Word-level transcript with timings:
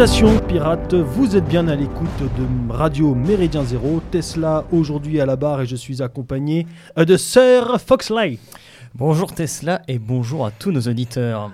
Salutations 0.00 0.40
pirates, 0.48 0.94
vous 0.94 1.36
êtes 1.36 1.44
bien 1.44 1.68
à 1.68 1.76
l'écoute 1.76 2.08
de 2.22 2.72
Radio 2.72 3.14
Méridien 3.14 3.64
Zéro, 3.64 4.00
Tesla 4.10 4.64
aujourd'hui 4.72 5.20
à 5.20 5.26
la 5.26 5.36
barre 5.36 5.60
et 5.60 5.66
je 5.66 5.76
suis 5.76 6.00
accompagné 6.00 6.66
euh, 6.96 7.04
de 7.04 7.18
Sir 7.18 7.78
Foxley. 7.86 8.38
Bonjour 8.94 9.34
Tesla 9.34 9.82
et 9.88 9.98
bonjour 9.98 10.46
à 10.46 10.52
tous 10.52 10.72
nos 10.72 10.80
auditeurs. 10.80 11.50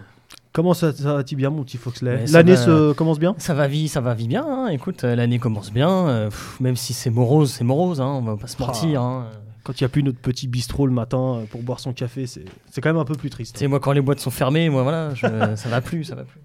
Comment 0.53 0.75
ça, 0.75 0.93
ça 0.93 1.15
va-t-il 1.15 1.37
bien 1.37 1.51
mon 1.51 1.65
petit 1.65 1.77
Foxley 1.77 2.25
L'année 2.29 2.55
va- 2.55 2.65
se 2.65 2.93
commence 2.93 3.19
bien? 3.19 3.35
Ça 3.39 3.53
va 3.53 3.67
vie, 3.67 3.89
ça 3.89 4.01
va 4.01 4.15
bien. 4.15 4.47
hein. 4.49 4.69
Écoute, 4.69 5.03
euh, 5.03 5.17
l'année 5.17 5.41
commence 5.41 5.73
bien. 5.73 5.91
euh, 6.07 6.27
pff, 6.29 6.61
même 6.61 6.77
si 6.77 6.93
c'est 6.93 7.11
morose, 7.11 7.51
c'est 7.51 7.65
morose. 7.65 8.01
Hein, 8.01 8.07
on 8.07 8.23
va 8.23 8.37
pas 8.37 8.47
se 8.47 8.63
mentir. 8.63 9.03
hein. 9.03 9.27
Quand 9.65 9.81
il 9.81 9.83
n'y 9.83 9.87
a 9.87 9.89
plus 9.89 10.05
notre 10.05 10.21
petit 10.21 10.47
bistrot 10.47 10.87
le 10.87 10.93
matin 10.93 11.41
pour 11.51 11.63
boire 11.63 11.81
son 11.81 11.93
café, 11.93 12.29
c'est 12.29 12.45
c'est 12.71 12.81
quand 12.81 12.91
même 12.91 12.97
un 13.03 13.05
peu 13.05 13.17
plus 13.17 13.31
triste. 13.31 13.59
Sais, 13.59 13.67
moi 13.67 13.81
quand 13.81 13.91
les 13.91 14.01
boîtes 14.01 14.21
sont 14.21 14.31
fermées, 14.31 14.71
moi 14.71 14.85
voilà, 14.85 15.13
je- 15.15 15.57
ça 15.57 15.69
va 15.69 15.81
plus, 15.81 16.05
ça 16.05 16.15
va 16.15 16.23
plus. 16.23 16.39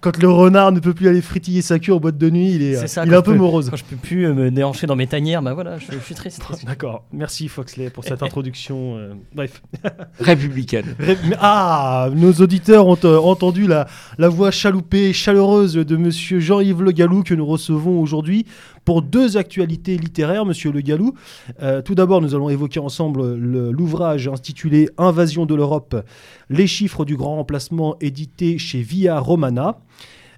Quand 0.00 0.16
le 0.20 0.28
renard 0.30 0.72
ne 0.72 0.80
peut 0.80 0.94
plus 0.94 1.08
aller 1.08 1.22
fritiller 1.22 1.62
sa 1.62 1.78
queue 1.78 1.92
en 1.94 1.98
boîte 2.00 2.18
de 2.18 2.30
nuit, 2.30 2.52
il 2.52 2.62
est, 2.62 2.86
ça, 2.86 3.04
il 3.04 3.12
est 3.12 3.16
un 3.16 3.22
peu 3.22 3.32
peux- 3.32 3.38
morose. 3.38 3.70
Quand 3.70 3.76
je 3.76 3.84
peux 3.84 3.96
plus 3.96 4.26
euh, 4.26 4.34
me 4.34 4.50
déhancher 4.50 4.86
dans 4.86 4.96
mes 4.96 5.06
tanières, 5.06 5.42
bah 5.42 5.54
voilà, 5.54 5.78
je, 5.78 5.86
je 5.92 5.98
suis 5.98 6.14
triste. 6.14 6.42
D'accord, 6.66 7.04
merci 7.12 7.48
Foxley 7.48 7.90
pour 7.90 8.04
cette 8.04 8.22
introduction. 8.22 8.96
euh, 8.98 9.14
bref. 9.34 9.62
républicaine. 10.20 10.94
Ah, 11.40 12.08
nos 12.14 12.32
auditeurs 12.32 12.86
ont 12.86 12.98
euh, 13.04 13.18
entendu 13.18 13.66
la, 13.66 13.86
la 14.18 14.28
voix 14.28 14.50
chaloupée, 14.50 15.12
chaleureuse 15.12 15.74
de 15.74 15.96
Monsieur 15.96 16.40
Jean-Yves 16.40 16.82
Le 16.82 16.92
Gallou 16.92 17.22
que 17.22 17.34
nous 17.34 17.46
recevons 17.46 18.00
aujourd'hui 18.00 18.46
pour 18.84 19.02
deux 19.02 19.36
actualités 19.36 19.96
littéraires, 19.96 20.44
Monsieur 20.44 20.70
Le 20.72 20.80
Gallou. 20.80 21.14
Euh, 21.62 21.80
tout 21.82 21.94
d'abord, 21.94 22.20
nous 22.20 22.34
allons 22.34 22.50
évoquer 22.50 22.80
ensemble 22.80 23.34
le- 23.34 23.70
l'ouvrage 23.70 24.28
intitulé 24.28 24.88
Invasion 24.98 25.46
de 25.46 25.54
l'Europe, 25.54 26.04
les 26.50 26.66
chiffres 26.66 27.04
du 27.04 27.16
grand 27.16 27.36
remplacement, 27.36 27.96
édité 28.00 28.58
chez 28.58 28.82
Via 28.82 29.18
Romana. 29.18 29.78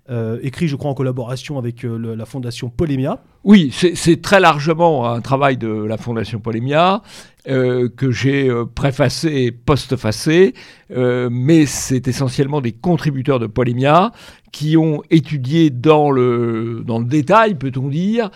Euh, 0.09 0.39
écrit, 0.43 0.69
je 0.69 0.77
crois, 0.77 0.91
en 0.91 0.95
collaboration 0.95 1.59
avec 1.59 1.85
euh, 1.85 2.15
la 2.15 2.27
fondation 2.27 2.69
Polémia. 2.69 3.19
Oui, 3.43 3.73
c'est 3.73 4.23
très 4.23 4.41
largement 4.41 5.09
un 5.09 5.21
travail 5.21 5.57
de 5.57 5.69
la 5.69 5.97
Fondation 5.97 6.41
Polémia 6.41 7.03
euh, 7.49 7.89
que 7.89 8.11
j'ai 8.11 8.51
préfacé 8.75 9.29
et 9.29 9.53
postfacé, 9.53 10.53
mais 10.91 11.65
c'est 11.67 12.09
essentiellement 12.09 12.61
des 12.61 12.73
contributeurs 12.73 13.39
de 13.39 13.47
Polémia 13.47 14.11
qui 14.51 14.77
ont 14.77 15.03
étudié 15.11 15.71
dans 15.71 16.11
le, 16.11 16.83
dans 16.85 16.99
le 16.99 17.05
détail, 17.05 17.55
peut-on 17.55 17.89
dire, 17.89 18.31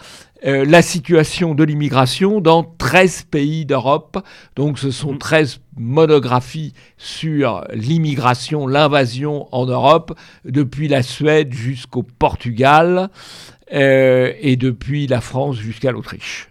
euh, 0.46 0.64
la 0.64 0.80
situation 0.80 1.54
de 1.54 1.64
l'immigration 1.64 2.40
dans 2.40 2.62
13 2.62 3.24
pays 3.30 3.66
d'Europe. 3.66 4.18
Donc 4.56 4.78
ce 4.78 4.90
sont 4.90 5.18
13 5.18 5.60
monographies 5.76 6.72
sur 6.96 7.64
l'immigration, 7.72 8.66
l'invasion 8.66 9.48
en 9.52 9.66
Europe, 9.66 10.18
depuis 10.44 10.88
la 10.88 11.02
Suède 11.02 11.52
jusqu'au 11.52 12.02
Portugal. 12.02 13.10
Euh, 13.72 14.32
et 14.40 14.56
depuis 14.56 15.06
la 15.06 15.20
France 15.20 15.56
jusqu'à 15.56 15.92
l'Autriche, 15.92 16.48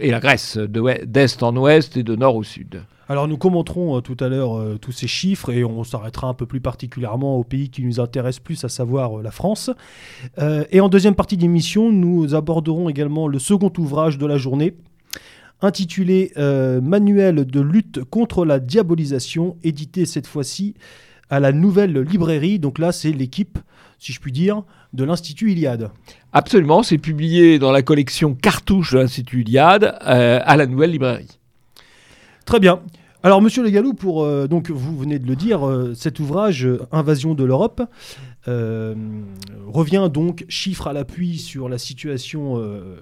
et 0.00 0.10
la 0.10 0.20
Grèce, 0.20 0.58
d'est 0.58 1.42
en 1.42 1.56
ouest 1.56 1.96
et 1.96 2.02
de 2.02 2.14
nord 2.14 2.36
au 2.36 2.42
sud. 2.42 2.82
Alors 3.08 3.26
nous 3.26 3.36
commenterons 3.38 3.96
euh, 3.96 4.00
tout 4.00 4.16
à 4.20 4.28
l'heure 4.28 4.58
euh, 4.58 4.78
tous 4.78 4.92
ces 4.92 5.06
chiffres 5.06 5.50
et 5.50 5.64
on 5.64 5.82
s'arrêtera 5.82 6.28
un 6.28 6.34
peu 6.34 6.46
plus 6.46 6.60
particulièrement 6.60 7.36
au 7.36 7.44
pays 7.44 7.70
qui 7.70 7.82
nous 7.82 8.00
intéresse 8.00 8.38
plus, 8.38 8.64
à 8.64 8.68
savoir 8.68 9.22
la 9.22 9.30
France. 9.30 9.70
Et 10.70 10.80
en 10.80 10.88
deuxième 10.88 11.14
partie 11.14 11.36
d'émission, 11.36 11.90
nous 11.90 12.34
aborderons 12.34 12.88
également 12.88 13.28
le 13.28 13.38
second 13.38 13.72
ouvrage 13.78 14.18
de 14.18 14.26
la 14.26 14.36
journée, 14.36 14.74
intitulé 15.60 16.32
Manuel 16.36 17.46
de 17.46 17.60
lutte 17.60 18.04
contre 18.04 18.44
la 18.44 18.60
diabolisation, 18.60 19.56
édité 19.62 20.06
cette 20.06 20.26
fois-ci 20.26 20.74
à 21.32 21.40
la 21.40 21.52
nouvelle 21.52 21.98
librairie. 21.98 22.58
Donc 22.58 22.78
là, 22.78 22.92
c'est 22.92 23.10
l'équipe, 23.10 23.58
si 23.98 24.12
je 24.12 24.20
puis 24.20 24.32
dire, 24.32 24.64
de 24.92 25.02
l'Institut 25.02 25.50
Iliade. 25.52 25.90
Absolument, 26.34 26.82
c'est 26.82 26.96
publié 26.96 27.58
dans 27.58 27.72
la 27.72 27.82
collection 27.82 28.34
Cartouche 28.34 28.92
de 28.92 28.98
l'Institut 28.98 29.42
Iliade 29.42 29.98
euh, 30.06 30.40
à 30.42 30.56
la 30.56 30.66
Nouvelle 30.66 30.90
Librairie. 30.90 31.38
Très 32.46 32.58
bien. 32.58 32.80
Alors, 33.22 33.42
Monsieur 33.42 33.62
Le 33.62 33.68
Gallou, 33.68 33.92
pour 33.92 34.24
euh, 34.24 34.48
donc 34.48 34.70
vous 34.70 34.96
venez 34.96 35.18
de 35.18 35.26
le 35.26 35.36
dire, 35.36 35.68
euh, 35.68 35.92
cet 35.94 36.20
ouvrage 36.20 36.66
Invasion 36.90 37.34
de 37.34 37.44
l'Europe 37.44 37.82
euh, 38.48 38.94
revient 39.66 40.10
donc 40.12 40.44
chiffre 40.48 40.88
à 40.88 40.92
l'appui 40.92 41.38
sur 41.38 41.68
la 41.68 41.78
situation 41.78 42.58
euh, 42.58 42.96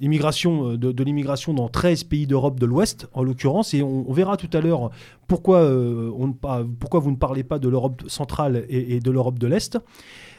immigration 0.00 0.72
euh, 0.72 0.76
de, 0.76 1.04
l'immigration 1.04 1.54
dans 1.54 1.68
13 1.68 2.04
pays 2.04 2.26
d'Europe 2.26 2.58
de 2.58 2.66
l'Ouest, 2.66 3.08
en 3.12 3.22
l'occurrence, 3.22 3.74
et 3.74 3.82
on, 3.82 4.12
verra 4.12 4.36
tout 4.36 4.50
à 4.52 4.60
l'heure 4.60 4.90
pourquoi 5.28 5.62
euh, 5.62 6.10
on 6.18 6.32
pourquoi 6.32 7.00
vous 7.00 7.10
ne 7.10 7.16
parlez 7.16 7.44
pas 7.44 7.58
de 7.58 7.68
l'Europe 7.68 8.02
centrale 8.08 8.64
et, 8.68 9.00
de 9.00 9.10
l'Europe 9.10 9.38
de 9.38 9.46
l'Est. 9.46 9.78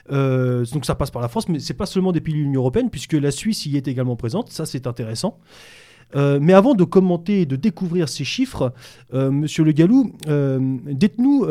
Donc 0.09 0.85
ça 0.85 0.95
passe 0.95 1.11
par 1.11 1.21
la 1.21 1.27
France, 1.27 1.47
mais 1.49 1.59
c'est 1.59 1.73
pas 1.73 1.85
seulement 1.85 2.11
des 2.11 2.21
pays 2.21 2.33
de 2.33 2.39
l'Union 2.39 2.61
européenne, 2.61 2.89
puisque 2.89 3.13
la 3.13 3.31
Suisse 3.31 3.65
y 3.65 3.77
est 3.77 3.87
également 3.87 4.15
présente. 4.15 4.51
Ça, 4.51 4.65
c'est 4.65 4.87
intéressant. 4.87 5.39
Euh, 6.15 6.39
mais 6.41 6.53
avant 6.53 6.75
de 6.75 6.83
commenter 6.83 7.41
et 7.41 7.45
de 7.45 7.55
découvrir 7.55 8.07
ces 8.07 8.23
chiffres, 8.23 8.73
euh, 9.13 9.31
Monsieur 9.31 9.63
Le 9.63 9.71
Gallou, 9.71 10.13
euh, 10.27 10.59
dites-nous 10.85 11.45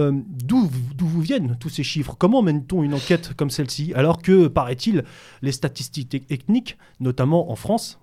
d'où 0.44 0.70
vous 0.98 1.20
viennent 1.20 1.56
tous 1.60 1.68
ces 1.68 1.82
chiffres? 1.82 2.16
Comment 2.18 2.42
mène-t-on 2.42 2.82
une 2.82 2.94
enquête 2.94 3.34
comme 3.36 3.50
celle-ci? 3.50 3.92
Alors 3.94 4.22
que, 4.22 4.48
paraît-il, 4.48 5.04
les 5.42 5.52
statistiques 5.52 6.26
techniques, 6.26 6.78
notamment 7.00 7.50
en 7.50 7.56
France, 7.56 7.98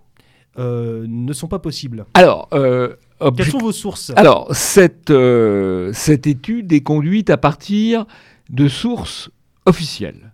ne 0.58 1.34
sont 1.34 1.48
pas 1.48 1.60
possibles 1.60 2.06
Alors, 2.14 2.50
Quelles 2.50 3.46
sont 3.50 3.58
vos 3.58 3.72
sources? 3.72 4.12
Alors, 4.16 4.54
cette, 4.56 5.14
cette 5.94 6.28
étude 6.28 6.72
est 6.74 6.82
conduite 6.82 7.30
à 7.30 7.38
partir 7.38 8.06
de 8.50 8.68
sources 8.68 9.30
officielles. 9.66 10.31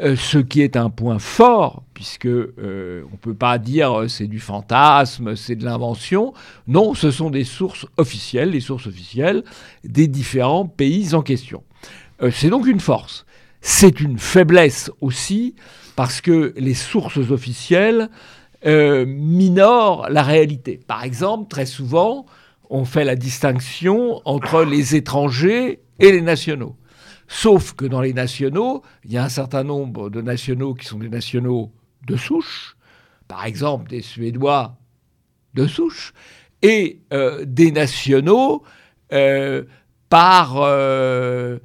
Euh, 0.00 0.14
ce 0.14 0.38
qui 0.38 0.62
est 0.62 0.76
un 0.76 0.90
point 0.90 1.18
fort, 1.18 1.82
puisque 1.92 2.26
euh, 2.26 3.02
on 3.08 3.12
ne 3.12 3.16
peut 3.16 3.34
pas 3.34 3.58
dire 3.58 4.00
euh, 4.00 4.08
c'est 4.08 4.28
du 4.28 4.38
fantasme, 4.38 5.34
c'est 5.34 5.56
de 5.56 5.64
l'invention. 5.64 6.34
Non, 6.68 6.94
ce 6.94 7.10
sont 7.10 7.30
des 7.30 7.42
sources 7.42 7.84
officielles, 7.96 8.50
les 8.50 8.60
sources 8.60 8.86
officielles 8.86 9.42
des 9.82 10.06
différents 10.06 10.66
pays 10.66 11.14
en 11.14 11.22
question. 11.22 11.64
C'est 12.32 12.50
donc 12.50 12.66
une 12.66 12.80
force. 12.80 13.26
C'est 13.60 14.00
une 14.00 14.18
faiblesse 14.18 14.90
aussi, 15.00 15.54
parce 15.96 16.20
que 16.20 16.52
les 16.56 16.74
sources 16.74 17.18
officielles 17.30 18.08
minorent 18.64 20.08
la 20.10 20.24
réalité. 20.24 20.80
Par 20.84 21.04
exemple, 21.04 21.48
très 21.48 21.66
souvent, 21.66 22.26
on 22.70 22.84
fait 22.84 23.04
la 23.04 23.14
distinction 23.14 24.20
entre 24.24 24.64
les 24.64 24.96
étrangers 24.96 25.80
et 26.00 26.10
les 26.10 26.22
nationaux. 26.22 26.74
Sauf 27.28 27.74
que 27.74 27.84
dans 27.84 28.00
les 28.00 28.14
nationaux, 28.14 28.82
il 29.04 29.12
y 29.12 29.18
a 29.18 29.24
un 29.24 29.28
certain 29.28 29.62
nombre 29.62 30.08
de 30.08 30.22
nationaux 30.22 30.74
qui 30.74 30.86
sont 30.86 30.98
des 30.98 31.10
nationaux 31.10 31.70
de 32.06 32.16
souche, 32.16 32.76
par 33.28 33.44
exemple 33.44 33.90
des 33.90 34.00
Suédois 34.00 34.76
de 35.54 35.66
souche, 35.66 36.14
et 36.62 37.02
euh, 37.12 37.44
des 37.46 37.70
nationaux 37.70 38.62
euh, 39.12 39.64
par 40.08 40.56
euh, 40.56 41.58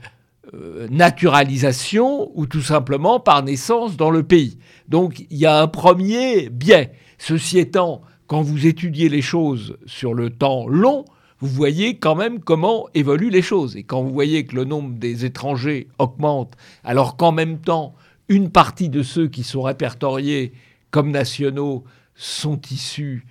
naturalisation 0.89 2.31
ou 2.35 2.45
tout 2.45 2.61
simplement 2.61 3.21
par 3.21 3.41
naissance 3.41 3.95
dans 3.95 4.11
le 4.11 4.23
pays. 4.23 4.59
Donc 4.89 5.25
il 5.29 5.37
y 5.37 5.45
a 5.45 5.61
un 5.61 5.67
premier 5.67 6.49
biais. 6.49 6.91
Ceci 7.17 7.57
étant, 7.57 8.01
quand 8.27 8.41
vous 8.41 8.67
étudiez 8.67 9.07
les 9.07 9.21
choses 9.21 9.77
sur 9.85 10.13
le 10.13 10.29
temps 10.29 10.67
long, 10.67 11.05
vous 11.39 11.47
voyez 11.47 11.97
quand 11.97 12.15
même 12.15 12.39
comment 12.39 12.87
évoluent 12.93 13.29
les 13.29 13.41
choses. 13.41 13.75
Et 13.75 13.83
quand 13.83 14.01
vous 14.01 14.13
voyez 14.13 14.45
que 14.45 14.55
le 14.55 14.65
nombre 14.65 14.97
des 14.97 15.25
étrangers 15.25 15.87
augmente, 15.99 16.53
alors 16.83 17.17
qu'en 17.17 17.31
même 17.31 17.59
temps, 17.59 17.95
une 18.29 18.49
partie 18.49 18.89
de 18.89 19.03
ceux 19.03 19.27
qui 19.27 19.43
sont 19.43 19.61
répertoriés 19.61 20.53
comme 20.91 21.11
nationaux 21.11 21.83
sont 22.15 22.61
issus 22.71 23.25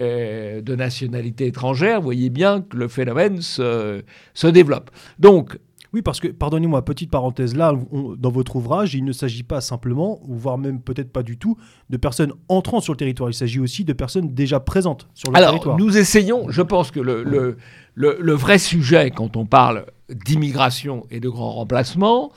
euh, 0.00 0.60
de 0.60 0.76
nationalité 0.76 1.46
étrangère, 1.46 1.98
vous 2.00 2.04
voyez 2.04 2.30
bien 2.30 2.62
que 2.62 2.76
le 2.76 2.88
phénomène 2.88 3.42
se, 3.42 4.02
se 4.32 4.46
développe. 4.46 4.90
Donc, 5.18 5.58
Oui, 5.94 6.02
parce 6.02 6.20
que, 6.20 6.28
pardonnez-moi, 6.28 6.84
petite 6.84 7.10
parenthèse 7.10 7.56
là, 7.56 7.72
on- 7.92 8.14
dans 8.14 8.30
votre 8.30 8.56
ouvrage, 8.56 8.94
il 8.94 9.04
ne 9.04 9.12
s'agit 9.12 9.42
pas 9.42 9.60
simplement, 9.62 10.20
ou 10.28 10.34
voire 10.34 10.58
même 10.58 10.80
peut-être 10.80 11.10
pas 11.10 11.22
du 11.22 11.38
tout, 11.38 11.56
de 11.88 11.96
personnes 11.96 12.32
entrant 12.48 12.80
sur 12.80 12.92
le 12.92 12.98
territoire. 12.98 13.30
Il 13.30 13.34
s'agit 13.34 13.58
aussi 13.60 13.84
de 13.84 13.92
personnes 13.94 14.34
déjà 14.34 14.60
présentes 14.60 15.08
sur 15.14 15.30
le 15.30 15.36
Alors, 15.38 15.50
territoire. 15.50 15.78
nous 15.78 15.96
essayons, 15.96 16.50
je 16.50 16.60
pense 16.62 16.90
que 16.90 17.00
le, 17.00 17.22
le, 17.24 17.56
le- 17.94 18.18
le 18.20 18.32
vrai 18.34 18.58
sujet 18.58 19.10
quand 19.10 19.36
on 19.36 19.46
parle 19.46 19.86
d'immigration 20.26 21.06
et 21.10 21.20
de 21.20 21.28
grand 21.28 21.52
remplacement, 21.52 22.32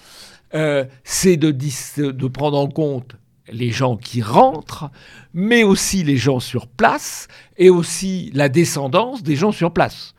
euh, 0.53 0.85
c'est 1.03 1.37
de 1.37 2.27
prendre 2.27 2.57
en 2.57 2.67
compte 2.67 3.15
les 3.51 3.71
gens 3.71 3.97
qui 3.97 4.21
rentrent, 4.21 4.89
mais 5.33 5.63
aussi 5.63 6.03
les 6.03 6.17
gens 6.17 6.39
sur 6.39 6.67
place 6.67 7.27
et 7.57 7.69
aussi 7.69 8.31
la 8.33 8.49
descendance 8.49 9.23
des 9.23 9.35
gens 9.35 9.51
sur 9.51 9.71
place. 9.71 10.13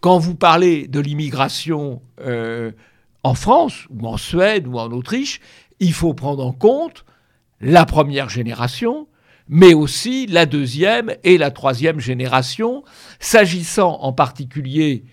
Quand 0.00 0.18
vous 0.18 0.34
parlez 0.34 0.88
de 0.88 1.00
l'immigration 1.00 2.02
euh, 2.20 2.72
en 3.22 3.34
France 3.34 3.86
ou 3.90 4.06
en 4.06 4.16
Suède 4.16 4.66
ou 4.66 4.78
en 4.78 4.90
Autriche, 4.90 5.40
il 5.80 5.92
faut 5.92 6.14
prendre 6.14 6.44
en 6.44 6.52
compte 6.52 7.04
la 7.60 7.84
première 7.84 8.28
génération, 8.28 9.08
mais 9.48 9.74
aussi 9.74 10.26
la 10.26 10.46
deuxième 10.46 11.12
et 11.24 11.38
la 11.38 11.50
troisième 11.50 12.00
génération, 12.00 12.84
s'agissant 13.18 13.98
en 14.00 14.12
particulier, 14.12 15.04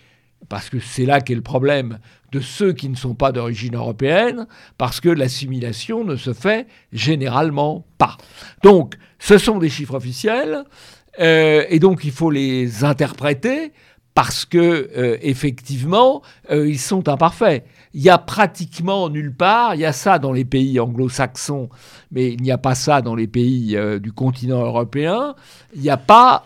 parce 0.49 0.69
que 0.69 0.79
c'est 0.79 1.05
là 1.05 1.21
qu'est 1.21 1.35
le 1.35 1.41
problème, 1.41 1.99
de 2.35 2.41
ceux 2.41 2.73
qui 2.73 2.89
ne 2.89 2.95
sont 2.95 3.15
pas 3.15 3.31
d'origine 3.31 3.75
européenne, 3.75 4.45
parce 4.77 4.99
que 4.99 5.07
l'assimilation 5.07 6.03
ne 6.03 6.17
se 6.17 6.33
fait 6.33 6.67
généralement 6.91 7.85
pas. 7.97 8.17
Donc, 8.61 8.95
ce 9.19 9.37
sont 9.37 9.57
des 9.57 9.69
chiffres 9.69 9.95
officiels, 9.95 10.65
euh, 11.21 11.63
et 11.69 11.79
donc 11.79 12.03
il 12.03 12.11
faut 12.11 12.29
les 12.29 12.83
interpréter 12.83 13.71
parce 14.13 14.43
que 14.43 14.57
euh, 14.97 15.17
effectivement, 15.21 16.21
euh, 16.51 16.67
ils 16.67 16.79
sont 16.79 17.07
imparfaits. 17.07 17.65
Il 17.93 18.01
y 18.01 18.09
a 18.09 18.17
pratiquement 18.17 19.09
nulle 19.09 19.33
part, 19.33 19.75
il 19.75 19.81
y 19.81 19.85
a 19.85 19.93
ça 19.93 20.19
dans 20.19 20.33
les 20.33 20.43
pays 20.43 20.77
anglo-saxons, 20.77 21.69
mais 22.11 22.33
il 22.33 22.41
n'y 22.41 22.51
a 22.51 22.57
pas 22.57 22.75
ça 22.75 23.01
dans 23.01 23.15
les 23.15 23.27
pays 23.27 23.77
du 24.01 24.11
continent 24.11 24.61
européen. 24.61 25.35
Il 25.73 25.81
n'y 25.81 25.89
a 25.89 25.97
pas 25.97 26.45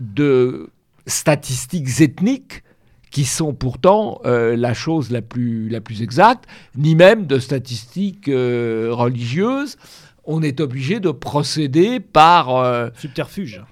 de 0.00 0.70
statistiques 1.06 2.00
ethniques 2.00 2.62
qui 3.10 3.24
sont 3.24 3.54
pourtant 3.54 4.20
la 4.24 4.74
chose 4.74 5.10
la 5.10 5.22
plus, 5.22 5.68
la 5.68 5.80
plus 5.80 6.02
exacte, 6.02 6.44
ni 6.76 6.94
même 6.94 7.26
de 7.26 7.38
statistiques 7.38 8.26
religieuses 8.26 9.76
on 10.24 10.42
est 10.42 10.60
obligé 10.60 11.00
de 11.00 11.10
procéder 11.10 12.00
par... 12.00 12.54
Euh, 12.56 12.88
subterfuge. 12.96 13.62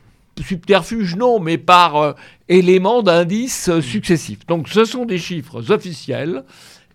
Subterfuge, 0.41 1.17
non, 1.17 1.41
mais 1.41 1.59
par 1.59 1.97
euh, 1.97 2.13
éléments 2.49 3.03
d'indices 3.03 3.69
euh, 3.69 3.81
successifs. 3.81 4.47
Donc 4.47 4.69
ce 4.69 4.85
sont 4.85 5.05
des 5.05 5.19
chiffres 5.19 5.71
officiels. 5.71 6.45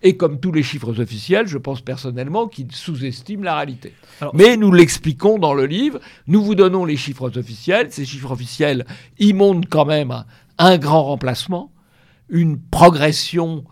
Et 0.05 0.17
comme 0.17 0.41
tous 0.41 0.51
les 0.51 0.63
chiffres 0.63 0.99
officiels, 0.99 1.47
je 1.47 1.57
pense 1.57 1.79
personnellement 1.79 2.47
qu'ils 2.47 2.73
sous-estiment 2.73 3.43
la 3.43 3.55
réalité. 3.55 3.93
Mais 4.33 4.57
nous 4.57 4.69
l'expliquons 4.69 5.39
dans 5.39 5.53
le 5.53 5.65
livre. 5.65 5.99
Nous 6.27 6.43
vous 6.43 6.55
donnons 6.55 6.83
les 6.83 6.97
chiffres 6.97 7.31
officiels. 7.37 7.87
Ces 7.89 8.03
chiffres 8.03 8.31
officiels, 8.31 8.85
ils 9.17 9.33
montrent 9.33 9.69
quand 9.69 9.85
même 9.85 10.25
un, 10.57 10.77
grand 10.77 11.03
remplacement, 11.03 11.71
une 12.29 12.59
progression 12.59 13.63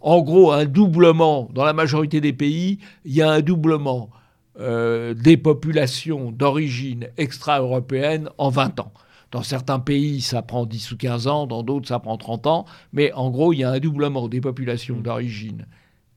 en 0.00 0.22
gros, 0.22 0.50
un 0.50 0.64
doublement. 0.64 1.48
Dans 1.52 1.64
la 1.64 1.72
majorité 1.72 2.20
des 2.20 2.32
pays, 2.32 2.78
il 3.04 3.14
y 3.14 3.22
a 3.22 3.30
un 3.30 3.42
doublement 3.42 4.10
euh, 4.58 5.12
des 5.12 5.36
populations 5.36 6.32
d'origine 6.32 7.08
extra-européenne 7.18 8.30
en 8.38 8.48
20 8.48 8.80
ans. 8.80 8.92
Dans 9.30 9.42
certains 9.42 9.78
pays, 9.78 10.22
ça 10.22 10.40
prend 10.40 10.64
10 10.64 10.92
ou 10.92 10.96
15 10.96 11.26
ans, 11.26 11.46
dans 11.46 11.62
d'autres, 11.62 11.88
ça 11.88 11.98
prend 11.98 12.16
30 12.16 12.46
ans. 12.46 12.64
Mais 12.94 13.12
en 13.12 13.30
gros, 13.30 13.52
il 13.52 13.58
y 13.58 13.64
a 13.64 13.70
un 13.70 13.80
doublement 13.80 14.28
des 14.28 14.40
populations 14.40 14.96
d'origine 14.96 15.66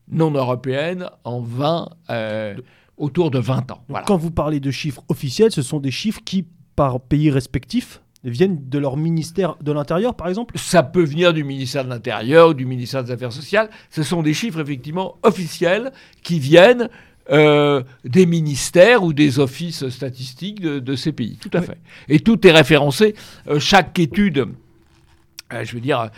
non 0.10 0.32
européenne 0.32 1.10
en 1.26 1.42
20, 1.42 1.90
euh, 2.10 2.56
autour 2.96 3.30
de 3.30 3.40
20 3.40 3.72
ans. 3.72 3.84
Quand 4.08 4.16
vous 4.16 4.32
parlez 4.32 4.62
de 4.62 4.72
chiffres 4.72 5.04
officiels, 5.10 5.52
ce 5.52 5.62
sont 5.62 5.82
des 5.82 5.92
chiffres 5.92 6.22
qui, 6.24 6.46
par 6.78 7.02
pays 7.02 7.32
respectif, 7.32 8.02
viennent 8.24 8.68
de 8.68 8.80
leur 8.80 8.98
ministère 8.98 9.56
de 9.62 9.72
l'Intérieur, 9.72 10.16
par 10.16 10.28
exemple 10.28 10.58
Ça 10.58 10.84
peut 10.84 11.04
venir 11.04 11.34
du 11.34 11.44
ministère 11.44 11.86
de 11.86 11.90
l'Intérieur 11.90 12.50
ou 12.50 12.54
du 12.54 12.66
ministère 12.66 13.04
des 13.04 13.12
Affaires 13.12 13.32
sociales. 13.32 13.70
Ce 13.90 14.04
sont 14.04 14.22
des 14.22 14.34
chiffres 14.34 14.60
effectivement 14.60 15.18
officiels 15.24 15.92
qui 16.22 16.40
viennent 16.40 16.90
euh, 17.32 17.84
des 18.06 18.26
ministères 18.26 19.04
ou 19.04 19.14
des 19.14 19.40
offices 19.40 19.88
statistiques 19.90 20.62
de, 20.62 20.96
ces 20.96 21.12
pays. 21.12 21.38
Tout 21.38 21.52
à 21.54 21.62
fait. 21.62 21.78
Et 22.08 22.20
tout 22.20 22.46
est 22.48 22.52
référencé. 22.52 23.16
Euh, 23.48 23.60
chaque 23.60 23.98
étude. 24.00 24.48
Euh, 25.54 25.64
je 25.64 25.74
veux 25.74 25.80
dire, 25.80 26.10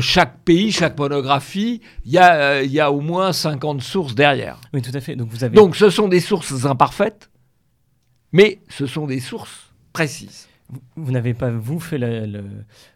chaque 0.00 0.38
pays, 0.44 0.70
chaque 0.72 0.98
monographie, 0.98 1.80
il 2.04 2.12
y, 2.12 2.18
a, 2.18 2.62
y 2.62 2.80
a 2.80 2.92
au 2.92 3.00
moins 3.00 3.32
50 3.32 3.80
sources 3.80 4.14
derrière. 4.14 4.60
Oui, 4.74 4.82
tout 4.82 4.92
à 4.94 5.00
fait. 5.00 5.16
Donc, 5.16 5.28
vous 5.30 5.42
avez... 5.42 5.56
Donc 5.56 5.74
ce 5.74 5.90
sont 5.90 6.08
des 6.08 6.20
sources 6.20 6.64
imparfaites, 6.66 7.30
mais 8.32 8.60
ce 8.68 8.86
sont 8.86 9.06
des 9.06 9.20
sources 9.20 9.72
précises. 9.92 10.48
Vous, 10.96 11.12
n'avez 11.12 11.32
pas, 11.32 11.50
vous, 11.50 11.78
fait 11.78 11.98
le, 11.98 12.42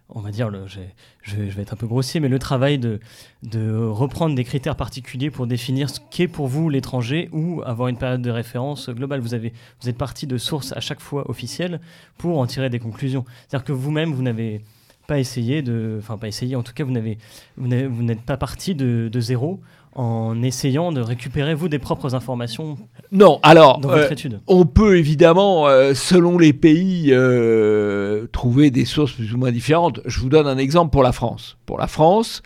on 0.09 0.21
va 0.21 0.31
dire, 0.31 0.51
le, 0.51 0.67
je, 0.67 1.37
vais 1.37 1.63
être 1.63 1.73
un 1.73 1.77
peu 1.77 1.87
grossier, 1.87 2.19
mais 2.19 2.29
le 2.29 2.39
travail 2.39 2.79
de, 2.79 2.99
de 3.43 3.73
reprendre 3.73 4.35
des 4.35 4.45
critères 4.45 4.77
particuliers 4.77 5.31
pour 5.31 5.47
définir 5.47 5.89
ce 5.89 6.01
qu'est 6.11 6.29
pour 6.29 6.49
vous 6.49 6.69
l'étranger 6.69 7.29
ou 7.33 7.63
avoir 7.65 7.89
une 7.89 7.97
période 7.97 8.23
de 8.23 8.31
référence 8.31 8.91
globale. 8.91 9.21
Vous, 9.21 9.35
avez, 9.35 9.53
vous 9.81 9.89
êtes 9.89 9.99
parti 9.99 10.27
de 10.27 10.37
sources 10.37 10.73
à 10.73 10.81
chaque 10.81 11.01
fois 11.01 11.31
officielles 11.31 11.81
pour 12.19 12.39
en 12.39 12.47
tirer 12.47 12.71
des 12.71 12.81
conclusions. 12.81 13.25
C'est-à-dire 13.47 13.65
que 13.65 13.73
vous-même, 13.73 14.13
vous 14.13 14.23
n'avez 14.23 14.63
pas 15.07 15.19
essayé 15.19 15.63
de, 15.63 15.97
enfin 15.99 16.19
pas 16.19 16.29
essayé, 16.29 16.57
en 16.57 16.63
tout 16.63 16.73
cas, 16.73 16.85
vous 16.85 16.93
n'avez, 16.93 17.19
vous 17.57 17.67
n'êtes 17.67 18.23
pas 18.23 18.37
parti 18.37 18.75
de, 18.75 19.09
de 19.13 19.21
zéro 19.21 19.61
en 19.95 20.41
essayant 20.43 20.93
de 20.93 21.01
récupérer, 21.01 21.55
vous, 21.55 21.69
des 21.69 21.81
propres 21.81 22.15
informations 22.15 22.79
Non, 23.11 23.41
alors, 23.43 23.81
euh, 23.85 24.09
on 24.47 24.65
peut 24.65 24.97
évidemment, 24.97 25.67
euh, 25.67 25.95
selon 25.95 26.39
les 26.39 26.53
pays, 26.53 27.09
euh, 27.11 28.27
trouver 28.29 28.71
des 28.71 28.85
sources 28.85 29.13
plus 29.13 29.35
ou 29.35 29.39
moins 29.39 29.51
différentes. 29.51 30.01
Je 30.07 30.21
vous 30.21 30.29
donne 30.29 30.47
un 30.47 30.59
exemple 30.59 30.93
pour 30.93 31.03
la 31.03 31.13
France. 31.13 31.57
Pour 31.67 31.79
la 31.79 31.89
France, 31.89 32.43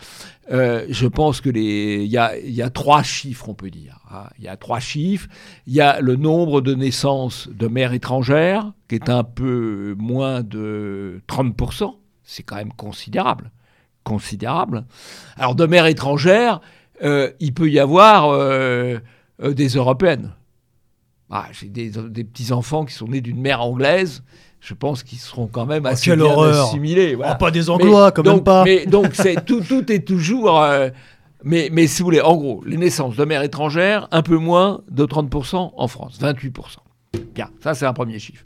je 0.48 1.06
pense 1.06 1.40
que 1.40 1.50
les, 1.50 2.04
il 2.04 2.10
y 2.10 2.62
a, 2.62 2.70
trois 2.70 3.02
chiffres, 3.02 3.48
on 3.48 3.54
peut 3.54 3.70
dire. 3.70 3.98
Hein. 4.10 4.24
Il 4.38 4.44
y 4.44 4.48
a 4.48 4.56
trois 4.56 4.80
chiffres. 4.80 5.28
Il 5.66 5.74
y 5.74 5.82
a 5.82 6.00
le 6.00 6.16
nombre 6.16 6.62
de 6.62 6.74
naissances 6.74 7.48
de 7.52 7.68
mères 7.68 7.92
étrangères, 7.92 8.72
qui 8.88 8.94
est 8.94 9.10
un 9.10 9.24
peu 9.24 9.94
moins 9.98 10.42
de 10.42 11.20
30%. 11.28 11.94
C'est 12.22 12.42
quand 12.42 12.56
même 12.56 12.72
considérable. 12.72 13.50
Considérable. 14.02 14.84
Alors, 15.36 15.54
de 15.54 15.66
mères 15.66 15.86
étrangères, 15.86 16.60
euh, 17.02 17.30
il 17.40 17.52
peut 17.52 17.68
y 17.68 17.78
avoir 17.78 18.30
euh, 18.30 18.98
euh, 19.42 19.54
des 19.54 19.68
Européennes. 19.68 20.32
Ah, 21.30 21.46
J'ai 21.52 21.68
des, 21.68 21.90
petits-enfants 22.24 22.84
qui 22.84 22.94
sont 22.94 23.08
nés 23.08 23.20
d'une 23.20 23.40
mère 23.40 23.62
anglaise. 23.62 24.22
Je 24.60 24.74
pense 24.74 25.02
qu'ils 25.02 25.18
seront 25.18 25.46
quand 25.46 25.66
même 25.66 25.82
oh, 25.84 25.88
assez 25.88 26.14
bien 26.14 26.38
assimilés. 26.38 27.16
Oh, 27.18 27.22
pas 27.38 27.50
des 27.50 27.68
Anglois, 27.68 28.12
quand 28.12 28.24
même 28.24 28.44
pas. 28.44 28.64
Mais 28.64 28.86
donc, 28.86 29.12
tout, 29.44 29.60
tout 29.60 29.90
est 29.90 30.06
toujours... 30.06 30.62
mais, 31.42 31.68
mais 31.72 31.86
si 31.86 32.00
vous 32.00 32.06
voulez, 32.06 32.20
en 32.20 32.36
gros, 32.36 32.62
les 32.64 32.76
naissances 32.76 33.16
de 33.16 33.24
mères 33.24 33.42
étrangères, 33.42 34.08
un 34.10 34.22
peu 34.22 34.36
moins 34.36 34.82
de 34.90 35.04
30% 35.04 35.72
en 35.76 35.88
France, 35.88 36.18
28%. 36.20 36.52
Bien, 37.34 37.50
ça 37.60 37.74
c'est 37.74 37.84
un 37.84 37.92
premier 37.92 38.18
chiffre. 38.18 38.44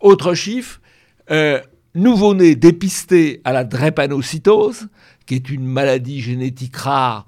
Autre 0.00 0.34
chiffre, 0.34 0.80
nouveau-nés 1.94 2.54
dépistés 2.54 3.40
à 3.44 3.52
la 3.52 3.64
drépanocytose, 3.64 4.88
qui 5.26 5.34
est 5.34 5.50
une 5.50 5.64
maladie 5.64 6.20
génétique 6.20 6.76
rare 6.76 7.26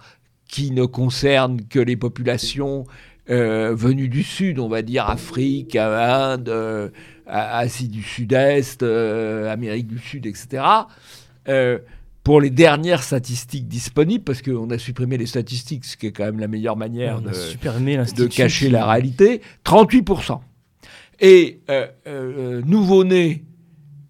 qui 0.51 0.73
ne 0.73 0.85
concerne 0.85 1.63
que 1.63 1.79
les 1.79 1.97
populations 1.97 2.85
euh, 3.31 3.75
venues 3.75 4.09
du 4.09 4.25
Sud, 4.25 4.59
on 4.59 4.69
va 4.69 4.83
dire 4.83 5.09
Afrique, 5.09 5.77
Inde, 5.77 6.49
euh, 6.49 6.89
Asie 7.27 7.89
du 7.89 8.03
Sud-Est, 8.03 8.83
euh, 8.83 9.53
Amérique 9.53 9.87
du 9.87 9.99
Sud, 9.99 10.27
etc. 10.27 10.65
pour 12.25 12.41
les 12.41 12.51
dernières 12.51 13.05
statistiques 13.05 13.69
disponibles, 13.69 14.25
parce 14.25 14.43
qu'on 14.43 14.69
a 14.71 14.79
supprimé 14.79 15.17
les 15.17 15.27
statistiques, 15.27 15.85
ce 15.85 15.97
qui 15.97 16.09
est 16.09 16.13
quand 16.13 16.25
même 16.25 16.41
la 16.41 16.49
meilleure 16.49 16.77
manière 16.77 17.21
de, 17.21 17.31
de, 17.31 18.27
cacher 18.27 18.69
la 18.69 18.85
réalité, 18.87 19.43
38%. 19.65 20.41
Et 21.21 21.61
nouveau-nés 22.67 23.45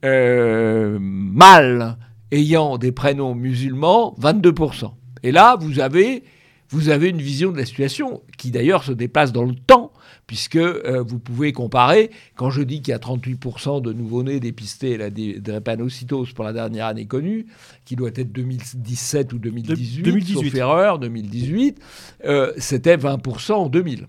mâles 0.03 1.97
ayant 2.33 2.79
des 2.79 2.93
prénoms 2.93 3.35
musulmans, 3.35 4.17
22%. 4.21 4.93
Et 5.23 5.33
là, 5.33 5.57
vous 5.61 5.81
avez, 5.81 6.23
vous 6.71 6.89
avez 6.89 7.09
une 7.09 7.21
vision 7.21 7.53
de 7.53 7.59
la 7.59 7.67
situation 7.67 8.23
qui 8.39 8.51
d'ailleurs 8.51 8.85
se 8.85 8.93
déplace 8.93 9.33
dans 9.33 9.45
le 9.45 9.55
temps, 9.55 9.93
puisque 10.27 10.57
euh, 10.57 11.03
vous 11.07 11.19
pouvez 11.19 11.53
comparer, 11.53 12.11
quand 12.37 12.51
je 12.51 12.63
dis 12.63 12.83
qu'il 12.83 12.93
y 12.93 12.95
a 12.95 12.99
38% 12.99 13.83
de 13.83 13.93
nouveau-nés 13.93 14.41
dépistés 14.41 14.97
la 14.97 15.11
drépanocytose 15.11 16.33
pour 16.33 16.45
la 16.45 16.53
dernière 16.53 16.87
année 16.87 17.07
connue, 17.07 17.47
qui 17.85 17.97
doit 17.97 18.11
être 18.15 18.33
2017 18.33 19.33
ou 19.33 19.39
2018, 19.39 20.03
2018. 20.03 20.35
sauf 20.35 20.55
erreur, 20.55 20.99
2018, 20.99 21.81
euh, 22.25 22.53
c'était 22.59 22.97
20% 22.97 23.53
en 23.53 23.69
2000. 23.69 24.07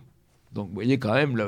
Donc 0.54 0.68
vous 0.68 0.74
voyez 0.74 1.00
quand 1.00 1.14
même 1.14 1.42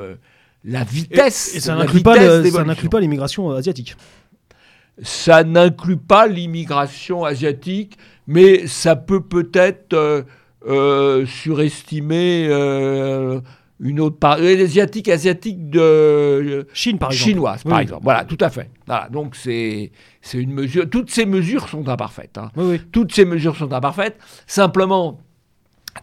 la 0.64 0.84
vitesse. 0.84 1.54
Et, 1.54 1.60
ça 1.60 1.76
n'inclut 1.76 2.00
pas 2.02 3.00
l'immigration 3.00 3.50
asiatique. 3.50 3.96
Ça 5.02 5.42
n'inclut 5.42 5.96
pas 5.96 6.26
l'immigration 6.26 7.24
asiatique 7.24 7.98
mais 8.26 8.66
ça 8.66 8.96
peut 8.96 9.20
peut-être 9.20 9.92
euh, 9.92 10.22
euh, 10.66 11.26
surestimer 11.26 12.46
euh, 12.48 13.40
une 13.80 14.00
autre 14.00 14.18
part. 14.18 14.38
Les 14.38 14.60
asiatiques, 14.62 15.08
asiatiques 15.08 15.68
de 15.68 16.66
Chine, 16.72 16.98
par 16.98 17.10
exemple. 17.10 17.30
chinoises, 17.30 17.64
par 17.64 17.80
exemple. 17.80 18.04
Voilà, 18.04 18.24
tout 18.24 18.38
à 18.40 18.50
fait. 18.50 18.70
Voilà, 18.86 19.08
donc 19.08 19.36
c'est 19.36 19.92
c'est 20.22 20.38
une 20.38 20.52
mesure. 20.52 20.88
Toutes 20.88 21.10
ces 21.10 21.26
mesures 21.26 21.68
sont 21.68 21.88
imparfaites. 21.88 22.38
Hein. 22.38 22.50
Oui, 22.56 22.80
Toutes 22.92 23.12
ces 23.12 23.24
mesures 23.24 23.56
sont 23.56 23.72
imparfaites. 23.72 24.18
Simplement, 24.46 25.20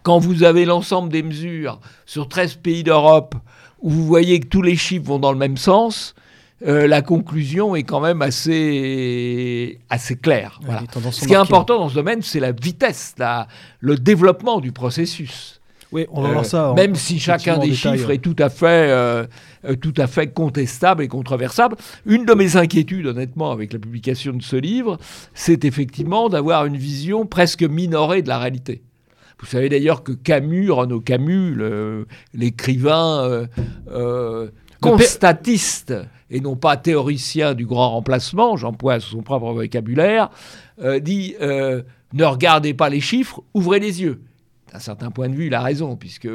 quand 0.02 0.18
vous 0.18 0.44
avez 0.44 0.64
l'ensemble 0.64 1.08
des 1.08 1.22
mesures 1.22 1.80
sur 2.06 2.28
13 2.28 2.56
pays 2.56 2.84
d'Europe, 2.84 3.34
où 3.80 3.90
vous 3.90 4.06
voyez 4.06 4.38
que 4.38 4.46
tous 4.46 4.62
les 4.62 4.76
chiffres 4.76 5.06
vont 5.06 5.18
dans 5.18 5.32
le 5.32 5.38
même 5.38 5.56
sens, 5.56 6.14
euh, 6.66 6.86
la 6.86 7.02
conclusion 7.02 7.74
est 7.74 7.82
quand 7.82 8.00
même 8.00 8.22
assez, 8.22 9.78
assez 9.90 10.16
claire. 10.16 10.60
Ce 11.10 11.26
qui 11.26 11.32
est 11.32 11.36
important 11.36 11.78
dans 11.78 11.88
ce 11.88 11.94
domaine, 11.94 12.22
c'est 12.22 12.40
la 12.40 12.52
vitesse, 12.52 13.14
la, 13.18 13.48
le 13.80 13.96
développement 13.96 14.60
du 14.60 14.70
processus. 14.70 15.60
Oui, 15.90 16.06
on 16.10 16.22
va 16.22 16.30
voir 16.30 16.46
ça. 16.46 16.70
Euh, 16.70 16.74
même 16.74 16.94
si 16.94 17.18
chacun 17.18 17.58
des 17.58 17.74
chiffres 17.74 18.10
est 18.10 18.18
tout 18.18 18.36
à 18.38 18.48
fait, 18.48 18.90
euh, 18.90 19.26
tout 19.80 19.92
à 19.98 20.06
fait 20.06 20.28
contestable 20.28 21.02
et 21.02 21.08
controversable. 21.08 21.76
Une 22.06 22.24
de 22.24 22.32
mes 22.32 22.56
inquiétudes, 22.56 23.06
honnêtement, 23.06 23.50
avec 23.50 23.72
la 23.72 23.78
publication 23.78 24.32
de 24.32 24.42
ce 24.42 24.56
livre, 24.56 24.98
c'est 25.34 25.64
effectivement 25.64 26.28
d'avoir 26.28 26.64
une 26.64 26.76
vision 26.76 27.26
presque 27.26 27.62
minorée 27.62 28.22
de 28.22 28.28
la 28.28 28.38
réalité. 28.38 28.82
Vous 29.40 29.46
savez 29.46 29.68
d'ailleurs 29.68 30.04
que 30.04 30.12
Camus, 30.12 30.70
Renaud 30.70 31.00
Camus, 31.00 31.58
l'écrivain 32.32 33.48
constatiste 34.80 35.94
et 36.32 36.40
non 36.40 36.56
pas 36.56 36.76
théoricien 36.76 37.54
du 37.54 37.66
grand 37.66 37.90
remplacement, 37.90 38.56
j'emploie 38.56 38.98
son 38.98 39.22
propre 39.22 39.52
vocabulaire, 39.52 40.30
dit 41.00 41.36
ne 41.40 42.24
regardez 42.24 42.74
pas 42.74 42.88
les 42.88 43.00
chiffres, 43.00 43.42
ouvrez 43.54 43.78
les 43.78 44.02
yeux 44.02 44.22
d'un 44.72 44.78
certain 44.78 45.10
point 45.10 45.28
de 45.28 45.34
vue, 45.34 45.46
il 45.46 45.54
a 45.54 45.60
raison, 45.60 45.96
puisque 45.96 46.28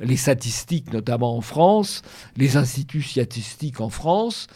les 0.00 0.16
statistiques, 0.16 0.92
notamment 0.92 1.36
en 1.36 1.40
France, 1.40 2.02
les 2.36 2.56
instituts 2.56 3.02
statistiques 3.02 3.80
en 3.80 3.88
France, 3.88 4.46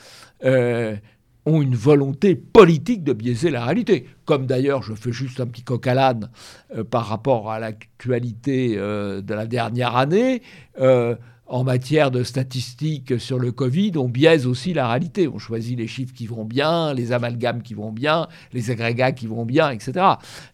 euh, 0.44 0.96
ont 1.44 1.62
une 1.62 1.74
volonté 1.74 2.34
politique 2.36 3.02
de 3.02 3.12
biaiser 3.12 3.50
la 3.50 3.64
réalité. 3.64 4.06
Comme 4.24 4.46
d'ailleurs, 4.46 4.82
je 4.82 4.94
fais 4.94 5.12
juste 5.12 5.40
un 5.40 5.46
petit 5.46 5.62
coq 5.62 5.86
à 5.86 5.94
l'âne 5.94 6.30
euh, 6.76 6.84
par 6.84 7.06
rapport 7.06 7.50
à 7.50 7.58
l'actualité 7.58 8.74
euh, 8.76 9.20
de 9.22 9.34
la 9.34 9.46
dernière 9.46 9.96
année 9.96 10.42
en 11.48 11.64
matière 11.64 12.10
de 12.10 12.22
statistiques 12.22 13.18
sur 13.18 13.38
le 13.38 13.52
Covid, 13.52 13.92
on 13.96 14.08
biaise 14.08 14.46
aussi 14.46 14.74
la 14.74 14.88
réalité. 14.88 15.28
On 15.28 15.38
choisit 15.38 15.78
les 15.78 15.86
chiffres 15.86 16.12
qui 16.14 16.26
vont 16.26 16.44
bien, 16.44 16.92
les 16.92 17.12
amalgames 17.12 17.62
qui 17.62 17.74
vont 17.74 17.90
bien, 17.90 18.28
les 18.52 18.70
agrégats 18.70 19.12
qui 19.12 19.26
vont 19.26 19.46
bien, 19.46 19.70
etc. 19.70 20.06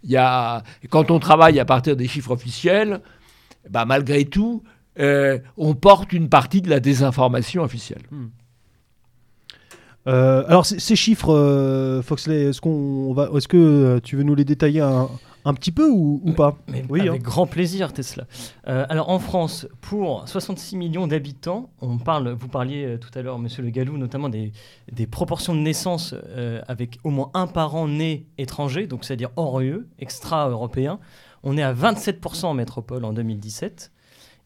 Il 0.05 0.11
y 0.11 0.17
a, 0.17 0.63
quand 0.91 1.11
on 1.11 1.19
travaille 1.19 1.59
à 1.59 1.65
partir 1.65 1.97
des 1.97 2.07
chiffres 2.07 2.31
officiels, 2.31 3.01
bah, 3.69 3.85
malgré 3.85 4.25
tout, 4.25 4.63
euh, 5.01 5.39
on 5.57 5.75
porte 5.75 6.13
une 6.13 6.29
partie 6.29 6.63
de 6.63 6.71
la 6.71 6.79
désinformation 6.79 7.63
officielle. 7.63 8.03
Hmm. 8.11 8.27
Euh, 10.07 10.45
alors 10.47 10.67
ces 10.67 10.97
chiffres, 10.97 11.35
euh, 11.35 12.03
Foxley, 12.03 12.51
est-ce 12.51 12.61
qu'on 12.61 13.15
va, 13.15 13.31
est-ce 13.35 13.49
que 13.49 13.99
tu 14.05 14.17
veux 14.17 14.23
nous 14.23 14.35
les 14.35 14.45
détailler 14.45 14.83
un, 14.83 15.09
un 15.45 15.55
petit 15.55 15.73
peu 15.73 15.89
ou, 15.89 16.21
pas? 16.37 16.57
Oui, 16.89 17.09
avec 17.09 17.21
hein. 17.21 17.25
grand 17.25 17.47
plaisir, 17.47 17.93
Tesla. 17.93 18.27
Euh, 18.67 18.87
alors 18.89 19.11
en 19.11 19.19
France, 19.19 19.67
pour 19.81 20.27
66 20.29 20.77
millions 20.77 21.07
d'habitants, 21.07 21.71
on 21.81 21.99
parle, 21.99 22.31
vous 22.31 22.49
parliez 22.49 22.85
euh, 22.85 22.99
tout 22.99 23.11
à 23.15 23.23
l'heure, 23.23 23.39
Monsieur 23.39 23.63
Le 23.63 23.71
Gallou, 23.71 23.99
notamment 23.99 24.29
des, 24.29 24.53
des 24.91 25.07
proportions 25.07 25.55
de 25.55 25.61
naissance 25.61 26.15
euh, 26.15 26.63
avec 26.67 26.99
au 27.05 27.11
moins 27.11 27.31
un 27.35 27.47
parent 27.47 27.89
né 27.89 28.27
étranger, 28.39 28.87
donc 28.87 29.05
c'est-à-dire 29.05 29.31
hors 29.37 29.61
UE, 29.61 29.87
extra-européen. 29.99 30.99
On 31.43 31.59
est 31.59 31.63
à 31.63 31.75
27% 31.75 32.47
en 32.47 32.55
métropole 32.55 33.05
en 33.05 33.13
2017. 33.13 33.93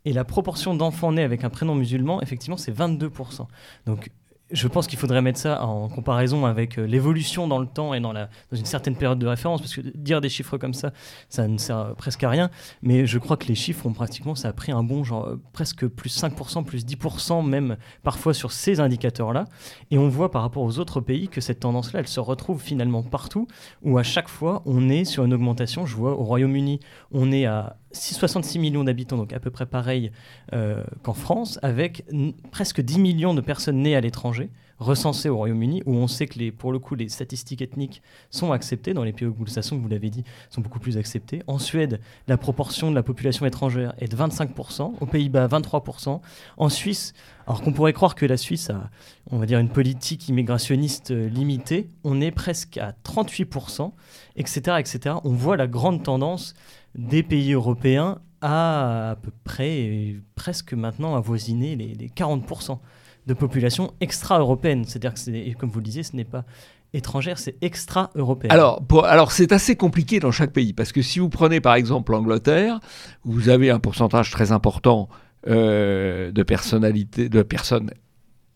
Et 0.04 0.12
la 0.12 0.24
proportion 0.24 0.74
d'enfants 0.74 1.12
nés 1.12 1.22
avec 1.22 1.44
un 1.44 1.50
prénom 1.50 1.74
musulman, 1.74 2.22
effectivement, 2.22 2.56
c'est 2.56 2.72
22%. 2.72 3.46
Donc 3.86 4.10
je 4.50 4.66
pense 4.66 4.86
qu'il 4.86 4.98
faudrait 4.98 5.20
mettre 5.20 5.38
ça 5.38 5.62
en 5.62 5.88
comparaison 5.88 6.46
avec 6.46 6.78
euh, 6.78 6.86
l'évolution 6.86 7.46
dans 7.46 7.58
le 7.58 7.66
temps 7.66 7.92
et 7.92 8.00
dans, 8.00 8.14
une 8.52 8.64
certaine 8.64 8.96
période 8.96 9.18
de 9.18 9.26
référence, 9.26 9.60
parce 9.60 9.74
que 9.74 9.80
dire 9.80 10.20
des 10.20 10.28
chiffres 10.28 10.56
comme 10.56 10.74
ça, 10.74 10.92
ça 11.28 11.46
ne 11.46 11.58
sert 11.58 11.94
presque 11.96 12.24
à 12.24 12.30
rien. 12.30 12.50
Mais 12.82 13.06
je 13.06 13.18
crois 13.18 13.36
que 13.36 13.46
les 13.46 13.54
chiffres 13.54 13.86
ont 13.86 13.92
pratiquement, 13.92 14.34
ça 14.34 14.52
pris 14.52 14.72
un 14.72 14.82
bon 14.82 15.04
genre 15.04 15.26
euh, 15.26 15.40
presque 15.52 15.86
plus 15.86 16.16
5%, 16.16 16.64
plus 16.64 16.86
10% 16.86 17.46
même 17.46 17.76
parfois 18.02 18.32
sur 18.32 18.52
ces 18.52 18.80
indicateurs-là. 18.80 19.44
Et 19.90 19.98
on 19.98 20.08
voit 20.08 20.30
par 20.30 20.42
rapport 20.42 20.62
aux 20.62 20.78
autres 20.78 21.00
pays 21.00 21.28
que 21.28 21.40
cette 21.40 21.60
tendance-là, 21.60 22.00
elle 22.00 22.08
se 22.08 22.20
retrouve 22.20 22.60
finalement 22.62 23.02
partout, 23.02 23.46
où 23.82 23.98
à 23.98 24.02
chaque 24.02 24.28
fois 24.28 24.62
on 24.64 24.88
est 24.88 25.04
sur 25.04 25.24
une 25.24 25.34
augmentation. 25.34 25.84
Je 25.84 25.96
vois 25.96 26.18
au 26.18 26.24
Royaume-Uni, 26.24 26.80
on 27.12 27.32
est 27.32 27.44
à 27.44 27.76
66 27.92 28.58
millions 28.58 28.84
d'habitants, 28.84 29.16
donc 29.16 29.32
à 29.32 29.40
peu 29.40 29.50
près 29.50 29.66
pareil 29.66 30.10
euh, 30.52 30.84
qu'en 31.02 31.14
France, 31.14 31.58
avec 31.62 32.04
presque 32.50 32.80
10 32.80 32.98
millions 32.98 33.34
de 33.34 33.40
personnes 33.40 33.78
nées 33.82 33.96
à 33.96 34.00
l'étranger, 34.00 34.50
recensées 34.78 35.28
au 35.28 35.36
Royaume-Uni, 35.36 35.82
où 35.86 35.94
on 35.94 36.06
sait 36.06 36.26
que 36.26 36.50
pour 36.50 36.72
le 36.72 36.78
coup 36.78 36.94
les 36.94 37.08
statistiques 37.08 37.62
ethniques 37.62 38.02
sont 38.30 38.52
acceptées, 38.52 38.94
dans 38.94 39.04
les 39.04 39.12
pays 39.12 39.26
anglo-saxons, 39.26 39.76
vous 39.78 39.88
l'avez 39.88 40.10
dit, 40.10 40.24
sont 40.50 40.60
beaucoup 40.60 40.78
plus 40.78 40.96
acceptées. 40.96 41.42
En 41.46 41.58
Suède, 41.58 42.00
la 42.26 42.36
proportion 42.36 42.90
de 42.90 42.94
la 42.94 43.02
population 43.02 43.46
étrangère 43.46 43.94
est 43.98 44.08
de 44.08 44.16
25%, 44.16 44.94
aux 45.00 45.06
Pays-Bas 45.06 45.48
23%, 45.48 46.20
en 46.56 46.68
Suisse, 46.68 47.14
alors 47.48 47.62
qu'on 47.62 47.72
pourrait 47.72 47.94
croire 47.94 48.14
que 48.14 48.26
la 48.26 48.36
Suisse 48.36 48.68
a, 48.68 48.90
on 49.30 49.38
va 49.38 49.46
dire, 49.46 49.58
une 49.58 49.70
politique 49.70 50.28
immigrationniste 50.28 51.12
euh, 51.12 51.30
limitée, 51.30 51.88
on 52.04 52.20
est 52.20 52.30
presque 52.30 52.76
à 52.76 52.92
38%, 53.04 53.90
etc., 54.36 54.76
etc. 54.78 55.16
On 55.24 55.32
voit 55.32 55.56
la 55.56 55.66
grande 55.66 56.02
tendance 56.02 56.52
des 56.94 57.22
pays 57.22 57.54
européens 57.54 58.18
à 58.42 59.10
à 59.10 59.16
peu 59.16 59.32
près, 59.44 60.16
presque 60.34 60.74
maintenant 60.74 61.16
avoisiner 61.16 61.74
les, 61.74 61.94
les 61.94 62.08
40% 62.08 62.78
de 63.26 63.34
population 63.34 63.94
extra-européenne. 64.00 64.84
C'est-à-dire 64.84 65.14
que, 65.14 65.54
comme 65.54 65.70
vous 65.70 65.78
le 65.78 65.84
disiez, 65.84 66.02
ce 66.02 66.14
n'est 66.14 66.24
pas 66.24 66.44
étrangère, 66.92 67.38
c'est 67.38 67.56
extra-européenne. 67.62 68.52
Alors, 68.52 68.82
alors 69.04 69.32
c'est 69.32 69.52
assez 69.52 69.74
compliqué 69.74 70.20
dans 70.20 70.30
chaque 70.32 70.52
pays, 70.52 70.74
parce 70.74 70.92
que 70.92 71.00
si 71.02 71.18
vous 71.18 71.28
prenez 71.30 71.60
par 71.60 71.74
exemple 71.74 72.12
l'Angleterre, 72.12 72.78
vous 73.24 73.48
avez 73.48 73.70
un 73.70 73.78
pourcentage 73.78 74.30
très 74.30 74.52
important 74.52 75.08
euh, 75.48 76.30
de 76.30 76.42
personnalités, 76.42 77.28
de 77.28 77.42
personnes 77.42 77.90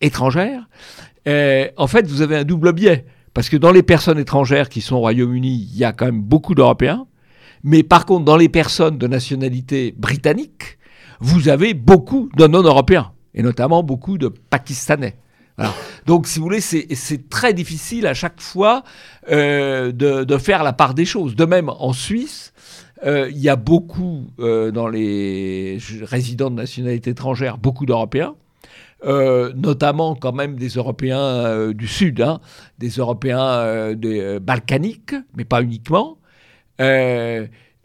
étrangères. 0.00 0.68
Euh, 1.28 1.68
en 1.76 1.86
fait, 1.86 2.06
vous 2.06 2.22
avez 2.22 2.36
un 2.36 2.44
double 2.44 2.72
biais, 2.72 3.06
parce 3.34 3.48
que 3.48 3.56
dans 3.56 3.72
les 3.72 3.82
personnes 3.82 4.18
étrangères 4.18 4.68
qui 4.68 4.80
sont 4.80 4.96
au 4.96 5.00
Royaume-Uni, 5.00 5.68
il 5.72 5.78
y 5.78 5.84
a 5.84 5.92
quand 5.92 6.06
même 6.06 6.22
beaucoup 6.22 6.54
d'Européens. 6.54 7.06
Mais 7.64 7.82
par 7.82 8.06
contre, 8.06 8.24
dans 8.24 8.36
les 8.36 8.48
personnes 8.48 8.98
de 8.98 9.06
nationalité 9.06 9.94
britannique, 9.96 10.78
vous 11.20 11.48
avez 11.48 11.74
beaucoup 11.74 12.28
de 12.36 12.46
non-européens, 12.46 13.12
et 13.34 13.42
notamment 13.42 13.82
beaucoup 13.82 14.18
de 14.18 14.28
Pakistanais. 14.28 15.16
Donc, 16.06 16.26
si 16.26 16.38
vous 16.38 16.44
voulez, 16.44 16.60
c'est 16.60 17.28
très 17.28 17.54
difficile 17.54 18.06
à 18.06 18.14
chaque 18.14 18.40
fois 18.40 18.82
euh, 19.30 19.92
de, 19.92 20.38
faire 20.38 20.62
la 20.62 20.72
part 20.72 20.94
des 20.94 21.04
choses. 21.04 21.36
De 21.36 21.44
même, 21.44 21.68
en 21.68 21.92
Suisse, 21.92 22.51
il 23.04 23.38
y 23.38 23.48
a 23.48 23.56
beaucoup, 23.56 24.26
euh, 24.38 24.70
dans 24.70 24.88
les 24.88 25.78
résidents 26.02 26.50
de 26.50 26.56
nationalité 26.56 27.10
étrangère, 27.10 27.58
beaucoup 27.58 27.86
d'Européens. 27.86 28.34
notamment 29.04 30.14
quand 30.14 30.32
même 30.32 30.56
des 30.56 30.68
Européens 30.68 31.72
du 31.72 31.88
Sud, 31.88 32.20
hein, 32.20 32.40
des 32.78 32.90
Européens 32.90 33.94
balkaniques, 34.40 35.14
mais 35.36 35.44
pas 35.44 35.62
uniquement. 35.62 36.18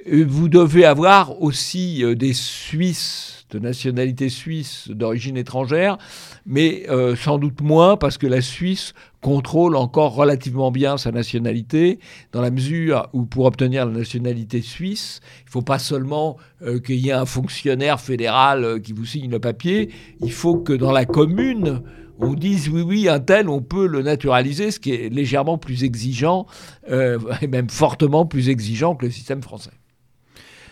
Euh, 0.08 0.24
vous 0.26 0.50
devez 0.50 0.86
avoir 0.86 1.42
aussi 1.42 2.04
euh, 2.04 2.16
des 2.16 2.34
Suisses 2.34 3.37
de 3.50 3.60
nationalité 3.60 4.30
suisse 4.30 4.90
d'origine 4.90 5.38
étrangère, 5.38 5.98
mais 6.46 6.86
euh, 6.90 7.16
sans 7.16 7.38
doute 7.38 7.62
moins 7.62 7.98
parce 7.98 8.18
que 8.18 8.28
la 8.28 8.42
Suisse 8.42 8.94
contrôle 9.22 9.76
encore 9.76 10.14
relativement 10.16 10.72
bien 10.72 10.98
sa 10.98 11.12
nationalité, 11.12 12.00
dans 12.32 12.42
la 12.42 12.52
mesure 12.52 13.10
où 13.14 13.26
pour 13.26 13.46
obtenir 13.46 13.86
la 13.86 13.92
nationalité 13.92 14.62
suisse, 14.62 15.22
il 15.42 15.46
ne 15.46 15.52
faut 15.52 15.62
pas 15.62 15.80
seulement 15.80 16.38
qu'il 16.86 16.98
y 16.98 17.10
ait 17.10 17.14
un 17.14 17.26
fonctionnaire 17.26 18.00
fédéral 18.00 18.82
qui 18.82 18.94
vous 18.94 19.06
signe 19.06 19.30
le 19.30 19.40
papier, 19.40 19.90
il 20.22 20.32
faut 20.32 20.58
que 20.58 20.74
dans 20.74 20.92
la 20.92 21.06
commune, 21.06 21.82
on 22.20 22.34
dise 22.34 22.70
oui, 22.70 22.82
oui, 22.82 23.10
un 23.10 23.20
tel, 23.20 23.50
on 23.50 23.62
peut 23.62 23.88
le 23.88 24.02
naturaliser, 24.02 24.72
ce 24.72 24.80
qui 24.80 24.94
est 24.94 25.10
légèrement 25.10 25.58
plus 25.58 25.84
exigeant, 25.84 26.46
euh, 26.90 27.20
et 27.42 27.48
même 27.48 27.70
fortement 27.70 28.26
plus 28.26 28.50
exigeant 28.50 28.96
que 28.96 29.06
le 29.06 29.12
système 29.12 29.42
français. 29.42 29.72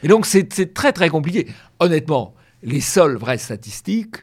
Et 0.04 0.08
donc 0.08 0.26
c'est 0.26 0.74
très 0.74 0.92
très 0.92 1.10
compliqué. 1.10 1.48
Honnêtement, 1.80 2.34
les 2.66 2.82
seules 2.82 3.16
vraies 3.16 3.38
statistiques, 3.38 4.18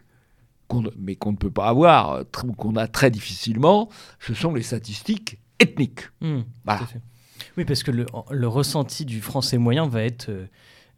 mais 0.99 1.16
qu'on 1.16 1.32
ne 1.32 1.37
peut 1.37 1.50
pas 1.50 1.68
avoir, 1.68 2.25
qu'on 2.56 2.76
a 2.76 2.87
très 2.87 3.11
difficilement, 3.11 3.88
ce 4.20 4.34
sont 4.34 4.52
les 4.52 4.62
statistiques 4.62 5.38
ethniques. 5.58 6.08
Mmh, 6.20 6.40
oui, 7.56 7.64
parce 7.64 7.82
que 7.82 7.90
le, 7.90 8.06
le, 8.30 8.49
ressenti 8.49 9.04
du 9.04 9.20
français 9.20 9.58
moyen 9.58 9.87
va 9.87 10.02
être... 10.02 10.28
Euh, 10.28 10.46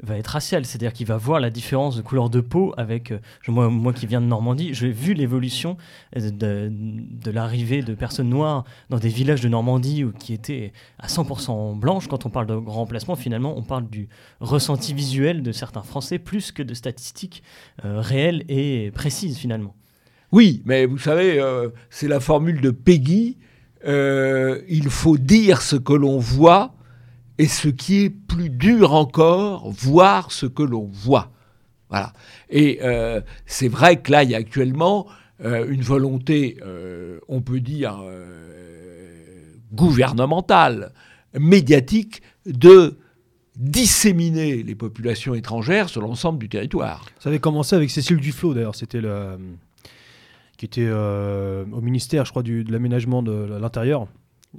va 0.02 0.18
être 0.18 0.28
racial, 0.28 0.64
c'est-à-dire 0.66 0.92
qu'il 0.92 1.06
va 1.06 1.16
voir 1.16 1.40
la 1.40 1.50
différence 1.50 1.96
de 1.96 2.02
couleur 2.02 2.28
de 2.28 2.40
peau 2.40 2.74
avec, 2.76 3.12
euh, 3.12 3.18
moi, 3.48 3.68
moi 3.70 3.92
qui 3.92 4.06
viens 4.06 4.20
de 4.20 4.26
Normandie, 4.26 4.74
j'ai 4.74 4.90
vu 4.90 5.14
l'évolution 5.14 5.76
euh, 6.16 6.30
de, 6.30 7.30
l'arrivée 7.30 7.82
de 7.82 7.94
personnes 7.94 8.28
noires 8.28 8.64
dans 8.90 8.98
des 8.98 9.08
villages 9.08 9.40
de 9.40 9.48
Normandie 9.48 10.04
qui 10.18 10.34
étaient 10.34 10.72
à 10.98 11.06
100% 11.06 11.78
blanches. 11.78 12.08
Quand 12.08 12.26
on 12.26 12.30
parle 12.30 12.46
de 12.46 12.56
grand 12.56 12.80
remplacement, 12.80 13.16
finalement, 13.16 13.56
on 13.56 13.62
parle 13.62 13.88
du 13.88 14.08
ressenti 14.40 14.94
visuel 14.94 15.42
de 15.42 15.52
certains 15.52 15.82
Français 15.82 16.18
plus 16.18 16.52
que 16.52 16.62
de 16.62 16.74
statistiques 16.74 17.42
euh, 17.84 18.00
réelles 18.00 18.44
et 18.48 18.90
précises 18.92 19.38
finalement. 19.38 19.74
Oui, 20.32 20.62
mais 20.64 20.86
vous 20.86 20.98
savez, 20.98 21.40
c'est 21.90 22.08
la 22.08 22.18
formule 22.18 22.60
de 22.60 22.70
Peggy. 22.72 23.36
il 23.86 24.88
faut 24.88 25.16
dire 25.16 25.62
ce 25.62 25.76
que 25.76 25.92
l'on 25.92 26.18
voit 26.18 26.74
et 27.38 27.48
ce 27.48 27.68
qui 27.68 28.04
est 28.04 28.10
plus 28.10 28.50
dur 28.50 28.94
encore, 28.94 29.70
voir 29.70 30.30
ce 30.30 30.46
que 30.46 30.62
l'on 30.62 30.88
voit. 30.92 31.30
Voilà. 31.90 32.12
Et 32.50 32.78
euh, 32.82 33.20
c'est 33.46 33.68
vrai 33.68 34.00
que 34.00 34.10
là, 34.12 34.22
il 34.22 34.30
y 34.30 34.34
a 34.34 34.38
actuellement 34.38 35.06
euh, 35.44 35.68
une 35.68 35.82
volonté, 35.82 36.58
euh, 36.64 37.18
on 37.28 37.40
peut 37.40 37.60
dire, 37.60 38.02
gouvernementale, 39.72 40.92
médiatique, 41.38 42.22
de 42.46 42.98
disséminer 43.56 44.62
les 44.62 44.74
populations 44.74 45.34
étrangères 45.34 45.88
sur 45.88 46.00
l'ensemble 46.00 46.38
du 46.38 46.48
territoire. 46.48 47.06
Ça 47.20 47.28
avait 47.28 47.38
commencé 47.38 47.74
avec 47.74 47.90
Cécile 47.90 48.18
Duflot, 48.18 48.54
d'ailleurs, 48.54 48.74
c'était 48.74 49.00
qui 50.56 50.66
était 50.66 50.90
au 50.90 51.80
ministère, 51.80 52.24
je 52.24 52.30
crois, 52.30 52.42
de 52.42 52.64
l'aménagement 52.70 53.22
de 53.22 53.58
l'intérieur 53.60 54.06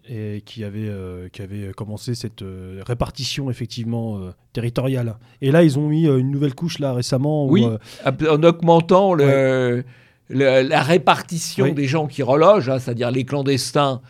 et 0.09 0.41
qui 0.45 0.63
avait, 0.63 0.87
euh, 0.89 1.29
qui 1.29 1.41
avait 1.41 1.71
commencé 1.75 2.15
cette 2.15 2.41
euh, 2.41 2.81
répartition 2.85 3.49
effectivement 3.49 4.17
euh, 4.19 4.31
territoriale. 4.53 5.17
Et 5.41 5.51
là, 5.51 5.63
ils 5.63 5.77
ont 5.79 5.87
mis 5.87 6.05
une 6.05 6.31
nouvelle 6.31 6.55
couche 6.55 6.79
là 6.79 6.93
récemment. 6.93 7.45
où, 7.45 7.51
Oui. 7.51 7.65
en 8.05 8.43
augmentant 8.43 9.13
le- 9.13 9.83
le- 10.29 10.61
la 10.67 10.81
répartition 10.81 11.65
Oui. 11.65 11.73
des 11.73 11.85
gens 11.87 12.07
qui 12.07 12.23
relogent, 12.23 12.69
hein, 12.69 12.79
c'est-à-dire 12.79 13.11
les 13.11 13.23
clandestins, 13.25 14.01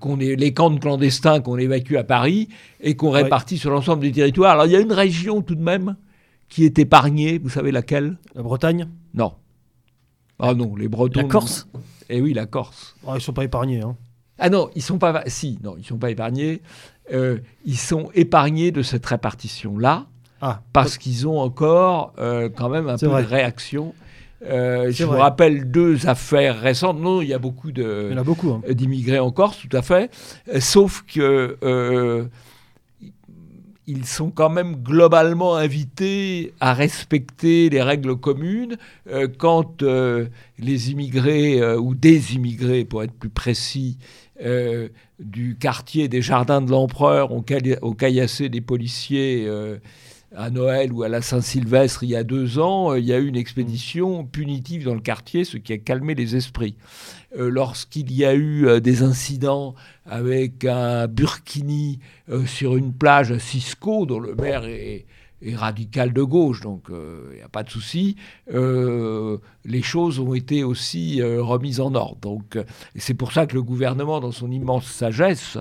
qu'on 0.00 0.18
est, 0.18 0.34
les 0.34 0.54
camps 0.54 0.70
de 0.70 0.78
clandestins 0.80 1.40
qu'on 1.40 1.58
évacue 1.58 1.96
à 1.96 2.04
Paris 2.04 2.48
et 2.80 2.96
qu'on 2.96 3.12
Ouais. 3.12 3.22
répartit 3.22 3.58
sur 3.58 3.70
l'ensemble 3.70 4.00
du 4.02 4.10
territoire. 4.10 4.52
Alors 4.52 4.64
il 4.66 4.72
y 4.72 4.76
a 4.76 4.80
une 4.80 4.92
région 4.94 5.42
tout 5.42 5.54
de 5.54 5.62
même 5.62 5.96
qui 6.48 6.64
est 6.64 6.78
épargnée, 6.78 7.38
vous 7.38 7.50
savez 7.50 7.70
laquelle? 7.70 8.16
La 8.34 8.42
Bretagne, 8.42 8.88
Non. 9.14 9.32
Ah 10.38 10.54
non, 10.54 10.74
les 10.74 10.88
Bretons. 10.88 11.20
La 11.20 11.28
Corse? 11.28 11.68
Eh 12.08 12.20
oui, 12.20 12.32
la 12.32 12.46
Corse. 12.46 12.96
oh, 13.06 13.12
ils 13.14 13.20
sont 13.20 13.32
pas 13.34 13.44
épargnés. 13.44 13.80
hein. 13.82 13.94
Ah 14.38 14.50
non, 14.50 14.70
ils 14.74 14.82
sont 14.82 14.98
pas. 14.98 15.22
Si, 15.26 15.58
non, 15.62 15.76
ils 15.78 15.84
sont 15.84 15.98
pas 15.98 16.10
épargnés. 16.10 16.62
Euh, 17.12 17.38
ils 17.64 17.78
sont 17.78 18.10
épargnés 18.14 18.70
de 18.72 18.82
cette 18.82 19.04
répartition-là 19.06 20.06
Ah, 20.40 20.62
parce 20.72 20.98
qu'ils 20.98 21.26
ont 21.28 21.38
encore 21.40 22.12
euh, 22.18 22.48
quand 22.54 22.68
même 22.68 22.88
un 22.88 22.96
peu 22.96 23.06
vrai. 23.06 23.22
de 23.22 23.28
réaction. 23.28 23.94
Euh, 24.44 24.90
je 24.90 25.04
vous 25.04 25.12
rappelle 25.12 25.70
deux 25.70 26.08
affaires 26.08 26.60
récentes. 26.60 26.98
Non, 26.98 27.20
il 27.22 27.28
y 27.28 27.34
a 27.34 27.38
beaucoup 27.38 27.68
en 27.68 27.72
de- 27.72 28.10
hein. 28.50 28.60
d'immigrés 28.70 29.20
en 29.20 29.30
Corse, 29.30 29.58
tout 29.68 29.76
à 29.76 29.82
fait. 29.82 30.10
Sauf 30.58 31.04
que 31.12 31.56
ils 33.86 34.06
sont 34.06 34.30
quand 34.30 34.50
même 34.50 34.76
globalement 34.76 35.56
invités 35.56 36.54
à 36.60 36.72
respecter 36.72 37.68
les 37.68 37.82
règles 37.82 38.16
communes 38.16 38.76
euh, 39.10 39.26
quand 39.36 39.82
euh, 39.82 40.26
les 40.58 40.90
immigrés 40.90 41.60
euh, 41.60 41.78
ou 41.78 41.94
des 41.94 42.34
immigrés, 42.34 42.84
pour 42.84 43.02
être 43.02 43.14
plus 43.14 43.30
précis, 43.30 43.98
du 45.20 45.56
quartier 45.56 46.08
des 46.08 46.20
Jardins 46.20 46.60
de 46.60 46.68
l'Empereur 46.68 47.30
ont, 47.30 47.44
ont 47.82 47.92
caillassé 47.92 48.48
des 48.48 48.60
policiers 48.60 49.48
à 50.34 50.50
Noël 50.50 50.92
ou 50.92 51.04
à 51.04 51.08
la 51.08 51.22
Saint-Sylvestre 51.22 52.02
il 52.02 52.10
y 52.10 52.16
a 52.16 52.24
deux 52.24 52.58
ans. 52.58 52.92
Il 52.96 53.04
y 53.04 53.12
a 53.12 53.18
eu 53.18 53.28
une 53.28 53.36
expédition 53.36 54.24
punitive 54.24 54.84
dans 54.84 54.94
le 54.94 55.00
quartier, 55.00 55.44
ce 55.44 55.58
qui 55.58 55.72
a 55.72 55.78
calmé 55.78 56.16
les 56.16 56.34
esprits. 56.34 56.74
Euh, 57.36 57.48
Lorsqu'il 57.50 58.12
y 58.12 58.24
a 58.24 58.34
eu 58.34 58.66
euh, 58.66 58.80
des 58.80 59.02
incidents 59.02 59.74
avec 60.06 60.64
un 60.64 61.06
burkini 61.06 61.98
euh, 62.28 62.44
sur 62.46 62.76
une 62.76 62.92
plage 62.92 63.32
à 63.32 63.38
Cisco, 63.38 64.06
dont 64.06 64.20
le 64.20 64.34
maire 64.34 64.64
est, 64.64 65.06
radical 65.54 66.12
de 66.12 66.22
gauche, 66.22 66.60
donc 66.60 66.84
il 66.88 67.36
n'y 67.36 67.42
a 67.42 67.48
pas 67.48 67.64
de 67.64 67.68
souci, 67.68 68.14
les 68.46 69.82
choses 69.82 70.20
ont 70.20 70.34
été 70.34 70.62
aussi 70.62 71.20
remises 71.20 71.80
en 71.80 71.96
ordre. 71.96 72.20
Donc 72.20 72.56
c'est 72.94 73.14
pour 73.14 73.32
ça 73.32 73.48
que 73.48 73.54
le 73.54 73.62
gouvernement, 73.64 74.20
dans 74.20 74.30
son 74.30 74.52
immense 74.52 74.86
sagesse, 74.86 75.58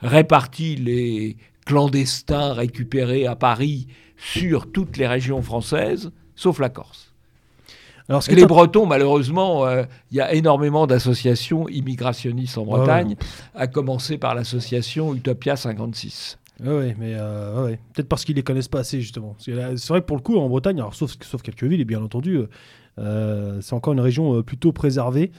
répartit 0.00 0.74
les 0.74 1.36
clandestins 1.64 2.54
récupérés 2.54 3.24
à 3.24 3.36
Paris 3.36 3.86
sur 4.16 4.72
toutes 4.72 4.96
les 4.96 5.06
régions 5.06 5.42
françaises, 5.42 6.10
sauf 6.34 6.58
la 6.58 6.68
Corse. 6.68 7.11
Alors, 8.08 8.22
ce 8.22 8.32
les 8.32 8.46
Bretons, 8.46 8.86
malheureusement, 8.86 9.64
euh, 9.66 9.84
il 10.10 10.16
y 10.16 10.20
a 10.20 10.34
énormément 10.34 10.86
d'associations 10.86 11.68
immigrationnistes 11.68 12.58
en 12.58 12.62
Ah 12.62 12.64
ouais. 12.64 12.76
Bretagne, 12.78 13.16
à 13.54 13.66
commencer 13.66 14.18
par 14.18 14.34
l'association 14.34 15.14
Utopia 15.14 15.56
56. 15.56 16.38
Ouais, 16.62 16.70
ouais, 16.72 16.96
mais 16.98 17.14
euh, 17.16 17.64
ouais, 17.64 17.78
peut-être 17.92 18.08
parce 18.08 18.24
qu'ils 18.24 18.36
les 18.36 18.42
connaissent 18.42 18.68
pas 18.68 18.80
assez 18.80 19.00
justement. 19.00 19.34
C'est 19.38 19.52
vrai 19.52 20.00
que 20.00 20.06
pour 20.06 20.16
le 20.16 20.22
coup 20.22 20.36
en 20.36 20.48
Bretagne, 20.48 20.78
alors 20.78 20.94
sauf, 20.94 21.14
sauf 21.22 21.42
quelques 21.42 21.64
villes 21.64 21.80
et 21.80 21.84
bien 21.84 22.02
entendu, 22.02 22.40
euh, 22.98 23.58
c'est 23.60 23.74
encore 23.74 23.94
une 23.94 24.00
région 24.00 24.42
plutôt 24.42 24.70
préservée, 24.72 25.32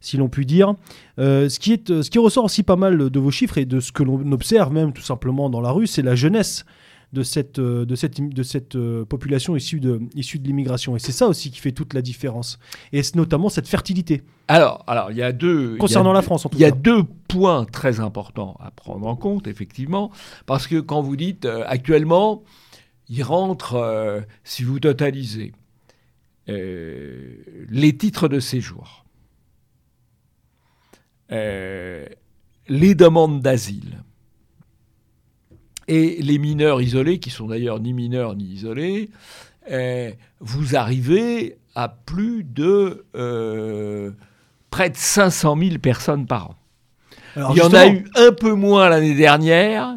si 0.00 0.16
l'on 0.16 0.28
peut 0.28 0.44
dire. 0.44 0.74
Euh, 1.18 1.48
ce 1.48 1.58
qui 1.58 1.72
est, 1.72 2.02
ce 2.02 2.08
qui 2.08 2.18
ressort 2.18 2.44
aussi 2.44 2.62
pas 2.62 2.76
mal 2.76 3.10
de 3.10 3.20
vos 3.20 3.30
chiffres 3.30 3.58
et 3.58 3.64
de 3.66 3.80
ce 3.80 3.92
que 3.92 4.02
l'on 4.02 4.32
observe 4.32 4.72
même 4.72 4.92
tout 4.92 5.02
simplement 5.02 5.50
dans 5.50 5.60
la 5.60 5.70
rue, 5.70 5.86
c'est 5.86 6.02
la 6.02 6.14
jeunesse 6.14 6.64
de 7.12 7.22
cette, 7.22 7.58
euh, 7.58 7.84
de 7.84 7.96
cette, 7.96 8.20
de 8.20 8.42
cette 8.42 8.76
euh, 8.76 9.04
population 9.04 9.56
issue 9.56 9.80
de, 9.80 10.00
issue 10.14 10.38
de 10.38 10.46
l'immigration. 10.46 10.96
Et 10.96 10.98
c'est 10.98 11.12
ça 11.12 11.26
aussi 11.26 11.50
qui 11.50 11.58
fait 11.58 11.72
toute 11.72 11.94
la 11.94 12.02
différence. 12.02 12.58
Et 12.92 13.02
c'est 13.02 13.16
notamment 13.16 13.48
cette 13.48 13.66
fertilité 13.68 14.22
Alors, 14.48 14.84
alors 14.86 15.10
il 15.10 15.16
y 15.16 15.22
a 15.22 15.32
deux. 15.32 15.76
concernant 15.76 16.10
a 16.10 16.14
la 16.14 16.22
France 16.22 16.46
en 16.46 16.48
tout 16.48 16.56
Il 16.56 16.60
y 16.60 16.64
a 16.64 16.70
cas. 16.70 16.76
deux 16.76 17.02
points 17.28 17.64
très 17.64 18.00
importants 18.00 18.56
à 18.60 18.70
prendre 18.70 19.06
en 19.06 19.16
compte, 19.16 19.46
effectivement, 19.46 20.10
parce 20.46 20.66
que 20.66 20.78
quand 20.80 21.02
vous 21.02 21.16
dites 21.16 21.44
euh, 21.44 21.64
actuellement, 21.66 22.42
il 23.08 23.22
rentre, 23.22 23.74
euh, 23.74 24.20
si 24.44 24.62
vous 24.62 24.78
totalisez 24.78 25.52
euh, 26.48 27.36
les 27.68 27.96
titres 27.96 28.28
de 28.28 28.38
séjour, 28.40 29.04
les 31.30 32.94
demandes 32.96 33.40
d'asile 33.40 34.02
et 35.90 36.22
les 36.22 36.38
mineurs 36.38 36.80
isolés, 36.80 37.18
qui 37.18 37.30
sont 37.30 37.48
d'ailleurs 37.48 37.80
ni 37.80 37.92
mineurs 37.92 38.36
ni 38.36 38.44
isolés, 38.44 39.10
euh, 39.70 40.12
vous 40.38 40.76
arrivez 40.76 41.58
à 41.74 41.88
plus 41.88 42.44
de 42.44 43.04
euh, 43.16 44.12
près 44.70 44.90
de 44.90 44.96
500 44.96 45.56
000 45.58 45.78
personnes 45.78 46.26
par 46.26 46.50
an. 46.50 46.54
Alors, 47.34 47.52
Il 47.56 47.58
y 47.58 47.62
en 47.62 47.74
a 47.74 47.88
eu 47.88 48.04
un 48.14 48.30
peu 48.30 48.52
moins 48.52 48.88
l'année 48.88 49.16
dernière, 49.16 49.96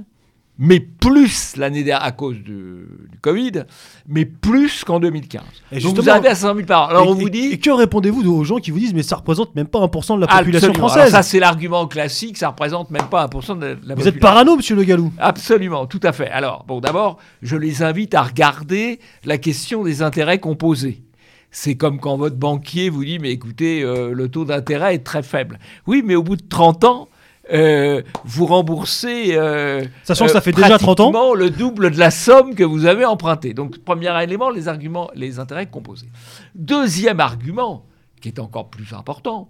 mais 0.59 0.79
plus 0.79 1.55
l'année 1.57 1.83
dernière 1.83 2.05
à 2.05 2.11
cause 2.11 2.37
du 2.37 2.85
Covid, 3.21 3.63
mais 4.07 4.25
plus 4.25 4.83
qu'en 4.83 4.99
2015. 4.99 5.41
Et 5.71 5.79
Donc 5.79 5.95
vous 5.95 6.09
arrivez 6.09 6.27
à 6.27 6.35
500 6.35 6.55
000 6.55 6.65
par 6.67 6.83
an. 6.83 6.87
Alors 6.89 7.05
et, 7.05 7.09
on 7.09 7.13
vous 7.15 7.29
dit... 7.29 7.47
et 7.53 7.59
que 7.59 7.71
répondez-vous 7.71 8.29
aux 8.31 8.43
gens 8.43 8.57
qui 8.57 8.71
vous 8.71 8.79
disent 8.79 8.93
mais 8.93 9.03
ça 9.03 9.15
représente 9.15 9.55
même 9.55 9.67
pas 9.67 9.79
1% 9.79 10.15
de 10.15 10.21
la 10.21 10.27
population 10.27 10.69
Absolument. 10.69 10.73
française 10.73 10.97
Alors 11.01 11.11
ça 11.11 11.23
c'est 11.23 11.39
l'argument 11.39 11.87
classique, 11.87 12.37
ça 12.37 12.49
représente 12.49 12.91
même 12.91 13.07
pas 13.09 13.25
1% 13.25 13.57
de 13.59 13.65
la 13.65 13.73
Vous 13.73 13.79
population. 13.79 14.05
êtes 14.11 14.19
parano, 14.19 14.55
monsieur 14.55 14.75
Le 14.75 14.83
Gallou 14.83 15.11
Absolument, 15.17 15.87
tout 15.87 15.99
à 16.03 16.11
fait. 16.11 16.29
Alors, 16.29 16.65
bon, 16.67 16.79
d'abord, 16.79 17.17
je 17.41 17.55
les 17.55 17.81
invite 17.83 18.13
à 18.13 18.21
regarder 18.21 18.99
la 19.25 19.37
question 19.37 19.83
des 19.83 20.01
intérêts 20.01 20.39
composés. 20.39 21.03
C'est 21.51 21.75
comme 21.75 21.99
quand 21.99 22.17
votre 22.17 22.35
banquier 22.35 22.89
vous 22.89 23.05
dit, 23.05 23.19
mais 23.19 23.31
écoutez, 23.31 23.83
euh, 23.83 24.11
le 24.13 24.27
taux 24.27 24.43
d'intérêt 24.45 24.95
est 24.95 25.03
très 25.03 25.21
faible. 25.21 25.59
Oui, 25.85 26.01
mais 26.03 26.15
au 26.15 26.23
bout 26.23 26.35
de 26.35 26.43
30 26.47 26.83
ans, 26.83 27.07
euh, 27.51 28.01
vous 28.23 28.45
remboursez... 28.45 29.35
euh, 29.35 29.83
Sachant 30.03 30.25
que 30.25 30.29
euh, 30.31 30.33
ça 30.33 30.41
fait 30.41 30.51
déjà 30.53 30.77
30 30.77 30.99
ans. 31.01 31.33
le 31.33 31.49
double 31.49 31.91
de 31.91 31.99
la 31.99 32.11
somme 32.11 32.55
que 32.55 32.63
vous 32.63 32.85
avez 32.85 33.05
empruntée. 33.05 33.53
Donc, 33.53 33.79
premier 33.79 34.11
élément, 34.23 34.49
les 34.49 34.67
arguments, 34.67 35.09
les 35.13 35.39
intérêts 35.39 35.67
composés. 35.67 36.09
Deuxième 36.55 37.19
argument, 37.19 37.85
qui 38.21 38.29
est 38.29 38.39
encore 38.39 38.69
plus 38.69 38.93
important, 38.93 39.49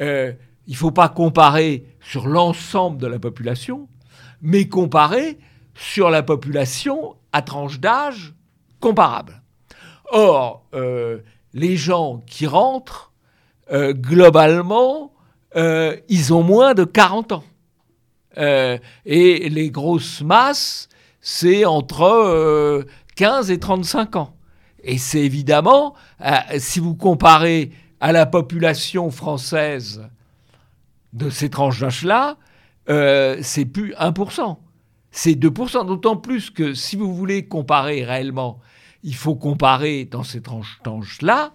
euh, 0.00 0.32
il 0.66 0.72
ne 0.72 0.76
faut 0.76 0.90
pas 0.90 1.08
comparer 1.08 1.84
sur 2.00 2.26
l'ensemble 2.26 2.98
de 2.98 3.06
la 3.06 3.18
population, 3.18 3.88
mais 4.42 4.68
comparer 4.68 5.38
sur 5.74 6.10
la 6.10 6.22
population 6.22 7.14
à 7.32 7.42
tranche 7.42 7.78
d'âge 7.80 8.34
comparable. 8.80 9.42
Or, 10.10 10.64
euh, 10.74 11.18
les 11.54 11.76
gens 11.76 12.20
qui 12.26 12.46
rentrent, 12.46 13.12
euh, 13.72 13.92
globalement, 13.92 15.12
euh, 15.56 15.96
ils 16.08 16.32
ont 16.34 16.42
moins 16.42 16.74
de 16.74 16.84
40 16.84 17.32
ans. 17.32 17.44
Euh, 18.36 18.78
et 19.04 19.48
les 19.48 19.70
grosses 19.70 20.22
masses, 20.22 20.88
c'est 21.20 21.64
entre 21.64 22.02
euh, 22.02 22.84
15 23.16 23.50
et 23.50 23.58
35 23.58 24.16
ans. 24.16 24.34
Et 24.82 24.98
c'est 24.98 25.20
évidemment, 25.20 25.94
euh, 26.24 26.36
si 26.58 26.78
vous 26.78 26.94
comparez 26.94 27.72
à 28.00 28.12
la 28.12 28.26
population 28.26 29.10
française 29.10 30.02
de 31.12 31.30
ces 31.30 31.50
tranches 31.50 31.80
d'âge-là, 31.80 32.36
c'est 33.42 33.66
plus 33.66 33.92
1%. 33.94 34.56
C'est 35.10 35.32
2%. 35.32 35.86
D'autant 35.86 36.16
plus 36.16 36.50
que 36.50 36.74
si 36.74 36.96
vous 36.96 37.14
voulez 37.14 37.46
comparer 37.46 38.04
réellement, 38.04 38.60
il 39.02 39.14
faut 39.14 39.34
comparer 39.34 40.04
dans 40.04 40.22
ces 40.22 40.40
tranches 40.40 40.78
d'âge-là 40.84 41.52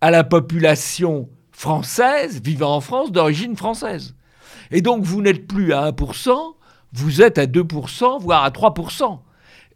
à 0.00 0.10
la 0.10 0.24
population 0.24 1.28
française 1.56 2.42
vivant 2.42 2.76
en 2.76 2.80
France 2.82 3.10
d'origine 3.10 3.56
française. 3.56 4.14
Et 4.70 4.82
donc 4.82 5.04
vous 5.04 5.22
n'êtes 5.22 5.46
plus 5.46 5.72
à 5.72 5.90
1%, 5.90 6.54
vous 6.92 7.22
êtes 7.22 7.38
à 7.38 7.46
2%, 7.46 8.20
voire 8.20 8.44
à 8.44 8.50
3%. 8.50 9.18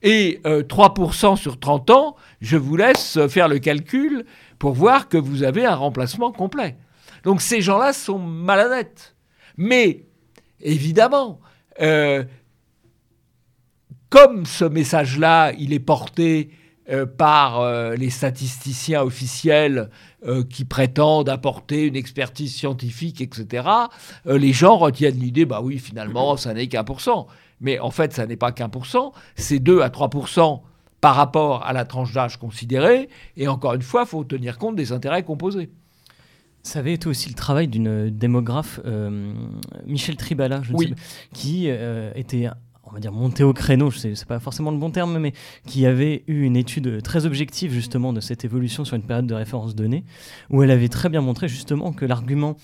Et 0.02 0.40
euh, 0.46 0.62
3% 0.62 1.36
sur 1.36 1.58
30 1.58 1.90
ans, 1.90 2.16
je 2.42 2.58
vous 2.58 2.76
laisse 2.76 3.18
faire 3.28 3.48
le 3.48 3.58
calcul 3.58 4.26
pour 4.58 4.72
voir 4.72 5.08
que 5.08 5.16
vous 5.16 5.42
avez 5.42 5.64
un 5.64 5.74
remplacement 5.74 6.32
complet. 6.32 6.76
Donc 7.24 7.40
ces 7.40 7.62
gens-là 7.62 7.94
sont 7.94 8.18
malhonnêtes. 8.18 9.16
Mais 9.56 10.04
évidemment, 10.60 11.40
euh, 11.80 12.24
comme 14.10 14.44
ce 14.44 14.66
message-là, 14.66 15.52
il 15.58 15.72
est 15.72 15.80
porté 15.80 16.50
euh, 16.90 17.06
par 17.06 17.60
euh, 17.60 17.94
les 17.94 18.10
statisticiens 18.10 19.02
officiels 19.02 19.90
euh, 20.26 20.42
qui 20.42 20.64
prétendent 20.64 21.28
apporter 21.28 21.86
une 21.86 21.94
expertise 21.94 22.52
scientifique, 22.52 23.20
etc., 23.20 23.68
les 24.26 24.52
gens 24.52 24.76
retiennent 24.76 25.18
l'idée, 25.18 25.44
bah 25.44 25.60
oui, 25.62 25.78
finalement, 25.78 26.36
ça 26.36 26.52
n'est 26.52 26.66
qu'un 26.66 26.82
pour 26.82 27.00
cent. 27.00 27.28
Mais 27.60 27.78
en 27.78 27.90
fait, 27.90 28.12
ça 28.12 28.26
n'est 28.26 28.36
pas 28.36 28.50
qu'un 28.50 28.68
pour 28.68 28.86
cent, 28.86 29.12
c'est 29.36 29.60
2 29.60 29.82
à 29.82 29.88
3% 29.88 30.62
par 31.00 31.14
rapport 31.14 31.64
à 31.64 31.72
la 31.72 31.84
tranche 31.84 32.12
d'âge 32.12 32.38
considérée. 32.38 33.08
Et 33.36 33.46
encore 33.46 33.74
une 33.74 33.82
fois, 33.82 34.02
il 34.02 34.08
faut 34.08 34.24
tenir 34.24 34.58
compte 34.58 34.74
des 34.76 34.90
intérêts 34.92 35.22
composés. 35.22 35.70
Ça 36.62 36.80
avait 36.80 36.94
été 36.94 37.08
aussi 37.08 37.28
le 37.28 37.34
travail 37.34 37.68
d'une 37.68 38.10
démographe, 38.10 38.80
Michel 39.86 40.16
Tribala, 40.16 40.62
je 40.62 40.72
Oui. 40.74 40.88
sais 40.88 40.94
qui 41.32 41.68
était, 41.68 42.48
on 42.90 42.94
va 42.94 43.00
dire, 43.00 43.12
monté 43.12 43.44
au 43.44 43.52
créneau, 43.52 43.90
c'est 43.90 44.24
pas 44.26 44.40
forcément 44.40 44.70
le 44.70 44.78
bon 44.78 44.90
terme, 44.90 45.18
mais 45.18 45.32
qui 45.66 45.86
avait 45.86 46.24
eu 46.26 46.42
une 46.42 46.56
étude 46.56 47.02
très 47.02 47.24
objective 47.24 47.72
justement 47.72 48.12
de 48.12 48.20
cette 48.20 48.44
évolution 48.44 48.84
sur 48.84 48.96
une 48.96 49.02
période 49.02 49.26
de 49.26 49.34
référence 49.34 49.74
donnée, 49.74 50.04
où 50.50 50.62
elle 50.62 50.70
avait 50.70 50.88
très 50.88 51.08
bien 51.08 51.20
montré 51.20 51.48
justement 51.48 51.92
que 51.92 52.04
l'argument 52.04 52.56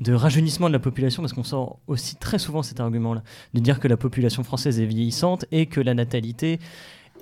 de 0.00 0.12
rajeunissement 0.12 0.68
de 0.68 0.72
la 0.72 0.78
population, 0.78 1.22
parce 1.22 1.32
qu'on 1.32 1.44
sort 1.44 1.78
aussi 1.86 2.16
très 2.16 2.38
souvent 2.38 2.62
cet 2.62 2.80
argument-là, 2.80 3.22
de 3.54 3.60
dire 3.60 3.80
que 3.80 3.88
la 3.88 3.96
population 3.96 4.44
française 4.44 4.80
est 4.80 4.86
vieillissante 4.86 5.46
et 5.50 5.66
que 5.66 5.80
la 5.80 5.94
natalité 5.94 6.58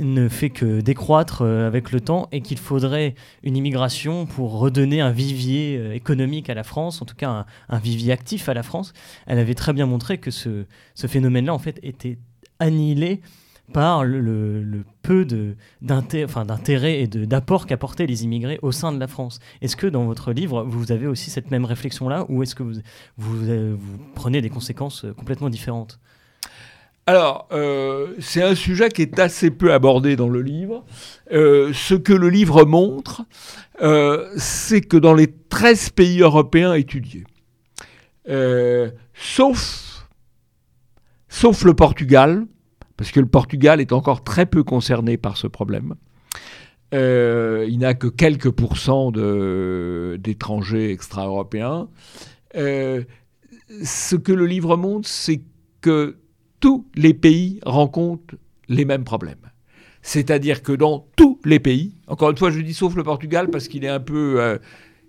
ne 0.01 0.29
fait 0.29 0.51
que 0.51 0.81
décroître 0.81 1.43
euh, 1.43 1.67
avec 1.67 1.91
le 1.91 2.01
temps 2.01 2.29
et 2.31 2.41
qu'il 2.41 2.59
faudrait 2.59 3.17
une 3.43 3.57
immigration 3.57 4.27
pour 4.27 4.61
redonner 4.61 5.01
un 5.01 5.11
vivier 5.11 5.77
euh, 5.77 5.93
économique 5.93 6.51
à 6.51 6.55
la 6.55 6.63
France, 6.63 7.03
en 7.03 7.05
tout 7.05 7.17
cas 7.17 7.47
un, 7.69 7.79
vivier 7.79 8.13
actif 8.13 8.49
à 8.49 8.55
la 8.55 8.63
France. 8.63 8.93
Elle 9.27 9.41
avait 9.41 9.55
très 9.55 9.73
bien 9.73 9.87
montré 9.87 10.19
que 10.19 10.31
ce 10.31 10.67
phénomène-là, 10.95 11.53
en 11.53 11.59
fait, 11.59 11.81
était 11.83 12.19
annihilé 12.59 13.21
par 13.73 14.05
le, 14.05 14.85
peu 15.03 15.27
d'intérêt 15.83 17.01
et 17.01 17.07
d'apport 17.07 17.67
qu'apportaient 17.67 18.07
les 18.07 18.25
immigrés 18.25 18.59
au 18.63 18.73
sein 18.73 18.93
de 18.93 19.01
la 19.01 19.07
France. 19.07 19.41
Est-ce 19.63 19.77
que 19.77 19.87
dans 19.87 20.05
votre 20.05 20.33
livre, 20.33 20.65
vous 20.65 20.93
avez 20.93 21.07
aussi 21.07 21.31
cette 21.31 21.51
même 21.51 21.65
réflexion-là 21.65 22.27
ou 22.29 22.43
est-ce 22.43 22.55
que 22.55 22.63
vous, 23.17 23.79
prenez 24.15 24.41
des 24.41 24.51
conséquences 24.51 25.05
euh, 25.05 25.13
complètement 25.13 25.51
différentes? 25.51 25.99
Alors, 27.07 27.49
euh, 27.53 28.15
c'est 28.19 28.43
un 28.43 28.55
sujet 28.55 28.91
qui 28.91 29.01
est 29.01 29.19
assez 29.19 29.51
peu 29.51 29.73
abordé 29.73 30.15
dans 30.15 30.29
le 30.29 30.43
livre. 30.43 30.85
Euh, 31.33 31.73
ce 31.73 31.95
que 31.95 32.13
le 32.13 32.29
livre 32.29 32.65
montre, 32.65 33.23
c'est 34.37 34.83
que 34.83 34.97
dans 34.99 35.15
les 35.15 35.29
13 35.49 35.91
pays 35.91 36.21
européens 36.21 36.75
étudiés, 36.75 37.25
sauf, 39.15 39.88
sauf 41.39 41.63
le 41.63 41.73
Portugal, 41.73 42.47
parce 42.97 43.13
que 43.13 43.21
le 43.21 43.29
Portugal 43.29 43.81
est 43.81 43.93
encore 43.93 44.25
très 44.25 44.45
peu 44.45 44.65
concerné 44.65 45.17
par 45.17 45.37
ce 45.37 45.47
problème, 45.47 45.95
euh, 46.95 47.65
il 47.69 47.79
n'a 47.79 47.95
que 47.95 48.09
quelques 48.09 48.51
pourcents 48.51 49.13
d'étrangers 49.13 50.91
extra-européens. 50.91 51.89
Euh, 52.57 53.05
ce 53.85 54.17
que 54.17 54.33
le 54.33 54.47
livre 54.47 54.77
montre, 54.77 55.09
c'est 55.09 55.43
que 55.81 56.17
tous 56.59 56.89
les 56.97 57.15
pays 57.15 57.61
rencontrent 57.65 58.35
les 58.69 58.85
mêmes 58.85 59.05
problèmes. 59.05 59.53
C'est-à-dire 60.03 60.65
que 60.65 60.73
dans 60.73 61.07
tous 61.15 61.39
les 61.45 61.61
pays, 61.61 61.95
encore 62.09 62.31
une 62.31 62.37
fois, 62.37 62.51
je 62.51 62.61
dis 62.61 62.75
sauf 62.75 62.97
le 62.97 63.05
Portugal 63.05 63.49
parce 63.49 63.69
qu'il 63.69 63.85
est 63.85 63.89
un 63.89 64.01
peu, 64.01 64.41
euh, 64.41 64.59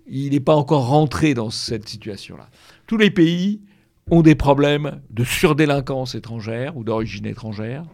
il 0.06 0.30
n'est 0.30 0.38
pas 0.38 0.54
encore 0.54 0.86
rentré 0.86 1.34
dans 1.34 1.50
cette 1.50 1.88
situation-là. 1.88 2.48
Tous 2.86 2.98
les 2.98 3.10
pays 3.10 3.62
ont 4.10 4.22
des 4.22 4.34
problèmes 4.34 5.00
de 5.10 5.24
surdélinquance 5.24 6.14
étrangère 6.14 6.76
ou 6.76 6.84
d'origine 6.84 7.26
étrangère, 7.26 7.84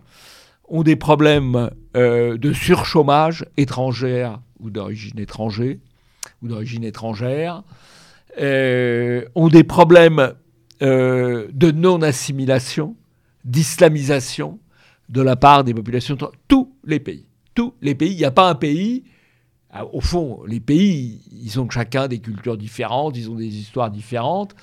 ont 0.69 0.83
des 0.83 0.97
problèmes 0.97 1.71
euh, 1.97 2.37
de 2.37 2.53
surchômage 2.53 3.45
étrangère 3.57 4.41
ou 4.59 4.71
d'origine 4.71 5.19
étrangère 5.19 5.77
ou 6.43 6.49
d'origine 6.49 6.85
étrangère, 6.85 7.63
euh, 8.41 9.25
ont 9.35 9.49
des 9.49 9.65
problèmes 9.65 10.35
euh, 10.83 11.47
de 11.53 11.71
non-assimilation, 11.71 12.97
d'islamisation 13.45 14.59
de 15.09 15.23
la 15.23 15.37
part 15.37 15.65
des 15.65 15.73
populations. 15.73 16.17
Tous 16.49 16.75
les 16.85 17.01
pays. 17.01 17.27
Tous 17.55 17.75
les 17.81 17.95
pays. 17.95 18.13
Il 18.13 18.19
n'y 18.19 18.25
a 18.25 18.31
pas 18.31 18.51
un 18.51 18.55
pays. 18.55 19.05
Au 19.93 20.01
fond, 20.01 20.41
les 20.47 20.61
pays, 20.61 21.21
ils 21.33 21.61
ont 21.61 21.69
chacun 21.69 22.09
des 22.09 22.19
cultures 22.19 22.57
différentes, 22.57 23.17
ils 23.17 23.31
ont 23.31 23.35
des 23.35 23.57
histoires 23.57 23.91
différentes. 23.91 24.55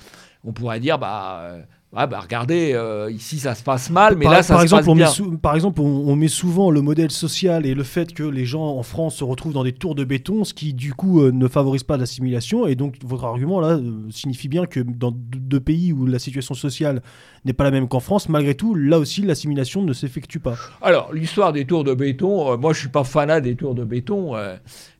On 0.44 0.52
pourrait 0.52 0.80
dire, 0.80 0.98
bah, 0.98 1.40
euh, 1.42 1.62
bah 1.94 2.20
regardez, 2.20 2.72
euh, 2.74 3.08
ici 3.10 3.38
ça 3.38 3.54
se 3.54 3.62
passe 3.62 3.88
mal, 3.88 4.16
mais 4.16 4.24
par, 4.24 4.32
là 4.32 4.42
ça 4.42 4.54
par 4.54 4.60
se 4.62 4.64
exemple, 4.64 4.82
passe 4.98 5.20
on 5.20 5.24
bien. 5.24 5.30
met 5.32 5.38
par 5.38 5.54
exemple, 5.54 5.80
on, 5.80 5.84
on 5.84 6.16
met 6.16 6.28
souvent 6.28 6.72
le 6.72 6.80
modèle 6.80 7.12
social 7.12 7.66
et 7.66 7.74
le 7.74 7.84
fait 7.84 8.12
que 8.12 8.24
les 8.24 8.44
gens 8.44 8.64
en 8.64 8.82
France 8.82 9.16
se 9.16 9.24
retrouvent 9.24 9.52
dans 9.52 9.62
des 9.62 9.72
tours 9.72 9.94
de 9.94 10.02
béton, 10.02 10.42
ce 10.42 10.54
qui 10.54 10.74
du 10.74 10.92
coup 10.92 11.22
euh, 11.22 11.30
ne 11.30 11.46
favorise 11.46 11.84
pas 11.84 11.96
l'assimilation. 11.96 12.66
Et 12.66 12.74
donc 12.74 12.96
votre 13.04 13.24
argument 13.24 13.60
là 13.60 13.76
euh, 13.76 14.10
signifie 14.10 14.48
bien 14.48 14.66
que 14.66 14.80
dans 14.80 15.12
deux 15.14 15.60
pays 15.60 15.92
où 15.92 16.04
la 16.06 16.18
situation 16.18 16.54
sociale 16.54 17.00
n'est 17.44 17.52
pas 17.52 17.64
la 17.64 17.70
même 17.70 17.86
qu'en 17.86 18.00
France, 18.00 18.28
malgré 18.28 18.56
tout, 18.56 18.74
là 18.74 18.98
aussi 18.98 19.22
l'assimilation 19.22 19.82
ne 19.82 19.92
s'effectue 19.92 20.40
pas. 20.40 20.56
Alors, 20.82 21.12
l'histoire 21.12 21.52
des 21.52 21.64
tours 21.64 21.84
de 21.84 21.94
béton, 21.94 22.58
moi 22.58 22.72
je 22.72 22.80
suis 22.80 22.88
pas 22.88 23.04
fanat 23.04 23.40
des 23.40 23.54
tours 23.54 23.74
de 23.76 23.84
béton, 23.84 24.34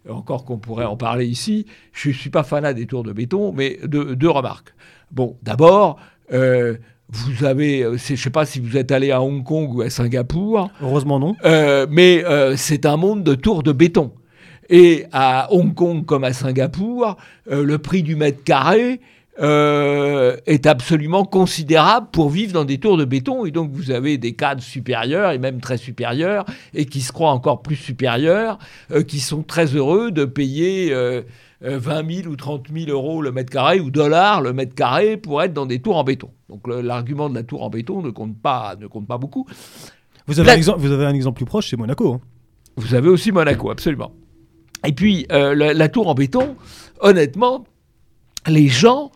encore 0.09 0.44
qu'on 0.44 0.59
pourrait 0.59 0.85
en 0.85 0.96
parler 0.96 1.26
ici, 1.26 1.66
je 1.92 2.11
suis 2.11 2.30
pas 2.30 2.44
fanat 2.44 2.74
des 2.74 2.87
tours 2.87 3.02
de 3.02 3.12
béton, 3.12 3.52
mais 3.52 3.80
deux, 3.85 4.14
deux 4.14 4.30
remarques. 4.30 4.74
Bon, 5.14 5.37
d'abord, 5.44 5.96
euh, 6.33 6.77
vous 7.09 7.44
avez, 7.44 7.85
euh, 7.85 7.96
je 7.96 8.16
sais 8.16 8.31
pas 8.31 8.44
si 8.44 8.59
vous 8.59 8.77
êtes 8.77 8.90
allé 8.90 9.12
à 9.12 9.22
Hong 9.22 9.44
Kong 9.44 9.72
ou 9.72 9.83
à 9.83 9.90
Singapour, 9.90 10.70
Heureusement 10.83 11.20
non. 11.20 11.37
euh, 11.44 11.87
mais 11.88 12.24
euh, 12.24 12.57
c'est 12.57 12.85
un 12.85 12.96
monde 12.96 13.22
de 13.22 13.37
tours 13.37 13.62
de 13.62 13.70
béton. 13.70 14.11
Et 14.70 15.05
à 15.12 15.53
Hong 15.53 15.72
Kong 15.72 16.05
comme 16.05 16.24
à 16.24 16.33
Singapour, 16.33 17.16
le 17.48 17.77
prix 17.77 18.03
du 18.03 18.16
mètre 18.16 18.42
carré 18.42 19.00
est 19.38 20.66
absolument 20.66 21.24
considérable 21.27 22.07
pour 22.11 22.31
vivre 22.31 22.55
dans 22.55 22.64
des 22.64 22.79
tours 22.79 22.96
de 22.96 23.05
béton. 23.05 23.44
Et 23.44 23.50
donc 23.50 23.70
vous 23.72 23.90
avez 23.90 24.16
des 24.16 24.33
cadres 24.33 24.62
supérieurs 24.62 25.33
et 25.33 25.38
même 25.38 25.61
très 25.61 25.77
supérieurs 25.77 26.46
et 26.72 26.87
qui 26.87 27.03
se 27.03 27.12
croient 27.12 27.33
encore 27.33 27.61
plus 27.61 27.77
supérieurs, 27.77 28.59
qui 29.07 29.20
sont 29.20 29.42
très 29.42 29.66
heureux 29.66 30.11
de 30.11 30.24
payer 30.24 30.94
20 31.60 32.12
000 32.22 32.28
ou 32.28 32.36
30 32.36 32.66
000 32.74 32.90
euros 32.90 33.22
le 33.22 33.32
mètre 33.32 33.50
carré 33.50 33.80
ou 33.80 33.90
dollars 33.90 34.42
le 34.42 34.52
mètre 34.52 34.74
carré 34.74 35.16
pour 35.16 35.42
être 35.42 35.52
dans 35.52 35.66
des 35.66 35.80
tours 35.80 35.96
en 35.96 36.04
béton. 36.04 36.30
Donc 36.48 36.62
l'argument 36.66 37.28
de 37.30 37.34
la 37.34 37.42
tour 37.42 37.62
en 37.62 37.70
béton 37.70 38.02
ne 38.02 38.10
compte 38.10 38.36
pas, 38.40 38.76
ne 38.78 38.86
compte 38.86 39.06
pas 39.06 39.18
beaucoup. 39.18 39.46
Vous 40.26 40.40
avez, 40.40 40.50
un 40.50 40.54
exemple, 40.56 40.80
vous 40.80 40.90
avez 40.92 41.04
un 41.06 41.14
exemple 41.14 41.36
plus 41.36 41.44
proche, 41.46 41.68
c'est 41.70 41.76
Monaco. 41.76 42.14
hein. 42.14 42.20
Vous 42.76 42.94
avez 42.94 43.08
aussi 43.08 43.30
Monaco, 43.32 43.70
absolument. 43.70 44.12
Et 44.86 44.92
puis, 44.92 45.26
euh, 45.32 45.54
la, 45.54 45.72
la 45.74 45.88
tour 45.88 46.08
en 46.08 46.14
béton, 46.14 46.56
honnêtement, 47.00 47.64
les 48.46 48.68
gens 48.68 49.12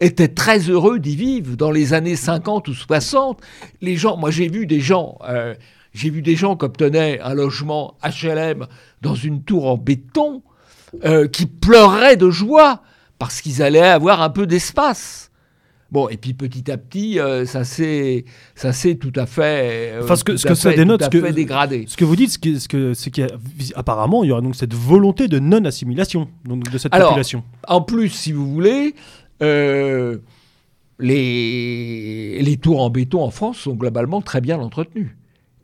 étaient 0.00 0.28
très 0.28 0.58
heureux 0.70 0.98
d'y 1.00 1.16
vivre 1.16 1.56
dans 1.56 1.70
les 1.72 1.94
années 1.94 2.16
50 2.16 2.68
ou 2.68 2.74
60. 2.74 3.40
Les 3.80 3.96
gens, 3.96 4.16
moi 4.16 4.30
j'ai 4.30 4.48
vu 4.48 4.66
des 4.66 4.80
gens, 4.80 5.18
euh, 5.28 5.54
j'ai 5.92 6.10
vu 6.10 6.22
des 6.22 6.36
gens 6.36 6.56
qui 6.56 6.64
obtenaient 6.64 7.18
un 7.20 7.34
logement 7.34 7.94
HLM 8.04 8.66
dans 9.02 9.14
une 9.16 9.42
tour 9.42 9.66
en 9.68 9.76
béton, 9.76 10.42
euh, 11.04 11.26
qui 11.28 11.46
pleuraient 11.46 12.16
de 12.16 12.30
joie 12.30 12.82
parce 13.18 13.40
qu'ils 13.40 13.62
allaient 13.62 13.80
avoir 13.80 14.22
un 14.22 14.30
peu 14.30 14.46
d'espace. 14.46 15.30
Bon, 15.90 16.06
et 16.10 16.18
puis 16.18 16.34
petit 16.34 16.70
à 16.70 16.76
petit, 16.76 17.18
euh, 17.18 17.46
ça 17.46 17.64
s'est, 17.64 18.24
tout 19.00 19.12
à 19.16 19.24
fait, 19.24 19.92
euh, 19.94 20.00
Enfin, 20.04 20.16
ce 20.16 20.22
que- 20.24 20.32
tout 20.32 20.38
ce 20.38 20.46
à 20.46 20.50
que 20.50 20.54
ça 20.54 20.70
fait- 20.70 20.76
dénote, 20.76 20.98
tout 21.00 21.04
à 21.04 21.06
ce 21.06 21.10
que- 21.10 21.22
fait 21.26 21.32
dégradé. 21.32 21.84
Ce 21.88 21.96
que 21.96 22.04
vous 22.04 22.14
dites, 22.14 22.30
ce 22.30 22.38
que- 22.38 22.58
ce 22.58 22.92
c'est 22.94 23.10
qu'apparemment 23.10 24.22
il 24.22 24.28
y 24.28 24.32
aura 24.32 24.42
donc 24.42 24.54
cette 24.54 24.74
volonté 24.74 25.28
de 25.28 25.38
non-assimilation 25.38 26.28
de 26.44 26.76
cette 26.78 26.92
Alors, 26.94 27.08
population. 27.08 27.42
En 27.66 27.80
plus, 27.80 28.10
si 28.10 28.32
vous 28.32 28.52
voulez, 28.52 28.94
euh, 29.42 30.18
les, 30.98 32.38
les 32.42 32.56
tours 32.56 32.82
en 32.82 32.90
béton 32.90 33.22
en 33.22 33.30
France 33.30 33.58
sont 33.58 33.74
globalement 33.74 34.20
très 34.20 34.40
bien 34.40 34.58
entretenues. 34.58 35.16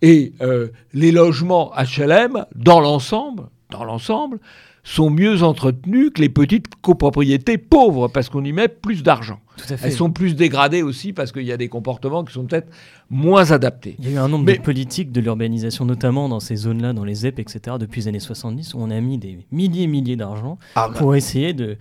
Et 0.02 0.32
euh, 0.40 0.68
les 0.92 1.12
logements 1.12 1.72
HLM, 1.76 2.46
dans 2.54 2.80
l'ensemble, 2.80 3.44
dans 3.70 3.84
l'ensemble, 3.84 4.38
sont 4.86 5.08
mieux 5.10 5.42
entretenus 5.42 6.10
que 6.14 6.20
les 6.20 6.28
petites 6.28 6.66
copropriétés 6.82 7.56
pauvres 7.58 8.08
parce 8.08 8.28
qu'on 8.28 8.44
y 8.44 8.52
met 8.52 8.68
plus 8.68 9.02
d'argent. 9.02 9.40
Elles 9.82 9.92
sont 9.92 10.10
plus 10.10 10.34
dégradées 10.36 10.82
aussi 10.82 11.12
parce 11.12 11.32
qu'il 11.32 11.44
y 11.44 11.52
a 11.52 11.56
des 11.56 11.68
comportements 11.68 12.22
qui 12.24 12.34
sont 12.34 12.44
peut-être 12.44 12.68
moins 13.08 13.50
adaptés. 13.52 13.96
Il 13.98 14.04
y 14.04 14.08
a 14.08 14.12
eu 14.12 14.18
un 14.18 14.28
nombre 14.28 14.44
Mais- 14.44 14.58
de 14.58 14.62
politiques 14.62 15.10
de 15.10 15.20
l'urbanisation, 15.20 15.84
notamment 15.86 16.28
dans 16.28 16.40
ces 16.40 16.56
zones-là, 16.56 16.92
dans 16.92 17.04
les 17.04 17.14
ZEP, 17.14 17.38
etc., 17.38 17.76
depuis 17.80 18.02
les 18.02 18.08
années 18.08 18.20
70, 18.20 18.74
où 18.74 18.78
on 18.80 18.90
a 18.90 19.00
mis 19.00 19.16
des 19.16 19.38
milliers 19.52 19.84
et 19.84 19.86
milliers 19.86 20.16
d'argent 20.16 20.58
pour 20.96 21.14
essayer 21.14 21.54
de, 21.54 21.78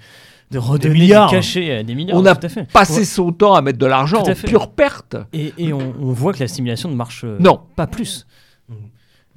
de 0.52 0.58
redonner 0.58 0.94
milliards. 0.94 1.30
du 1.30 1.36
cachet 1.36 1.72
à 1.76 1.84
des 1.84 1.96
milliards. 1.96 2.18
On 2.18 2.26
a 2.26 2.36
tout 2.36 2.46
à 2.46 2.50
fait. 2.50 2.72
passé 2.72 3.04
son 3.06 3.34
temps 3.34 3.56
à 3.56 3.62
mettre 3.62 3.80
de 3.80 3.86
l'argent 3.88 4.22
en 4.22 4.34
pure 4.34 4.70
perte. 4.72 5.18
Et, 5.34 5.52
et 5.58 5.74
on, 5.74 5.94
on 6.00 6.12
voit 6.14 6.32
que 6.32 6.40
l'assimilation 6.40 6.90
ne 6.90 6.96
marche 6.96 7.26
Non. 7.40 7.60
pas 7.76 7.88
plus. 7.88 8.26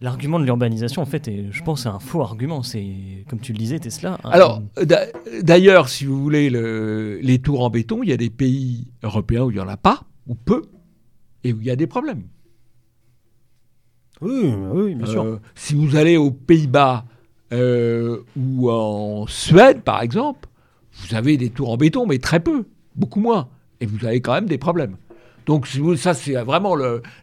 L'argument 0.02 0.38
de 0.38 0.44
l'urbanisation, 0.44 1.00
en 1.00 1.06
fait, 1.06 1.26
est, 1.26 1.46
je 1.50 1.62
pense, 1.64 1.84
c'est 1.84 1.88
un 1.88 1.98
faux 1.98 2.20
argument. 2.20 2.62
C'est, 2.62 3.24
comme 3.30 3.40
tu 3.40 3.52
le 3.52 3.58
disais, 3.58 3.78
Tesla. 3.78 4.18
un- 4.24 4.28
Alors, 4.30 4.62
d'a- 4.82 5.06
d'ailleurs, 5.42 5.88
si 5.88 6.04
vous 6.04 6.20
voulez, 6.22 6.50
le- 6.50 7.18
les 7.22 7.38
tours 7.38 7.62
en 7.64 7.70
béton, 7.70 8.02
il 8.02 8.10
y 8.10 8.12
a 8.12 8.18
des 8.18 8.28
pays 8.28 8.88
européens 9.02 9.44
où 9.44 9.50
il 9.50 9.54
n'y 9.54 9.60
en 9.60 9.68
a 9.68 9.78
pas, 9.78 10.02
ou 10.26 10.34
peu, 10.34 10.62
et 11.44 11.52
où 11.54 11.60
il 11.60 11.66
y 11.66 11.70
a 11.70 11.76
des 11.76 11.86
problèmes. 11.86 12.24
Oui, 14.20 14.52
oui, 14.72 14.94
bien 14.94 15.06
sûr. 15.06 15.22
Euh, 15.24 15.40
si 15.54 15.74
vous 15.74 15.96
allez 15.96 16.16
aux 16.16 16.30
Pays-Bas 16.30 17.04
euh, 17.52 18.18
ou 18.36 18.70
en 18.70 19.26
Suède, 19.26 19.82
par 19.82 20.02
exemple, 20.02 20.48
vous 20.92 21.14
avez 21.14 21.36
des 21.36 21.50
tours 21.50 21.70
en 21.70 21.76
béton, 21.76 22.06
mais 22.06 22.18
très 22.18 22.40
peu, 22.40 22.66
beaucoup 22.96 23.20
moins. 23.20 23.48
Et 23.80 23.86
vous 23.86 24.04
avez 24.06 24.20
quand 24.20 24.32
même 24.32 24.46
des 24.46 24.58
problèmes. 24.58 24.96
Donc 25.46 25.68
ça, 25.96 26.12
c'est 26.12 26.32
vraiment 26.32 26.74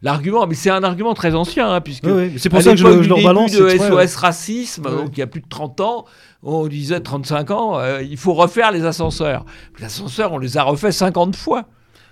l'argument, 0.02 0.48
mais 0.48 0.56
c'est 0.56 0.70
un 0.70 0.84
argument 0.84 1.14
très 1.14 1.36
ancien, 1.36 1.70
hein, 1.70 1.82
puisque 1.82 2.08
c'est 2.38 2.50
pour 2.50 2.62
ça 2.62 2.72
que 2.72 2.78
je, 2.78 3.04
je 3.04 3.10
le 3.10 3.16
rebalance. 3.16 3.52
de 3.52 3.68
SOS 3.68 4.16
Racisme, 4.16 4.84
donc 4.84 5.10
il 5.14 5.20
y 5.20 5.24
a 5.24 5.28
plus 5.28 5.42
de 5.42 5.48
30 5.50 5.82
ans, 5.82 6.06
on 6.42 6.68
disait 6.68 7.02
35 7.02 7.52
ans, 7.52 7.80
euh, 7.80 8.02
il 8.02 8.18
faut 8.18 8.34
refaire 8.34 8.72
les 8.72 8.86
ascenseurs. 8.86 9.46
Les 9.80 9.86
ascenseurs, 9.86 10.32
on 10.32 10.38
les 10.38 10.58
a 10.58 10.64
refaits 10.64 10.92
50 10.92 11.36
fois. 11.36 11.66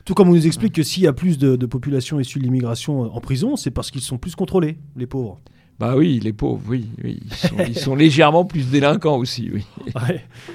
Tout 0.03 0.13
comme 0.13 0.29
on 0.29 0.33
nous 0.33 0.47
explique 0.47 0.73
que 0.73 0.83
s'il 0.83 1.03
y 1.03 1.07
a 1.07 1.13
plus 1.13 1.37
de, 1.37 1.55
de 1.55 1.65
population 1.65 2.19
issue 2.19 2.39
de 2.39 2.43
l'immigration 2.43 3.15
en 3.15 3.19
prison, 3.21 3.55
c'est 3.55 3.71
parce 3.71 3.89
qu'ils 3.91 4.01
sont 4.01 4.17
plus 4.17 4.35
contrôlés, 4.35 4.79
les 4.97 5.07
pauvres. 5.07 5.39
Bah 5.81 5.95
oui, 5.95 6.19
les 6.19 6.31
pauvres, 6.31 6.61
oui, 6.67 6.85
Ils, 7.03 7.75
sont, 7.75 7.95
légèrement 7.95 8.45
plus 8.45 8.69
délinquants 8.69 9.17
aussi, 9.17 9.49
oui. 9.51 9.65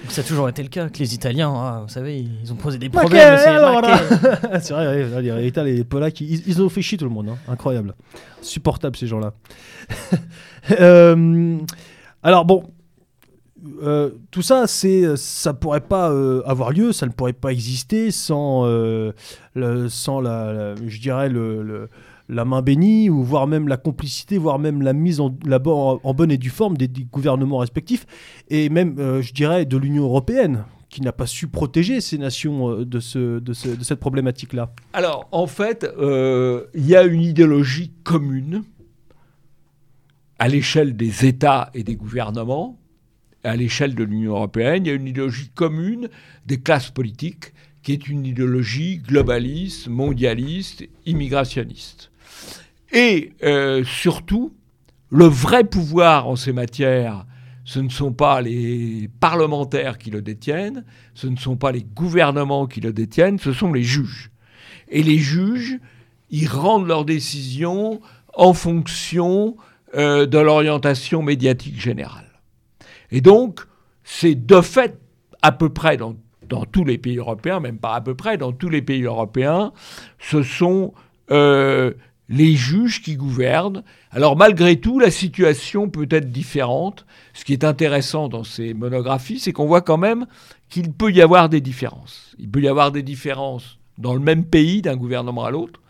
Ça 0.09 0.21
a 0.21 0.25
toujours 0.25 0.49
été 0.49 0.62
le 0.62 0.69
cas 0.69 0.89
que 0.89 1.01
les 1.01 1.15
Italiens, 1.15 1.53
hein, 1.53 1.81
vous 1.83 1.89
savez, 1.89 2.25
ils 2.45 2.53
ont 2.53 2.55
posé 2.55 2.79
des 2.79 2.89
problèmes. 2.89 3.37
c'est 4.61 4.73
vrai, 4.73 5.23
les, 5.23 5.51
les 5.51 5.83
Polacs, 5.83 6.21
ils, 6.21 6.62
ont 6.62 6.69
fait 6.69 6.81
chier 6.81 6.97
tout 6.97 7.07
le 7.07 7.11
monde. 7.11 7.31
Hein. 7.31 7.39
Incroyable. 7.49 7.97
Supportable 8.41 8.97
ces 8.97 9.09
gens-là. 9.09 9.33
Euh, 10.81 11.59
alors 12.25 12.45
bon, 12.45 12.65
euh, 13.85 14.11
tout 14.33 14.43
ça, 14.43 14.67
c'est, 14.67 15.17
ça 15.17 15.55
pourrait 15.55 15.81
pas 15.81 16.11
euh, 16.11 16.43
avoir 16.45 16.73
lieu, 16.73 16.93
ça 16.93 17.07
ne 17.07 17.12
pourrait 17.12 17.35
pas 17.35 17.53
exister 17.53 18.11
sans, 18.11 18.67
le, 18.67 19.15
sans 19.89 20.21
la, 20.21 20.75
je 20.75 21.01
dirais 21.01 21.29
le 21.29 21.89
la 22.29 22.45
main 22.45 22.62
bénie, 22.62 23.11
ou 23.11 23.23
voire 23.23 23.47
même 23.47 23.69
la 23.69 23.77
complicité, 23.77 24.39
voire 24.39 24.59
même 24.59 24.83
la 24.83 24.93
mise 24.93 25.21
en, 25.21 25.31
bonne 25.31 26.31
et 26.31 26.39
due 26.39 26.51
forme 26.51 26.77
des, 26.77 26.89
gouvernements 26.89 27.59
respectifs, 27.59 28.07
et 28.49 28.69
même, 28.69 28.99
euh, 28.99 29.23
je 29.23 29.33
dirais, 29.33 29.65
de 29.65 29.77
l'Union 29.77 30.05
européenne, 30.05 30.65
qui 30.89 31.03
n'a 31.03 31.12
pas 31.12 31.27
su 31.27 31.49
protéger 31.49 32.01
ces 32.01 32.19
nations 32.19 32.81
euh, 32.81 32.85
de, 32.85 33.01
cette 33.01 34.01
problématique-là 34.01 34.73
Alors, 34.93 35.29
en 35.33 35.47
fait, 35.47 35.85
euh, 35.99 36.65
il 36.75 36.87
y 36.87 36.97
a 36.97 37.03
une 37.03 37.23
idéologie 37.23 37.93
commune 38.03 38.65
à 40.39 40.49
l'échelle 40.49 40.97
des 40.97 41.27
États 41.27 41.71
et 41.75 41.83
des 41.83 41.97
gouvernements, 41.97 42.79
à 43.45 43.57
l'échelle 43.57 43.95
de 43.95 44.05
l'Union 44.05 44.33
européenne, 44.33 44.85
il 44.85 44.89
y 44.89 44.91
a 44.91 44.95
une 44.95 45.07
idéologie 45.07 45.51
commune 45.55 46.09
des 46.47 46.61
classes 46.61 46.91
politiques 46.91 47.53
qui 47.83 47.93
est 47.93 48.09
une 48.09 48.27
idéologie 48.27 48.99
globaliste, 48.99 49.87
mondialiste, 49.87 50.85
immigrationniste. 51.07 52.11
Et 52.93 53.33
euh, 53.43 53.85
surtout, 53.85 54.53
le 55.11 55.27
vrai 55.27 55.65
pouvoir 55.65 56.29
en 56.29 56.37
ces 56.37 56.53
matières, 56.53 57.27
ce 57.65 57.81
ne 57.81 57.89
sont 57.89 58.12
pas 58.12 58.41
les 58.41 59.11
parlementaires 59.21 59.99
qui 59.99 60.11
le 60.11 60.23
détiennent, 60.23 60.85
ce 61.15 61.27
ne 61.27 61.37
sont 61.37 61.57
pas 61.57 61.73
les 61.73 61.83
gouvernements 61.83 62.67
qui 62.67 62.81
le 62.81 62.93
détiennent, 62.93 63.39
ce 63.39 63.53
sont 63.53 63.73
les 63.73 63.83
juges. 63.83 64.31
Et 64.89 65.03
les 65.03 65.19
juges, 65.19 65.79
ils 66.31 66.49
rendent 66.49 66.87
leurs 66.87 67.05
décisions 67.05 68.01
en 68.35 68.55
fonction 68.55 69.57
euh, 69.95 70.27
de 70.27 70.39
l'orientation 70.39 71.23
médiatique 71.23 71.81
générale. 71.81 72.41
Et 73.11 73.21
donc, 73.21 73.61
c'est 74.05 74.35
de 74.35 74.61
fait 74.61 74.99
à 75.43 75.53
peu 75.53 75.69
près 75.69 75.97
dans, 75.97 76.15
tous 76.71 76.85
les 76.85 76.99
pays 76.99 77.19
européens, 77.19 77.61
même 77.61 77.79
pas 77.79 77.95
à 77.95 78.01
peu 78.01 78.15
près, 78.15 78.37
dans 78.37 78.53
tous 78.53 78.69
les 78.69 78.83
pays 78.83 79.03
européens, 79.03 79.73
ce 80.19 80.43
sont 80.43 80.95
euh, 81.31 81.93
les 82.29 82.55
juges 82.55 83.03
qui 83.03 83.17
gouvernent. 83.17 83.83
Alors 84.11 84.37
malgré 84.37 84.77
tout, 84.81 84.99
la 84.99 85.11
situation 85.11 85.89
peut 85.89 86.09
être 86.11 86.31
différente. 86.31 87.07
Ce 87.35 87.45
qui 87.45 87.53
est 87.53 87.65
intéressant 87.65 88.29
dans 88.29 88.45
ces 88.45 88.75
monographies, 88.75 89.39
c'est 89.39 89.53
qu'on 89.53 89.67
voit 89.67 89.83
quand 89.83 89.99
même 89.99 90.27
qu'il 90.69 90.93
peut 90.93 91.12
y 91.12 91.23
avoir 91.23 91.49
des 91.49 91.61
différences. 91.61 92.35
Il 92.39 92.51
peut 92.51 92.61
y 92.61 92.69
avoir 92.69 92.91
des 92.93 93.03
différences 93.03 93.79
dans 93.99 94.15
le 94.15 94.21
même 94.21 94.45
pays 94.45 94.83
d'un 94.83 94.97
gouvernement 94.97 95.45
à 95.45 95.51
l'autre. 95.51 95.81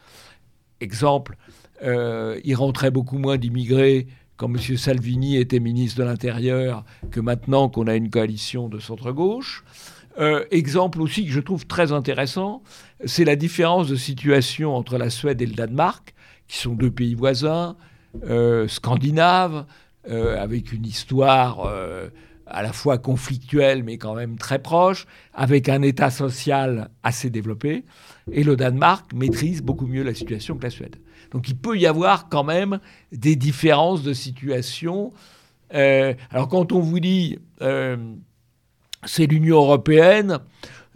Exemple, 0.81 1.37
euh, 1.83 2.39
il 2.45 2.55
rentrait 2.55 2.91
beaucoup 2.91 3.19
moins 3.19 3.39
d'immigrés 3.39 4.07
quand 4.37 4.49
M. 4.55 4.77
Salvini 4.77 5.39
était 5.39 5.61
ministre 5.61 5.99
de 5.99 6.05
l'Intérieur 6.05 6.85
que 7.11 7.21
maintenant 7.21 7.71
qu'on 7.71 7.87
a 7.87 7.95
une 7.95 8.11
coalition 8.11 8.69
de 8.69 8.79
centre-gauche. 8.79 9.65
Euh, 10.19 10.45
exemple 10.51 11.01
aussi 11.01 11.27
que 11.27 11.33
je 11.33 11.41
trouve 11.41 11.67
très 11.67 11.93
intéressant, 11.93 12.63
c'est 13.05 13.25
la 13.25 13.37
différence 13.37 13.89
de 13.89 13.97
situation 13.97 14.75
entre 14.75 14.97
la 14.97 15.11
Suède 15.11 15.43
et 15.43 15.47
le 15.47 15.53
Danemark 15.53 16.15
qui 16.49 16.59
sont 16.59 16.75
deux 16.75 16.91
pays 16.91 17.15
voisins, 17.15 17.77
euh, 18.25 18.69
scandinaves, 18.69 19.67
euh, 20.09 20.41
avec 20.41 20.73
une 20.73 20.87
histoire 20.87 21.67
euh, 21.67 22.09
à 22.47 22.63
la 22.63 22.73
fois 22.73 22.99
conflictuelle 22.99 23.83
mais 23.83 23.99
quand 23.99 24.15
même 24.15 24.39
très 24.39 24.61
proche, 24.61 25.07
avec 25.35 25.69
un 25.69 25.83
État 25.83 26.11
social 26.11 26.91
assez 27.03 27.31
développé. 27.31 27.85
Et 28.33 28.45
le 28.45 28.57
Danemark 28.57 29.13
maîtrise 29.15 29.63
beaucoup 29.63 29.87
mieux 29.87 30.03
la 30.03 30.15
situation 30.15 30.57
que 30.57 30.63
la 30.63 30.71
Suède. 30.71 30.97
Donc 31.33 31.49
il 31.49 31.57
peut 31.57 31.77
y 31.77 31.87
avoir 31.87 32.29
quand 32.29 32.45
même 32.45 32.79
des 33.13 33.37
différences 33.37 34.03
de 34.03 34.13
situation. 34.13 35.13
alors 35.71 36.49
quand 36.49 36.73
on 36.73 36.81
vous 36.81 37.01
dit 37.01 37.39
c'est 39.05 39.27
l'Union 39.27 39.57
européenne, 39.57 40.39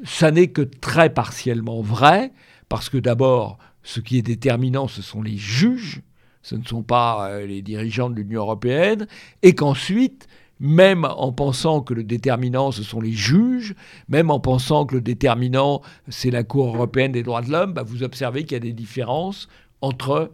ça 0.04 0.30
n'est 0.30 0.48
que 0.48 0.62
très 0.62 1.10
partiellement 1.10 1.82
vrai, 1.82 2.32
parce 2.68 2.88
que 2.88 2.98
d'abord, 2.98 3.58
ce 3.82 4.00
qui 4.00 4.18
est 4.18 4.22
déterminant, 4.22 4.88
ce 4.88 5.02
sont 5.02 5.22
les 5.22 5.36
juges, 5.36 6.02
ce 6.42 6.54
ne 6.54 6.64
sont 6.64 6.82
pas 6.82 7.28
euh, 7.28 7.46
les 7.46 7.62
dirigeants 7.62 8.10
de 8.10 8.14
l'Union 8.14 8.42
européenne, 8.42 9.06
et 9.42 9.54
qu'ensuite, 9.54 10.26
même 10.58 11.04
en 11.04 11.32
pensant 11.32 11.80
que 11.80 11.94
le 11.94 12.04
déterminant, 12.04 12.70
ce 12.70 12.82
sont 12.82 13.00
les 13.00 13.12
juges, 13.12 13.74
même 14.08 14.30
en 14.30 14.40
pensant 14.40 14.84
que 14.84 14.96
le 14.96 15.00
déterminant, 15.00 15.80
c'est 16.08 16.30
la 16.30 16.44
Cour 16.44 16.74
européenne 16.74 17.12
des 17.12 17.22
droits 17.22 17.42
de 17.42 17.50
l'homme, 17.50 17.72
bah, 17.72 17.82
vous 17.82 18.02
observez 18.02 18.44
qu'il 18.44 18.52
y 18.52 18.56
a 18.56 18.60
des 18.60 18.74
différences 18.74 19.48
entre 19.80 20.30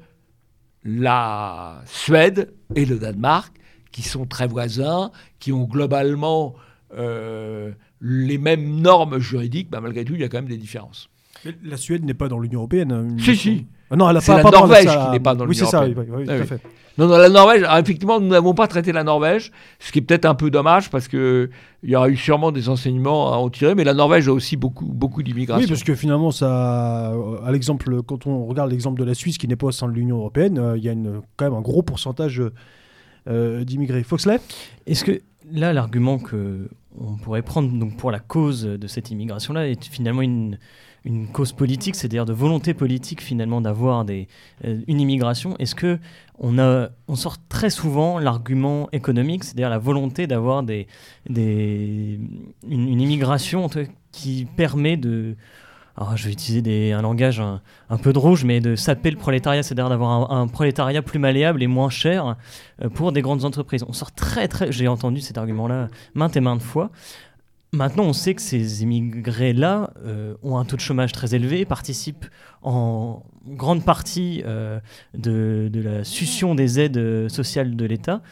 la 0.85 1.83
Suède 1.87 2.53
et 2.75 2.85
le 2.85 2.99
Danemark, 2.99 3.55
qui 3.93 4.03
sont 4.03 4.27
très 4.27 4.47
voisins, 4.47 5.11
qui 5.39 5.53
ont 5.53 5.65
globalement 5.65 6.55
euh, 6.95 7.73
les 8.01 8.39
mêmes 8.39 8.81
normes 8.81 9.19
juridiques, 9.19 9.71
bah, 9.71 9.81
malgré 9.81 10.05
tout, 10.05 10.15
il 10.15 10.21
y 10.21 10.25
a 10.25 10.29
quand 10.29 10.39
même 10.39 10.49
des 10.49 10.57
différences. 10.57 11.09
La 11.65 11.77
Suède 11.77 12.05
n'est 12.05 12.15
pas 12.15 12.29
dans 12.29 12.39
l'Union 12.39 12.61
européenne. 12.61 12.93
Hein, 12.93 13.17
si, 13.19 13.37
si. 13.37 13.67
Ah 13.91 13.97
non, 13.97 14.11
elle 14.11 14.17
a 14.17 14.21
c'est 14.21 14.37
la 14.37 14.43
Norvège 14.43 14.87
qui 14.87 15.11
n'est 15.11 15.21
pas 15.21 15.35
dans 15.35 15.45
l'Union 15.45 15.65
européenne. 15.65 15.95
Oui, 15.97 15.97
c'est 15.97 16.05
ça, 16.05 16.17
oui, 16.17 16.25
tout 16.25 16.31
à 16.33 16.45
fait. 16.45 16.61
Non, 16.99 17.07
non, 17.09 17.19
la 17.19 17.29
Norvège, 17.29 17.63
effectivement, 17.79 18.19
nous 18.21 18.29
n'avons 18.29 18.55
pas 18.55 18.67
traité 18.67 18.91
la 18.91 19.05
Norvège, 19.05 19.53
ce 19.79 19.93
qui 19.93 19.99
est 19.99 20.03
peut-être 20.03 20.25
un 20.25 20.35
peu 20.35 20.51
dommage 20.51 20.89
parce 20.89 21.09
qu'il 21.09 21.51
y 21.83 21.95
aura 21.95 22.09
eu 22.09 22.17
sûrement 22.17 22.53
des 22.53 22.71
enseignements 22.71 23.35
à 23.35 23.37
en 23.37 23.51
tirer, 23.51 23.75
mais 23.75 23.85
la 23.85 23.93
Norvège 23.93 24.29
a 24.29 24.33
aussi 24.33 24.57
beaucoup, 24.57 24.87
beaucoup 24.87 25.23
d'immigration. 25.23 25.63
Oui, 25.63 25.69
parce 25.69 25.85
que 25.85 25.95
finalement, 25.95 26.31
ça, 26.31 27.13
à 27.45 27.53
l'exemple, 27.53 28.03
quand 28.03 28.27
on 28.27 28.47
regarde 28.47 28.71
l'exemple 28.71 28.99
de 28.99 29.05
la 29.05 29.13
Suisse 29.13 29.37
qui 29.37 29.47
n'est 29.47 29.57
pas 29.57 29.67
au 29.67 29.73
sein 29.73 29.89
de 29.89 29.93
l'Union 29.93 30.17
européenne, 30.17 30.59
euh, 30.59 30.79
il 30.79 30.85
y 30.85 30.89
a 30.89 30.93
une, 30.93 31.21
quand 31.37 31.45
même 31.45 31.55
un 31.55 31.61
gros 31.61 31.83
pourcentage 31.83 32.43
euh, 33.29 33.65
d'immigrés. 33.65 34.03
Foxley? 34.03 34.41
Est-ce 34.87 35.05
que 35.05 35.21
là, 35.53 35.75
l'argument 35.75 36.19
que 36.19 36.69
on 36.99 37.17
pourrait 37.17 37.43
prendre 37.43 37.71
donc, 37.79 37.99
pour 37.99 38.11
la 38.11 38.21
cause 38.21 38.63
de 38.63 38.87
cette 38.87 39.11
immigration-là 39.11 39.69
est 39.69 39.85
finalement 39.85 40.23
une 40.23 40.59
une 41.07 41.29
cause 41.29 41.53
politique, 41.53 41.95
c'est-à-dire 41.95 42.25
de 42.25 42.33
volonté 42.33 42.75
politique 42.75 43.23
finalement 43.23 43.61
d'avoir 43.61 44.05
des, 44.05 44.27
euh, 44.65 44.81
une 44.89 45.01
immigration, 45.01 45.57
est-ce 45.59 45.75
que 45.75 45.99
on, 46.39 46.59
a, 46.59 46.91
on 47.09 47.15
sort 47.15 47.37
très 47.49 47.71
souvent 47.71 48.19
l'argument 48.19 48.89
économique, 48.93 49.45
c'est-à-dire 49.45 49.71
la 49.71 49.79
volonté 49.79 50.27
d'avoir 50.27 50.65
des, 50.65 50.89
des, 51.31 52.21
une, 52.69 53.01
immigration 53.01 53.71
qui 54.13 54.47
permet 54.57 54.97
de... 54.97 55.37
Alors, 55.97 56.15
je 56.15 56.27
vais 56.27 56.33
utiliser 56.33 56.93
un 56.93 57.01
langage 57.01 57.41
un, 57.41 57.97
peu 57.97 58.13
de 58.13 58.19
rouge, 58.19 58.45
mais 58.45 58.61
de 58.61 58.77
saper 58.77 59.11
le 59.11 59.17
prolétariat, 59.17 59.63
c'est-à-dire 59.63 59.89
d'avoir 59.89 60.31
un, 60.31 60.47
prolétariat 60.47 61.01
plus 61.01 61.19
malléable 61.19 61.63
et 61.63 61.67
moins 61.67 61.89
cher 61.89 62.37
euh, 62.83 62.91
pour 62.91 63.13
des 63.13 63.23
grandes 63.23 63.47
entreprises. 63.47 63.83
On 63.89 63.95
sort 63.95 64.13
très, 64.13 64.47
très, 64.47 64.71
j'ai 64.73 64.89
entendu 64.89 65.23
cet 65.23 65.39
argument-là 65.39 65.89
maintes 66.15 66.37
et 66.37 66.41
maintes 66.41 66.61
fois. 66.61 66.91
Maintenant, 67.77 68.05
on 68.05 68.15
sait 68.15 68.35
que 68.35 68.41
ces 68.41 68.83
immigrés-là 68.83 69.91
euh, 70.05 70.35
ont 70.43 70.57
un 70.57 70.65
taux 70.65 70.77
de 70.77 70.81
chômage 70.81 71.13
très 71.13 71.35
élevé, 71.35 71.67
participent 71.67 72.25
en 72.63 73.23
grande 73.47 73.85
partie 73.85 74.43
euh, 74.47 74.81
de, 75.13 75.71
la 75.75 76.03
succion 76.03 76.55
des 76.55 76.81
aides 76.81 77.29
sociales 77.29 77.77
de 77.77 77.85
l'État. 77.85 78.23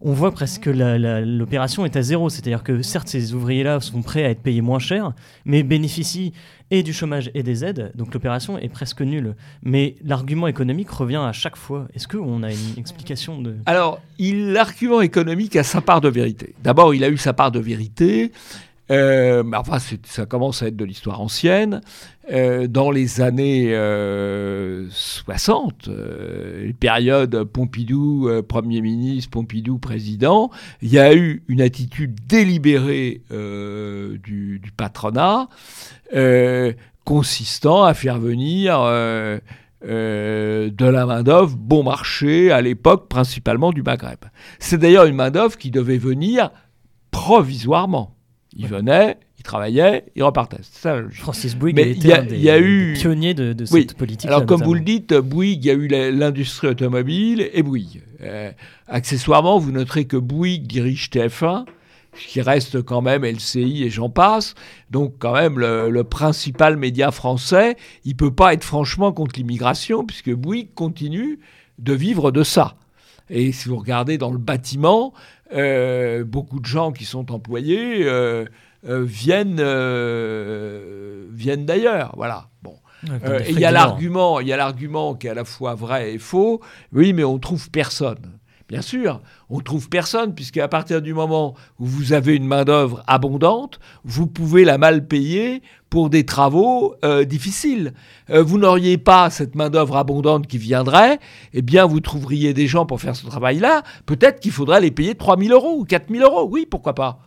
On 0.00 0.12
voit 0.12 0.32
presque 0.32 0.62
que 0.62 0.70
l'opération 0.70 1.84
est 1.84 1.94
à 1.94 2.02
zéro, 2.02 2.30
c'est-à-dire 2.30 2.64
que 2.64 2.82
certes, 2.82 3.06
ces 3.06 3.34
ouvriers-là 3.34 3.80
sont 3.80 4.02
prêts 4.02 4.24
à 4.24 4.30
être 4.30 4.40
payés 4.40 4.62
moins 4.62 4.78
cher, 4.78 5.12
mais 5.44 5.62
bénéficient 5.62 6.32
et 6.70 6.82
du 6.82 6.92
chômage 6.92 7.30
et 7.34 7.42
des 7.42 7.64
aides, 7.64 7.92
donc 7.94 8.14
l'opération 8.14 8.58
est 8.58 8.70
presque 8.70 9.02
nulle. 9.02 9.34
Mais 9.62 9.96
l'argument 10.02 10.46
économique 10.46 10.88
revient 10.88 11.22
à 11.22 11.32
chaque 11.32 11.56
fois. 11.56 11.86
Est-ce 11.94 12.08
qu'on 12.08 12.42
a 12.42 12.50
une 12.50 12.78
explication 12.78 13.42
de... 13.42 13.56
Alors, 13.66 14.00
l'argument 14.18 15.02
économique 15.02 15.54
a 15.56 15.64
sa 15.64 15.80
part 15.80 16.00
de 16.00 16.08
vérité. 16.08 16.54
D'abord, 16.62 16.94
il 16.94 17.04
a 17.04 17.08
eu 17.08 17.18
sa 17.18 17.34
part 17.34 17.52
de 17.52 17.60
vérité 17.60 18.32
euh, 18.90 19.44
enfin, 19.54 19.78
ça 20.04 20.26
commence 20.26 20.62
à 20.62 20.66
être 20.68 20.76
de 20.76 20.84
l'histoire 20.84 21.20
ancienne. 21.20 21.80
Euh, 22.32 22.66
dans 22.66 22.90
les 22.90 23.20
années 23.20 23.68
60, 24.90 25.88
euh, 25.88 26.66
les 26.66 26.72
périodes 26.72 27.44
Pompidou 27.44 28.28
Premier 28.48 28.80
ministre, 28.80 29.30
Pompidou 29.30 29.78
président, 29.78 30.50
il 30.82 30.92
y 30.92 30.98
a 30.98 31.14
eu 31.14 31.42
une 31.48 31.60
attitude 31.60 32.18
délibérée 32.26 33.22
du, 33.30 34.58
du, 34.58 34.72
patronat 34.76 35.48
consistant 37.04 37.84
à 37.84 37.94
faire 37.94 38.18
venir 38.18 38.80
de 39.82 40.84
la 40.84 41.06
main-d'œuvre 41.06 41.56
bon 41.56 41.82
marché, 41.84 42.50
à 42.52 42.60
l'époque 42.60 43.08
principalement 43.08 43.72
du 43.72 43.82
Maghreb. 43.82 44.18
C'est 44.58 44.78
d'ailleurs 44.78 45.06
une 45.06 45.16
main-d'œuvre 45.16 45.56
qui 45.56 45.70
devait 45.70 45.98
venir 45.98 46.50
provisoirement. 47.10 48.16
Il 48.56 48.66
venait, 48.66 49.16
il 49.38 49.42
travaillait, 49.42 50.04
il 50.16 50.24
repartait. 50.24 50.58
Ça, 50.62 51.00
Francis 51.12 51.56
Bouygues 51.56 51.76
Mais 51.76 51.90
était 51.90 52.12
un 52.12 52.24
des, 52.24 52.58
eu... 52.60 52.94
pionniers 52.94 53.32
de, 53.32 53.52
de 53.52 53.64
cette 53.64 53.94
politique. 53.94 54.28
Alors, 54.28 54.44
comme 54.44 54.62
vous 54.62 54.74
le 54.74 54.80
dites, 54.80 55.14
Bouygues, 55.14 55.64
il 55.64 55.68
y 55.68 55.70
a 55.70 55.74
eu 55.74 55.86
l'industrie 55.86 56.68
automobile 56.68 57.48
et 57.52 57.62
Bouygues. 57.62 58.02
Euh, 58.22 58.50
accessoirement, 58.88 59.58
vous 59.58 59.70
noterez 59.70 60.04
que 60.04 60.16
Bouygues 60.16 60.66
dirige 60.66 61.10
TF1, 61.10 61.64
qui 62.14 62.40
reste 62.40 62.82
quand 62.82 63.02
même 63.02 63.24
LCI 63.24 63.84
et 63.84 63.90
j'en 63.90 64.10
passe. 64.10 64.54
Donc, 64.90 65.14
quand 65.18 65.32
même, 65.32 65.58
le, 65.58 66.02
principal 66.02 66.76
média 66.76 67.10
français, 67.10 67.76
il 68.04 68.16
peut 68.16 68.34
pas 68.34 68.52
être 68.52 68.64
franchement 68.64 69.12
contre 69.12 69.38
l'immigration, 69.38 70.04
puisque 70.04 70.32
Bouygues 70.34 70.74
continue 70.74 71.38
de 71.78 71.92
vivre 71.92 72.30
de 72.30 72.42
ça. 72.42 72.74
Et 73.30 73.52
si 73.52 73.68
vous 73.68 73.76
regardez 73.76 74.18
dans 74.18 74.32
le 74.32 74.38
bâtiment, 74.38 75.14
euh, 75.52 76.24
beaucoup 76.24 76.60
de 76.60 76.66
gens 76.66 76.92
qui 76.92 77.04
sont 77.04 77.32
employés 77.32 78.04
euh, 78.04 78.44
euh, 78.88 79.04
viennent, 79.04 79.62
viennent 81.32 81.66
d'ailleurs. 81.66 82.12
Voilà. 82.16 82.48
Bon. 82.62 82.76
il 83.48 83.58
y 83.58 83.64
a 83.64 83.70
l'argument, 83.70 84.40
il 84.40 84.48
y 84.48 84.52
a 84.52 84.56
l'argument 84.56 85.14
qui 85.14 85.26
est 85.26 85.30
à 85.30 85.34
la 85.34 85.44
fois 85.44 85.74
vrai 85.74 86.14
et 86.14 86.18
faux. 86.18 86.60
Oui, 86.92 87.12
mais 87.12 87.24
on 87.24 87.38
trouve 87.38 87.70
personne. 87.70 88.39
Bien 88.70 88.82
sûr, 88.82 89.20
on 89.48 89.58
trouve 89.58 89.88
personne, 89.88 90.32
puisque 90.32 90.58
à 90.58 90.68
partir 90.68 91.02
du 91.02 91.12
moment 91.12 91.56
où 91.80 91.86
vous 91.86 92.12
avez 92.12 92.36
une 92.36 92.46
main-d'œuvre 92.46 93.02
abondante, 93.08 93.80
vous 94.04 94.28
pouvez 94.28 94.64
la 94.64 94.78
mal 94.78 95.08
payer 95.08 95.60
pour 95.90 96.08
des 96.08 96.24
travaux 96.24 96.94
euh, 97.04 97.24
difficiles. 97.24 97.94
Euh, 98.30 98.44
vous 98.44 98.58
n'auriez 98.58 98.96
pas 98.96 99.28
cette 99.28 99.56
main-d'œuvre 99.56 99.96
abondante 99.96 100.46
qui 100.46 100.56
viendrait, 100.56 101.18
eh 101.52 101.62
bien, 101.62 101.84
vous 101.84 101.98
trouveriez 101.98 102.54
des 102.54 102.68
gens 102.68 102.86
pour 102.86 103.00
faire 103.00 103.16
ce 103.16 103.26
travail-là. 103.26 103.82
Peut-être 104.06 104.38
qu'il 104.38 104.52
faudrait 104.52 104.80
les 104.80 104.92
payer 104.92 105.16
3 105.16 105.36
000 105.36 105.52
euros 105.52 105.76
ou 105.76 105.84
4 105.84 106.08
000 106.08 106.22
euros. 106.22 106.48
Oui, 106.48 106.64
pourquoi 106.64 106.94
pas 106.94 107.18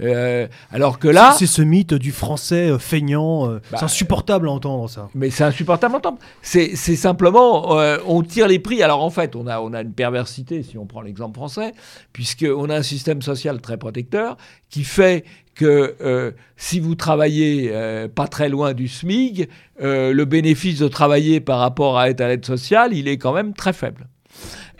euh, 0.00 0.46
alors 0.70 0.98
que 0.98 1.08
là, 1.08 1.34
c'est 1.38 1.46
ce 1.46 1.62
mythe 1.62 1.94
du 1.94 2.12
français 2.12 2.70
euh, 2.70 2.78
feignant. 2.78 3.48
Euh, 3.48 3.60
c'est 3.64 3.72
bah, 3.72 3.78
insupportable 3.82 4.48
à 4.48 4.52
entendre 4.52 4.88
ça. 4.88 5.08
Mais 5.14 5.30
c'est 5.30 5.44
insupportable 5.44 5.94
à 5.94 5.98
entendre. 5.98 6.18
C'est 6.42 6.76
simplement, 6.76 7.76
on 8.06 8.22
tire 8.22 8.48
les 8.48 8.58
prix. 8.58 8.82
Alors 8.82 9.02
en 9.02 9.10
fait, 9.10 9.36
on 9.36 9.46
a 9.46 9.60
on 9.60 9.72
a 9.72 9.82
une 9.82 9.92
perversité 9.92 10.62
si 10.62 10.78
on 10.78 10.86
prend 10.86 11.00
l'exemple 11.00 11.36
français, 11.36 11.72
puisque 12.12 12.46
on 12.48 12.70
a 12.70 12.76
un 12.76 12.82
système 12.82 13.22
social 13.22 13.60
très 13.60 13.76
protecteur 13.76 14.36
qui 14.70 14.84
fait 14.84 15.24
que 15.54 16.34
si 16.56 16.78
vous 16.80 16.94
travaillez 16.94 17.72
pas 18.14 18.28
très 18.28 18.48
loin 18.48 18.74
du 18.74 18.88
SMIG, 18.88 19.48
le 19.80 20.24
bénéfice 20.24 20.78
de 20.78 20.88
travailler 20.88 21.40
par 21.40 21.58
rapport 21.58 21.98
à 21.98 22.10
être 22.10 22.20
à 22.20 22.28
l'aide 22.28 22.44
sociale, 22.44 22.94
il 22.94 23.08
est 23.08 23.18
quand 23.18 23.32
même 23.32 23.54
très 23.54 23.72
faible. 23.72 24.08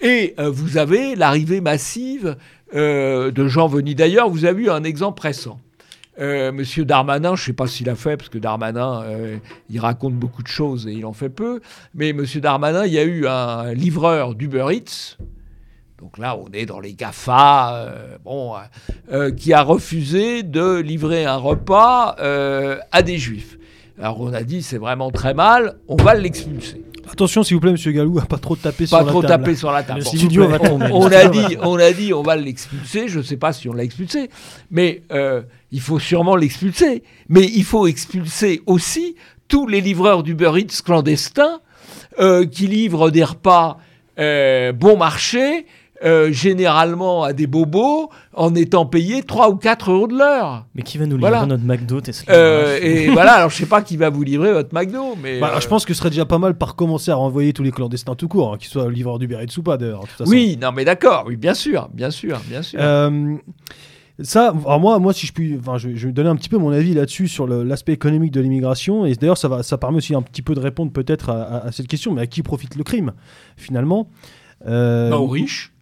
Et 0.01 0.35
vous 0.39 0.79
avez 0.79 1.17
l'arrivée 1.17 1.61
massive 1.61 2.37
euh, 2.75 3.31
de 3.31 3.49
gens 3.49 3.67
venus 3.67 3.97
d'ailleurs. 3.97 4.29
Vous 4.29 4.45
avez 4.45 4.65
eu 4.65 4.71
un 4.71 4.85
exemple 4.85 5.23
récent. 5.23 5.61
Euh, 6.21 6.51
Monsieur 6.51 6.85
Darmanin, 6.85 7.37
je 7.37 7.43
ne 7.43 7.47
sais 7.47 7.53
pas 7.53 7.67
s'il 7.67 7.89
a 7.89 7.95
fait, 7.95 8.17
parce 8.17 8.29
que 8.29 8.39
Darmanin, 8.39 9.03
euh, 9.05 9.37
il 9.71 9.79
raconte 9.79 10.15
beaucoup 10.15 10.43
de 10.43 10.49
choses 10.49 10.87
et 10.89 10.93
il 10.93 11.07
en 11.07 11.13
fait 11.13 11.29
peu. 11.29 11.61
Mais 11.95 12.13
Monsieur 12.13 12.41
Darmanin, 12.41 12.87
il 12.87 12.93
y 12.93 12.99
a 12.99 13.05
eu 13.05 13.27
un 13.27 13.73
livreur 13.73 14.35
d'Uber 14.35 14.67
Eats, 14.73 15.17
donc 16.01 16.19
là 16.19 16.37
on 16.37 16.51
est 16.53 16.67
dans 16.67 16.81
les 16.81 16.95
GAFA, 16.95 17.95
bon, 18.25 18.55
qui 19.37 19.53
a 19.53 19.63
refusé 19.63 20.43
de 20.43 20.79
livrer 20.81 21.25
un 21.25 21.37
repas 21.37 22.17
à 22.91 23.03
des 23.03 23.19
juifs. 23.19 23.57
Alors 24.01 24.21
on 24.21 24.33
a 24.33 24.43
dit 24.43 24.63
c'est 24.63 24.79
vraiment 24.79 25.13
très 25.13 25.35
mal, 25.35 25.77
on 25.87 25.97
va 25.97 26.15
l'expulser. 26.15 26.83
Attention, 27.11 27.43
s'il 27.43 27.57
vous 27.57 27.61
plaît, 27.61 27.73
Monsieur 27.73 27.93
Galou, 27.93 28.19
à 28.19 28.27
pas 28.27 28.39
trop 28.39 28.57
taper 28.57 28.87
sur 28.87 28.97
la 28.97 29.05
table. 29.05 29.13
Pas 29.13 29.21
trop 29.21 29.29
taper 29.29 29.55
sur 29.55 29.73
la 29.73 29.83
table. 29.83 30.03
on, 30.93 31.07
a 31.07 31.29
dit, 31.29 31.57
on 31.63 31.79
a 31.79 31.93
dit, 31.93 32.13
on 32.13 32.23
va 32.23 32.37
l'expulser. 32.37 33.09
Je 33.09 33.19
ne 33.19 33.23
sais 33.23 33.37
pas 33.37 33.53
si 33.53 33.69
on 33.69 33.73
l'a 33.73 33.85
expulsé, 33.85 34.31
mais 34.71 35.03
euh, 35.13 35.43
il 35.73 35.81
faut 35.81 35.99
sûrement 35.99 36.37
l'expulser. 36.37 37.03
Mais 37.29 37.45
il 37.45 37.65
faut 37.65 37.87
expulser 37.87 38.63
aussi 38.67 39.17
tous 39.49 39.67
les 39.67 39.81
livreurs 39.81 40.23
d'Uber 40.23 40.53
Eats 40.57 40.83
clandestins 40.85 41.61
euh, 42.21 42.47
qui 42.47 42.67
livrent 42.67 43.11
des 43.11 43.25
repas 43.25 43.79
euh, 44.19 44.73
bon 44.73 44.97
marché 44.97 45.65
euh, 46.05 46.31
généralement 46.31 47.25
à 47.25 47.33
des 47.33 47.49
bobos 47.49 48.11
en 48.33 48.55
étant 48.55 48.87
payés 48.87 49.23
3 49.25 49.51
ou 49.51 49.57
4 49.57 49.91
euros 49.91 50.07
de 50.07 50.17
l'heure. 50.17 50.67
Mais 50.75 50.83
qui 50.83 50.97
va 50.97 51.07
nous 51.07 51.17
livrer 51.17 51.47
notre 51.47 51.65
McDo 51.65 52.01
Tesla? 52.01 52.33
Euh, 52.33 52.79
Et 52.81 53.09
voilà, 53.13 53.33
alors 53.33 53.51
je 53.51 53.57
sais 53.57 53.67
pas 53.67 53.83
qui 53.83 53.97
va 53.97 54.09
vous 54.09 54.23
livrer 54.23 54.53
votre 54.53 54.73
McDo, 54.73 55.17
mais... 55.21 55.41
Bah, 55.41 55.59
Je 55.61 55.67
pense 55.67 55.85
que 55.85 55.95
ce 55.95 55.99
serait 55.99 56.11
déjà 56.11 56.25
pas 56.25 56.39
mal 56.39 56.57
par 56.57 56.77
commencer 56.77 57.11
à 57.11 57.17
renvoyer 57.17 57.53
tous 57.53 57.65
les 57.65 57.73
clandestins 57.73 58.15
tout 58.15 58.29
court, 58.29 58.55
hein, 58.55 58.59
qu'ils 58.59 58.69
soient 58.69 58.89
livreurs 58.91 59.19
d'Uber 59.19 59.39
Eats 59.43 59.59
ou 59.59 59.63
pas 59.63 59.77
d'ailleurs. 59.77 60.05
Oui, 60.27 60.57
non 60.61 60.71
mais 60.71 60.85
d'accord, 60.85 61.25
oui, 61.27 61.37
bien 61.37 61.55
sûr, 61.55 61.89
bien 61.93 62.13
sûr, 62.13 62.39
bien 62.49 62.63
sûr. 62.63 62.79
Euh, 62.81 63.35
ça, 64.21 64.49
alors 64.49 64.79
moi, 64.79 65.01
moi, 65.01 65.13
si 65.13 65.27
je 65.27 65.33
puis, 65.33 65.57
enfin, 65.59 65.79
je, 65.79 65.97
je, 65.97 66.07
vais 66.07 66.13
donner 66.13 66.29
un 66.29 66.37
petit 66.37 66.49
peu 66.49 66.59
mon 66.59 66.71
avis 66.71 66.95
là-dessus 66.95 67.27
sur 67.27 67.47
l'aspect 67.49 67.93
économique 67.93 68.33
de 68.33 68.41
l'immigration. 68.41 69.05
Et 69.05 69.15
d'ailleurs, 69.15 69.39
ça 69.39 69.49
va, 69.49 69.63
ça 69.63 69.79
permet 69.79 69.99
aussi 69.99 70.15
un 70.15 70.23
petit 70.23 70.43
peu 70.43 70.55
de 70.55 70.61
répondre 70.61 70.93
peut-être 70.93 71.31
à, 71.31 71.71
cette 71.71 71.87
question. 71.87 72.15
Mais 72.15 72.23
à 72.23 72.27
qui 72.27 72.43
profite 72.43 72.75
le 72.75 72.83
crime 72.83 73.13
finalement? 73.57 74.11
Bah, 74.65 75.19
Aux 75.19 75.29
riches 75.29 75.73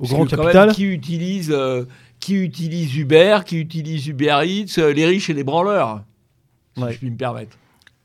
au 0.00 0.06
grand 0.06 0.26
capital. 0.26 0.72
qui 0.72 0.84
utilise, 0.84 1.50
euh, 1.52 1.84
qui 2.18 2.34
utilise 2.34 2.96
Uber, 2.96 3.40
qui 3.46 3.58
utilise 3.58 4.06
Uber 4.08 4.40
Eats, 4.44 4.78
euh, 4.78 4.92
les 4.92 5.06
riches 5.06 5.30
et 5.30 5.34
les 5.34 5.44
branleurs, 5.44 6.02
si 6.76 6.82
je 6.82 6.98
puis 6.98 7.10
me 7.10 7.16
permettre. 7.16 7.56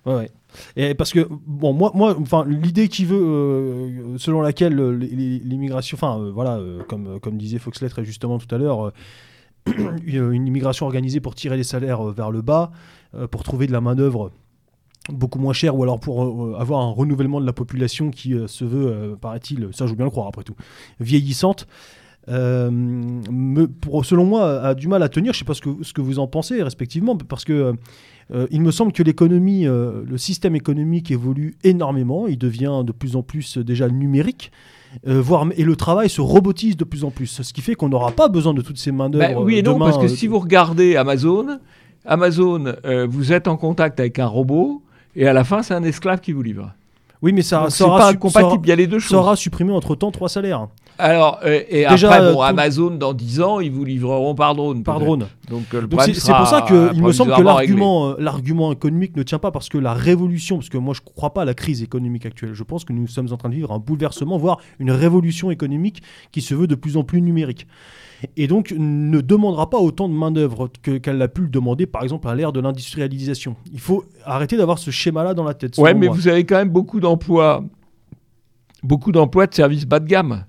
Ouais, 0.06 0.16
ouais. 0.16 0.32
Et 0.76 0.94
parce 0.94 1.12
que 1.12 1.28
bon, 1.30 1.74
moi, 1.74 1.92
moi, 1.96 2.16
enfin, 2.20 2.46
l'idée 2.48 2.88
qui 2.88 3.04
veut, 3.04 3.22
euh, 3.22 4.18
selon 4.18 4.42
laquelle 4.42 4.76
l'immigration, 4.78 5.98
enfin, 5.98 6.30
voilà, 6.34 6.60
comme 6.88 7.20
comme 7.20 7.38
disait 7.38 7.60
Foxley 7.60 7.90
très 7.90 8.06
justement 8.06 8.38
tout 8.38 8.54
à 8.54 8.58
l'heure, 8.58 8.94
une 10.06 10.48
immigration 10.48 10.86
organisée 10.86 11.20
pour 11.20 11.36
tirer 11.36 11.58
les 11.58 11.64
salaires 11.64 12.04
vers 12.04 12.32
le 12.32 12.42
bas, 12.42 12.72
pour 13.32 13.44
trouver 13.44 13.68
de 13.68 13.74
la 13.74 13.82
main 13.82 13.96
d'œuvre 13.96 14.32
beaucoup 15.10 15.40
moins 15.40 15.54
chère, 15.54 15.76
ou 15.78 15.84
alors 15.84 16.00
pour 16.00 16.60
avoir 16.60 16.82
un 16.82 16.92
renouvellement 16.92 17.40
de 17.40 17.46
la 17.46 17.54
population 17.54 18.12
qui 18.12 18.36
se 18.48 18.66
veut, 18.66 19.18
paraît-il, 19.20 19.70
ça 19.72 19.86
je 19.86 19.92
veux 19.92 19.98
bien 19.98 20.06
le 20.06 20.12
croire 20.12 20.28
après 20.28 20.44
tout, 20.44 20.56
vieillissante. 21.00 21.68
me, 22.28 23.66
pour, 23.68 24.04
selon 24.06 24.26
moi, 24.26 24.62
a 24.62 24.74
du 24.74 24.88
mal 24.88 25.04
à 25.04 25.10
tenir. 25.10 25.34
Je 25.34 25.38
ne 25.38 25.40
sais 25.40 25.46
pas 25.46 25.54
ce 25.54 25.62
que, 25.62 25.84
ce 25.84 25.94
que 25.94 26.02
vous 26.02 26.20
en 26.20 26.28
pensez 26.28 26.64
respectivement, 26.64 27.16
parce 27.16 27.46
que 27.46 27.76
euh, 28.34 28.48
il 28.50 28.62
me 28.62 28.72
semble 28.72 28.92
que 28.92 29.04
l'économie, 29.04 29.68
euh, 29.68 30.04
le 30.08 30.18
système 30.18 30.56
économique 30.56 31.12
évolue 31.12 31.56
énormément. 31.64 32.28
Il 32.28 32.38
devient 32.38 32.82
de 32.86 32.92
plus 32.92 33.16
en 33.16 33.22
plus 33.22 33.58
euh, 33.58 33.64
déjà 33.64 33.88
numérique. 33.88 34.52
voire, 35.06 35.46
et 35.56 35.64
le 35.64 35.76
travail 35.76 36.10
se 36.10 36.22
robotise 36.22 36.78
de 36.78 36.86
plus 36.86 37.04
en 37.04 37.12
plus, 37.12 37.42
ce 37.42 37.54
qui 37.54 37.62
fait 37.62 37.76
qu'on 37.76 37.90
n'aura 37.90 38.12
pas 38.12 38.30
besoin 38.30 38.54
de 38.54 38.62
toutes 38.62 38.78
ces 38.78 38.92
mains 38.92 39.10
d'œuvre. 39.10 39.36
Bah 39.36 39.42
oui 39.42 39.58
et 39.58 39.62
non, 39.62 39.78
parce 39.78 39.98
que 39.98 40.08
si 40.08 40.28
vous 40.28 40.40
regardez 40.40 40.96
Amazon, 40.96 41.60
Amazon, 42.06 42.76
vous 43.10 43.34
êtes 43.34 43.48
en 43.48 43.58
contact 43.58 44.00
avec 44.00 44.20
un 44.20 44.28
robot, 44.28 44.82
et 45.16 45.28
à 45.28 45.34
la 45.34 45.44
fin, 45.44 45.64
c'est 45.64 45.74
un 45.74 45.84
esclave 45.84 46.20
qui 46.20 46.32
vous 46.32 46.42
livre. 46.42 46.74
Oui, 47.22 47.34
mais 47.34 47.42
ça, 47.42 47.70
sera 47.70 48.14
compatible. 48.14 48.66
Il 48.66 48.70
y 48.70 48.72
a 48.72 48.76
les 48.76 48.88
deux 48.88 49.00
choses. 49.00 49.12
Ça 49.12 49.18
aura 49.18 49.36
supprimé 49.36 49.72
entre 49.72 49.96
temps 49.96 50.12
trois 50.12 50.30
salaires. 50.30 50.68
Alors, 50.98 51.40
euh, 51.44 51.62
et 51.70 51.86
Déjà, 51.88 52.12
après, 52.12 52.34
bon, 52.34 52.42
Amazon, 52.42 52.92
dans 52.92 53.14
10 53.14 53.42
ans, 53.42 53.60
ils 53.60 53.72
vous 53.72 53.84
livreront 53.84 54.36
par 54.36 54.56
drone. 54.56 54.84
Par 54.84 55.00
drone. 55.00 55.28
Donc, 55.50 55.64
euh, 55.74 55.88
c'est 56.14 56.34
pour 56.34 56.48
ça 56.48 56.62
qu'il 56.62 57.02
me 57.02 57.12
semble 57.12 57.36
que 57.36 57.42
l'argument, 57.42 58.10
euh, 58.10 58.16
l'argument 58.20 58.72
économique 58.72 59.16
ne 59.18 59.24
tient 59.24 59.40
pas 59.40 59.52
parce 59.52 59.70
que 59.70 59.78
la 59.78 59.94
révolution, 59.94 60.58
parce 60.58 60.70
que 60.70 60.78
moi 60.78 60.94
je 60.94 61.02
ne 61.02 61.06
crois 61.06 61.34
pas 61.34 61.42
à 61.42 61.46
la 61.46 61.54
crise 61.54 61.84
économique 61.84 62.26
actuelle, 62.26 62.54
je 62.54 62.64
pense 62.64 62.86
que 62.86 62.94
nous 62.94 63.08
sommes 63.08 63.32
en 63.32 63.38
train 63.38 63.50
de 63.50 63.56
vivre 63.56 63.72
un 63.72 63.80
bouleversement, 63.80 64.38
voire 64.38 64.60
une 64.80 64.92
révolution 64.92 65.52
économique 65.52 66.02
qui 66.32 66.42
se 66.42 66.56
veut 66.56 66.68
de 66.68 66.76
plus 66.76 66.96
en 66.96 67.04
plus 67.04 67.22
numérique 67.22 67.68
et 68.38 68.48
donc 68.48 68.74
ne 68.78 69.22
demandera 69.22 69.70
pas 69.70 69.78
autant 69.78 70.08
de 70.08 70.14
main-d'œuvre 70.14 70.70
qu'elle 70.82 71.22
a 71.22 71.28
pu 71.28 71.42
le 71.42 71.48
demander, 71.48 71.86
par 71.86 72.04
exemple, 72.04 72.28
à 72.28 72.36
l'ère 72.36 72.52
de 72.52 72.60
l'industrialisation. 72.60 73.56
Il 73.72 73.80
faut 73.80 74.06
arrêter 74.24 74.58
d'avoir 74.58 74.80
ce 74.80 74.92
schéma-là 74.92 75.34
dans 75.34 75.44
la 75.44 75.54
tête. 75.54 75.78
Ouais, 75.78 75.94
mais 75.94 76.08
vous 76.08 76.28
avez 76.28 76.46
quand 76.46 76.58
même 76.58 76.70
beaucoup 76.70 77.00
d'emplois, 77.00 77.64
beaucoup 78.84 79.12
d'emplois 79.12 79.48
de 79.48 79.54
services 79.54 79.86
bas 79.86 80.00
de 80.00 80.08
gamme. 80.08 80.46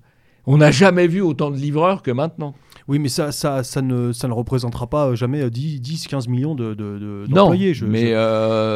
On 0.47 0.59
n'a 0.59 0.71
jamais 0.71 1.09
vu 1.09 1.21
autant 1.21 1.51
de 1.51 1.57
livreurs 1.57 2.03
que 2.03 2.11
maintenant. 2.11 2.55
Oui, 2.89 2.99
mais 2.99 3.09
ça, 3.09 3.33
ça, 3.33 3.65
ça, 3.65 3.83
ne, 3.83 4.13
ça 4.13 4.29
ne 4.29 4.33
représentera 4.33 4.87
pas 4.87 5.15
jamais 5.15 5.51
10, 5.51 5.81
10 5.81 6.07
15 6.07 6.29
millions 6.29 6.55
d'employés. 6.55 7.73
De, 7.75 7.81
de, 7.81 7.87
mais 7.87 8.11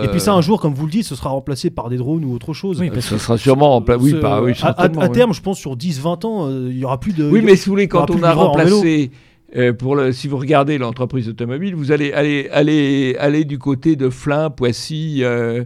Et 0.05 0.09
puis 0.09 0.21
ça, 0.21 0.33
un 0.35 0.41
jour, 0.41 0.61
comme 0.61 0.75
vous 0.75 0.87
le 0.87 0.93
dites, 0.93 1.05
ce 1.05 1.15
sera 1.15 1.31
remplacé 1.31 1.71
par 1.71 1.89
des 1.89 1.97
drones 1.97 2.25
ou 2.25 2.35
autre 2.35 2.53
chose. 2.53 2.81
Oui, 2.81 2.91
parce 2.91 3.09
que 3.09 3.17
ça 3.17 3.19
sera 3.19 3.39
sûrement 3.39 3.71
remplacé. 3.71 4.03
Oui, 4.03 4.15
oui, 4.43 4.53
à, 4.63 5.09
terme, 5.09 5.33
je 5.33 5.41
pense, 5.41 5.59
sur 5.59 5.77
10, 5.77 6.01
20 6.01 6.25
ans, 6.25 6.49
euh, 6.49 6.69
il 6.71 6.77
n'y 6.77 6.85
aura 6.85 6.99
plus 6.99 7.13
de. 7.13 7.29
Oui, 7.29 7.41
mais 7.43 7.57
si 7.57 7.67
vous 7.67 7.73
voulez, 7.73 7.89
quand 7.89 8.11
on 8.11 8.23
a 8.23 8.33
remplacé. 8.33 9.11
Euh, 9.57 9.73
pour 9.73 9.97
le, 9.97 10.13
si 10.13 10.29
vous 10.29 10.39
regardez 10.39 10.79
l'entreprise 10.79 11.29
automobile, 11.29 11.75
vous 11.75 11.91
allez 11.91 12.13
aller, 12.13 12.49
aller, 12.53 13.17
aller 13.19 13.45
du 13.45 13.59
côté 13.59 13.97
de 13.97 14.09
Flins, 14.09 14.49
Poissy, 14.51 15.21
euh, 15.23 15.65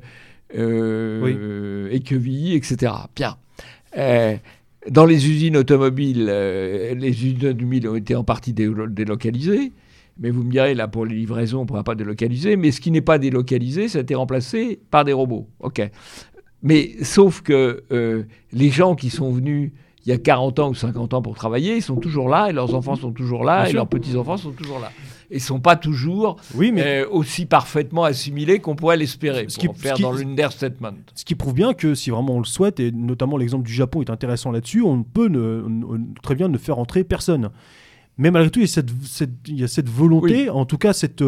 euh, 0.57 1.90
Équevilly, 1.90 2.55
etc. 2.55 2.92
Bien. 3.14 3.36
Dans 4.91 5.07
les 5.07 5.28
usines 5.28 5.57
automobiles, 5.57 6.26
euh, 6.28 6.95
les 6.95 7.09
usines 7.09 7.47
automobiles 7.47 7.89
ont 7.89 7.97
été 7.97 8.14
en 8.14 8.24
partie 8.24 8.53
délocalisées. 8.53 9.72
mais 10.18 10.30
vous 10.30 10.43
me 10.45 10.51
direz, 10.51 10.74
là, 10.74 10.89
pour 10.89 11.07
les 11.07 11.16
livraisons, 11.16 11.61
on 11.61 11.62
ne 11.62 11.66
pourra 11.66 11.85
pas 11.85 11.95
délocaliser. 11.95 12.57
Mais 12.57 12.70
ce 12.70 12.80
qui 12.80 12.91
n'est 12.91 13.01
pas 13.01 13.18
délocalisé, 13.18 13.89
ça 13.89 13.99
a 13.99 14.03
été 14.03 14.14
remplacé 14.14 14.80
par 14.91 15.05
des 15.05 15.12
robots. 15.12 15.49
OK. 15.61 15.82
Mais 16.62 16.93
sauf 17.03 17.43
que 17.43 17.85
euh, 17.93 18.24
les 18.53 18.70
gens 18.70 18.95
qui 18.95 19.11
sont 19.11 19.30
venus 19.30 19.72
il 20.07 20.11
y 20.11 20.13
a 20.13 20.19
40 20.19 20.59
ans 20.59 20.69
ou 20.71 20.75
50 20.75 21.15
ans 21.15 21.23
pour 21.23 21.35
travailler, 21.35 21.77
ils 21.77 21.83
sont 21.83 21.97
toujours 21.97 22.29
là, 22.29 22.49
et 22.51 22.53
leurs 22.53 22.75
enfants 22.75 22.95
sont 22.97 23.13
toujours 23.13 23.43
là, 23.45 23.61
Bien 23.61 23.65
et 23.65 23.69
sûr. 23.71 23.77
leurs 23.79 23.89
petits-enfants 23.89 24.37
sont 24.37 24.53
toujours 24.53 24.79
là. 24.79 24.91
Et 25.31 25.35
ils 25.35 25.37
ne 25.37 25.43
sont 25.43 25.61
pas 25.61 25.77
toujours 25.77 26.37
Oui, 26.55 26.71
mais 26.73 27.03
euh, 27.03 27.09
aussi 27.11 27.47
parfaitement 27.47 28.05
assimilés 28.05 28.59
qu'on 28.59 28.77
pourrait 28.77 28.99
l'espérer, 28.99 29.47
Ce 29.49 29.55
pour 29.55 29.61
qui- 29.63 29.69
en 29.69 29.73
faire 29.73 29.93
ce 29.93 29.97
qui- 29.97 30.03
dans 30.03 30.13
l'understatement. 30.13 30.91
ce 31.15 31.25
qui 31.25 31.35
prouve 31.35 31.55
bien 31.55 31.73
que 31.73 31.95
si 31.95 32.11
vraiment 32.11 32.35
on 32.35 32.39
le 32.41 32.45
souhaite, 32.45 32.79
et 32.81 32.93
notamment 32.93 33.39
l'exemple 33.39 33.65
du 33.67 33.73
Japon 33.73 34.03
est 34.03 34.11
intéressant 34.11 34.51
là-dessus, 34.53 34.83
on 34.83 35.03
peut 35.03 35.29
ne- 35.29 35.63
ne- 35.67 36.15
très 36.23 36.35
bien 36.35 36.49
ne 36.49 36.59
faire 36.59 36.79
entrer 36.79 37.03
personne. 37.05 37.49
Mais 38.17 38.31
malgré 38.31 38.51
tout, 38.51 38.61
il 38.61 38.62
y 38.62 38.65
a 38.65 38.69
cette, 38.69 38.91
cette- 39.03 39.49
il 39.49 39.59
y 39.59 39.65
a 39.65 39.69
cette 39.69 39.89
volonté, 39.89 40.49
en 40.49 40.65
tout 40.67 40.79
cas 40.79 40.93
cette, 40.93 41.23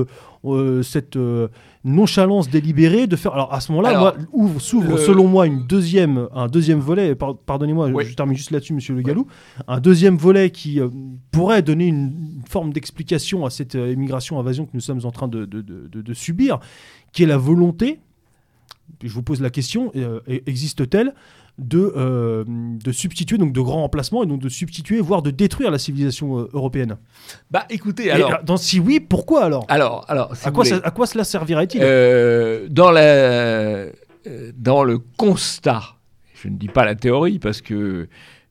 euh, 0.45 0.83
cette 0.85 1.17
euh, 1.17 1.49
nonchalance 1.83 2.49
délibérée 2.49 3.09
de 3.09 3.17
faire. 3.17 3.33
Alors 3.35 3.53
à 3.53 3.61
ce 3.61 3.73
moment-là, 3.73 4.15
ouvre- 4.33 4.61
s'ouvre 4.61 4.93
le- 4.93 4.97
selon 4.99 5.27
moi 5.27 5.49
une 5.49 5.67
deuxième, 5.67 6.29
un 6.33 6.47
deuxième 6.47 6.79
volet. 6.79 7.17
par- 7.17 7.37
Pardonnez-moi, 7.37 7.89
Oui. 7.89 8.05
je 8.05 8.15
termine 8.15 8.37
juste 8.37 8.53
là-dessus, 8.53 8.73
Monsieur 8.73 8.95
Le 8.95 9.03
Gallou. 9.03 9.27
Un 9.67 9.81
deuxième 9.81 10.17
volet 10.17 10.51
qui 10.51 10.79
euh, 10.81 10.89
pourrait 11.33 11.63
donner 11.63 11.89
une, 11.89 12.37
une 12.37 12.43
forme 12.49 12.73
d'explication 12.73 13.45
à 13.45 13.51
cette 13.51 13.75
euh, 13.75 13.93
immigration 13.93 14.39
invasion 14.39 14.65
que 14.65 14.71
nous 14.75 14.81
sommes 14.81 15.01
en 15.05 15.11
train 15.11 15.27
de, 15.27 15.45
de- 15.45 15.63
de- 15.63 15.89
de- 15.89 16.03
de 16.03 16.15
subir, 16.15 16.61
qui 17.13 17.25
est 17.25 17.27
la 17.27 17.39
volonté. 17.39 17.99
Je 19.03 19.13
vous 19.13 19.23
pose 19.23 19.41
la 19.41 19.51
question 19.51 19.91
euh, 19.97 20.21
existe-t-elle 20.47 21.15
de, 21.59 21.93
euh, 21.97 22.45
de 22.47 22.93
substituer 22.93 23.39
donc 23.39 23.53
de 23.53 23.61
grands 23.61 23.83
emplacements 23.85 24.23
et 24.23 24.27
donc 24.27 24.41
de 24.41 24.49
substituer 24.49 25.01
voire 25.01 25.23
de 25.23 25.31
détruire 25.31 25.71
la 25.71 25.79
civilisation 25.79 26.39
euh, 26.41 26.49
européenne 26.53 26.97
Bah 27.51 27.65
écoutez, 27.71 28.11
alors, 28.11 28.41
dans, 28.45 28.57
si 28.59 28.79
oui, 28.79 29.01
pourquoi 29.01 29.45
alors? 29.45 29.65
Alors, 29.69 30.05
alors 30.09 30.37
si 30.37 30.47
à 30.47 30.51
quoi, 30.51 30.65
voulez, 30.65 30.77
ça- 30.77 30.83
à 30.85 30.91
quoi 30.91 31.07
cela 31.07 31.25
servirait-il? 31.25 31.81
Euh, 31.83 32.67
dans, 32.69 32.91
la, 32.91 33.87
dans 34.57 34.85
le 34.85 34.99
constat, 35.17 35.83
je 36.35 36.49
ne 36.49 36.57
dis 36.57 36.69
pas 36.69 36.85
la 36.85 36.95
théorie 36.95 37.39
parce 37.39 37.63
que 37.63 38.09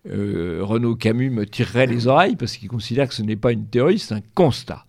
Renaud 0.08 0.96
Camus 0.96 1.30
me 1.30 1.46
tirerait 1.46 1.88
les 1.88 2.08
oreilles 2.08 2.36
parce 2.36 2.58
qu'il 2.58 2.70
considère 2.70 3.08
que 3.08 3.14
ce 3.14 3.22
n'est 3.24 3.36
pas 3.36 3.52
une 3.52 3.66
théorie, 3.66 4.00
c'est 4.00 4.14
un 4.16 4.22
constat. 4.34 4.86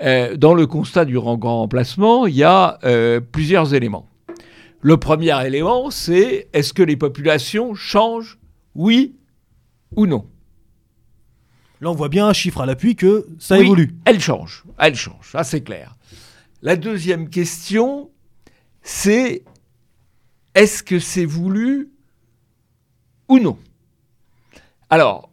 Dans 0.00 0.54
le 0.54 0.66
constat 0.66 1.04
du 1.04 1.14
grand 1.14 1.36
grand 1.36 1.62
emplacement, 1.62 2.26
il 2.26 2.34
y 2.34 2.44
a 2.44 2.78
plusieurs 3.30 3.74
éléments. 3.74 4.06
Le 4.84 4.96
premier 4.96 5.46
élément, 5.46 5.92
c'est 5.92 6.48
est-ce 6.52 6.72
que 6.72 6.82
les 6.82 6.96
populations 6.96 7.72
changent, 7.74 8.38
oui 8.74 9.14
ou 9.94 10.06
non? 10.06 10.28
Là, 11.80 11.90
on 11.90 11.94
voit 11.94 12.08
bien 12.08 12.26
un 12.26 12.32
chiffre 12.32 12.60
à 12.60 12.66
l'appui 12.66 12.96
que 12.96 13.28
ça 13.38 13.58
Oui, 13.58 13.64
évolue. 13.64 13.94
Elle 14.04 14.20
change, 14.20 14.64
elle 14.78 14.96
change, 14.96 15.30
ça 15.30 15.44
c'est 15.44 15.62
clair. 15.62 15.96
La 16.62 16.74
deuxième 16.74 17.28
question, 17.28 18.10
c'est 18.82 19.44
est-ce 20.56 20.82
que 20.82 20.98
c'est 20.98 21.26
voulu 21.26 21.92
ou 23.28 23.38
non? 23.38 23.58
Alors, 24.90 25.30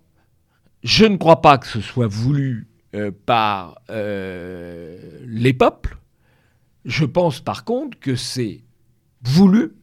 je 0.84 1.06
ne 1.06 1.18
crois 1.18 1.42
pas 1.42 1.58
que 1.58 1.68
ce 1.68 1.82
soit 1.82 2.08
voulu 2.08 2.68
euh, 2.94 3.12
par 3.26 3.82
euh, 3.90 5.20
les 5.26 5.54
peuples. 5.54 5.98
Je 6.86 7.06
pense 7.06 7.40
par 7.42 7.66
contre 7.66 8.00
que 8.00 8.16
c'est 8.16 8.62
voulu 9.24 9.74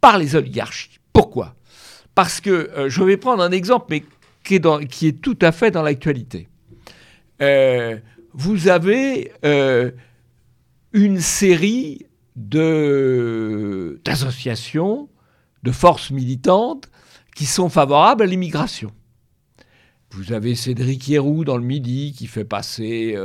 par 0.00 0.18
les 0.18 0.36
oligarchies. 0.36 1.00
Pourquoi? 1.12 1.56
Parce 2.14 2.40
que 2.40 2.50
euh, 2.50 2.88
je 2.88 3.02
vais 3.02 3.16
prendre 3.16 3.42
un 3.42 3.50
exemple, 3.50 3.86
mais 3.90 4.04
qui 4.44 4.54
est, 4.54 5.20
tout 5.20 5.38
à 5.42 5.50
fait 5.52 5.70
dans 5.70 5.82
l'actualité. 5.82 6.48
Euh, 7.42 7.98
vous 8.32 8.68
avez 8.68 9.32
euh, 9.44 9.90
une 10.92 11.20
série 11.20 12.06
d'associations, 12.36 15.10
de 15.62 15.72
forces 15.72 16.10
militantes 16.10 16.88
qui 17.34 17.46
sont 17.46 17.68
favorables 17.68 18.22
à 18.22 18.26
l'immigration. 18.26 18.92
Vous 20.12 20.32
avez 20.32 20.54
Cédric 20.54 21.10
Héroux 21.10 21.44
dans 21.44 21.56
le 21.56 21.64
Midi 21.64 22.14
qui 22.16 22.28
fait 22.28 22.44
passer 22.44 23.16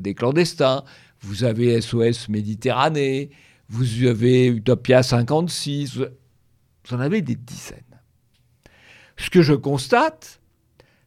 des 0.00 0.14
clandestins. 0.14 0.84
Vous 1.20 1.42
avez 1.44 1.80
SOS 1.80 2.28
Méditerranée. 2.28 3.30
Vous 3.68 4.04
avez 4.04 4.46
Utopia 4.46 5.02
56. 5.02 5.96
Vous 5.96 6.94
en 6.94 7.00
avez 7.00 7.22
des 7.22 7.36
dizaines. 7.36 7.82
Ce 9.16 9.30
que 9.30 9.42
je 9.42 9.54
constate, 9.54 10.40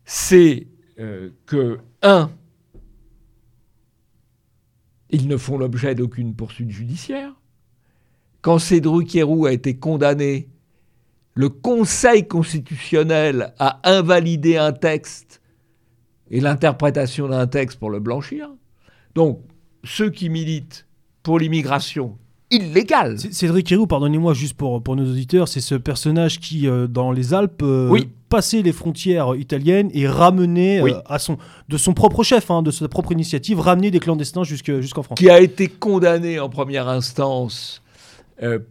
c'est 0.05 0.67
euh, 0.99 1.31
que, 1.45 1.79
un, 2.01 2.31
ils 5.09 5.27
ne 5.27 5.37
font 5.37 5.57
l'objet 5.57 5.95
d'aucune 5.95 6.35
poursuite 6.35 6.71
judiciaire. 6.71 7.33
Quand 8.41 8.59
Cédric 8.59 9.15
Héroux 9.15 9.45
a 9.45 9.51
été 9.51 9.77
condamné, 9.77 10.49
le 11.33 11.49
Conseil 11.49 12.27
constitutionnel 12.27 13.53
a 13.59 13.81
invalidé 13.83 14.57
un 14.57 14.71
texte 14.71 15.41
et 16.29 16.39
l'interprétation 16.39 17.27
d'un 17.27 17.47
texte 17.47 17.79
pour 17.79 17.89
le 17.89 17.99
blanchir. 17.99 18.49
Donc, 19.15 19.41
ceux 19.83 20.09
qui 20.09 20.29
militent 20.29 20.87
pour 21.23 21.39
l'immigration 21.39 22.17
illégale, 22.51 23.19
C- 23.19 23.31
Cédric 23.31 23.71
Héroux, 23.71 23.87
pardonnez-moi 23.87 24.33
juste 24.33 24.53
pour, 24.55 24.81
pour 24.83 24.95
nos 24.95 25.05
auditeurs, 25.09 25.47
c'est 25.47 25.61
ce 25.61 25.75
personnage 25.75 26.39
qui, 26.39 26.67
euh, 26.67 26.87
dans 26.87 27.11
les 27.11 27.33
Alpes, 27.33 27.61
euh, 27.63 27.89
Oui. 27.89 28.09
passait 28.29 28.61
les 28.61 28.71
frontières 28.71 29.35
italiennes 29.35 29.89
et 29.93 30.07
ramenait, 30.07 30.81
Oui. 30.81 30.91
euh, 30.93 30.99
à 31.07 31.19
son, 31.19 31.37
de 31.69 31.77
son 31.77 31.93
propre 31.93 32.23
chef, 32.23 32.51
hein, 32.51 32.61
de 32.61 32.71
sa 32.71 32.87
propre 32.87 33.11
initiative, 33.11 33.59
ramenait 33.59 33.91
des 33.91 33.99
clandestins 33.99 34.43
jusque- 34.43 34.79
jusqu'en 34.81 35.03
France. 35.03 35.17
qui 35.17 35.29
a 35.29 35.39
été 35.39 35.67
condamné 35.67 36.39
en 36.39 36.49
première 36.49 36.87
instance 36.87 37.81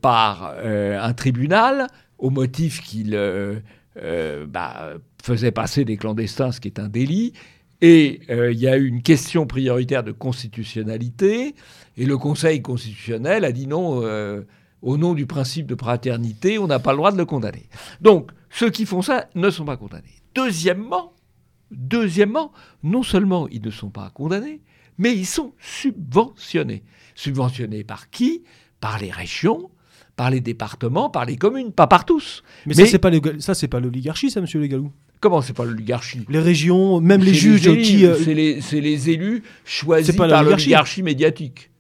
par 0.03 0.53
un 0.63 1.13
tribunal 1.15 1.87
au 2.19 2.29
motif 2.31 2.83
qu'il 2.83 3.19
bah, 4.49 4.91
faisait 5.23 5.53
passer 5.53 5.85
des 5.87 5.97
clandestins, 5.97 6.53
ce 6.53 6.61
qui 6.61 6.69
est 6.69 6.79
un 6.79 6.89
délit. 6.89 7.33
Et 7.81 8.21
euh, 8.31 8.53
il 8.53 8.59
y 8.59 8.69
a 8.69 8.77
eu 8.77 8.87
une 8.87 9.03
question 9.03 9.47
prioritaire 9.47 10.05
de 10.05 10.13
constitutionnalité, 10.13 11.55
et 11.97 12.07
le 12.07 12.17
Conseil 12.19 12.63
constitutionnel 12.63 13.45
a 13.45 13.53
dit 13.53 13.67
non, 13.67 14.03
euh, 14.03 14.43
au 14.83 14.97
nom 14.97 15.15
du 15.15 15.27
principe 15.27 15.67
de 15.67 15.75
fraternité, 15.75 16.59
on 16.59 16.67
n'a 16.67 16.79
pas 16.79 16.93
le 16.93 16.99
droit 16.99 17.13
de 17.13 17.19
le 17.19 17.25
condamner. 17.25 17.69
Donc, 18.01 18.31
ceux 18.51 18.71
qui 18.71 18.87
font 18.87 19.03
ça 19.03 19.29
ne 19.35 19.51
sont 19.51 19.65
pas 19.65 19.77
condamnés. 19.77 20.23
Deuxièmement, 20.35 21.15
deuxièmement, 21.71 22.53
non 22.83 23.03
seulement 23.03 23.49
ils 23.49 23.63
ne 23.63 23.71
sont 23.71 23.91
pas 23.91 24.11
condamnés, 24.11 24.63
mais 24.99 25.15
ils 25.15 25.27
sont 25.27 25.55
subventionnés. 25.59 26.85
Subventionnés 27.15 27.85
par 27.85 28.11
qui? 28.11 28.45
Par 28.81 28.99
les 28.99 29.11
régions, 29.11 29.71
par 30.17 30.31
les 30.31 30.41
départements, 30.41 31.11
par 31.11 31.25
les 31.25 31.37
communes, 31.37 31.73
pas 31.73 31.87
par 31.87 32.05
tous. 32.05 32.43
Mais, 32.67 32.75
Mais- 32.77 32.85
ça, 32.85 32.91
c'est 32.91 32.99
pas 32.99 33.11
ça, 33.39 33.55
c'est 33.55 33.69
pas 33.69 33.81
l'oligarchie, 33.81 34.31
ça, 34.31 34.41
monsieur 34.41 34.61
Le 34.61 34.67
Gallou 34.67 34.93
Comment 35.21 35.41
c'est 35.41 35.55
pas 35.55 35.65
l'oligarchie? 35.65 36.21
Les 36.29 36.39
régions, 36.39 37.01
même 37.01 37.23
les 37.23 37.33
juges 37.33 37.67
élus, 37.67 37.83
qui. 37.83 38.05
euh, 38.07 38.15
C'est 38.17 38.35
les, 38.81 39.11
élus 39.11 39.43
choisis 39.65 40.07
C'est 40.11 40.17
pas 40.17 40.29
par 40.29 40.43
l'oligarchie. 40.45 41.03
médiatique. 41.03 41.71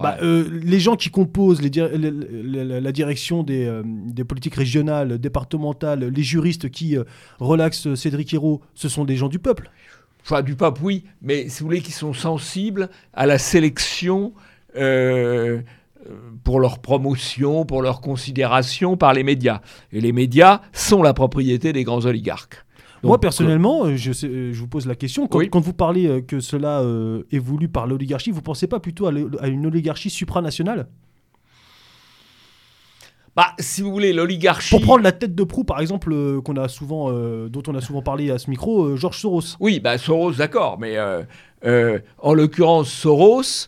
bah, 0.00 0.16
euh, 0.22 0.48
les 0.64 0.80
gens 0.80 0.96
qui 0.96 1.10
composent 1.10 1.60
les 1.62 1.70
dir- 1.70 1.90
la, 1.96 2.10
la- 2.10 2.64
la- 2.64 2.80
la 2.80 2.92
direction 2.92 3.42
des, 3.44 3.66
euh, 3.66 3.82
des 3.86 4.24
politiques 4.24 4.54
régionales, 4.56 5.18
départementales, 5.18 6.04
les 6.08 6.22
juristes 6.22 6.70
qui 6.70 6.96
relaxent 7.38 7.94
Cédric 7.94 8.32
Hérault, 8.34 8.62
ce 8.74 8.88
sont 8.88 9.04
des 9.04 9.16
gens 9.16 9.28
du 9.28 9.38
peuple. 9.38 9.70
Enfin, 10.24 10.42
du 10.42 10.54
pape, 10.56 10.78
oui, 10.82 11.04
mais 11.20 11.48
si 11.48 11.60
vous 11.60 11.66
voulez, 11.66 11.82
qui 11.82 11.92
sont 11.92 12.14
sensibles 12.14 12.88
à 13.12 13.26
la 13.26 13.38
sélection 13.38 14.32
euh, 14.76 15.60
pour 16.44 16.60
leur 16.60 16.78
promotion, 16.80 17.64
pour 17.64 17.82
leur 17.82 18.00
considération 18.00 18.96
par 18.96 19.12
les 19.14 19.22
médias. 19.22 19.60
Et 19.92 20.00
les 20.00 20.12
médias 20.12 20.60
sont 20.72 21.02
la 21.02 21.14
propriété 21.14 21.72
des 21.72 21.84
grands 21.84 22.04
oligarques. 22.04 22.64
Moi, 23.04 23.20
personnellement, 23.20 23.84
euh, 23.86 23.96
je, 23.96 24.12
sais- 24.12 24.28
euh, 24.28 24.52
je 24.52 24.60
vous 24.60 24.68
pose 24.68 24.86
la 24.86 24.94
question. 24.94 25.26
Quand, 25.26 25.38
Oui. 25.38 25.48
quand 25.50 25.58
vous 25.58 25.72
parlez 25.72 26.06
euh, 26.06 26.20
que 26.20 26.38
cela 26.38 26.82
euh, 26.82 27.24
est 27.32 27.40
voulu 27.40 27.68
par 27.68 27.88
l'oligarchie, 27.88 28.30
vous 28.30 28.42
pensez 28.42 28.68
pas 28.68 28.78
plutôt 28.78 29.08
à, 29.08 29.12
une 29.48 29.66
oligarchie 29.66 30.08
supranationale? 30.08 30.86
Bah, 33.34 33.54
si 33.58 33.80
vous 33.82 33.90
voulez, 33.90 34.12
l'oligarchie. 34.12 34.70
Pour 34.70 34.82
prendre 34.82 35.02
la 35.02 35.10
tête 35.12 35.34
de 35.34 35.42
proue, 35.42 35.64
par 35.64 35.80
exemple, 35.80 36.12
euh, 36.12 36.40
qu'on 36.42 36.56
a 36.56 36.68
souvent, 36.68 37.10
euh, 37.10 37.48
dont 37.48 37.62
on 37.66 37.74
a 37.74 37.80
souvent 37.80 38.02
parlé 38.02 38.30
à 38.30 38.38
ce 38.38 38.50
micro, 38.50 38.84
euh, 38.84 38.96
Georges 38.96 39.18
Soros. 39.18 39.56
Oui, 39.58 39.80
bah, 39.80 39.96
Soros, 39.98 40.32
d'accord, 40.34 40.78
mais 40.78 40.96
en 42.18 42.34
l'occurrence, 42.34 42.88
Soros, 42.88 43.66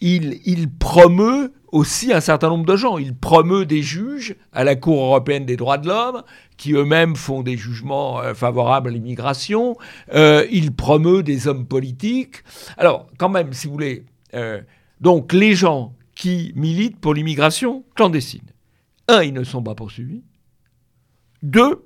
il, 0.00 0.68
promeut 0.78 1.52
aussi 1.72 2.12
un 2.12 2.20
certain 2.20 2.48
nombre 2.48 2.66
de 2.66 2.76
gens. 2.76 2.98
Il 2.98 3.14
promeut 3.14 3.66
des 3.66 3.82
juges 3.82 4.36
à 4.52 4.64
la 4.64 4.76
Cour 4.76 5.02
européenne 5.02 5.44
des 5.44 5.56
droits 5.56 5.78
de 5.78 5.88
l'homme, 5.88 6.22
qui 6.56 6.72
eux-mêmes 6.72 7.16
font 7.16 7.42
des 7.42 7.56
jugements 7.56 8.20
euh, 8.20 8.34
favorables 8.34 8.88
à 8.88 8.92
l'immigration. 8.92 9.76
Euh, 10.14 10.46
il 10.50 10.72
promeut 10.72 11.22
des 11.22 11.48
hommes 11.48 11.66
politiques. 11.66 12.42
Alors, 12.76 13.08
quand 13.18 13.28
même, 13.28 13.52
si 13.52 13.66
vous 13.66 13.72
voulez, 13.72 14.04
euh, 14.34 14.60
donc 15.00 15.32
les 15.32 15.54
gens 15.54 15.94
qui 16.14 16.52
militent 16.56 16.98
pour 16.98 17.14
l'immigration 17.14 17.84
clandestine, 17.94 18.42
un, 19.08 19.22
ils 19.22 19.34
ne 19.34 19.44
sont 19.44 19.62
pas 19.62 19.74
poursuivis. 19.74 20.22
Deux, 21.42 21.84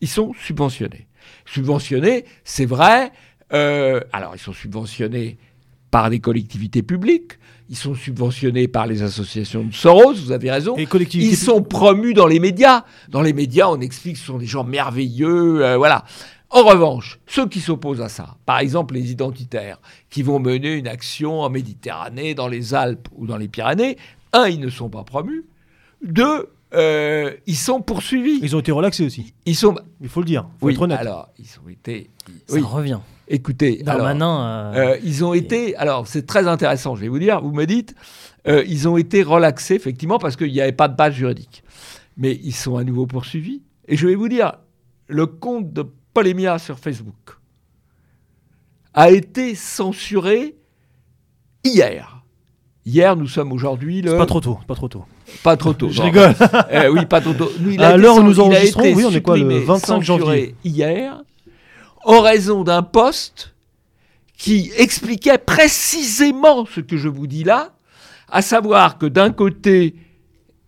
ils 0.00 0.08
sont 0.08 0.32
subventionnés. 0.34 1.08
Subventionnés, 1.44 2.24
c'est 2.44 2.66
vrai, 2.66 3.12
alors, 3.50 4.34
ils 4.34 4.38
sont 4.38 4.52
subventionnés 4.52 5.38
par 5.90 6.10
des 6.10 6.20
collectivités 6.20 6.82
publiques, 6.82 7.32
ils 7.70 7.76
sont 7.76 7.94
subventionnés 7.94 8.68
par 8.68 8.86
les 8.86 9.02
associations 9.02 9.64
de 9.64 9.72
Soros, 9.74 10.14
vous 10.14 10.32
avez 10.32 10.50
raison. 10.50 10.76
Et 10.76 10.86
collectivités 10.86 11.30
Ils 11.30 11.36
sont 11.36 11.62
promus 11.62 12.14
dans 12.14 12.26
les 12.26 12.40
médias. 12.40 12.84
Dans 13.08 13.20
les 13.22 13.32
médias, 13.32 13.68
on 13.68 13.80
explique 13.80 14.14
que 14.14 14.20
ce 14.20 14.26
sont 14.26 14.38
des 14.38 14.46
gens 14.46 14.64
merveilleux, 14.64 15.64
euh, 15.64 15.76
voilà. 15.76 16.04
En 16.50 16.62
revanche, 16.62 17.18
ceux 17.26 17.46
qui 17.46 17.60
s'opposent 17.60 18.00
à 18.00 18.08
ça, 18.08 18.36
par 18.46 18.58
exemple 18.60 18.94
les 18.94 19.10
identitaires, 19.10 19.78
qui 20.08 20.22
vont 20.22 20.38
mener 20.38 20.72
une 20.72 20.88
action 20.88 21.40
en 21.42 21.50
Méditerranée, 21.50 22.34
dans 22.34 22.48
les 22.48 22.72
Alpes 22.72 23.08
ou 23.16 23.26
dans 23.26 23.36
les 23.36 23.48
Pyrénées, 23.48 23.98
un, 24.32 24.48
ils 24.48 24.60
ne 24.60 24.70
sont 24.70 24.88
pas 24.88 25.04
promus. 25.04 25.44
Deux, 26.02 26.48
euh, 26.72 27.32
ils 27.46 27.56
sont 27.56 27.82
poursuivis. 27.82 28.38
Ils 28.42 28.56
ont 28.56 28.60
été 28.60 28.72
relaxés 28.72 29.04
aussi. 29.04 29.34
Ils 29.44 29.56
sont. 29.56 29.74
Il 30.00 30.08
faut 30.08 30.20
le 30.20 30.26
dire. 30.26 30.44
Faut 30.58 30.66
Oui, 30.66 30.72
être 30.72 30.80
honnête. 30.82 30.98
alors, 31.00 31.28
ils 31.38 31.48
ont 31.64 31.68
été. 31.68 32.08
Ça 32.46 32.54
Oui, 32.54 32.62
revient. 32.62 33.00
Écoutez. 33.28 33.82
alors, 33.86 33.98
Darmanin. 34.06 34.72
euh, 34.74 34.92
euh, 34.94 34.98
ils 35.04 35.24
ont 35.24 35.34
été. 35.34 35.76
Alors, 35.76 36.06
c'est 36.06 36.26
très 36.26 36.46
intéressant, 36.48 36.96
je 36.96 37.02
vais 37.02 37.08
vous 37.08 37.18
dire. 37.18 37.40
Vous 37.40 37.52
me 37.52 37.64
dites, 37.66 37.94
euh, 38.46 38.64
ils 38.66 38.88
ont 38.88 38.96
été 38.96 39.22
relaxés, 39.22 39.74
effectivement, 39.74 40.18
parce 40.18 40.36
qu'il 40.36 40.52
n'y 40.52 40.60
avait 40.60 40.72
pas 40.72 40.88
de 40.88 40.96
base 40.96 41.14
juridique. 41.14 41.62
Mais 42.16 42.38
ils 42.42 42.52
sont 42.54 42.76
à 42.76 42.84
nouveau 42.84 43.06
poursuivis. 43.06 43.62
Et 43.86 43.96
je 43.96 44.06
vais 44.06 44.14
vous 44.14 44.28
dire, 44.28 44.54
le 45.06 45.26
compte 45.26 45.72
de 45.72 45.84
Polémia 46.14 46.58
sur 46.58 46.78
Facebook 46.78 47.14
a 48.94 49.10
été 49.10 49.54
censuré 49.54 50.56
hier. 51.64 52.24
Hier, 52.84 53.16
nous 53.16 53.26
sommes 53.26 53.52
aujourd'hui 53.52 54.00
le. 54.02 54.12
C'est 54.12 54.16
pas 54.16 54.26
trop 54.26 54.40
tôt. 54.40 54.58
Pas 54.66 54.74
trop 54.74 54.88
tôt. 54.88 55.04
Pas 55.42 55.56
trop 55.56 55.74
tôt. 55.74 55.88
Je 55.92 55.98
non. 55.98 56.04
rigole. 56.06 56.34
Euh, 56.72 56.88
oui, 56.90 57.04
pas 57.06 57.20
trop 57.20 57.34
tôt. 57.34 57.50
Nous, 57.60 57.72
il 57.72 57.82
À 57.82 57.88
a 57.90 57.96
l'heure 57.98 58.16
où 58.16 58.22
nous 58.22 58.40
enregistrons, 58.40 58.82
oui, 58.94 59.04
on 59.04 59.10
est 59.10 59.20
quoi, 59.20 59.36
le 59.36 59.42
supprimé, 59.42 59.64
25 59.64 59.86
censuré 59.86 60.18
janvier. 60.24 60.54
Hier, 60.64 61.22
en 62.08 62.22
raison 62.22 62.64
d'un 62.64 62.82
poste 62.82 63.54
qui 64.38 64.72
expliquait 64.78 65.36
précisément 65.36 66.64
ce 66.64 66.80
que 66.80 66.96
je 66.96 67.06
vous 67.06 67.26
dis 67.26 67.44
là, 67.44 67.74
à 68.30 68.40
savoir 68.40 68.96
que 68.96 69.04
d'un 69.04 69.30
côté, 69.30 69.94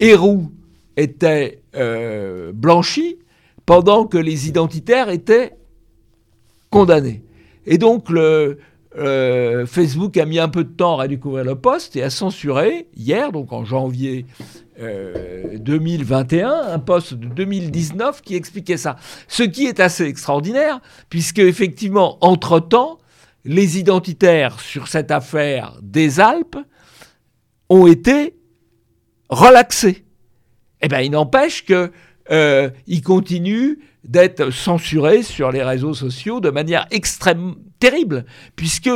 Héroux 0.00 0.52
était 0.98 1.62
euh, 1.76 2.52
blanchi, 2.52 3.16
pendant 3.64 4.04
que 4.04 4.18
les 4.18 4.48
identitaires 4.48 5.08
étaient 5.08 5.56
condamnés. 6.68 7.22
Et 7.64 7.78
donc, 7.78 8.10
le, 8.10 8.58
euh, 8.96 9.66
Facebook 9.66 10.16
a 10.16 10.24
mis 10.24 10.38
un 10.38 10.48
peu 10.48 10.64
de 10.64 10.72
temps 10.72 10.98
à 10.98 11.06
découvrir 11.06 11.44
le 11.44 11.54
poste 11.54 11.94
et 11.96 12.02
a 12.02 12.10
censuré 12.10 12.88
hier, 12.96 13.30
donc 13.30 13.52
en 13.52 13.64
janvier 13.64 14.26
euh, 14.80 15.58
2021, 15.58 16.50
un 16.72 16.78
poste 16.78 17.14
de 17.14 17.28
2019 17.28 18.22
qui 18.22 18.34
expliquait 18.34 18.76
ça. 18.76 18.96
Ce 19.28 19.42
qui 19.42 19.66
est 19.66 19.78
assez 19.78 20.04
extraordinaire, 20.04 20.80
puisque 21.08 21.38
effectivement, 21.38 22.18
entre-temps, 22.20 22.98
les 23.44 23.78
identitaires 23.78 24.58
sur 24.60 24.88
cette 24.88 25.10
affaire 25.10 25.78
des 25.82 26.18
Alpes 26.18 26.58
ont 27.68 27.86
été 27.86 28.36
relaxés. 29.28 30.04
Eh 30.82 30.88
bien, 30.88 31.00
il 31.00 31.12
n'empêche 31.12 31.64
que 31.64 31.92
euh, 32.30 32.70
continuent 33.04 33.78
d'être 34.04 34.50
censurés 34.50 35.22
sur 35.22 35.52
les 35.52 35.62
réseaux 35.62 35.94
sociaux 35.94 36.40
de 36.40 36.50
manière 36.50 36.86
extrêmement 36.90 37.54
terrible, 37.78 38.24
puisque 38.56 38.90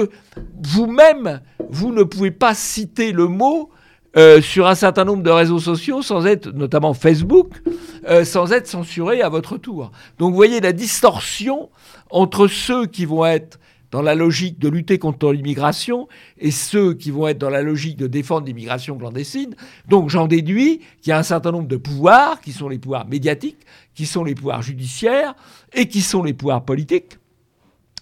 vous-même, 0.62 1.40
vous 1.70 1.92
ne 1.92 2.02
pouvez 2.02 2.30
pas 2.30 2.54
citer 2.54 3.12
le 3.12 3.26
mot 3.26 3.70
euh, 4.16 4.40
sur 4.40 4.68
un 4.68 4.76
certain 4.76 5.04
nombre 5.04 5.22
de 5.22 5.30
réseaux 5.30 5.58
sociaux 5.58 6.00
sans 6.00 6.24
être, 6.26 6.50
notamment 6.50 6.94
Facebook, 6.94 7.60
euh, 8.08 8.24
sans 8.24 8.52
être 8.52 8.68
censuré 8.68 9.22
à 9.22 9.28
votre 9.28 9.56
tour. 9.56 9.90
Donc 10.18 10.30
vous 10.30 10.36
voyez 10.36 10.60
la 10.60 10.72
distorsion 10.72 11.70
entre 12.10 12.46
ceux 12.46 12.86
qui 12.86 13.06
vont 13.06 13.26
être 13.26 13.58
dans 13.94 14.02
la 14.02 14.16
logique 14.16 14.58
de 14.58 14.68
lutter 14.68 14.98
contre 14.98 15.32
l'immigration 15.32 16.08
et 16.38 16.50
ceux 16.50 16.94
qui 16.94 17.12
vont 17.12 17.28
être 17.28 17.38
dans 17.38 17.48
la 17.48 17.62
logique 17.62 17.96
de 17.96 18.08
défendre 18.08 18.44
l'immigration 18.44 18.98
clandestine. 18.98 19.54
Donc 19.88 20.10
j'en 20.10 20.26
déduis 20.26 20.80
qu'il 21.00 21.10
y 21.10 21.12
a 21.12 21.18
un 21.18 21.22
certain 21.22 21.52
nombre 21.52 21.68
de 21.68 21.76
pouvoirs 21.76 22.40
qui 22.40 22.50
sont 22.50 22.68
les 22.68 22.80
pouvoirs 22.80 23.06
médiatiques, 23.06 23.64
qui 23.94 24.06
sont 24.06 24.24
les 24.24 24.34
pouvoirs 24.34 24.62
judiciaires 24.62 25.36
et 25.72 25.86
qui 25.86 26.00
sont 26.00 26.24
les 26.24 26.34
pouvoirs 26.34 26.64
politiques. 26.64 27.18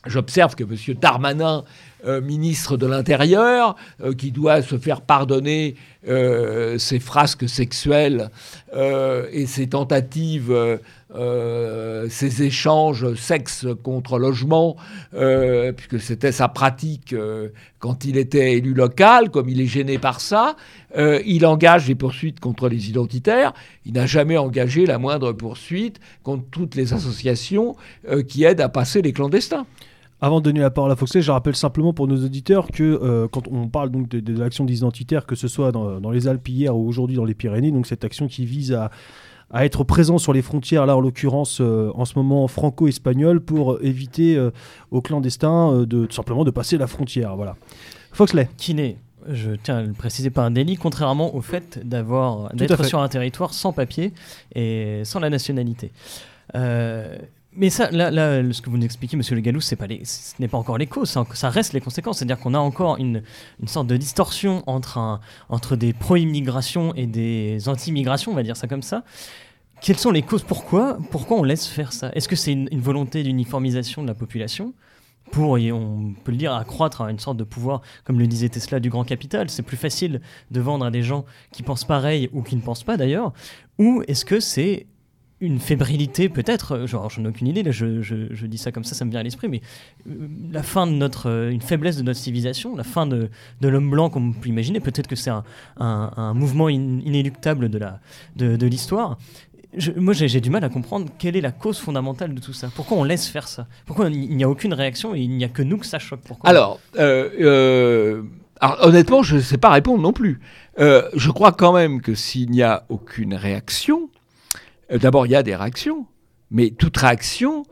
J'observe 0.06 0.56
que 0.56 0.64
M. 0.64 0.94
Darmanin, 0.98 1.62
euh, 2.06 2.20
ministre 2.20 2.76
de 2.76 2.86
l'Intérieur, 2.86 3.76
euh, 4.02 4.14
qui 4.14 4.32
doit 4.32 4.60
se 4.60 4.76
faire 4.76 5.02
pardonner 5.02 5.76
euh, 6.08 6.76
ses 6.78 6.98
frasques 6.98 7.48
sexuelles 7.48 8.30
et 9.32 9.46
ses 9.46 9.68
tentatives, 9.68 10.80
euh, 11.14 12.08
ses 12.08 12.42
échanges 12.42 13.14
sexe 13.14 13.66
contre 13.82 14.18
logement, 14.18 14.76
euh, 15.14 15.72
puisque 15.72 16.00
c'était 16.00 16.32
sa 16.32 16.48
pratique 16.48 17.12
euh, 17.12 17.48
quand 17.78 18.04
il 18.04 18.16
était 18.16 18.54
élu 18.54 18.74
local, 18.74 19.30
comme 19.30 19.48
il 19.48 19.60
est 19.60 19.66
gêné 19.66 19.98
par 19.98 20.20
ça, 20.20 20.56
euh, 20.96 21.20
il 21.26 21.44
engage 21.46 21.86
des 21.86 21.94
poursuites 21.94 22.40
contre 22.40 22.68
les 22.68 22.88
identitaires. 22.88 23.52
Il 23.84 23.94
n'a 23.94 24.06
jamais 24.06 24.36
engagé 24.36 24.86
la 24.86 24.98
moindre 24.98 25.32
poursuite 25.32 25.98
contre 26.22 26.44
toutes 26.50 26.74
les 26.74 26.92
associations 26.92 27.76
qui 28.28 28.44
aident 28.44 28.60
à 28.60 28.68
passer 28.68 29.02
les 29.02 29.12
clandestins. 29.12 29.66
Avant 30.20 30.38
de 30.38 30.44
donner 30.44 30.60
la 30.60 30.70
parole 30.70 30.92
à 30.92 30.96
Foxley, 30.96 31.20
je 31.20 31.32
rappelle 31.32 31.56
simplement 31.56 31.92
pour 31.92 32.06
nos 32.06 32.24
auditeurs 32.24 32.68
que 32.68 33.26
quand 33.32 33.48
on 33.48 33.68
parle 33.68 33.90
donc 33.90 34.08
de, 34.08 34.20
de 34.20 34.38
l'action 34.38 34.64
des 34.64 34.80
que 35.26 35.34
ce 35.34 35.48
soit 35.48 35.72
dans, 35.72 36.00
dans 36.00 36.10
les 36.12 36.28
Alpes 36.28 36.48
hier 36.48 36.76
ou 36.76 36.86
aujourd'hui 36.86 37.16
dans 37.16 37.24
les 37.24 37.34
Pyrénées, 37.34 37.72
donc 37.72 37.86
cette 37.86 38.04
action 38.04 38.28
qui 38.28 38.46
vise 38.46 38.72
à, 38.72 38.90
à 39.52 39.64
être 39.64 39.84
présent 39.84 40.18
sur 40.18 40.32
les 40.32 40.42
frontières, 40.42 40.86
là 40.86 40.96
en 40.96 41.00
l'occurrence 41.00 41.60
euh, 41.60 41.90
en 41.94 42.04
ce 42.04 42.18
moment 42.18 42.48
franco-espagnole, 42.48 43.40
pour 43.40 43.78
éviter 43.82 44.36
euh, 44.36 44.50
aux 44.90 45.02
clandestins 45.02 45.72
euh, 45.72 45.86
de 45.86 46.06
tout 46.06 46.14
simplement 46.14 46.44
de 46.44 46.50
passer 46.50 46.78
la 46.78 46.86
frontière. 46.86 47.36
Voilà. 47.36 47.56
Foxley. 48.12 48.48
qui 48.56 48.74
n'est, 48.74 48.96
je 49.28 49.52
tiens 49.52 49.78
à 49.78 49.82
le 49.82 49.92
préciser, 49.92 50.30
pas 50.30 50.42
un 50.42 50.50
délit, 50.50 50.76
contrairement 50.76 51.34
au 51.34 51.42
fait 51.42 51.86
d'avoir 51.86 52.52
d'être 52.54 52.84
sur 52.84 53.00
un 53.00 53.08
territoire 53.08 53.52
sans 53.52 53.72
papier 53.72 54.12
et 54.54 55.02
sans 55.04 55.20
la 55.20 55.30
nationalité. 55.30 55.92
Euh, 56.54 57.18
mais 57.54 57.68
ça, 57.68 57.90
là, 57.90 58.10
là, 58.10 58.42
ce 58.50 58.62
que 58.62 58.70
vous 58.70 58.78
nous 58.78 58.84
expliquez, 58.84 59.16
Monsieur 59.16 59.34
Le 59.34 59.42
Gallou, 59.42 59.60
c'est 59.60 59.76
pas 59.76 59.86
les, 59.86 60.02
ce 60.06 60.34
n'est 60.38 60.48
pas 60.48 60.56
encore 60.56 60.78
les 60.78 60.86
causes, 60.86 61.10
ça, 61.10 61.26
ça 61.34 61.50
reste 61.50 61.74
les 61.74 61.82
conséquences. 61.82 62.18
C'est-à-dire 62.18 62.38
qu'on 62.38 62.54
a 62.54 62.58
encore 62.58 62.96
une, 62.96 63.22
une 63.60 63.68
sorte 63.68 63.86
de 63.86 63.96
distorsion 63.98 64.62
entre, 64.66 64.96
un, 64.96 65.20
entre 65.50 65.76
des 65.76 65.92
pro-immigration 65.92 66.94
et 66.94 67.06
des 67.06 67.68
anti-immigration, 67.68 68.32
on 68.32 68.34
va 68.34 68.42
dire 68.42 68.56
ça 68.56 68.68
comme 68.68 68.82
ça. 68.82 69.04
Quelles 69.82 69.98
sont 69.98 70.12
les 70.12 70.22
causes? 70.22 70.44
Pourquoi 70.44 70.96
Pourquoi 71.10 71.38
on 71.38 71.42
laisse 71.42 71.66
faire 71.66 71.92
ça? 71.92 72.12
Est-ce 72.14 72.28
que 72.28 72.36
c'est 72.36 72.52
une, 72.52 72.68
volonté 72.80 73.24
d'uniformisation 73.24 74.02
de 74.02 74.06
la 74.06 74.14
population? 74.14 74.74
Pour, 75.32 75.52
on 75.54 76.14
peut 76.22 76.30
le 76.30 76.38
dire, 76.38 76.52
accroître 76.54 77.02
une 77.02 77.18
sorte 77.18 77.36
de 77.36 77.42
pouvoir, 77.42 77.80
comme 78.04 78.20
le 78.20 78.28
disait 78.28 78.48
Tesla, 78.48 78.78
du 78.78 78.90
grand 78.90 79.02
capital. 79.02 79.50
C'est 79.50 79.62
plus 79.62 79.76
facile 79.76 80.20
de 80.52 80.60
vendre 80.60 80.84
à 80.84 80.92
des 80.92 81.02
gens 81.02 81.24
qui 81.50 81.64
pensent 81.64 81.84
pareil 81.84 82.30
ou 82.32 82.42
qui 82.42 82.54
ne 82.54 82.60
pensent 82.60 82.84
pas 82.84 82.96
d'ailleurs. 82.96 83.32
Ou 83.80 84.04
est-ce 84.06 84.24
que 84.24 84.38
c'est 84.38 84.86
une 85.40 85.58
fébrilité 85.58 86.28
peut-être, 86.28 86.86
genre 86.86 87.10
j'en 87.10 87.24
ai 87.24 87.28
aucune 87.28 87.48
idée, 87.48 87.64
je, 87.72 88.46
dis 88.46 88.58
ça 88.58 88.70
comme 88.70 88.84
ça, 88.84 88.94
ça 88.94 89.04
me 89.04 89.10
vient 89.10 89.18
à 89.18 89.24
l'esprit, 89.24 89.48
mais 89.48 89.60
euh, 90.08 90.28
la 90.52 90.62
fin 90.62 90.86
de 90.86 90.92
notre, 90.92 91.28
euh, 91.28 91.50
une 91.50 91.60
faiblesse 91.60 91.96
de 91.96 92.04
notre 92.04 92.20
civilisation, 92.20 92.76
la 92.76 92.84
fin 92.84 93.08
de, 93.08 93.28
l'homme 93.60 93.90
blanc 93.90 94.08
qu'on 94.08 94.30
peut 94.30 94.48
imaginer, 94.48 94.78
peut-être 94.78 95.08
que 95.08 95.16
c'est 95.16 95.32
un, 95.78 96.34
mouvement 96.34 96.68
in- 96.68 97.00
inéluctable 97.00 97.68
de 97.68 98.66
l'histoire. 98.66 99.18
Moi 99.96 100.12
j'ai 100.12 100.40
du 100.40 100.50
mal 100.50 100.64
à 100.64 100.68
comprendre 100.68 101.08
quelle 101.18 101.34
est 101.34 101.40
la 101.40 101.50
cause 101.50 101.78
fondamentale 101.78 102.34
de 102.34 102.40
tout 102.40 102.52
ça. 102.52 102.68
Pourquoi 102.74 102.98
on 102.98 103.04
laisse 103.04 103.26
faire 103.26 103.48
ça? 103.48 103.66
Pourquoi 103.86 104.10
il 104.10 104.36
n'y 104.36 104.44
a 104.44 104.48
aucune 104.48 104.74
réaction 104.74 105.14
et 105.14 105.20
il 105.20 105.30
n'y 105.30 105.44
a 105.44 105.48
que 105.48 105.62
nous 105.62 105.78
que 105.78 105.86
ça 105.86 105.98
choque? 105.98 106.20
Euh, 106.46 106.76
euh, 107.40 108.22
alors, 108.60 108.86
honnêtement, 108.86 109.22
je 109.22 109.36
ne 109.36 109.40
sais 109.40 109.56
pas 109.56 109.70
répondre 109.70 110.02
non 110.02 110.12
plus. 110.12 110.40
Euh, 110.78 111.08
je 111.14 111.30
crois 111.30 111.52
quand 111.52 111.72
même 111.72 112.02
que 112.02 112.14
s'il 112.14 112.50
n'y 112.50 112.62
a 112.62 112.84
aucune 112.90 113.34
réaction, 113.34 114.10
d'abord 114.90 115.26
il 115.26 115.32
y 115.32 115.36
a 115.36 115.42
des 115.42 115.56
réactions, 115.56 116.06
mais 116.50 116.70
toute 116.70 116.96
réaction 116.98 117.64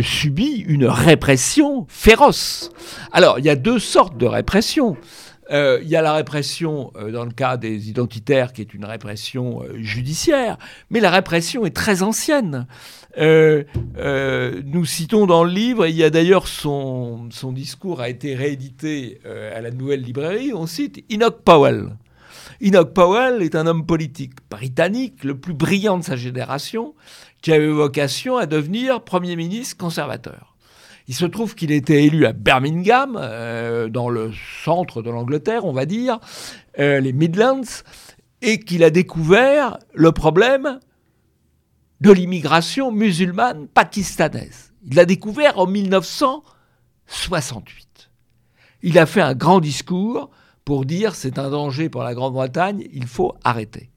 subit 0.00 0.64
une 0.66 0.86
répression 0.86 1.86
féroce. 1.88 2.70
Alors, 3.10 3.40
il 3.40 3.44
y 3.44 3.50
a 3.50 3.56
deux 3.56 3.78
sortes 3.80 4.16
de 4.16 4.26
répression. 4.26 4.96
Euh, 5.52 5.80
Il 5.82 5.88
y 5.88 5.96
a 5.96 6.02
la 6.02 6.14
répression 6.14 6.92
euh, 6.96 7.10
dans 7.10 7.24
le 7.24 7.30
cas 7.30 7.56
des 7.56 7.90
identitaires, 7.90 8.52
qui 8.52 8.62
est 8.62 8.74
une 8.74 8.84
répression 8.84 9.62
euh, 9.62 9.76
judiciaire, 9.82 10.56
mais 10.90 11.00
la 11.00 11.10
répression 11.10 11.64
est 11.66 11.76
très 11.76 12.02
ancienne. 12.02 12.66
Euh, 13.18 13.64
euh, 13.98 14.62
nous 14.64 14.84
citons 14.84 15.26
dans 15.26 15.44
le 15.44 15.50
livre, 15.50 15.84
et 15.84 15.90
il 15.90 15.96
y 15.96 16.04
a 16.04 16.10
d'ailleurs 16.10 16.48
son, 16.48 17.28
discours 17.52 18.00
a 18.00 18.08
été 18.08 18.34
réédité 18.34 19.20
euh, 19.26 19.56
à 19.56 19.60
la 19.60 19.70
Nouvelle 19.70 20.00
Librairie, 20.00 20.52
on 20.54 20.66
cite 20.66 21.04
Enoch 21.12 21.42
Powell. 21.44 21.90
Enoch 22.64 22.94
Powell 22.94 23.42
est 23.42 23.54
un 23.54 23.66
homme 23.66 23.84
politique 23.84 24.34
britannique, 24.50 25.24
le 25.24 25.38
plus 25.38 25.52
brillant 25.52 25.98
de 25.98 26.04
sa 26.04 26.16
génération, 26.16 26.94
qui 27.42 27.52
avait 27.52 27.68
vocation 27.68 28.36
à 28.36 28.46
devenir 28.46 29.02
Premier 29.02 29.36
ministre 29.36 29.76
conservateur. 29.76 30.51
Il 31.12 31.14
se 31.14 31.26
trouve 31.26 31.54
qu'il 31.54 31.72
était 31.72 32.04
élu 32.04 32.24
à 32.24 32.32
Birmingham, 32.32 33.18
euh, 33.20 33.90
dans 33.90 34.08
le 34.08 34.30
centre 34.64 35.02
de 35.02 35.10
l'Angleterre, 35.10 35.66
on 35.66 35.72
va 35.74 35.84
dire, 35.84 36.18
euh, 36.78 37.00
les 37.00 37.12
Midlands, 37.12 37.84
et 38.40 38.58
qu'il 38.60 38.82
a 38.82 38.88
découvert 38.88 39.76
le 39.92 40.12
problème 40.12 40.80
de 42.00 42.10
l'immigration 42.10 42.90
musulmane 42.90 43.68
pakistanaise. 43.68 44.72
Il 44.86 44.94
l'a 44.94 45.04
découvert 45.04 45.58
en 45.58 45.70
68. 47.06 48.10
Il 48.80 48.98
a 48.98 49.04
fait 49.04 49.20
un 49.20 49.34
grand 49.34 49.60
discours 49.60 50.30
pour 50.64 50.86
dire 50.86 51.14
c'est 51.14 51.38
un 51.38 51.50
danger 51.50 51.90
pour 51.90 52.04
la 52.04 52.14
Grande-Bretagne, 52.14 52.88
il 52.90 53.06
faut 53.06 53.34
arrêter. 53.44 53.90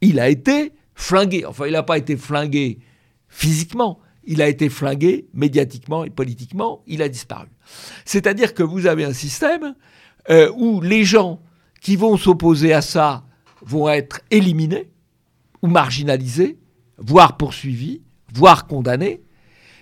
Il 0.00 0.20
a 0.20 0.28
été 0.28 0.74
flingué. 0.94 1.44
Enfin, 1.44 1.66
il 1.66 1.72
n'a 1.72 1.82
pas 1.82 1.98
été 1.98 2.16
flingué 2.16 2.78
physiquement, 3.26 3.98
il 4.26 4.42
a 4.42 4.48
été 4.48 4.68
flingué 4.68 5.26
médiatiquement 5.34 6.04
et 6.04 6.10
politiquement, 6.10 6.82
il 6.86 7.02
a 7.02 7.08
disparu. 7.08 7.48
C'est-à-dire 8.04 8.54
que 8.54 8.62
vous 8.62 8.86
avez 8.86 9.04
un 9.04 9.12
système 9.12 9.74
euh, 10.30 10.50
où 10.56 10.80
les 10.80 11.04
gens 11.04 11.40
qui 11.80 11.96
vont 11.96 12.16
s'opposer 12.16 12.72
à 12.72 12.82
ça 12.82 13.24
vont 13.62 13.88
être 13.88 14.20
éliminés 14.30 14.90
ou 15.62 15.68
marginalisés, 15.68 16.58
voire 16.98 17.36
poursuivis, 17.36 18.02
voire 18.34 18.66
condamnés, 18.66 19.22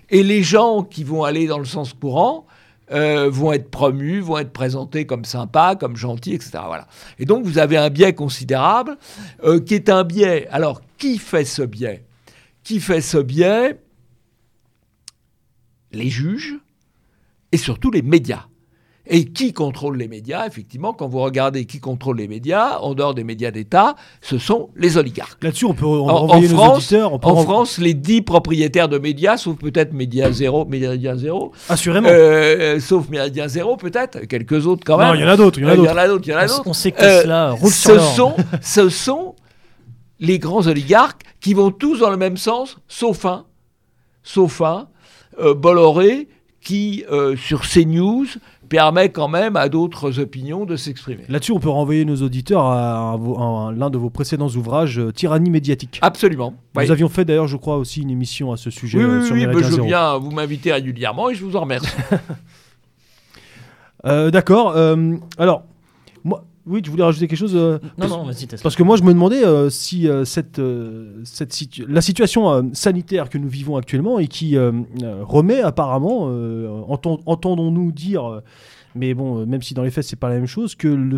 et 0.09 0.23
les 0.23 0.43
gens 0.43 0.83
qui 0.83 1.03
vont 1.03 1.23
aller 1.23 1.47
dans 1.47 1.57
le 1.57 1.65
sens 1.65 1.93
courant 1.93 2.45
euh, 2.91 3.29
vont 3.29 3.51
être 3.51 3.71
promus, 3.71 4.19
vont 4.19 4.37
être 4.37 4.53
présentés 4.53 5.07
comme 5.07 5.25
sympas, 5.25 5.75
comme 5.75 5.95
gentils, 5.95 6.35
etc. 6.35 6.51
Voilà. 6.67 6.87
Et 7.17 7.25
donc 7.25 7.43
vous 7.43 7.57
avez 7.57 7.77
un 7.77 7.89
biais 7.89 8.13
considérable, 8.13 8.97
euh, 9.43 9.59
qui 9.59 9.73
est 9.73 9.89
un 9.89 10.03
biais. 10.03 10.47
Alors, 10.51 10.81
qui 10.97 11.17
fait 11.17 11.45
ce 11.45 11.63
biais? 11.63 12.05
Qui 12.63 12.79
fait 12.79 13.01
ce 13.01 13.17
biais? 13.17 13.79
Les 15.95 16.09
juges 16.09 16.55
et 17.51 17.57
surtout 17.57 17.89
les 17.89 18.01
médias. 18.01 18.45
Et 19.07 19.25
qui 19.25 19.53
contrôle 19.53 19.97
les 19.97 20.07
médias? 20.07 20.47
Effectivement, 20.47 20.91
quand 20.91 21.07
vous 21.07 21.19
regardez 21.19 21.65
qui 21.65 21.79
contrôle 21.79 22.17
les 22.17 22.27
médias, 22.27 22.79
en 22.79 22.95
dehors 22.95 23.13
des 23.13 23.23
médias 23.23 23.51
d'État, 23.51 23.95
ce 24.19 24.39
sont 24.39 24.69
les 24.75 24.97
oligarques. 24.97 25.43
Là-dessus, 25.43 25.65
on 25.65 25.75
peut 25.75 25.85
en, 25.85 26.27
France, 26.41 26.91
en 26.91 27.35
France, 27.43 27.77
les 27.77 27.93
dix 27.93 28.23
propriétaires 28.23 28.89
de 28.89 28.97
médias, 28.97 29.37
sauf 29.37 29.57
peut-être 29.57 29.93
Média 29.93 30.31
Zéro, 30.31 30.65
Média 30.65 31.15
Zéro. 31.15 31.51
Assurément. 31.69 32.09
Euh, 32.11 32.79
sauf 32.79 33.07
Média 33.09 33.47
Zéro, 33.47 33.77
peut-être. 33.77 34.21
Quelques 34.25 34.65
autres 34.65 34.83
quand 34.83 34.97
même. 34.97 35.09
Non, 35.09 35.13
il 35.13 35.21
y 35.21 35.23
en 35.23 35.27
a 35.27 35.37
d'autres. 35.37 35.59
Il 35.59 35.65
y 35.65 35.67
en 35.67 35.69
a 35.69 35.75
d'autres. 35.75 36.23
Il 36.25 36.31
y 36.31 36.33
en 36.33 36.37
a 36.37 36.47
d'autres. 36.47 36.63
On 36.65 36.73
sait 36.73 36.91
que 36.91 37.03
cela 37.03 37.51
roule 37.51 37.69
ce 37.71 37.99
sont, 37.99 38.35
ce 38.61 38.89
sont 38.89 39.35
les 40.19 40.39
grands 40.39 40.65
oligarques 40.65 41.21
qui 41.41 41.53
vont 41.53 41.69
tous 41.69 41.99
dans 41.99 42.09
le 42.09 42.17
même 42.17 42.37
sens, 42.37 42.77
sauf 42.87 43.25
un, 43.25 43.45
sauf 44.23 44.61
un, 44.61 44.87
euh, 44.87 44.94
Bolloré, 45.55 46.27
qui, 46.65 47.05
euh, 47.11 47.37
sur 47.37 47.61
CNews, 47.61 48.25
permet 48.67 49.09
quand 49.09 49.27
même 49.27 49.55
à 49.55 49.69
d'autres 49.69 50.19
opinions 50.19 50.65
de 50.65 50.75
s'exprimer. 50.75 51.23
Là-dessus, 51.29 51.51
on 51.51 51.59
peut 51.59 51.69
renvoyer 51.69 52.03
nos 52.03 52.17
auditeurs 52.17 52.63
à, 52.63 53.17
l'un 53.75 53.89
de 53.91 53.97
vos 53.97 54.09
précédents 54.09 54.49
ouvrages, 54.49 54.99
euh, 54.99 55.11
Tyrannie 55.11 55.51
médiatique. 55.51 55.99
Absolument. 56.01 56.55
Nous 56.75 56.91
avions 56.91 57.07
fait 57.07 57.23
d'ailleurs, 57.23 57.47
je 57.47 57.57
crois, 57.57 57.77
aussi 57.77 58.01
une 58.01 58.09
émission 58.09 58.51
à 58.51 58.57
ce 58.57 58.71
sujet. 58.71 58.97
Oui, 58.97 59.03
euh, 59.03 59.19
oui, 59.19 59.25
sur 59.27 59.35
oui, 59.35 59.63
je 59.63 59.81
viens, 59.81 60.17
vous 60.17 60.31
m'invitez 60.31 60.73
régulièrement 60.73 61.29
et 61.29 61.35
je 61.35 61.45
vous 61.45 61.55
en 61.55 61.61
remercie. 61.61 61.87
Euh, 64.05 64.29
d'accord. 64.29 64.75
alors, 65.39 65.63
oui, 66.65 66.81
tu 66.81 66.89
voulais 66.89 67.03
rajouter 67.03 67.27
quelque 67.27 67.39
chose 67.39 67.55
Non, 67.55 68.07
non, 68.07 68.23
vas-y, 68.23 68.47
Parce 68.61 68.75
que 68.75 68.83
moi, 68.83 68.97
je 68.97 69.03
me 69.03 69.13
demandais 69.13 69.43
si 69.69 70.07
cette, 70.23 70.61
cette 71.23 71.77
la 71.87 72.01
situation 72.01 72.71
sanitaire 72.73 73.29
que 73.29 73.37
nous 73.37 73.49
vivons 73.49 73.77
actuellement 73.77 74.19
et 74.19 74.27
qui 74.27 74.57
remet 74.57 75.61
apparemment, 75.61 76.29
entendons-nous 77.27 77.91
dire 77.91 78.41
mais 78.95 79.13
bon, 79.13 79.41
euh, 79.41 79.45
même 79.45 79.61
si 79.61 79.73
dans 79.73 79.83
les 79.83 79.91
faits 79.91 80.05
c'est 80.05 80.15
pas 80.15 80.29
la 80.29 80.35
même 80.35 80.47
chose, 80.47 80.73
que 80.73 81.09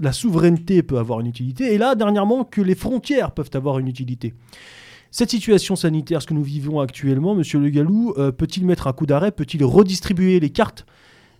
la 0.00 0.12
souveraineté 0.12 0.82
peut 0.82 0.98
avoir 0.98 1.20
une 1.20 1.28
utilité, 1.28 1.72
et 1.72 1.78
là 1.78 1.94
dernièrement 1.94 2.44
que 2.44 2.60
les 2.60 2.74
frontières 2.74 3.30
peuvent 3.30 3.50
avoir 3.54 3.78
une 3.78 3.88
utilité. 3.88 4.34
Cette 5.12 5.30
situation 5.30 5.74
sanitaire, 5.74 6.22
ce 6.22 6.26
que 6.26 6.34
nous 6.34 6.42
vivons 6.42 6.80
actuellement, 6.80 7.34
Monsieur 7.34 7.58
Le 7.58 7.70
Gallou, 7.70 8.14
euh, 8.18 8.30
peut-il 8.30 8.64
mettre 8.66 8.86
un 8.86 8.92
coup 8.92 9.06
d'arrêt, 9.06 9.32
peut-il 9.32 9.64
redistribuer 9.64 10.38
les 10.38 10.50
cartes 10.50 10.86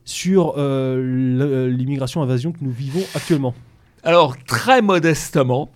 sur 0.05 0.55
euh, 0.57 1.69
l'immigration 1.69 2.23
invasion 2.23 2.53
que 2.53 2.59
nous 2.63 2.71
vivons 2.71 3.03
actuellement 3.15 3.55
Alors 4.03 4.37
très 4.45 4.83
modestement, 4.83 5.71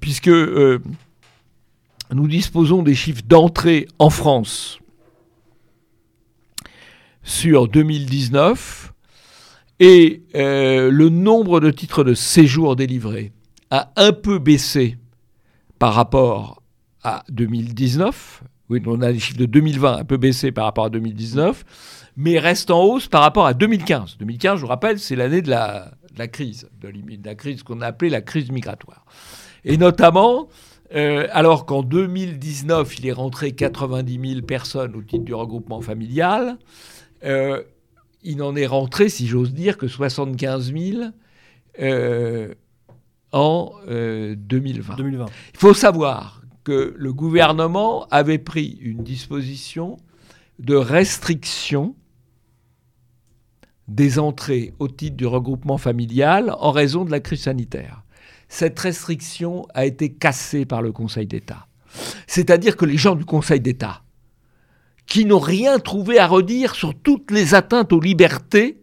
puisque 0.00 0.28
nous 0.28 2.28
disposons 2.28 2.82
des 2.82 2.94
chiffres 2.94 3.22
d'entrée 3.26 3.86
en 3.98 4.10
France 4.10 4.78
sur 7.22 7.68
2019 7.68 8.92
et 9.80 10.22
euh, 10.34 10.90
le 10.90 11.08
nombre 11.08 11.60
de 11.60 11.70
titres 11.70 12.04
de 12.04 12.14
séjour 12.14 12.76
délivrés 12.76 13.32
a 13.70 13.92
un 13.96 14.12
peu 14.12 14.38
baissé 14.38 14.96
par 15.78 15.94
rapport 15.94 16.62
à 17.02 17.24
2019. 17.30 18.44
Oui, 18.70 18.82
on 18.86 19.02
a 19.02 19.10
les 19.10 19.18
chiffres 19.18 19.38
de 19.38 19.46
2020 19.46 19.98
un 19.98 20.04
peu 20.04 20.16
baissé 20.16 20.52
par 20.52 20.64
rapport 20.64 20.86
à 20.86 20.90
2019, 20.90 21.64
mais 22.16 22.38
reste 22.38 22.70
en 22.70 22.82
hausse 22.82 23.08
par 23.08 23.22
rapport 23.22 23.46
à 23.46 23.54
2015. 23.54 24.16
2015, 24.18 24.56
je 24.56 24.60
vous 24.62 24.68
rappelle, 24.68 24.98
c'est 24.98 25.16
l'année 25.16 25.42
de 25.42 25.50
la, 25.50 25.92
crise, 26.28 26.68
de 26.80 26.92
la 27.24 27.34
crise 27.34 27.62
qu'on 27.62 27.80
a 27.80 27.86
appelée 27.86 28.10
la 28.10 28.20
crise 28.20 28.50
migratoire. 28.50 29.04
Et 29.64 29.76
notamment, 29.76 30.48
euh, 30.94 31.26
alors 31.32 31.66
qu'en 31.66 31.82
2019, 31.82 32.98
il 32.98 33.06
est 33.06 33.12
rentré 33.12 33.52
90 33.52 34.34
000 34.34 34.42
personnes 34.42 34.94
au 34.94 35.02
titre 35.02 35.24
du 35.24 35.34
regroupement 35.34 35.80
familial, 35.80 36.58
euh, 37.24 37.62
il 38.22 38.38
n'en 38.38 38.56
est 38.56 38.66
rentré, 38.66 39.08
si 39.08 39.26
j'ose 39.26 39.52
dire, 39.52 39.76
que 39.76 39.86
75 39.86 40.72
000 40.72 41.02
euh, 41.80 42.54
en 43.32 43.72
2020. 43.86 44.94
Euh, 44.98 45.26
il 45.52 45.58
faut 45.58 45.74
savoir 45.74 46.42
que 46.64 46.94
le 46.96 47.12
gouvernement 47.12 48.06
avait 48.10 48.38
pris 48.38 48.78
une 48.80 49.02
disposition 49.02 49.98
de 50.58 50.74
restriction 50.74 51.94
des 53.88 54.18
entrées 54.18 54.72
au 54.78 54.88
titre 54.88 55.16
du 55.16 55.26
regroupement 55.26 55.78
familial 55.78 56.54
en 56.58 56.70
raison 56.70 57.04
de 57.04 57.10
la 57.10 57.20
crise 57.20 57.42
sanitaire. 57.42 58.02
Cette 58.48 58.78
restriction 58.78 59.66
a 59.74 59.84
été 59.84 60.12
cassée 60.12 60.64
par 60.64 60.82
le 60.82 60.92
Conseil 60.92 61.26
d'État. 61.26 61.66
C'est-à-dire 62.26 62.76
que 62.76 62.84
les 62.84 62.96
gens 62.96 63.14
du 63.14 63.24
Conseil 63.24 63.60
d'État, 63.60 64.02
qui 65.06 65.24
n'ont 65.24 65.38
rien 65.38 65.78
trouvé 65.78 66.18
à 66.18 66.26
redire 66.26 66.74
sur 66.74 66.94
toutes 66.94 67.30
les 67.30 67.54
atteintes 67.54 67.92
aux 67.92 68.00
libertés 68.00 68.78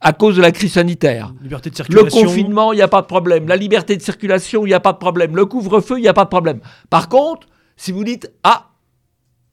à 0.00 0.12
cause 0.12 0.36
de 0.36 0.42
la 0.42 0.50
crise 0.52 0.72
sanitaire. 0.72 1.32
Liberté 1.42 1.70
de 1.70 1.76
circulation. 1.76 2.20
Le 2.20 2.26
confinement, 2.26 2.72
il 2.72 2.76
n'y 2.76 2.82
a 2.82 2.88
pas 2.88 3.02
de 3.02 3.06
problème. 3.06 3.48
La 3.48 3.56
liberté 3.56 3.96
de 3.96 4.02
circulation, 4.02 4.66
il 4.66 4.68
n'y 4.68 4.74
a 4.74 4.80
pas 4.80 4.92
de 4.92 4.98
problème. 4.98 5.36
Le 5.36 5.46
couvre-feu, 5.46 5.98
il 5.98 6.02
n'y 6.02 6.08
a 6.08 6.12
pas 6.12 6.24
de 6.24 6.28
problème. 6.28 6.60
Par 6.90 7.08
contre, 7.08 7.48
si 7.76 7.92
vous 7.92 8.04
dites, 8.04 8.30
ah, 8.42 8.70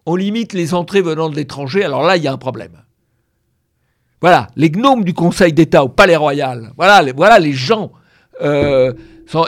on 0.06 0.16
limite 0.16 0.54
les 0.54 0.74
entrées 0.74 1.02
venant 1.02 1.30
de 1.30 1.36
l'étranger, 1.36 1.84
alors 1.84 2.04
là, 2.04 2.18
il 2.18 2.24
y 2.24 2.28
a 2.28 2.34
un 2.34 2.38
problème. 2.38 2.72
Voilà, 4.22 4.48
les 4.56 4.70
gnomes 4.70 5.04
du 5.04 5.14
Conseil 5.14 5.54
d'État 5.54 5.84
au 5.84 5.90
Palais 5.90 6.16
Royal, 6.16 6.72
voilà, 6.76 7.02
les, 7.02 7.14
voilà 7.14 7.40
les 7.40 7.54
gens. 7.54 7.92
Euh, 8.42 8.94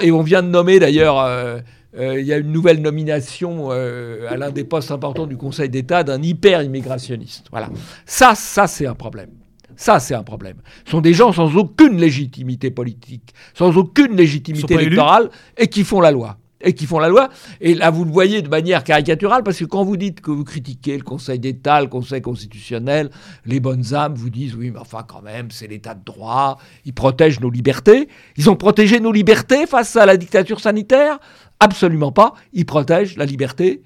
et 0.01 0.11
on 0.11 0.21
vient 0.21 0.43
de 0.43 0.49
nommer 0.49 0.79
d'ailleurs... 0.79 1.19
Euh, 1.19 1.59
euh, 1.99 2.21
il 2.21 2.25
y 2.25 2.31
a 2.31 2.37
une 2.37 2.53
nouvelle 2.53 2.81
nomination 2.81 3.69
à 3.69 4.37
l'un 4.37 4.49
des 4.49 4.63
postes 4.63 4.91
importants 4.91 5.27
du 5.27 5.35
Conseil 5.35 5.67
d'État 5.67 6.05
d'un 6.05 6.21
hyper-immigrationniste. 6.21 7.47
Voilà. 7.51 7.69
Ça, 8.05 8.33
ça, 8.33 8.65
c'est 8.65 8.85
un 8.85 8.95
problème. 8.95 9.31
Ça, 9.75 9.99
c'est 9.99 10.15
un 10.15 10.23
problème. 10.23 10.55
Ce 10.85 10.91
sont 10.91 11.01
des 11.01 11.13
gens 11.13 11.33
sans 11.33 11.53
aucune 11.57 11.99
légitimité 11.99 12.71
politique, 12.71 13.33
sans 13.53 13.75
aucune 13.75 14.15
légitimité 14.15 14.75
électorale, 14.75 15.31
et 15.57 15.67
qui 15.67 15.83
font 15.83 15.99
la 15.99 16.11
loi 16.11 16.37
et 16.63 16.73
qui 16.73 16.85
font 16.85 16.99
la 16.99 17.09
loi. 17.09 17.29
Et 17.59 17.73
là, 17.73 17.89
vous 17.89 18.05
le 18.05 18.11
voyez 18.11 18.41
de 18.41 18.49
manière 18.49 18.83
caricaturale, 18.83 19.43
parce 19.43 19.57
que 19.57 19.65
quand 19.65 19.83
vous 19.83 19.97
dites 19.97 20.21
que 20.21 20.31
vous 20.31 20.43
critiquez 20.43 20.97
le 20.97 21.03
Conseil 21.03 21.39
d'État, 21.39 21.81
le 21.81 21.87
Conseil 21.87 22.21
constitutionnel, 22.21 23.09
les 23.45 23.59
bonnes 23.59 23.93
âmes 23.93 24.15
vous 24.15 24.29
disent 24.29 24.55
oui, 24.55 24.71
mais 24.71 24.79
enfin 24.79 25.03
quand 25.07 25.21
même, 25.21 25.51
c'est 25.51 25.67
l'État 25.67 25.93
de 25.93 26.03
droit, 26.03 26.57
ils 26.85 26.93
protègent 26.93 27.39
nos 27.39 27.49
libertés. 27.49 28.07
Ils 28.37 28.49
ont 28.49 28.55
protégé 28.55 28.99
nos 28.99 29.11
libertés 29.11 29.67
face 29.67 29.95
à 29.95 30.05
la 30.05 30.17
dictature 30.17 30.59
sanitaire? 30.59 31.19
Absolument 31.59 32.11
pas. 32.11 32.33
Ils 32.53 32.65
protègent 32.65 33.17
la 33.17 33.25
liberté 33.25 33.83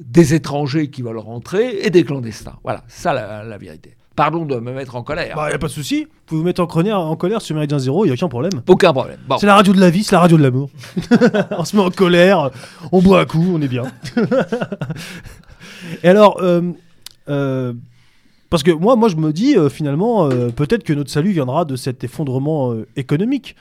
des 0.00 0.34
étrangers 0.34 0.90
qui 0.90 1.02
veulent 1.02 1.18
rentrer 1.18 1.80
et 1.82 1.90
des 1.90 2.04
clandestins. 2.04 2.58
Voilà, 2.62 2.84
ça 2.88 3.12
la 3.12 3.58
vérité. 3.58 3.96
Pardon 4.14 4.44
de 4.44 4.56
me 4.56 4.72
mettre 4.72 4.96
en 4.96 5.02
colère. 5.02 5.36
Bah, 5.36 5.50
y 5.50 5.54
a 5.54 5.58
pas 5.58 5.68
de 5.68 5.72
souci. 5.72 6.04
Vous 6.04 6.10
pouvez 6.26 6.40
vous 6.40 6.44
mettre 6.44 6.60
en 6.60 6.66
colère, 6.66 6.98
en 6.98 7.16
colère 7.16 7.40
sur 7.40 7.54
Méridien 7.54 7.78
Zéro, 7.78 8.04
il 8.04 8.08
y 8.08 8.10
a 8.10 8.14
aucun 8.14 8.28
problème. 8.28 8.62
Aucun 8.66 8.92
problème. 8.92 9.18
C'est 9.38 9.46
la 9.46 9.54
radio 9.54 9.72
de 9.72 9.80
la 9.80 9.90
vie, 9.90 10.04
c'est 10.04 10.14
la 10.14 10.20
radio 10.20 10.36
de 10.36 10.42
l'amour. 10.42 10.70
on 11.50 11.64
se 11.64 11.76
met 11.76 11.82
en 11.82 11.90
colère, 11.90 12.50
on 12.90 13.00
boit 13.00 13.20
un 13.20 13.24
coup, 13.24 13.52
on 13.54 13.62
est 13.62 13.68
bien. 13.68 13.84
Et 16.02 16.08
alors, 16.08 16.40
euh, 16.42 16.62
euh, 17.28 17.72
parce 18.50 18.62
que 18.62 18.70
moi, 18.70 18.96
moi, 18.96 19.08
je 19.08 19.16
me 19.16 19.32
dis 19.32 19.56
euh, 19.56 19.68
finalement, 19.68 20.28
peut-être 20.28 20.84
que 20.84 20.92
notre 20.92 21.10
salut 21.10 21.30
viendra 21.30 21.64
de 21.64 21.76
cet 21.76 22.04
effondrement 22.04 22.74
économique. 22.96 23.56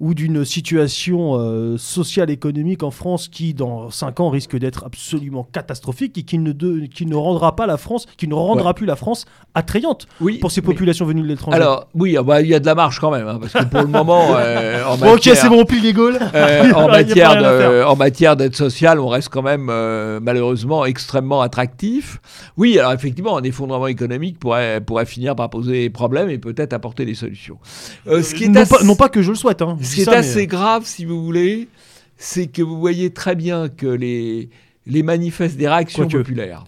Ou 0.00 0.14
d'une 0.14 0.44
situation 0.44 1.36
euh, 1.38 1.76
sociale 1.76 2.30
économique 2.30 2.82
en 2.82 2.90
France 2.90 3.28
qui 3.28 3.54
dans 3.54 3.90
5 3.90 4.20
ans 4.20 4.30
risque 4.30 4.56
d'être 4.56 4.84
absolument 4.84 5.46
catastrophique 5.52 6.16
et 6.18 6.22
qui 6.22 6.38
ne, 6.38 6.52
de- 6.52 6.86
qui 6.86 7.06
ne 7.06 7.14
rendra 7.16 7.56
pas 7.56 7.66
la 7.66 7.76
France, 7.76 8.06
qui 8.16 8.28
ne 8.28 8.34
rendra 8.34 8.74
plus 8.74 8.86
la 8.86 8.96
France 8.96 9.24
attrayante 9.54 10.06
Oui, 10.20 10.38
pour 10.38 10.50
ces 10.50 10.60
mais- 10.60 10.66
populations 10.66 11.04
venues 11.04 11.22
de 11.22 11.26
l'étranger. 11.26 11.56
Alors, 11.56 11.86
oui, 11.94 12.16
ah 12.18 12.22
bah, 12.22 12.40
il 12.40 12.48
y 12.48 12.54
a 12.54 12.60
de 12.60 12.66
la 12.66 12.74
marge 12.74 12.98
quand 13.00 13.10
même, 13.10 13.26
hein, 13.28 13.38
parce 13.40 13.52
que 13.52 13.64
pour 13.64 13.80
le 13.80 13.86
moment, 13.88 14.28
euh, 14.36 14.84
en 14.84 14.94
ok, 15.14 15.22
c'est 15.22 15.48
bon, 15.48 15.60
on 15.60 15.64
plie 15.64 15.80
les 15.80 15.92
Gaules. 15.92 16.18
Euh, 16.34 16.72
en, 16.74 16.88
matière 16.88 17.36
de- 17.36 17.84
en 17.84 17.96
matière 17.96 18.36
d'aide 18.36 18.54
sociale, 18.56 19.00
on 19.00 19.08
reste 19.08 19.28
quand 19.30 19.42
même 19.42 19.68
euh, 19.70 20.20
malheureusement 20.22 20.84
extrêmement 20.84 21.40
attractif. 21.42 22.20
Oui, 22.56 22.78
alors 22.78 22.92
effectivement, 22.92 23.36
un 23.36 23.42
effondrement 23.42 23.86
économique 23.88 24.38
pourrait, 24.38 24.80
pourrait 24.80 25.06
finir 25.06 25.34
par 25.36 25.50
poser 25.50 25.72
des 25.72 25.90
problèmes 25.90 26.30
et 26.30 26.38
peut-être 26.38 26.72
apporter 26.72 27.04
des 27.04 27.14
solutions. 27.14 27.58
Ce 28.06 28.34
qui 28.34 28.44
est 28.44 28.48
non, 28.48 28.60
assez, 28.62 28.76
pas, 28.78 28.84
non 28.84 28.94
pas 28.94 29.08
que 29.08 29.22
je 29.22 29.30
le 29.30 29.36
souhaite. 29.36 29.62
Hein. 29.62 29.71
Je 29.80 29.84
ce 29.84 29.94
qui 29.94 30.00
est 30.02 30.04
ça, 30.04 30.18
assez 30.18 30.44
euh, 30.44 30.46
grave, 30.46 30.84
si 30.86 31.04
vous 31.04 31.22
voulez, 31.24 31.68
c'est 32.16 32.46
que 32.46 32.62
vous 32.62 32.78
voyez 32.78 33.10
très 33.10 33.34
bien 33.34 33.68
que 33.68 33.86
les, 33.86 34.50
les 34.86 35.02
manifestes 35.02 35.56
des 35.56 35.68
réactions 35.68 36.04
Quoique. 36.04 36.18
populaires 36.18 36.64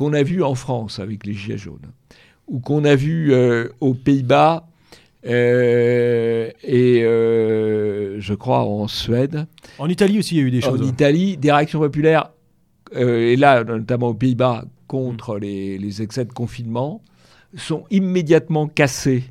qu'on 0.00 0.14
a 0.14 0.22
vues 0.22 0.42
en 0.42 0.54
France 0.54 0.98
avec 0.98 1.26
les 1.26 1.34
Gilets 1.34 1.58
jaunes, 1.58 1.92
ou 2.48 2.58
qu'on 2.60 2.84
a 2.86 2.94
vues 2.94 3.34
euh, 3.34 3.68
aux 3.80 3.92
Pays-Bas 3.92 4.66
euh, 5.26 6.50
et 6.62 7.02
euh, 7.04 8.18
je 8.18 8.32
crois 8.32 8.60
en 8.60 8.88
Suède, 8.88 9.46
En 9.78 9.90
Italie 9.90 10.18
aussi, 10.18 10.36
il 10.36 10.38
y 10.38 10.40
a 10.40 10.46
eu 10.46 10.50
des 10.50 10.64
en 10.64 10.70
choses. 10.70 10.88
Italie, 10.88 11.36
des 11.36 11.52
réactions 11.52 11.80
populaires, 11.80 12.30
et 12.94 13.36
là 13.36 13.62
notamment 13.62 14.08
aux 14.08 14.14
Pays-Bas, 14.14 14.64
contre 14.86 15.38
les, 15.38 15.76
les 15.76 16.00
excès 16.00 16.24
de 16.24 16.32
confinement, 16.32 17.02
sont 17.54 17.84
immédiatement 17.90 18.68
cassées 18.68 19.24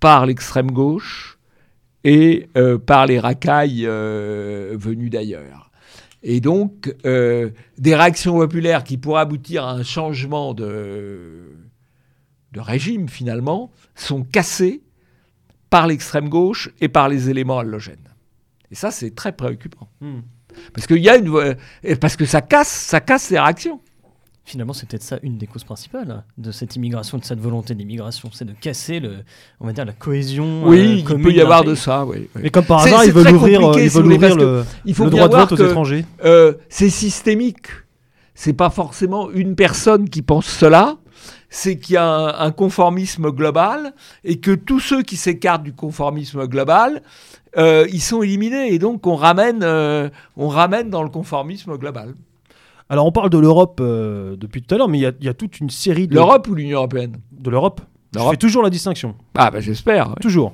par 0.00 0.24
l'extrême 0.24 0.70
gauche 0.70 1.31
et 2.04 2.48
euh, 2.56 2.78
par 2.78 3.06
les 3.06 3.18
racailles 3.18 3.86
euh, 3.86 4.76
venues 4.78 5.10
d'ailleurs. 5.10 5.70
Et 6.22 6.40
donc, 6.40 6.94
euh, 7.04 7.50
des 7.78 7.96
réactions 7.96 8.36
populaires 8.36 8.84
qui 8.84 8.96
pourraient 8.96 9.22
aboutir 9.22 9.64
à 9.64 9.72
un 9.72 9.82
changement 9.82 10.54
de, 10.54 11.50
de 12.52 12.60
régime, 12.60 13.08
finalement, 13.08 13.72
sont 13.94 14.22
cassées 14.22 14.82
par 15.68 15.86
l'extrême 15.86 16.28
gauche 16.28 16.70
et 16.80 16.88
par 16.88 17.08
les 17.08 17.28
éléments 17.30 17.58
allogènes. 17.58 18.08
Et 18.70 18.74
ça, 18.74 18.90
c'est 18.90 19.14
très 19.14 19.32
préoccupant. 19.32 19.88
Hmm. 20.00 20.20
Parce 20.74 20.86
qu'il 20.86 20.98
y 20.98 21.08
a 21.08 21.16
une, 21.16 21.56
et 21.82 21.96
parce 21.96 22.14
que 22.14 22.24
ça 22.24 22.40
casse, 22.40 22.68
ça 22.68 23.00
casse 23.00 23.30
les 23.30 23.38
réactions. 23.38 23.80
Finalement, 24.44 24.72
c'est 24.72 24.88
peut-être 24.88 25.04
ça 25.04 25.18
une 25.22 25.38
des 25.38 25.46
causes 25.46 25.62
principales 25.62 26.24
de 26.36 26.50
cette 26.50 26.74
immigration, 26.74 27.16
de 27.16 27.24
cette 27.24 27.38
volonté 27.38 27.76
d'immigration, 27.76 28.28
c'est 28.32 28.44
de 28.44 28.52
casser 28.60 28.98
le, 28.98 29.18
on 29.60 29.66
va 29.66 29.72
dire 29.72 29.84
la 29.84 29.92
cohésion. 29.92 30.64
euh, 30.64 30.68
Oui, 30.68 31.04
il 31.08 31.22
peut 31.22 31.30
y 31.32 31.40
avoir 31.40 31.60
pays. 31.62 31.70
de 31.70 31.74
ça. 31.76 32.04
Oui, 32.04 32.28
oui. 32.34 32.40
Mais 32.42 32.50
comme 32.50 32.64
par 32.64 32.80
hasard, 32.80 33.00
c'est 33.02 33.06
ils 33.06 33.12
veulent 33.12 33.34
ouvrir, 33.36 33.60
euh, 33.70 33.80
ils 33.80 33.88
veulent 33.88 34.12
ouvrir 34.12 34.34
le, 34.36 34.64
Il 34.84 34.94
faut 34.96 35.04
le 35.04 35.10
bien 35.10 35.28
droit 35.28 35.44
de 35.44 35.50
vote 35.50 35.60
aux 35.60 35.64
étrangers. 35.68 36.04
euh, 36.24 36.54
c'est 36.68 36.90
systémique. 36.90 37.66
C'est 38.34 38.52
pas 38.54 38.70
forcément 38.70 39.30
une 39.30 39.54
personne 39.54 40.08
qui 40.08 40.22
pense 40.22 40.46
cela. 40.46 40.96
C'est 41.48 41.78
qu'il 41.78 41.94
y 41.94 41.98
a 41.98 42.04
un, 42.08 42.46
un 42.46 42.50
conformisme 42.50 43.30
global 43.30 43.92
et 44.24 44.40
que 44.40 44.50
tous 44.52 44.80
ceux 44.80 45.02
qui 45.02 45.16
s'écartent 45.16 45.62
du 45.62 45.72
conformisme 45.74 46.46
global, 46.46 47.02
euh, 47.58 47.86
ils 47.92 48.00
sont 48.00 48.22
éliminés 48.22 48.72
et 48.72 48.78
donc 48.80 49.06
on 49.06 49.14
ramène, 49.14 49.60
euh, 49.62 50.08
on 50.36 50.48
ramène 50.48 50.88
dans 50.90 51.02
le 51.04 51.10
conformisme 51.10 51.76
global. 51.76 52.14
Alors, 52.92 53.06
on 53.06 53.10
parle 53.12 53.30
de 53.30 53.38
l'Europe 53.38 53.78
euh, 53.80 54.36
depuis 54.36 54.60
tout 54.60 54.74
à 54.74 54.76
l'heure, 54.76 54.86
mais 54.88 54.98
il 54.98 55.00
y 55.00 55.06
a- 55.06 55.12
il 55.18 55.24
y, 55.24 55.28
a 55.30 55.32
toute 55.32 55.60
une 55.60 55.70
série 55.70 56.06
de. 56.06 56.14
L'Europe 56.14 56.46
ou 56.48 56.54
l'Union 56.54 56.76
européenne 56.76 57.16
De 57.32 57.48
l'Europe. 57.48 57.80
Je 58.14 58.20
fais 58.20 58.36
toujours 58.36 58.62
la 58.62 58.68
distinction. 58.68 59.14
Ah 59.34 59.50
bah 59.50 59.60
j'espère. 59.60 60.14
Toujours. 60.20 60.52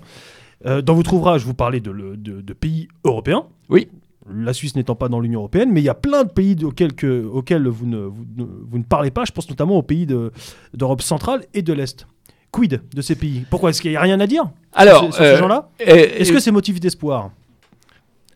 Euh, 0.65 0.81
dans 0.81 0.95
votre 0.95 1.13
ouvrage, 1.15 1.45
vous 1.45 1.55
parlez 1.55 1.81
de, 1.81 1.91
le- 1.91 2.17
de- 2.17 2.41
de 2.41 2.53
pays 2.53 2.87
européens. 3.03 3.47
Oui. 3.69 3.89
La 4.33 4.53
Suisse 4.53 4.77
n'étant 4.77 4.95
pas 4.95 5.09
dans 5.09 5.19
l'Union 5.19 5.41
européenne, 5.41 5.71
mais 5.73 5.81
il 5.81 5.85
y 5.85 5.89
a 5.89 5.95
plein 5.95 6.23
de 6.23 6.29
pays 6.31 6.57
auxquels, 6.65 6.93
que- 6.93 7.27
auxquels 7.27 7.67
vous, 7.67 7.87
ne, 7.87 7.97
vous, 7.99 8.25
ne, 8.37 8.45
vous 8.45 8.79
ne 8.79 8.85
parlez 8.85 9.11
pas. 9.11 9.25
Je 9.25 9.33
pense 9.33 9.51
notamment 9.51 9.77
aux 9.77 9.83
pays 9.83 10.07
de- 10.07 10.31
d'Europe 10.75 11.03
centrale 11.03 11.45
et 11.55 11.63
de 11.63 11.73
l'Est. 11.73 12.07
Quid 12.53 12.81
de 12.95 13.03
ces 13.03 13.17
pays? 13.17 13.47
Pourquoi? 13.51 13.71
Est-ce 13.71 13.83
qu'il 13.83 13.91
n'y 13.91 13.97
a 13.97 14.01
rien 14.01 14.21
à 14.21 14.29
dire 14.29 14.49
Alors, 14.75 15.03
sur, 15.07 15.15
sur 15.15 15.23
euh, 15.25 15.35
ces 15.35 15.41
gens-là 15.41 15.71
Est-ce 15.81 16.31
que 16.31 16.39
c'est 16.39 16.53
motif 16.53 16.79
d'espoir? 16.79 17.31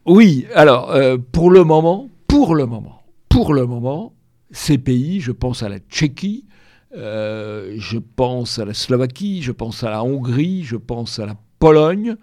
Oui, 0.07 0.47
alors 0.57 0.93
pour 1.31 1.53
le 1.53 1.63
moment, 1.63 2.09
pour 2.27 2.57
le 2.57 2.67
moment, 2.67 3.02
pour 3.33 3.55
le 3.55 3.65
moment, 3.65 4.13
ces 4.51 4.77
pays, 4.77 5.23
je 5.23 5.33
pense 5.33 5.63
à 5.63 5.71
la 5.71 5.79
Tchéquie, 5.79 6.45
euh, 6.95 7.77
je 7.79 7.97
pense 7.97 8.59
à 8.59 8.67
la 8.67 8.75
Slovaquie, 8.75 9.41
je 9.41 9.53
pense 9.53 9.83
à 9.83 9.91
la 9.91 10.05
Hongrie, 10.05 10.65
je 10.65 10.77
pense 10.77 11.19
à 11.19 11.25
la 11.25 11.35
Pologne, 11.59 12.17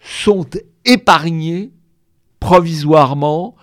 sont 0.00 0.46
épargnés 0.86 1.70
provisoirement 2.40 3.56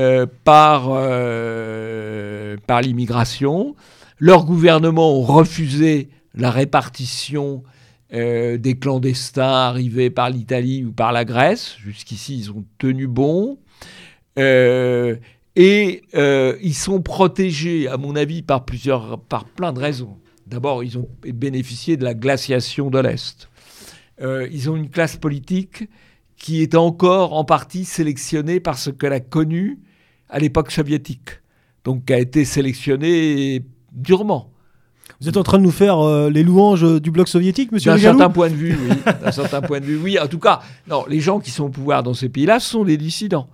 euh, 0.00 0.26
par, 0.42 0.86
euh, 0.88 2.56
par 2.66 2.80
l'immigration. 2.80 3.76
Leurs 4.18 4.44
gouvernements 4.44 5.16
ont 5.16 5.22
refusé 5.22 6.08
la 6.34 6.50
répartition 6.50 7.62
des 8.10 8.78
clandestins 8.80 9.42
arrivés 9.42 10.08
par 10.08 10.30
l'Italie 10.30 10.84
ou 10.84 10.92
par 10.92 11.10
la 11.10 11.24
Grèce. 11.24 11.74
Jusqu'ici, 11.80 12.38
ils 12.38 12.50
ont 12.52 12.64
tenu 12.78 13.08
bon. 13.08 13.58
Et 15.56 16.02
euh, 16.14 16.56
ils 16.62 16.74
sont 16.74 17.00
protégés, 17.00 17.88
à 17.88 17.96
mon 17.96 18.16
avis, 18.16 18.42
par, 18.42 18.64
plusieurs, 18.64 19.20
par 19.20 19.44
plein 19.44 19.72
de 19.72 19.78
raisons. 19.78 20.16
D'abord, 20.46 20.82
ils 20.82 20.98
ont 20.98 21.08
bénéficié 21.22 21.96
de 21.96 22.04
la 22.04 22.14
glaciation 22.14 22.90
de 22.90 22.98
l'Est. 22.98 23.48
Euh, 24.20 24.48
ils 24.52 24.68
ont 24.70 24.76
une 24.76 24.90
classe 24.90 25.16
politique 25.16 25.88
qui 26.36 26.62
est 26.62 26.74
encore 26.74 27.32
en 27.32 27.44
partie 27.44 27.84
sélectionnée 27.84 28.60
par 28.60 28.78
ce 28.78 28.90
qu'elle 28.90 29.12
a 29.12 29.20
connu 29.20 29.78
à 30.28 30.38
l'époque 30.38 30.70
soviétique. 30.70 31.40
Donc, 31.84 32.06
qui 32.06 32.12
a 32.12 32.18
été 32.18 32.44
sélectionnée 32.44 33.64
durement. 33.92 34.50
Vous 35.20 35.28
êtes 35.28 35.36
en 35.36 35.42
train 35.42 35.58
de 35.58 35.62
nous 35.62 35.70
faire 35.70 36.00
euh, 36.00 36.30
les 36.30 36.42
louanges 36.42 37.00
du 37.00 37.10
bloc 37.10 37.28
soviétique, 37.28 37.70
monsieur 37.72 37.92
D'un 37.92 37.98
certain 37.98 38.30
point 38.30 38.50
de 38.50 38.54
vue, 38.54 38.76
oui. 38.88 38.96
D'un 39.22 39.32
certain 39.32 39.60
point 39.60 39.80
de 39.80 39.84
vue, 39.84 39.98
oui. 40.02 40.18
En 40.18 40.26
tout 40.26 40.38
cas, 40.38 40.60
non, 40.88 41.04
les 41.08 41.20
gens 41.20 41.38
qui 41.38 41.50
sont 41.50 41.64
au 41.64 41.68
pouvoir 41.68 42.02
dans 42.02 42.14
ces 42.14 42.28
pays-là, 42.28 42.58
sont 42.58 42.84
des 42.84 42.96
dissidents. 42.96 43.48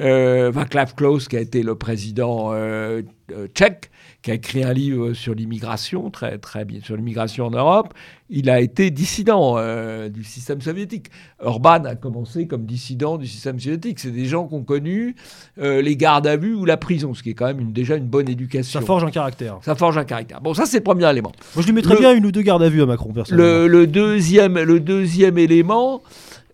Euh, 0.00 0.50
Václav 0.50 0.94
Klaus, 0.94 1.28
qui 1.28 1.36
a 1.36 1.40
été 1.40 1.62
le 1.62 1.74
président 1.74 2.50
euh, 2.52 3.02
euh, 3.30 3.46
tchèque, 3.54 3.90
qui 4.22 4.30
a 4.30 4.34
écrit 4.34 4.64
un 4.64 4.72
livre 4.72 5.12
sur 5.12 5.34
l'immigration, 5.34 6.08
très, 6.08 6.38
très 6.38 6.64
bien, 6.64 6.80
sur 6.82 6.96
l'immigration 6.96 7.46
en 7.46 7.50
Europe, 7.50 7.92
il 8.30 8.48
a 8.48 8.60
été 8.60 8.90
dissident 8.90 9.56
euh, 9.58 10.08
du 10.08 10.24
système 10.24 10.62
soviétique. 10.62 11.08
Orban 11.40 11.84
a 11.84 11.94
commencé 11.94 12.46
comme 12.46 12.64
dissident 12.64 13.18
du 13.18 13.26
système 13.26 13.60
soviétique. 13.60 13.98
C'est 13.98 14.12
des 14.12 14.24
gens 14.24 14.48
qui 14.48 14.54
ont 14.54 14.62
connu 14.64 15.14
euh, 15.58 15.82
les 15.82 15.96
gardes 15.96 16.26
à 16.26 16.36
vue 16.36 16.54
ou 16.54 16.64
la 16.64 16.78
prison, 16.78 17.12
ce 17.12 17.22
qui 17.22 17.30
est 17.30 17.34
quand 17.34 17.46
même 17.48 17.60
une- 17.60 17.72
déjà 17.74 17.96
une 17.96 18.06
bonne 18.06 18.30
éducation. 18.30 18.80
Ça 18.80 18.86
forge 18.86 19.04
un 19.04 19.10
caractère. 19.10 19.58
Ça 19.60 19.74
forge 19.74 19.98
un 19.98 20.04
caractère. 20.04 20.40
Bon, 20.40 20.54
ça, 20.54 20.64
c'est 20.64 20.78
le 20.78 20.84
premier 20.84 21.10
élément. 21.10 21.32
Moi, 21.54 21.60
je 21.62 21.66
lui 21.66 21.74
mettrais 21.74 21.94
Le- 21.94 22.00
bien 22.00 22.14
une 22.14 22.24
ou 22.24 22.32
deux 22.32 22.40
gardes 22.42 22.62
à 22.62 22.70
vue 22.70 22.80
à 22.80 22.86
Macron, 22.86 23.12
personnellement. 23.12 23.44
Le, 23.46 23.66
le 23.66 23.86
deuxième, 23.86 24.58
le 24.58 24.80
deuxième 24.80 25.36
élément, 25.36 26.00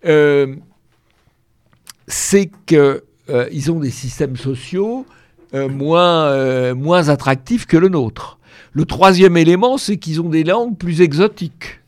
euh, 0.07 0.57
c'est 2.09 2.51
que 2.67 3.05
euh, 3.31 3.49
ils 3.53 3.71
ont 3.73 3.81
des 3.81 3.91
systèmes 3.91 4.37
sociaux 4.37 5.07
euh, 5.55 5.69
moins, 5.69 6.27
euh, 6.27 6.75
moins 6.75 7.09
attractifs 7.09 7.67
que 7.67 7.77
le 7.77 7.89
nôtre. 7.89 8.39
Le 8.73 8.85
troisième 8.85 9.37
élément, 9.37 9.79
c'est 9.79 9.97
qu'ils 9.97 10.21
ont 10.21 10.29
des 10.29 10.45
langues 10.45 10.77
plus 10.77 11.01
exotiques. 11.01 11.81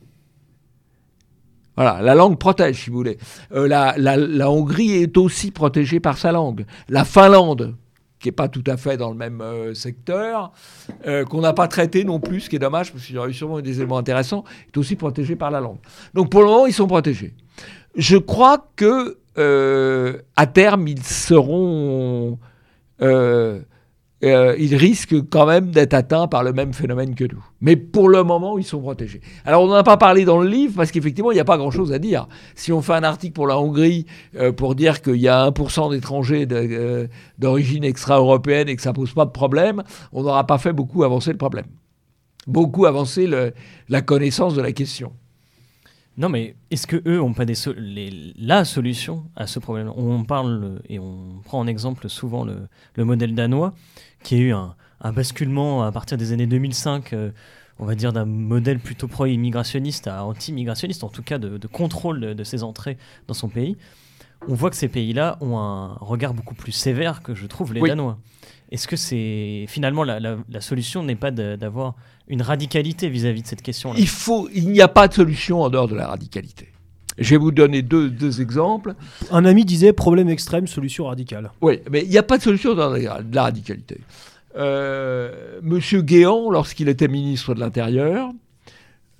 Voilà, 1.76 2.02
la 2.02 2.14
langue 2.14 2.38
protège, 2.38 2.84
si 2.84 2.90
vous 2.90 2.96
voulez. 2.96 3.18
La, 3.50 3.94
la- 3.96 4.16
la 4.16 4.50
Hongrie 4.50 4.92
est 4.92 5.16
aussi 5.16 5.50
protégée 5.50 6.00
par 6.00 6.18
sa 6.18 6.32
langue. 6.32 6.66
La 6.88 7.04
Finlande, 7.04 7.74
qui 8.18 8.28
n'est 8.28 8.32
pas 8.32 8.48
tout 8.48 8.64
à 8.66 8.76
fait 8.76 8.96
dans 8.98 9.08
le 9.10 9.16
même 9.16 9.42
secteur, 9.74 10.52
qu'on 11.30 11.40
n'a 11.40 11.54
pas 11.54 11.68
traité 11.68 12.04
non 12.04 12.20
plus, 12.20 12.40
ce 12.40 12.50
qui 12.50 12.56
est 12.56 12.60
dommage, 12.60 12.92
parce 12.92 13.06
qu'il 13.06 13.14
y 13.14 13.18
aurait 13.18 13.30
eu 13.30 13.34
sûrement 13.34 13.60
des 13.62 13.78
éléments 13.78 13.96
intéressants, 13.98 14.44
est 14.66 14.76
aussi 14.76 14.94
protégée 14.96 15.36
par 15.36 15.50
la 15.50 15.60
langue. 15.60 15.78
Donc 16.12 16.30
pour 16.30 16.40
le 16.42 16.46
moment, 16.48 16.66
ils 16.66 16.74
sont 16.74 16.86
protégés. 16.86 17.32
Je 17.96 18.16
crois 18.16 18.68
que 18.76 19.18
euh, 19.38 20.18
à 20.36 20.46
terme, 20.46 20.88
ils 20.88 21.02
seront, 21.02 22.38
euh, 23.00 23.60
euh, 24.22 24.54
risquent 24.58 25.28
quand 25.28 25.46
même 25.46 25.70
d'être 25.70 25.94
atteints 25.94 26.26
par 26.26 26.42
le 26.42 26.52
même 26.52 26.72
phénomène 26.72 27.14
que 27.14 27.24
nous. 27.24 27.42
Mais 27.60 27.76
pour 27.76 28.08
le 28.08 28.22
moment, 28.22 28.58
ils 28.58 28.64
sont 28.64 28.80
protégés. 28.80 29.20
Alors 29.44 29.62
on 29.62 29.68
n'en 29.68 29.74
a 29.74 29.82
pas 29.82 29.96
parlé 29.96 30.24
dans 30.24 30.40
le 30.40 30.48
livre 30.48 30.74
parce 30.76 30.90
qu'effectivement, 30.90 31.30
il 31.30 31.34
n'y 31.34 31.40
a 31.40 31.44
pas 31.44 31.56
grand-chose 31.58 31.92
à 31.92 31.98
dire. 31.98 32.28
Si 32.54 32.72
on 32.72 32.82
fait 32.82 32.94
un 32.94 33.04
article 33.04 33.32
pour 33.32 33.46
la 33.46 33.58
Hongrie 33.58 34.06
pour 34.56 34.74
dire 34.74 35.00
qu'il 35.00 35.16
y 35.16 35.28
a 35.28 35.50
1% 35.50 35.90
d'étrangers 35.90 36.46
d'origine 37.38 37.84
extra-européenne 37.84 38.68
et 38.68 38.76
que 38.76 38.82
ça 38.82 38.92
pose 38.92 39.14
pas 39.14 39.24
de 39.24 39.30
problème, 39.30 39.82
on 40.12 40.22
n'aura 40.22 40.46
pas 40.46 40.58
fait 40.58 40.72
beaucoup 40.72 41.04
avancer 41.04 41.30
le 41.30 41.38
problème. 41.38 41.66
Beaucoup 42.46 42.86
avancer 42.86 43.28
la 43.88 44.02
connaissance 44.02 44.54
de 44.54 44.62
la 44.62 44.72
question. 44.72 45.12
Non, 46.16 46.28
mais 46.28 46.56
est-ce 46.70 46.86
que 46.86 47.00
eux 47.06 47.20
ont 47.22 47.32
pas 47.32 47.44
des 47.44 47.54
so- 47.54 47.72
les- 47.76 48.34
la 48.36 48.64
solution 48.64 49.24
à 49.36 49.46
ce 49.46 49.58
problème 49.58 49.90
On 49.96 50.24
parle 50.24 50.82
et 50.88 50.98
on 50.98 51.40
prend 51.44 51.60
en 51.60 51.66
exemple 51.66 52.08
souvent 52.08 52.44
le, 52.44 52.68
le 52.96 53.04
modèle 53.04 53.34
danois, 53.34 53.72
qui 54.22 54.34
a 54.34 54.38
eu 54.38 54.52
un, 54.52 54.74
un 55.00 55.12
basculement 55.12 55.82
à 55.82 55.92
partir 55.92 56.18
des 56.18 56.32
années 56.32 56.46
2005. 56.46 57.12
euh, 57.12 57.30
on 57.82 57.86
va 57.86 57.94
dire, 57.94 58.12
d'un 58.12 58.26
modèle 58.26 58.78
plutôt 58.78 59.08
pro-immigrationniste 59.08 60.06
à 60.06 60.22
anti-immigrationniste, 60.26 61.02
en 61.02 61.08
tout 61.08 61.22
cas 61.22 61.38
de, 61.38 61.66
contrôle 61.66 62.20
de, 62.20 62.34
de, 62.34 62.44
ses 62.44 62.62
entrées 62.62 62.98
dans 63.26 63.32
son 63.32 63.48
pays, 63.48 63.78
on 64.48 64.54
voit 64.54 64.68
que 64.68 64.76
ces 64.76 64.88
pays-là 64.88 65.38
ont 65.40 65.58
un 65.58 65.94
regard 65.94 66.34
beaucoup 66.34 66.54
plus 66.54 66.72
sévère 66.72 67.22
que 67.22 67.34
je 67.34 67.46
trouve 67.46 67.72
les 67.72 67.80
Danois. 67.80 68.18
Est-ce 68.70 68.86
que 68.86 68.96
c'est 68.96 69.64
finalement 69.66 70.04
la, 70.04 70.60
solution 70.60 71.02
n'est 71.02 71.16
pas 71.16 71.30
d'avoir 71.30 71.94
une 72.30 72.42
radicalité 72.42 73.08
vis-à-vis 73.08 73.42
de 73.42 73.46
cette 73.46 73.60
question-là 73.60 73.98
Il 73.98 74.08
faut, 74.08 74.48
il 74.54 74.70
n'y 74.70 74.80
a 74.80 74.88
pas 74.88 75.08
de 75.08 75.14
solution 75.14 75.62
en 75.62 75.68
dehors 75.68 75.88
de 75.88 75.96
la 75.96 76.06
radicalité. 76.06 76.68
Je 77.18 77.30
vais 77.30 77.36
vous 77.36 77.50
donner 77.50 77.82
deux, 77.82 78.08
deux 78.08 78.40
exemples. 78.40 78.94
Un 79.30 79.44
ami 79.44 79.64
disait 79.64 79.92
problème 79.92 80.28
extrême, 80.28 80.66
solution 80.66 81.06
radicale. 81.06 81.50
Oui, 81.60 81.80
mais 81.90 82.02
il 82.02 82.08
n'y 82.08 82.16
a 82.16 82.22
pas 82.22 82.38
de 82.38 82.42
solution 82.42 82.74
dans 82.74 82.90
la, 82.90 83.42
radicalité. 83.42 83.98
Euh, 84.56 85.58
Monsieur 85.62 86.02
Guéant, 86.02 86.50
lorsqu'il 86.50 86.88
était 86.88 87.08
ministre 87.08 87.52
de 87.52 87.60
l'Intérieur 87.60 88.30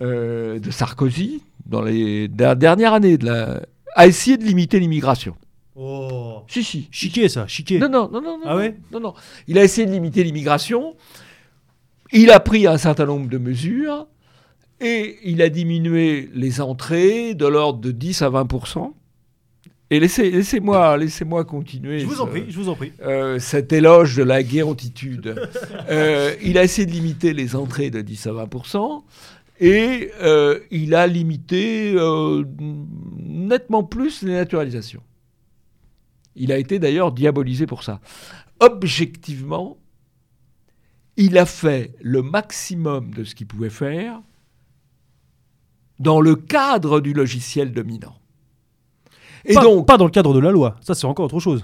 euh, 0.01 0.61
de 0.61 0.71
Sarkozy, 0.71 1.43
dans 1.67 1.83
les 1.83 2.29
dernières 2.29 2.95
années 2.95 3.19
de 3.19 3.27
la, 3.27 3.61
a 3.97 4.07
essayé 4.07 4.37
de 4.37 4.45
limiter 4.45 4.79
l'immigration. 4.79 5.35
Oh. 5.75 6.43
Si, 6.49 6.63
si. 6.63 6.89
Chiqué, 6.91 7.29
ça, 7.29 7.47
chiqué. 7.49 7.79
Non, 7.79 7.89
non, 7.89 8.09
non, 8.11 8.21
non. 8.23 8.41
Ah 8.45 8.57
ouais? 8.57 8.77
Non, 8.93 9.01
non. 9.01 9.15
Il 9.49 9.59
a 9.59 9.65
essayé 9.65 9.87
de 9.87 9.93
limiter 9.93 10.23
l'immigration. 10.23 10.95
Il 12.13 12.31
a 12.31 12.41
pris 12.41 12.67
un 12.67 12.79
certain 12.79 13.07
nombre 13.07 13.29
de 13.29 13.39
mesures 13.39 14.07
et 14.81 15.19
il 15.25 15.43
a 15.43 15.49
diminué 15.49 16.29
les 16.35 16.61
entrées 16.61 17.35
de 17.35 17.47
l'ordre 17.47 17.81
de 17.81 17.91
10 17.91 18.23
à 18.23 18.31
20% 18.31 18.93
et 19.93 19.99
laissez, 19.99 20.31
laissez-moi, 20.31 21.45
continuer. 21.45 21.99
Je 21.99 22.07
vous 22.07 22.21
en 22.21 22.27
prie, 22.27 22.45
je 22.49 22.57
vous 22.57 22.69
en 22.69 22.77
prie. 22.77 22.93
Euh, 23.03 23.41
cet 23.41 23.73
éloge 23.73 24.15
de 24.17 24.23
la 24.23 24.45
guérantitude. 24.45 25.35
euh, 25.91 26.33
il 26.43 26.59
a 26.59 26.63
essayé 26.63 26.87
de 26.87 26.93
limiter 26.93 27.33
les 27.33 27.57
entrées 27.57 27.91
de 27.91 28.01
10 28.01 28.29
à 28.29 28.31
20% 28.31 29.03
et 29.59 30.11
euh, 30.23 30.61
il 30.71 30.95
a 30.95 31.07
limité 31.09 31.93
euh, 31.95 32.45
nettement 33.19 33.83
plus 33.83 34.23
les 34.23 34.33
naturalisations. 34.33 35.03
Il 36.37 36.53
a 36.53 36.59
été 36.59 36.79
d'ailleurs 36.79 37.11
diabolisé 37.11 37.67
pour 37.67 37.83
ça. 37.83 38.01
Objectivement, 38.61 39.77
il 41.21 41.37
a 41.37 41.45
fait 41.45 41.93
le 42.01 42.23
maximum 42.23 43.13
de 43.13 43.25
ce 43.25 43.35
qu'il 43.35 43.47
pouvait 43.47 43.71
faire 43.71 44.21
dans 45.99 46.23
le 46.23 46.35
cadre 46.35 47.01
du 47.01 47.13
logiciel 47.13 47.73
dominant. 47.73 48.17
Et 49.45 49.55
donc, 49.55 49.87
pas 49.87 49.99
dans 49.99 50.07
le 50.07 50.11
cadre 50.11 50.33
de 50.33 50.39
la 50.39 50.51
loi, 50.51 50.77
ça 50.81 50.95
c'est 50.95 51.07
encore 51.07 51.27
autre 51.27 51.39
chose. 51.39 51.63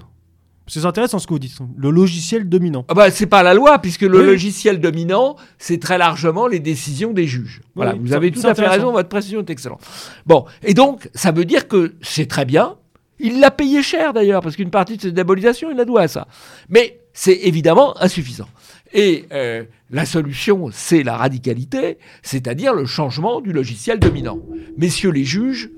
C'est 0.67 0.85
intéressant 0.85 1.17
ce 1.17 1.25
que 1.25 1.33
vous 1.33 1.39
dites. 1.39 1.57
Le 1.75 1.89
logiciel 1.89 2.47
dominant. 2.47 2.85
Ah 2.89 2.93
bah, 2.93 3.09
c'est 3.09 3.25
pas 3.25 3.41
la 3.41 3.53
loi, 3.53 3.79
puisque 3.79 4.01
le 4.01 4.23
logiciel 4.23 4.81
dominant, 4.81 5.37
c'est 5.57 5.79
très 5.79 5.97
largement 5.97 6.45
les 6.45 6.59
décisions 6.59 7.13
des 7.13 7.25
juges. 7.25 7.61
Voilà, 7.73 7.93
vous 7.93 8.13
avez 8.13 8.31
tout 8.31 8.45
à 8.45 8.53
fait 8.53 8.67
raison, 8.67 8.91
votre 8.91 9.09
précision 9.09 9.39
est 9.39 9.49
excellente. 9.49 9.81
Bon, 10.25 10.45
et 10.63 10.73
donc, 10.73 11.09
ça 11.15 11.31
veut 11.31 11.45
dire 11.45 11.67
que 11.69 11.95
c'est 12.01 12.27
très 12.27 12.43
bien. 12.45 12.75
Il 13.19 13.39
l'a 13.39 13.49
payé 13.49 13.81
cher 13.81 14.11
d'ailleurs, 14.13 14.41
parce 14.41 14.57
qu'une 14.57 14.69
partie 14.69 14.97
de 14.97 15.01
cette 15.01 15.13
diabolisation, 15.13 15.71
il 15.71 15.77
la 15.77 15.85
doit 15.85 16.01
à 16.01 16.07
ça. 16.09 16.27
Mais 16.67 16.99
c'est 17.13 17.39
évidemment 17.43 17.99
insuffisant. 17.99 18.49
Et 18.93 19.25
euh, 19.31 19.63
la 19.89 20.05
solution, 20.05 20.69
c'est 20.71 21.03
la 21.03 21.17
radicalité, 21.17 21.97
c'est-à-dire 22.21 22.73
le 22.73 22.85
changement 22.85 23.41
du 23.41 23.51
logiciel 23.51 23.99
dominant. 23.99 24.39
Messieurs 24.77 25.11
les 25.11 25.25
juges, 25.25 25.69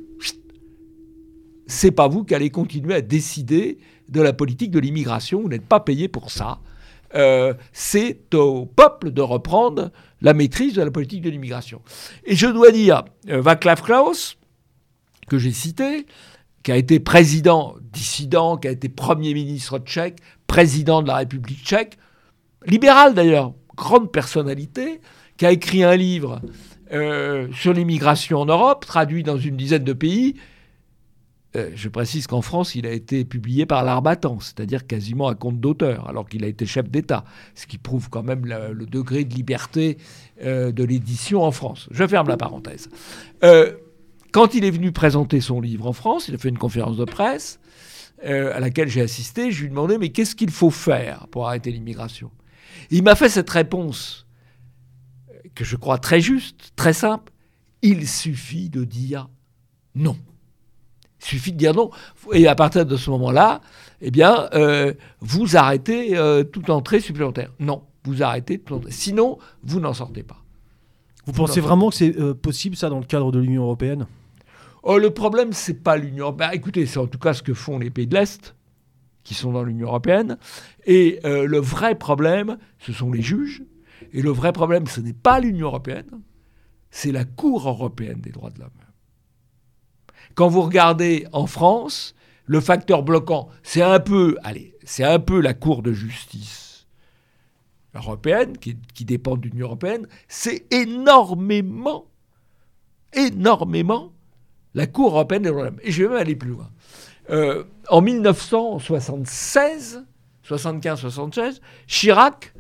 c'est 1.68 1.92
pas 1.92 2.08
vous 2.08 2.24
qui 2.24 2.36
allez 2.36 2.50
continuer 2.50 2.96
à 2.96 3.02
décider 3.02 3.78
de 4.10 4.22
la 4.22 4.34
politique 4.34 4.72
de 4.72 4.80
l'immigration, 4.80 5.42
vous 5.42 5.50
n'êtes 5.50 5.68
pas 5.68 5.80
payé 5.80 6.08
pour 6.08 6.32
ça. 6.32 6.60
Euh, 7.16 7.54
c'est 7.74 8.34
au 8.36 8.66
peuple 8.66 9.12
de 9.12 9.22
reprendre 9.22 9.92
la 10.22 10.34
maîtrise 10.34 10.74
de 10.74 10.82
la 10.82 10.92
politique 10.92 11.22
de 11.22 11.30
l'immigration. 11.30 11.82
Et 12.26 12.36
je 12.36 12.48
dois 12.48 12.72
dire, 12.72 13.04
euh, 13.30 13.42
Václav 13.42 13.82
Klaus, 13.82 14.38
que 15.28 15.38
j'ai 15.38 15.52
cité, 15.52 16.06
qui 16.64 16.72
a 16.72 16.76
été 16.76 17.00
président 17.00 17.76
dissident, 17.94 18.58
qui 18.58 18.68
a 18.68 18.72
été 18.72 18.90
Premier 18.90 19.34
ministre 19.34 19.80
tchèque, 19.80 20.18
président 20.48 21.02
de 21.02 21.08
la 21.08 21.18
République 21.18 21.64
tchèque, 21.64 21.98
libéral 22.66 23.14
d'ailleurs, 23.14 23.54
grande 23.76 24.12
personnalité, 24.12 25.02
qui 25.38 25.46
a 25.46 25.52
écrit 25.52 25.84
un 25.84 25.96
livre 25.96 26.42
euh, 26.92 27.48
sur 27.54 27.74
l'immigration 27.74 28.40
en 28.40 28.46
Europe, 28.46 28.86
traduit 28.86 29.24
dans 29.24 29.38
une 29.38 29.56
dizaine 29.56 29.84
de 29.84 29.94
pays, 29.94 30.36
euh, 31.56 31.72
je 31.74 31.90
précise 31.90 32.28
qu'en 32.28 32.42
France, 32.42 32.76
il 32.76 32.86
a 32.86 32.92
été 32.92 33.26
publié 33.26 33.66
par 33.66 33.84
l'Armatan, 33.84 34.40
c'est-à-dire 34.40 34.86
quasiment 34.86 35.28
à 35.28 35.36
compte 35.36 35.60
d'auteur, 35.60 36.08
alors 36.08 36.28
qu'il 36.28 36.44
a 36.44 36.48
été 36.48 36.66
chef 36.66 36.90
d'État, 36.90 37.24
ce 37.56 37.66
qui 37.66 37.78
prouve 37.78 38.10
quand 38.10 38.22
même 38.22 38.46
le, 38.46 38.86
degré 38.86 39.24
de 39.24 39.34
liberté 39.34 39.98
euh, 40.44 40.72
de 40.72 40.84
l'édition 40.84 41.44
en 41.44 41.52
France. 41.52 41.88
Je 41.90 42.06
ferme 42.06 42.28
la 42.28 42.38
parenthèse. 42.38 42.90
Quand 44.32 44.54
il 44.54 44.64
est 44.64 44.72
venu 44.72 44.92
présenter 44.92 45.42
son 45.42 45.60
livre 45.60 45.88
en 45.88 45.94
France, 45.94 46.28
il 46.28 46.36
a 46.36 46.38
fait 46.38 46.50
une 46.50 46.60
conférence 46.60 46.98
de 46.98 47.06
presse 47.06 47.60
à 48.22 48.60
laquelle 48.60 48.90
j'ai 48.90 49.02
assisté. 49.02 49.52
Je 49.52 49.62
lui 49.62 49.68
ai 49.68 49.70
demandé 49.70 49.98
mais 49.98 50.10
qu'est-ce 50.10 50.36
qu'il 50.36 50.52
faut 50.52 50.70
faire 50.70 51.28
pour 51.32 51.48
arrêter 51.48 51.72
l'immigration? 51.72 52.30
Il 52.92 53.04
m'a 53.04 53.16
fait 53.16 53.30
cette 53.30 53.50
réponse 53.50 54.26
que 55.56 55.64
je 55.64 55.76
crois 55.76 55.98
très 55.98 56.22
juste, 56.22 56.72
très 56.76 56.94
simple. 56.94 57.32
Il 57.82 58.08
suffit 58.08 58.70
de 58.70 58.84
dire 58.84 59.30
non. 59.96 60.18
Il 61.22 61.26
suffit 61.26 61.52
de 61.52 61.58
dire 61.58 61.74
non. 61.74 61.92
Et 62.34 62.48
à 62.48 62.56
partir 62.56 62.86
de 62.86 62.96
ce 62.96 63.10
moment-là, 63.10 63.62
eh 64.02 64.12
bien, 64.12 64.50
euh, 64.54 64.94
vous 65.20 65.58
arrêtez 65.58 66.18
euh, 66.18 66.44
toute 66.44 66.70
entrée 66.70 67.00
supplémentaire. 67.00 67.52
Non, 67.60 67.84
vous 68.06 68.24
arrêtez 68.24 68.60
toute 68.60 68.78
entrée. 68.78 68.92
Sinon, 68.92 69.38
vous 69.64 69.80
n'en 69.80 69.94
sortez 69.94 70.24
pas. 70.24 70.44
Vous, 71.26 71.34
pensez 71.34 71.62
vraiment 71.62 71.90
que 71.90 71.96
c'est 71.96 72.18
euh, 72.20 72.34
possible, 72.34 72.76
ça, 72.76 72.90
dans 72.90 73.00
le 73.00 73.06
cadre 73.06 73.32
de 73.32 73.40
l'Union 73.40 73.64
européenne? 73.64 74.08
Oh, 74.82 74.98
Le 74.98 75.12
problème, 75.12 75.54
c'est 75.54 75.84
pas 75.84 75.98
l'Union 75.98 76.26
européenne. 76.26 76.50
Bah, 76.50 76.56
écoutez, 76.56 76.86
c'est 76.86 77.00
en 77.00 77.08
tout 77.08 77.20
cas 77.20 77.34
ce 77.34 77.44
que 77.44 77.54
font 77.54 77.78
les 77.78 77.90
pays 77.90 78.08
de 78.08 78.16
l'Est, 78.16 78.56
qui 79.30 79.36
sont 79.36 79.52
dans 79.52 79.64
l'Union 79.64 79.90
européenne. 79.90 80.40
Et 80.88 81.20
le 81.24 81.60
vrai 81.60 81.94
problème, 81.94 82.58
ce 82.80 82.92
sont 82.92 83.12
les 83.12 83.22
juges. 83.22 83.62
Et 84.12 84.24
le 84.24 84.32
vrai 84.32 84.52
problème, 84.54 84.88
ce 84.88 85.02
n'est 85.02 85.14
pas 85.14 85.40
l'Union 85.40 85.68
européenne, 85.68 86.10
c'est 86.90 87.12
la 87.12 87.26
Cour 87.26 87.70
européenne 87.70 88.22
des 88.22 88.32
droits 88.32 88.50
de 88.50 88.58
l'homme. 88.58 88.70
Quand 90.34 90.48
vous 90.48 90.64
regardez 90.64 91.28
en 91.32 91.46
France, 91.46 92.16
le 92.46 92.60
facteur 92.60 93.04
bloquant, 93.04 93.50
c'est 93.62 93.84
un 93.84 94.00
peu, 94.00 94.36
allez, 94.42 94.76
c'est 94.84 95.04
un 95.04 95.20
peu 95.20 95.40
la 95.40 95.54
Cour 95.54 95.84
de 95.84 95.94
justice 95.94 96.88
européenne, 97.94 98.58
qui, 98.58 99.06
dépend 99.06 99.38
de 99.38 99.48
l'Union 99.48 99.68
européenne, 99.68 100.08
c'est 100.28 100.66
énormément, 100.74 102.08
énormément 103.14 104.12
la 104.74 104.88
Cour 104.88 105.12
européenne 105.12 105.44
des 105.44 105.50
droits 105.50 105.66
de 105.66 105.68
l'homme. 105.68 105.80
Et 105.84 105.92
je 105.92 106.02
vais 106.02 106.10
même 106.10 106.18
aller 106.18 106.36
plus 106.36 106.50
loin. 106.50 106.72
Euh, 107.30 107.64
en 107.90 108.02
1976, 108.02 110.06
75-76, 110.48 111.60
Chirac 111.88 112.54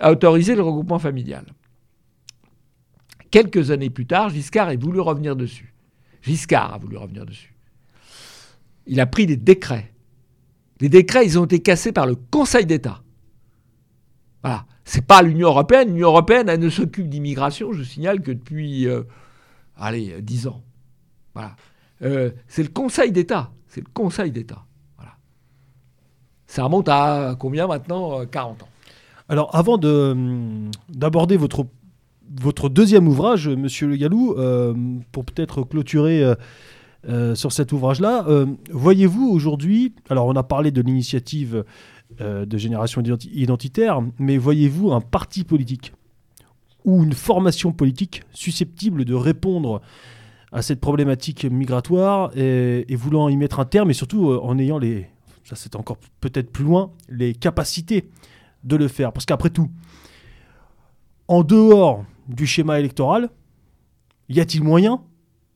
a 0.00 0.10
autorisé 0.10 0.54
le 0.54 0.62
regroupement 0.62 0.98
familial. 0.98 1.44
Quelques 3.30 3.70
années 3.70 3.90
plus 3.90 4.06
tard, 4.06 4.30
Giscard 4.30 4.70
est 4.70 4.76
voulu 4.76 5.00
revenir 5.00 5.36
dessus. 5.36 5.74
Giscard 6.22 6.74
a 6.74 6.78
voulu 6.78 6.96
revenir 6.96 7.26
dessus. 7.26 7.54
Il 8.86 9.00
a 9.00 9.06
pris 9.06 9.26
des 9.26 9.36
décrets. 9.36 9.92
Les 10.80 10.88
décrets, 10.88 11.26
ils 11.26 11.38
ont 11.38 11.44
été 11.44 11.60
cassés 11.60 11.92
par 11.92 12.06
le 12.06 12.14
Conseil 12.14 12.66
d'État. 12.66 13.02
Voilà. 14.42 14.64
C'est 14.84 15.06
pas 15.06 15.20
l'Union 15.20 15.48
européenne. 15.48 15.88
L'Union 15.88 16.08
européenne, 16.08 16.48
elle 16.48 16.60
ne 16.60 16.70
s'occupe 16.70 17.08
d'immigration, 17.08 17.72
je 17.72 17.82
signale, 17.82 18.22
que 18.22 18.30
depuis, 18.30 18.86
euh, 18.86 19.02
allez, 19.76 20.22
dix 20.22 20.46
ans. 20.46 20.62
Voilà. 21.34 21.56
Euh, 22.02 22.30
c'est 22.46 22.62
le 22.62 22.70
Conseil 22.70 23.12
d'État. 23.12 23.52
C'est 23.68 23.80
le 23.80 23.90
Conseil 23.92 24.30
d'État. 24.30 24.64
Voilà. 24.96 25.12
Ça 26.46 26.64
remonte 26.64 26.88
à 26.88 27.36
combien 27.38 27.66
maintenant 27.66 28.24
40 28.26 28.60
euh, 28.60 28.64
ans? 28.64 28.68
Alors, 29.28 29.54
avant 29.54 29.76
d'aborder 30.88 31.36
votre 31.36 31.66
votre 32.36 32.68
deuxième 32.68 33.08
ouvrage, 33.08 33.48
Monsieur 33.48 33.86
Le 33.86 33.96
Gallou, 33.96 34.34
euh, 34.36 34.74
pour 35.12 35.24
peut-être 35.24 35.62
clôturer 35.62 36.22
euh, 36.22 36.34
euh, 37.08 37.34
sur 37.34 37.52
cet 37.52 37.72
ouvrage-là, 37.72 38.26
voyez-vous 38.70 39.28
aujourd'hui, 39.28 39.94
alors 40.10 40.26
on 40.26 40.36
a 40.36 40.42
parlé 40.42 40.70
de 40.70 40.82
l'initiative 40.82 41.64
de 42.20 42.58
génération 42.58 43.02
identitaire, 43.02 44.02
mais 44.18 44.36
voyez-vous 44.36 44.92
un 44.92 45.00
parti 45.00 45.44
politique 45.44 45.92
ou 46.84 47.04
une 47.04 47.12
formation 47.12 47.70
politique 47.70 48.22
susceptible 48.32 49.04
de 49.04 49.14
répondre 49.14 49.80
à 50.52 50.62
cette 50.62 50.80
problématique 50.80 51.44
migratoire 51.44 52.30
et, 52.36 52.84
voulant 52.96 53.28
y 53.28 53.36
mettre 53.36 53.60
un 53.60 53.64
terme, 53.64 53.90
et 53.90 53.94
surtout 53.94 54.32
en 54.32 54.58
ayant 54.58 54.78
les, 54.78 55.08
ça 55.44 55.56
c'est 55.56 55.76
encore 55.76 55.98
peut-être 56.20 56.50
plus 56.50 56.64
loin, 56.64 56.92
les 57.08 57.34
capacités 57.34 58.08
de 58.64 58.76
le 58.76 58.88
faire. 58.88 59.12
Parce 59.12 59.26
qu'après 59.26 59.50
tout, 59.50 59.70
en 61.28 61.42
dehors 61.42 62.04
du 62.28 62.46
schéma 62.46 62.78
électoral, 62.78 63.30
y 64.28 64.40
a-t-il 64.40 64.62
moyen, 64.62 65.02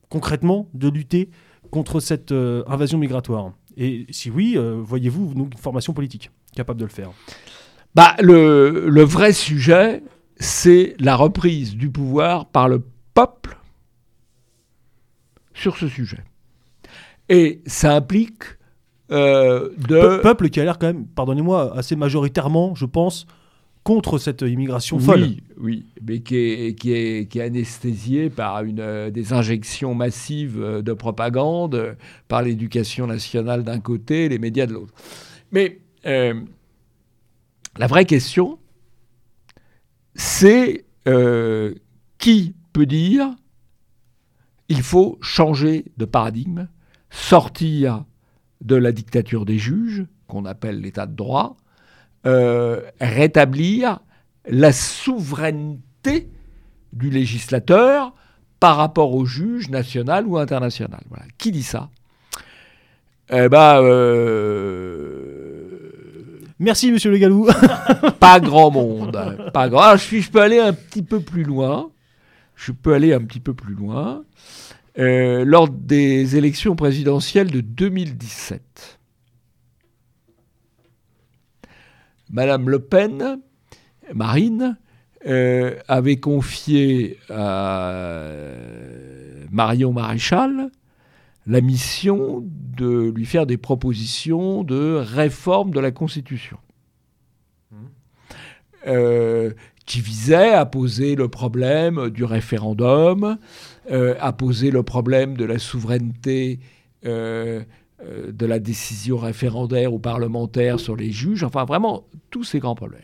concrètement, 0.09 0.69
de 0.73 0.89
lutter 0.89 1.29
contre 1.71 1.99
cette 1.99 2.31
euh, 2.31 2.63
invasion 2.67 2.97
migratoire? 2.97 3.53
Et 3.77 4.05
si 4.09 4.29
oui, 4.29 4.53
euh, 4.55 4.79
voyez-vous 4.83 5.33
une 5.35 5.49
formation 5.57 5.93
politique 5.93 6.31
capable 6.55 6.79
de 6.79 6.85
le 6.85 6.91
faire? 6.91 7.11
Bah, 7.95 8.15
le, 8.21 9.03
vrai 9.03 9.33
sujet, 9.33 10.03
c'est 10.37 10.95
la 10.99 11.15
reprise 11.15 11.75
du 11.75 11.89
pouvoir 11.89 12.47
par 12.47 12.67
le 12.67 12.83
peuple 13.13 13.57
sur 15.53 15.77
ce 15.77 15.87
sujet. 15.87 16.23
Et 17.29 17.61
ça 17.65 17.95
implique 17.95 18.43
euh, 19.11 19.69
de... 19.77 19.99
Peu- 19.99 20.21
peuple 20.21 20.49
qui 20.49 20.59
a 20.59 20.63
l'air 20.63 20.77
quand 20.79 20.87
même, 20.87 21.05
pardonnez-moi, 21.05 21.77
assez 21.77 21.95
majoritairement, 21.95 22.75
je 22.75 22.85
pense, 22.85 23.27
contre 23.83 24.17
cette 24.17 24.41
immigration 24.41 24.97
folle. 24.97 25.21
Oui, 25.21 25.43
oui, 25.57 25.85
mais 26.07 26.21
qui 26.21 26.37
est, 26.37 26.79
qui 26.79 26.93
est, 26.93 27.29
qui 27.29 27.39
est 27.39 27.43
anesthésié 27.43 28.29
par 28.29 28.63
une, 28.63 28.79
euh, 28.79 29.11
des 29.11 29.33
injections 29.33 29.93
massives 29.93 30.61
euh, 30.61 30.81
de 30.81 30.93
propagande, 30.93 31.75
euh, 31.75 31.93
par 32.29 32.43
l'éducation 32.43 33.07
nationale 33.07 33.63
d'un 33.63 33.79
côté, 33.81 34.29
les 34.29 34.39
médias 34.39 34.65
de 34.65 34.73
l'autre. 34.73 34.93
Mais 35.51 35.79
la 36.05 37.87
vraie 37.87 38.05
question, 38.05 38.59
c'est 40.15 40.85
qui 42.17 42.55
peut 42.71 42.85
dire 42.85 43.35
il 44.73 44.81
faut 44.81 45.17
changer 45.21 45.85
de 45.97 46.05
paradigme, 46.05 46.67
sortir 47.11 48.03
de 48.61 48.75
la 48.75 48.91
dictature 48.91 49.45
des 49.45 49.57
juges, 49.59 50.05
qu'on 50.27 50.45
appelle 50.45 50.81
l'état 50.81 51.05
de 51.05 51.15
droit, 51.15 51.57
euh, 52.25 52.81
rétablir 52.99 53.99
la 54.47 54.71
souveraineté 54.71 56.29
du 56.91 57.09
législateur 57.09 58.13
par 58.59 58.77
rapport 58.77 59.13
au 59.13 59.25
juge 59.25 59.69
national 59.69 60.25
ou 60.25 60.37
international. 60.37 61.01
Voilà. 61.09 61.25
Qui 61.37 61.51
dit 61.51 61.63
ça? 61.63 61.89
Eh 63.29 63.47
ben, 63.49 63.81
euh, 63.81 65.69
Merci, 66.59 66.91
monsieur 66.91 67.11
Le 67.11 67.17
Gallou. 67.17 67.47
pas 68.19 68.39
grand 68.39 68.71
monde. 68.71 69.51
Pas 69.53 69.69
grand. 69.69 69.81
Ah, 69.81 69.97
je, 69.97 70.03
suis- 70.03 70.21
je 70.21 70.31
peux 70.31 70.41
aller 70.41 70.59
un 70.59 70.73
petit 70.73 71.01
peu 71.03 71.19
plus 71.19 71.43
loin. 71.43 71.89
Je 72.55 72.71
peux 72.71 72.93
aller 72.93 73.13
un 73.13 73.21
petit 73.21 73.39
peu 73.41 73.53
plus 73.53 73.73
loin. 73.73 74.23
Euh, 74.99 75.43
lors 75.43 75.69
des 75.69 76.35
élections 76.35 76.75
présidentielles 76.75 77.49
de 77.49 77.61
2017, 77.61 78.99
Madame 82.29 82.69
Le 82.69 82.79
Pen, 82.79 83.39
Marine, 84.13 84.77
euh, 85.25 85.79
avait 85.87 86.17
confié 86.17 87.17
à 87.29 87.91
Marion 89.51 89.93
Maréchal 89.93 90.69
la 91.47 91.61
mission 91.61 92.43
de 92.45 93.11
lui 93.15 93.25
faire 93.25 93.45
des 93.45 93.57
propositions 93.57 94.63
de 94.63 94.95
réforme 94.95 95.71
de 95.71 95.79
la 95.79 95.91
Constitution. 95.91 96.57
Euh, 98.87 99.51
qui 99.85 99.99
visait 99.99 100.53
à 100.53 100.65
poser 100.65 101.15
le 101.15 101.27
problème 101.27 102.09
du 102.09 102.23
référendum, 102.23 103.37
euh, 103.91 104.15
à 104.21 104.31
poser 104.31 104.71
le 104.71 104.81
problème 104.81 105.35
de 105.35 105.43
la 105.43 105.59
souveraineté 105.59 106.59
euh, 107.05 107.61
euh, 108.01 108.31
de 108.31 108.45
la 108.45 108.59
décision 108.59 109.17
référendaire 109.17 109.93
ou 109.93 109.99
parlementaire 109.99 110.79
sur 110.79 110.95
les 110.95 111.11
juges, 111.11 111.43
enfin 111.43 111.65
vraiment 111.65 112.05
tous 112.29 112.45
ces 112.45 112.59
grands 112.59 112.75
problèmes. 112.75 113.01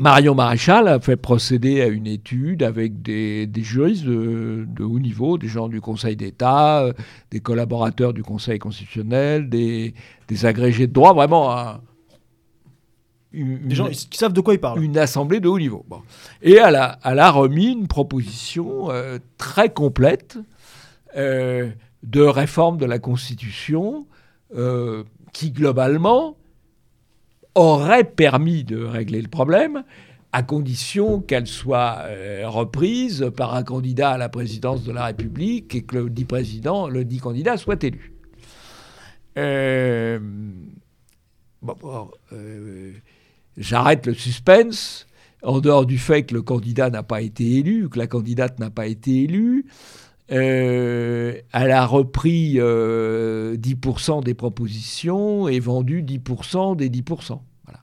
Marion 0.00 0.34
Maréchal 0.34 0.88
a 0.88 0.98
fait 0.98 1.16
procéder 1.16 1.82
à 1.82 1.86
une 1.86 2.06
étude 2.06 2.62
avec 2.62 3.02
des, 3.02 3.48
juristes 3.58 4.06
de, 4.06 4.82
haut 4.82 4.98
niveau, 4.98 5.36
des 5.36 5.46
gens 5.46 5.68
du 5.68 5.80
Conseil 5.80 6.16
d'État, 6.16 6.88
des 7.30 7.40
collaborateurs 7.40 8.14
du 8.14 8.22
Conseil 8.22 8.58
constitutionnel, 8.58 9.48
des, 9.50 9.94
agrégés 10.42 10.86
de 10.86 10.92
droit, 10.92 11.12
vraiment 11.12 11.78
une, 13.34 13.68
Les 13.68 13.74
gens 13.74 13.88
qui 13.88 14.16
savent 14.16 14.32
de 14.32 14.40
quoi 14.40 14.54
ils 14.54 14.60
parlent. 14.60 14.82
une 14.82 14.96
assemblée 14.98 15.40
de 15.40 15.48
haut 15.48 15.58
niveau. 15.58 15.84
Bon. 15.88 16.02
Et 16.42 16.54
elle 16.54 16.76
a, 16.76 16.98
elle 17.04 17.18
a 17.18 17.30
remis 17.30 17.72
une 17.72 17.88
proposition 17.88 18.90
euh, 18.90 19.18
très 19.38 19.70
complète 19.70 20.38
euh, 21.16 21.70
de 22.02 22.22
réforme 22.22 22.78
de 22.78 22.86
la 22.86 22.98
Constitution 22.98 24.06
euh, 24.56 25.04
qui, 25.32 25.50
globalement, 25.50 26.36
aurait 27.54 28.04
permis 28.04 28.64
de 28.64 28.82
régler 28.82 29.20
le 29.22 29.28
problème 29.28 29.84
à 30.32 30.42
condition 30.42 31.20
qu'elle 31.20 31.46
soit 31.46 32.02
reprise 32.42 33.30
par 33.36 33.54
un 33.54 33.62
candidat 33.62 34.10
à 34.10 34.18
la 34.18 34.28
présidence 34.28 34.82
de 34.82 34.90
la 34.90 35.04
République 35.04 35.72
et 35.76 35.82
que 35.82 35.96
le 35.96 36.10
dit 36.10 36.24
président, 36.24 36.88
le 36.88 37.04
dit 37.04 37.18
candidat 37.18 37.56
soit 37.56 37.84
élu. 37.84 38.12
Bon, 41.62 41.76
bon, 41.80 42.10
J'arrête 43.56 44.06
le 44.06 44.14
suspense. 44.14 45.06
En 45.42 45.60
dehors 45.60 45.84
du 45.84 45.98
fait 45.98 46.22
que 46.24 46.34
le 46.34 46.40
candidat 46.40 46.88
n'a 46.88 47.02
pas 47.02 47.20
été 47.20 47.58
élu, 47.58 47.90
que 47.90 47.98
la 47.98 48.06
candidate 48.06 48.58
n'a 48.58 48.70
pas 48.70 48.86
été 48.86 49.24
élue, 49.24 49.66
euh, 50.32 51.34
elle 51.52 51.70
a 51.70 51.84
repris 51.84 52.54
euh, 52.56 53.56
10% 53.56 54.24
des 54.24 54.32
propositions 54.32 55.46
et 55.48 55.60
vendu 55.60 56.02
10% 56.02 56.76
des 56.76 56.88
10%. 56.88 57.40
Voilà. 57.64 57.80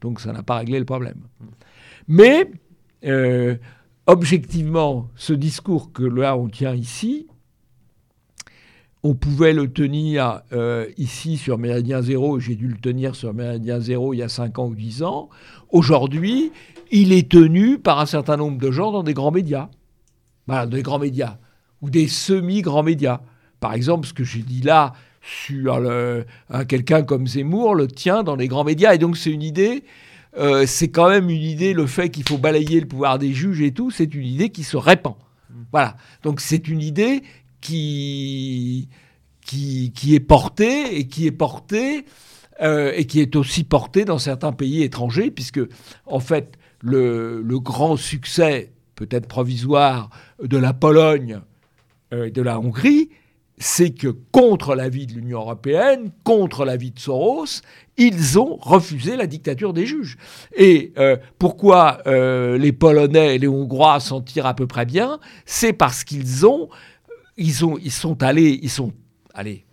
Donc 0.00 0.20
ça 0.20 0.32
n'a 0.32 0.42
pas 0.42 0.56
réglé 0.56 0.78
le 0.78 0.86
problème. 0.86 1.20
Mais 2.08 2.50
euh, 3.04 3.56
objectivement, 4.06 5.08
ce 5.16 5.34
discours 5.34 5.92
que 5.92 6.02
là 6.02 6.36
on 6.36 6.48
tient 6.48 6.74
ici, 6.74 7.26
on 9.06 9.14
pouvait 9.14 9.52
le 9.52 9.72
tenir 9.72 10.40
euh, 10.52 10.86
ici 10.96 11.36
sur 11.36 11.58
Méridien 11.58 12.02
Zéro, 12.02 12.40
j'ai 12.40 12.56
dû 12.56 12.66
le 12.66 12.76
tenir 12.76 13.14
sur 13.14 13.32
Méridien 13.32 13.78
Zéro 13.78 14.12
il 14.12 14.16
y 14.16 14.22
a 14.22 14.28
5 14.28 14.58
ans 14.58 14.66
ou 14.66 14.74
10 14.74 15.04
ans. 15.04 15.28
Aujourd'hui, 15.70 16.50
il 16.90 17.12
est 17.12 17.30
tenu 17.30 17.78
par 17.78 18.00
un 18.00 18.06
certain 18.06 18.36
nombre 18.36 18.58
de 18.58 18.68
gens 18.72 18.90
dans 18.90 19.04
des 19.04 19.14
grands 19.14 19.30
médias. 19.30 19.68
Voilà, 20.48 20.66
des 20.66 20.82
grands 20.82 20.98
médias. 20.98 21.38
Ou 21.82 21.90
des 21.90 22.08
semi-grands 22.08 22.82
médias. 22.82 23.20
Par 23.60 23.74
exemple, 23.74 24.08
ce 24.08 24.12
que 24.12 24.24
j'ai 24.24 24.42
dit 24.42 24.62
là 24.62 24.92
sur 25.22 25.80
quelqu'un 26.68 27.02
comme 27.02 27.28
Zemmour 27.28 27.76
le 27.76 27.86
tient 27.86 28.24
dans 28.24 28.34
les 28.34 28.48
grands 28.48 28.64
médias. 28.64 28.92
Et 28.92 28.98
donc 28.98 29.16
c'est 29.16 29.30
une 29.30 29.42
idée, 29.42 29.84
euh, 30.36 30.66
c'est 30.66 30.88
quand 30.88 31.08
même 31.08 31.30
une 31.30 31.42
idée, 31.42 31.74
le 31.74 31.86
fait 31.86 32.08
qu'il 32.08 32.28
faut 32.28 32.38
balayer 32.38 32.80
le 32.80 32.88
pouvoir 32.88 33.20
des 33.20 33.32
juges 33.32 33.60
et 33.60 33.70
tout, 33.70 33.92
c'est 33.92 34.12
une 34.14 34.26
idée 34.26 34.50
qui 34.50 34.64
se 34.64 34.76
répand. 34.76 35.14
Voilà. 35.70 35.96
Donc 36.24 36.40
c'est 36.40 36.66
une 36.66 36.82
idée 36.82 37.22
qui, 37.60 38.88
qui, 39.44 39.92
qui 39.92 40.14
est 40.14 40.20
portée 40.20 40.98
et 40.98 41.06
qui 41.08 41.26
est 41.26 41.32
portée 41.32 42.04
euh, 42.62 42.92
et 42.94 43.04
qui 43.04 43.20
est 43.20 43.36
aussi 43.36 43.64
portée 43.64 44.06
dans 44.06 44.18
certains 44.18 44.52
pays 44.52 44.82
étrangers, 44.82 45.30
puisque 45.30 45.60
en 46.06 46.20
fait 46.20 46.56
le, 46.80 47.42
le 47.42 47.60
grand 47.60 47.96
succès, 47.96 48.72
peut-être 48.94 49.26
provisoire, 49.26 50.08
de 50.42 50.56
la 50.56 50.72
Pologne 50.72 51.40
euh, 52.14 52.26
et 52.26 52.30
de 52.30 52.40
la 52.40 52.58
Hongrie, 52.58 53.10
c'est 53.58 53.90
que 53.90 54.08
contre 54.08 54.74
l'avis 54.74 55.06
de 55.06 55.14
l'Union 55.14 55.40
européenne, 55.40 56.10
contre 56.24 56.64
l'avis 56.64 56.92
de 56.92 56.98
Soros, 56.98 57.60
ils 57.98 58.38
ont 58.38 58.56
refusé 58.56 59.16
la 59.16 59.26
dictature 59.26 59.74
des 59.74 59.84
juges. 59.84 60.16
Et 60.54 60.92
euh, 60.98 61.16
pourquoi 61.38 62.02
les 62.06 62.72
Polonais 62.72 63.36
et 63.36 63.38
les 63.38 63.48
Hongrois 63.48 64.00
s'en 64.00 64.22
tirent 64.22 64.46
à 64.46 64.54
peu 64.54 64.66
près 64.66 64.86
bien 64.86 65.20
C'est 65.44 65.72
parce 65.72 66.04
qu'ils 66.04 66.46
ont, 66.46 66.68
ils 67.36 67.64
ont, 67.64 67.78
ils 67.78 67.92
sont 67.92 68.22
allés, 68.22 68.58
ils 68.62 68.70
sont 68.70 68.92
allés, 69.34 69.64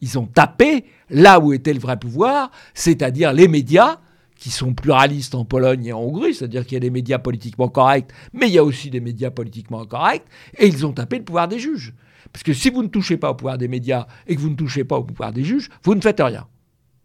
ils 0.00 0.18
ont 0.18 0.26
tapé 0.26 0.84
là 1.10 1.40
où 1.40 1.52
était 1.52 1.72
le 1.72 1.80
vrai 1.80 1.98
pouvoir, 1.98 2.50
c'est-à-dire 2.74 3.32
les 3.32 3.48
médias 3.48 3.98
qui 4.36 4.50
sont 4.50 4.74
pluralistes 4.74 5.34
en 5.34 5.44
Pologne 5.44 5.86
et 5.86 5.92
en 5.92 6.00
Hongrie, 6.00 6.34
c'est-à-dire 6.34 6.64
qu'il 6.64 6.74
y 6.74 6.76
a 6.76 6.80
des 6.80 6.90
médias 6.90 7.18
politiquement 7.18 7.68
corrects, 7.68 8.10
mais 8.32 8.48
il 8.48 8.52
y 8.52 8.58
a 8.58 8.64
aussi 8.64 8.90
des 8.90 9.00
médias 9.00 9.30
politiquement 9.30 9.80
incorrects, 9.80 10.26
et 10.58 10.66
ils 10.66 10.84
ont 10.84 10.92
tapé 10.92 11.18
le 11.18 11.24
pouvoir 11.24 11.48
des 11.48 11.58
juges. 11.58 11.94
Parce 12.32 12.42
que 12.42 12.52
si 12.52 12.70
vous 12.70 12.82
ne 12.82 12.88
touchez 12.88 13.16
pas 13.16 13.30
au 13.30 13.34
pouvoir 13.34 13.56
des 13.56 13.68
médias 13.68 14.06
et 14.26 14.36
que 14.36 14.40
vous 14.40 14.50
ne 14.50 14.56
touchez 14.56 14.84
pas 14.84 14.96
au 14.96 15.04
pouvoir 15.04 15.32
des 15.32 15.44
juges, 15.44 15.70
vous 15.82 15.94
ne 15.94 16.00
faites 16.00 16.20
rien. 16.20 16.46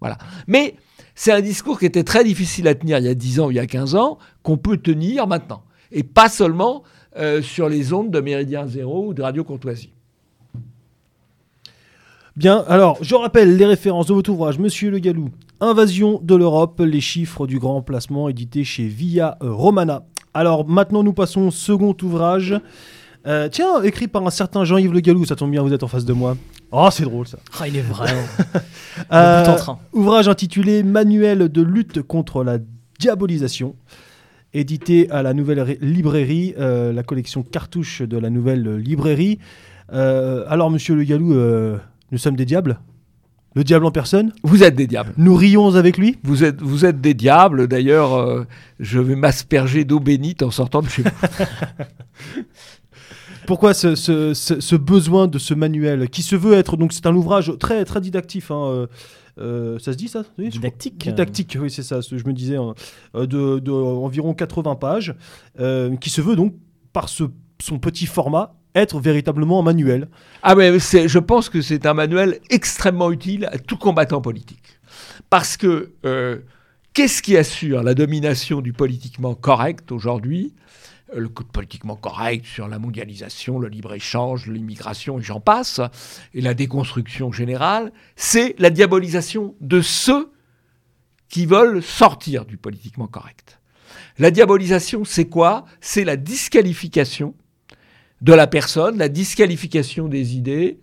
Voilà. 0.01 0.17
Mais 0.47 0.75
c'est 1.15 1.31
un 1.31 1.41
discours 1.41 1.79
qui 1.79 1.85
était 1.85 2.03
très 2.03 2.23
difficile 2.23 2.67
à 2.67 2.75
tenir 2.75 2.97
il 2.97 3.05
y 3.05 3.07
a 3.07 3.13
10 3.13 3.39
ans 3.39 3.49
il 3.49 3.55
y 3.55 3.59
a 3.59 3.67
15 3.67 3.95
ans, 3.95 4.17
qu'on 4.43 4.57
peut 4.57 4.77
tenir 4.77 5.27
maintenant. 5.27 5.63
Et 5.91 6.03
pas 6.03 6.27
seulement 6.27 6.83
euh, 7.17 7.41
sur 7.41 7.69
les 7.69 7.93
ondes 7.93 8.11
de 8.11 8.19
Méridien 8.19 8.67
Zéro 8.67 9.07
ou 9.07 9.13
de 9.13 9.21
Radio 9.21 9.43
Courtoisie. 9.43 9.91
Bien, 12.37 12.63
alors, 12.67 12.97
je 13.01 13.13
rappelle 13.13 13.57
les 13.57 13.65
références 13.65 14.07
de 14.07 14.13
votre 14.13 14.29
ouvrage, 14.31 14.57
Monsieur 14.57 14.89
Le 14.89 14.99
Gallou. 14.99 15.29
Invasion 15.59 16.19
de 16.23 16.35
l'Europe, 16.35 16.79
les 16.79 17.01
chiffres 17.01 17.45
du 17.45 17.59
grand 17.59 17.81
placement, 17.81 18.29
édité 18.29 18.63
chez 18.63 18.87
Via 18.87 19.37
Romana. 19.41 20.03
Alors, 20.33 20.67
maintenant, 20.67 21.03
nous 21.03 21.13
passons 21.13 21.47
au 21.47 21.51
second 21.51 21.95
ouvrage. 22.01 22.55
Euh, 23.27 23.49
tiens, 23.49 23.83
écrit 23.83 24.07
par 24.07 24.25
un 24.25 24.31
certain 24.31 24.63
Jean-Yves 24.63 24.93
Le 24.93 25.01
Gallou, 25.01 25.25
ça 25.25 25.35
tombe 25.35 25.51
bien, 25.51 25.61
vous 25.61 25.73
êtes 25.73 25.83
en 25.83 25.87
face 25.87 26.05
de 26.05 26.13
moi. 26.13 26.35
Oh, 26.71 26.87
c'est 26.91 27.03
drôle 27.03 27.27
ça. 27.27 27.37
Ah, 27.59 27.67
il 27.67 27.75
est 27.75 27.81
vraiment 27.81 28.23
Euh, 29.11 29.57
ouvrage 29.93 30.27
intitulé 30.27 30.83
Manuel 30.83 31.49
de 31.49 31.61
lutte 31.61 32.01
contre 32.01 32.43
la 32.43 32.59
diabolisation, 32.99 33.75
édité 34.53 35.09
à 35.11 35.21
la 35.23 35.33
nouvelle 35.33 35.77
librairie, 35.81 36.53
euh, 36.59 36.91
la 36.93 37.03
collection 37.03 37.43
cartouche 37.43 38.01
de 38.01 38.17
la 38.17 38.29
nouvelle 38.29 38.75
librairie. 38.77 39.39
Euh, 39.93 40.43
alors, 40.47 40.69
monsieur 40.69 40.95
Le 40.95 41.03
Gallou, 41.03 41.33
euh, 41.33 41.77
nous 42.11 42.17
sommes 42.17 42.35
des 42.35 42.45
diables? 42.45 42.79
Le 43.53 43.63
diable 43.65 43.85
en 43.85 43.91
personne? 43.91 44.31
Vous 44.43 44.63
êtes 44.63 44.75
des 44.75 44.87
diables. 44.87 45.13
Nous 45.17 45.35
rions 45.35 45.75
avec 45.75 45.97
lui? 45.97 46.17
Vous 46.23 46.43
êtes, 46.45 46.61
vous 46.61 46.85
êtes 46.85 47.01
des 47.01 47.13
diables. 47.13 47.67
D'ailleurs, 47.67 48.45
je 48.79 48.99
vais 48.99 49.15
m'asperger 49.17 49.83
d'eau 49.83 49.99
bénite 49.99 50.41
en 50.41 50.51
sortant 50.51 50.81
de 50.81 50.87
chez 50.87 51.03
vous. 51.03 51.09
Pourquoi 53.47 53.73
ce, 53.73 53.95
ce- 53.95 54.33
ce- 54.33 54.59
ce 54.61 54.75
besoin 54.75 55.27
de 55.27 55.37
ce 55.39 55.53
manuel 55.53 56.09
qui 56.09 56.21
se 56.21 56.35
veut 56.35 56.53
être 56.53 56.77
donc 56.77 56.93
c'est 56.93 57.07
un 57.07 57.15
ouvrage 57.15 57.51
très 57.59 57.83
très 57.85 57.99
didactif. 57.99 58.51
hein, 58.51 58.87
euh, 59.37 59.79
ça 59.79 59.93
se 59.93 59.97
dit 59.97 60.07
ça? 60.07 60.23
Oui. 60.37 60.49
Didactique. 60.49 60.97
Didactique, 60.97 61.57
oui 61.59 61.69
c'est 61.71 61.83
ça. 61.83 61.99
Je 62.01 62.15
me 62.15 62.33
disais 62.33 62.57
hein, 62.57 62.73
euh, 63.15 63.25
de, 63.25 63.59
de 63.59 63.71
environ 63.71 64.33
80 64.33 64.75
pages, 64.75 65.15
euh, 65.59 65.95
qui 65.97 66.09
se 66.09 66.21
veut 66.21 66.35
donc 66.35 66.53
par 66.93 67.09
ce, 67.09 67.23
son 67.61 67.79
petit 67.79 68.05
format 68.05 68.55
être 68.75 68.99
véritablement 68.99 69.59
un 69.59 69.63
manuel. 69.63 70.07
Ah 70.43 70.55
mais 70.55 70.77
je 70.79 71.19
pense 71.19 71.49
que 71.49 71.61
c'est 71.61 71.85
un 71.85 71.93
manuel 71.93 72.39
extrêmement 72.49 73.11
utile 73.11 73.45
à 73.51 73.57
tout 73.57 73.77
combattant 73.77 74.21
politique. 74.21 74.79
Parce 75.29 75.57
que 75.57 75.91
euh, 76.05 76.39
qu'est-ce 76.93 77.21
qui 77.21 77.37
assure 77.37 77.83
la 77.83 77.93
domination 77.93 78.61
du 78.61 78.73
politiquement 78.73 79.35
correct 79.35 79.91
aujourd'hui? 79.91 80.53
Euh, 80.53 80.57
Le 81.13 81.27
de 81.27 81.43
politiquement 81.51 81.95
correct 81.95 82.45
sur 82.45 82.67
la 82.67 82.79
mondialisation, 82.79 83.59
le 83.59 83.67
libre-échange, 83.67 84.47
l'immigration 84.47 85.19
et 85.19 85.21
j'en 85.21 85.41
passe, 85.41 85.81
et 86.33 86.41
la 86.41 86.53
déconstruction 86.53 87.31
générale, 87.31 87.91
c'est 88.15 88.55
la 88.59 88.69
diabolisation 88.69 89.55
de 89.59 89.81
ceux 89.81 90.31
qui 91.27 91.45
veulent 91.45 91.83
sortir 91.83 92.45
du 92.45 92.57
politiquement 92.57 93.07
correct. 93.07 93.59
La 94.19 94.31
diabolisation, 94.31 95.03
c'est 95.03 95.25
quoi? 95.25 95.65
C'est 95.79 96.03
la 96.03 96.15
disqualification 96.15 97.33
de 98.21 98.33
la 98.33 98.47
personne, 98.47 98.97
la 98.97 99.09
disqualification 99.09 100.07
des 100.07 100.35
idées 100.35 100.79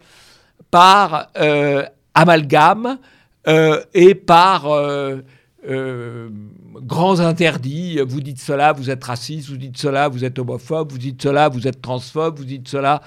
par 0.71 1.29
euh, 1.39 1.85
amalgame 2.15 2.99
euh, 3.47 3.83
et 3.95 4.15
par 4.15 4.67
euh, 4.67 5.23
euh, 5.67 6.29
grands 6.75 7.21
interdits. 7.21 7.99
Vous 8.07 8.21
dites 8.21 8.41
cela, 8.41 8.73
vous 8.73 8.91
êtes 8.91 9.03
raciste, 9.03 9.49
vous 9.49 9.57
dites 9.57 9.77
cela, 9.77 10.09
vous 10.09 10.25
êtes 10.25 10.39
homophobe, 10.39 10.93
vous 10.93 10.99
dites 10.99 11.23
cela, 11.23 11.49
vous 11.49 11.67
êtes 11.67 11.83
transphobe, 11.83 12.39
vous 12.39 12.45
dites 12.45 12.69
cela, 12.69 13.03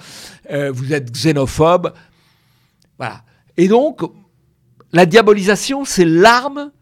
euh, 0.50 0.70
vous 0.70 0.92
êtes 0.92 1.10
xénophobe. 1.10 1.92
Voilà. 2.98 3.24
Et 3.56 3.68
donc, 3.68 4.00
la 4.92 5.06
diabolisation, 5.06 5.84
c'est 5.84 6.04
l'arme 6.04 6.72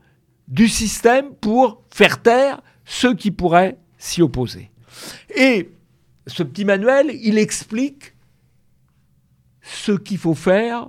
du 0.49 0.68
système 0.68 1.35
pour 1.41 1.85
faire 1.91 2.21
taire 2.21 2.61
ceux 2.85 3.14
qui 3.14 3.31
pourraient 3.31 3.79
s'y 3.99 4.23
opposer. 4.23 4.71
Et 5.37 5.71
ce 6.27 6.43
petit 6.43 6.64
manuel, 6.64 7.11
il 7.23 7.39
explique 7.39 8.14
ce 9.62 9.93
qu'il 9.93 10.18
faut 10.18 10.35
faire, 10.35 10.89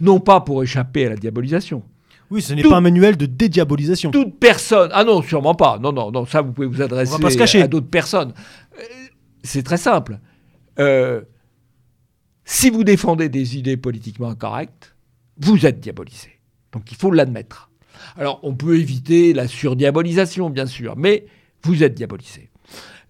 non 0.00 0.20
pas 0.20 0.40
pour 0.40 0.62
échapper 0.62 1.06
à 1.06 1.10
la 1.10 1.16
diabolisation. 1.16 1.82
Oui, 2.30 2.42
ce 2.42 2.52
n'est 2.54 2.62
Tout- 2.62 2.70
pas 2.70 2.76
un 2.76 2.80
manuel 2.80 3.16
de 3.16 3.26
dédiabolisation. 3.26 4.10
Toute 4.12 4.38
personne, 4.38 4.90
ah 4.92 5.02
non, 5.04 5.20
sûrement 5.22 5.54
pas, 5.56 5.78
non, 5.78 5.92
non, 5.92 6.10
non, 6.12 6.24
ça 6.26 6.42
vous 6.42 6.52
pouvez 6.52 6.66
vous 6.68 6.80
adresser 6.80 7.12
On 7.12 7.16
va 7.16 7.22
pas 7.24 7.30
se 7.30 7.36
cacher. 7.38 7.62
à 7.62 7.66
d'autres 7.68 7.88
personnes. 7.90 8.32
Euh, 8.78 8.82
C'est 9.42 9.62
très 9.64 9.78
simple. 9.78 10.18
Euh, 10.78 11.22
si 12.44 12.70
vous 12.70 12.84
défendez 12.84 13.28
des 13.28 13.56
idées 13.56 13.76
politiquement 13.76 14.28
incorrectes, 14.30 14.94
vous 15.38 15.66
êtes 15.66 15.80
diabolisé. 15.80 16.38
Donc 16.72 16.90
il 16.92 16.96
faut 16.96 17.10
l'admettre. 17.10 17.70
Alors 18.16 18.38
on 18.44 18.54
peut 18.54 18.78
éviter 18.78 19.32
la 19.32 19.48
surdiabolisation, 19.48 20.50
bien 20.50 20.66
sûr, 20.66 20.96
mais 20.96 21.26
vous 21.64 21.82
êtes 21.82 21.94
diabolisé. 21.94 22.50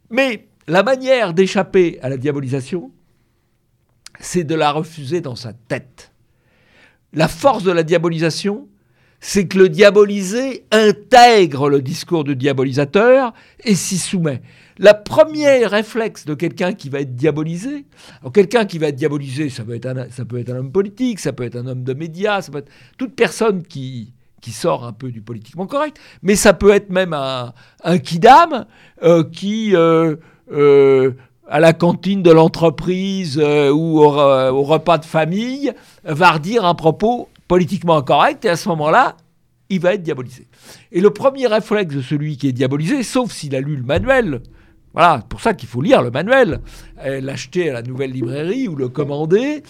Mais 0.09 0.49
la 0.67 0.83
manière 0.83 1.35
d'échapper 1.35 1.99
à 2.01 2.09
la 2.09 2.17
diabolisation, 2.17 2.91
c'est 4.19 4.45
de 4.45 4.55
la 4.55 4.73
refuser 4.73 5.21
dans 5.21 5.37
sa 5.37 5.53
tête. 5.53 6.13
La 7.13 7.29
force 7.29 7.65
de 7.65 7.73
la 7.73 7.83
diabolisation, 7.83 8.69
c'est 9.21 9.47
que 9.47 9.59
le 9.59 9.69
diabolisé 9.69 10.65
intègre 10.73 11.69
le 11.69 11.83
discours 11.83 12.25
du 12.25 12.37
diabolisateur 12.37 13.35
et 13.65 13.75
s'y 13.75 13.99
soumet. 13.99 14.41
La 14.79 14.95
première 14.95 15.71
réflexe 15.71 16.25
de 16.25 16.35
quelqu'un 16.35 16.73
qui 16.73 16.89
va 16.89 17.01
être 17.01 17.15
diabolisé, 17.15 17.85
quelqu'un 18.33 18.65
qui 18.65 18.79
va 18.79 18.89
être 18.89 18.97
diabolisé, 18.97 19.51
ça 19.51 19.63
peut, 19.63 19.75
être 19.75 19.87
un, 19.87 20.57
homme 20.57 20.73
politique, 20.73 21.21
ça 21.21 21.35
peut 21.35 21.45
être 21.45 21.57
un 21.57 21.67
homme 21.67 21.85
de 21.85 21.93
médias, 21.93 22.41
ça 22.41 22.51
peut 22.51 22.59
être 22.59 22.71
toute 22.97 23.15
personne 23.15 23.63
qui, 23.63 24.15
sort 24.51 24.87
un 24.87 24.95
peu 24.95 25.11
du 25.11 25.21
politiquement 25.21 25.67
correct, 25.67 25.99
mais 26.23 26.35
ça 26.35 26.55
peut 26.55 26.71
être 26.71 26.89
même 26.89 27.13
un, 27.13 27.53
un 27.85 27.99
kidam 27.99 28.65
euh, 29.03 29.23
qui, 29.23 29.77
euh, 29.77 30.17
euh, 30.51 31.13
à 31.47 31.61
la 31.61 31.75
cantine 31.75 32.23
de 32.23 32.31
l'entreprise 32.31 33.37
ou 33.39 34.01
au, 34.01 34.07
au 34.07 34.63
repas 34.63 34.97
de 34.97 35.05
famille, 35.05 35.75
va 36.05 36.33
redire 36.33 36.65
un 36.65 36.75
propos 36.75 37.29
politiquement 37.51 37.97
incorrect, 37.97 38.45
et 38.45 38.49
à 38.49 38.55
ce 38.55 38.69
moment-là, 38.69 39.17
il 39.71 39.81
va 39.81 39.95
être 39.95 40.05
diabolisé. 40.05 40.47
Et 40.93 41.01
le 41.01 41.11
premier 41.11 41.49
réflexe 41.49 41.93
de 41.93 42.01
celui 42.01 42.37
qui 42.37 42.47
est 42.47 42.53
diabolisé, 42.53 43.03
sauf 43.03 43.33
s'il 43.33 43.57
a 43.57 43.61
lu 43.61 43.75
le 43.75 43.83
manuel, 43.83 44.41
voilà, 44.93 45.19
c'est 45.19 45.27
pour 45.27 45.41
ça 45.41 45.53
qu'il 45.55 45.69
faut 45.69 45.83
lire 45.83 46.01
le 46.01 46.13
manuel, 46.13 46.61
euh, 47.01 47.21
l'acheter 47.21 47.69
à 47.69 47.73
la 47.73 47.83
nouvelle 47.83 48.13
librairie 48.13 48.69
ou 48.69 48.77
le 48.77 48.89
commander, 48.89 49.65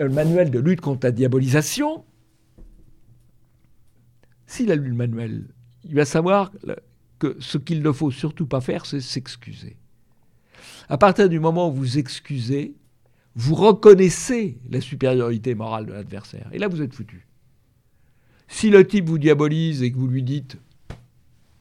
euh, 0.00 0.04
le 0.04 0.08
manuel 0.08 0.50
de 0.50 0.58
lutte 0.58 0.80
contre 0.80 1.04
la 1.04 1.12
diabolisation. 1.12 2.02
S'il 4.46 4.72
a 4.72 4.74
lu 4.74 4.88
le 4.88 4.94
manuel, 4.94 5.48
il 5.84 5.96
va 5.96 6.06
savoir 6.06 6.50
que 7.18 7.36
ce 7.40 7.58
qu'il 7.58 7.82
ne 7.82 7.92
faut 7.92 8.10
surtout 8.10 8.46
pas 8.46 8.62
faire, 8.62 8.86
c'est 8.86 9.02
s'excuser. 9.02 9.76
À 10.88 10.96
partir 10.96 11.28
du 11.28 11.40
moment 11.40 11.68
où 11.68 11.74
vous 11.74 11.98
excusez, 11.98 12.74
vous 13.38 13.54
reconnaissez 13.54 14.58
la 14.68 14.80
supériorité 14.80 15.54
morale 15.54 15.86
de 15.86 15.92
l'adversaire. 15.92 16.48
Et 16.52 16.58
là, 16.58 16.66
vous 16.66 16.82
êtes 16.82 16.92
foutu. 16.92 17.24
Si 18.48 18.68
le 18.68 18.84
type 18.84 19.08
vous 19.08 19.18
diabolise 19.18 19.84
et 19.84 19.92
que 19.92 19.96
vous 19.96 20.08
lui 20.08 20.24
dites, 20.24 20.56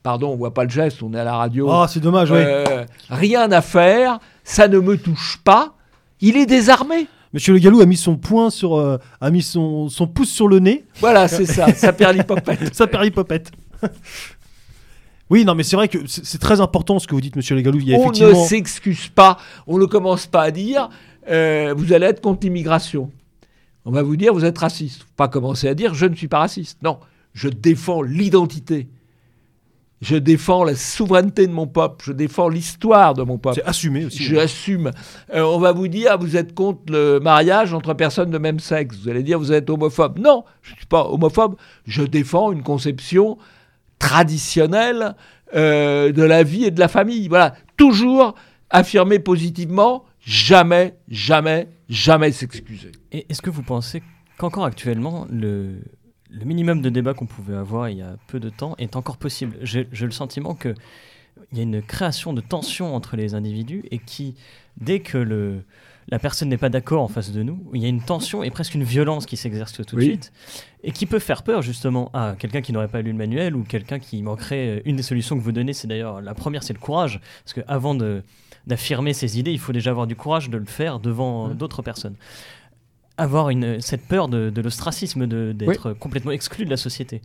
pardon, 0.02 0.32
on 0.32 0.36
voit 0.36 0.56
pas 0.56 0.64
le 0.64 0.72
geste, 0.72 1.04
on 1.04 1.14
est 1.14 1.20
à 1.20 1.24
la 1.24 1.36
radio, 1.36 1.70
Ah, 1.70 1.86
c'est 1.88 2.00
dommage, 2.00 2.32
oui. 2.32 2.40
euh, 2.40 2.84
rien 3.12 3.52
à 3.52 3.62
faire, 3.62 4.20
ça 4.44 4.68
ne 4.68 4.80
me 4.80 4.98
touche 4.98 5.38
pas, 5.44 5.76
il 6.20 6.36
est 6.36 6.48
désarmé. 6.48 7.08
Monsieur 7.32 7.54
Le 7.54 7.60
Gallou 7.60 7.80
a 7.82 7.86
mis 7.86 7.98
son 7.98 8.20
sur, 8.50 8.76
euh, 8.76 8.98
a 9.22 9.30
mis 9.30 9.44
son, 9.44 9.88
son 9.88 10.08
pouce 10.08 10.32
sur 10.32 10.48
le 10.48 10.58
nez. 10.58 10.84
Voilà, 11.00 11.28
c'est 11.28 11.46
ça, 11.46 11.72
ça 11.76 11.94
perd 11.94 12.16
l'hypopète. 12.18 12.74
Ça 12.74 12.88
popette. 12.88 13.52
oui, 15.30 15.46
non, 15.46 15.54
mais 15.54 15.62
c'est 15.62 15.76
vrai 15.76 15.90
que 15.90 16.00
c'est 16.08 16.40
très 16.40 16.60
important 16.60 16.98
ce 16.98 17.06
que 17.06 17.14
vous 17.14 17.22
dites, 17.22 17.36
Monsieur 17.36 17.56
Le 17.56 17.62
Gallou. 17.62 17.78
Il 17.80 17.90
y 17.90 17.94
a 17.94 18.00
On 18.00 18.12
ne 18.12 18.34
s'excuse 18.34 19.10
pas, 19.10 19.38
on 19.68 19.78
ne 19.78 19.86
commence 19.86 20.26
pas 20.26 20.42
à 20.42 20.50
dire 20.50 20.90
euh, 21.30 21.74
vous 21.76 21.94
allez 21.94 22.06
être 22.06 22.22
contre 22.22 22.46
l'immigration. 22.46 23.12
On 23.86 23.92
va 23.92 24.02
vous 24.02 24.18
dire 24.18 24.34
vous 24.34 24.46
êtes 24.46 24.58
raciste. 24.58 25.02
Faut 25.02 25.16
pas 25.16 25.28
commencer 25.28 25.68
à 25.68 25.74
dire 25.74 25.94
je 25.94 26.06
ne 26.06 26.16
suis 26.16 26.28
pas 26.28 26.40
raciste. 26.40 26.82
Non, 26.84 27.00
je 27.34 27.50
défends 27.50 28.02
l'identité. 28.02 28.88
Je 30.00 30.16
défends 30.16 30.64
la 30.64 30.76
souveraineté 30.76 31.48
de 31.48 31.52
mon 31.52 31.66
peuple, 31.66 32.06
je 32.06 32.12
défends 32.12 32.50
l'histoire 32.50 33.16
de 33.16 33.24
mon 33.24 33.40
peuple. 33.40 33.56
C'est 33.56 33.68
assumé 33.68 34.06
aussi. 34.06 34.22
Je 34.22 34.36
assume. 34.36 34.92
Euh, 35.34 35.42
on 35.42 35.58
va 35.58 35.72
vous 35.72 35.88
dire, 35.88 36.20
vous 36.20 36.38
êtes 36.38 36.54
contre 36.54 36.82
le 36.90 37.20
mariage 37.20 37.74
entre 37.74 37.96
personnes 37.96 38.30
de 38.30 38.38
même 38.38 38.60
sexe. 38.60 38.96
Vous 38.98 39.10
allez 39.10 39.24
dire, 39.24 39.40
vous 39.40 39.52
êtes 39.52 39.68
homophobe. 39.72 40.20
Non, 40.20 40.44
je 40.62 40.74
ne 40.74 40.78
suis 40.78 40.86
pas 40.86 41.08
homophobe. 41.10 41.56
Je 41.88 42.04
défends 42.04 42.52
une 42.52 42.62
conception 42.62 43.40
traditionnelle 43.98 45.16
euh, 45.56 46.12
de 46.12 46.22
la 46.22 46.44
vie 46.44 46.66
et 46.66 46.72
de 46.72 46.80
la 46.80 46.90
famille. 46.90 47.28
Voilà. 47.28 47.56
Toujours 47.76 48.36
affirmer 48.70 49.18
positivement, 49.18 50.06
jamais, 50.28 50.94
jamais, 51.08 51.70
jamais 51.90 52.32
s'excuser. 52.34 52.92
Et 53.14 53.26
est-ce 53.30 53.42
que 53.42 53.50
vous 53.50 53.64
pensez 53.64 54.04
qu'encore 54.38 54.66
actuellement, 54.66 55.26
le, 55.32 55.80
le 56.30 56.46
minimum 56.46 56.82
de 56.82 56.90
débat 56.90 57.14
qu'on 57.14 57.26
pouvait 57.26 57.56
avoir 57.56 57.90
il 57.90 58.00
y 58.00 58.02
a 58.02 58.18
peu 58.28 58.40
de 58.42 58.50
temps 58.50 58.76
est 58.78 58.98
encore 58.98 59.18
possible? 59.18 59.56
J'ai 59.62 59.88
j'ai 59.94 60.06
le 60.06 60.12
sentiment 60.12 60.54
qu'il 60.54 60.76
y 61.54 61.60
a 61.60 61.64
une 61.64 61.82
création 61.82 62.34
de 62.34 62.42
tension 62.42 62.94
entre 62.94 63.16
les 63.16 63.36
individus 63.36 63.84
et 63.90 64.00
qui, 64.00 64.36
dès 64.76 65.00
que 65.00 65.18
le, 65.18 65.64
la 66.10 66.20
personne 66.20 66.50
n'est 66.50 66.58
pas 66.58 66.70
d'accord 66.70 67.04
en 67.04 67.08
face 67.08 67.32
de 67.32 67.42
nous, 67.42 67.66
il 67.74 67.82
y 67.82 67.86
a 67.86 67.90
une 67.90 68.02
tension 68.04 68.44
et 68.44 68.52
presque 68.52 68.76
une 68.76 68.84
violence 68.84 69.26
qui 69.26 69.38
s'exerce 69.38 69.72
tout 69.72 69.84
de 69.84 69.96
Oui. 69.96 70.06
suite 70.08 70.34
et 70.84 70.92
qui 70.92 71.06
peut 71.06 71.20
faire 71.20 71.44
peur 71.44 71.62
justement 71.62 72.12
à 72.14 72.36
quelqu'un 72.38 72.62
qui 72.62 72.74
n'aurait 72.74 72.90
pas 72.90 73.02
lu 73.02 73.12
le 73.12 73.18
manuel 73.18 73.56
ou 73.56 73.64
quelqu'un 73.64 74.00
qui 74.00 74.22
manquerait. 74.24 74.82
Une 74.84 74.98
des 74.98 75.04
solutions 75.04 75.38
que 75.38 75.42
vous 75.42 75.54
donnez, 75.54 75.72
c'est 75.72 75.88
d'ailleurs 75.88 76.20
la 76.22 76.34
première, 76.34 76.64
c'est 76.64 76.74
le 76.74 76.80
courage. 76.80 77.22
Parce 77.46 77.54
qu'avant 77.54 77.96
de 77.96 78.24
d'affirmer 78.68 79.14
ses 79.14 79.40
idées, 79.40 79.52
il 79.52 79.60
faut 79.60 79.72
déjà 79.72 79.90
avoir 79.92 80.06
du 80.06 80.16
courage 80.16 80.50
de 80.50 80.58
le 80.58 80.66
faire 80.66 81.00
devant 81.00 81.50
euh, 81.50 81.54
d'autres 81.54 81.82
personnes. 81.82 82.16
Avoir 83.18 83.50
une, 83.50 83.82
cette 83.82 84.06
peur 84.08 84.28
de, 84.28 84.52
de 84.52 84.62
l'ostracisme, 84.62 85.26
d'être 85.54 85.94
complètement 85.94 86.32
exclu 86.32 86.66
de 86.66 86.70
la 86.70 86.78
société. 86.78 87.22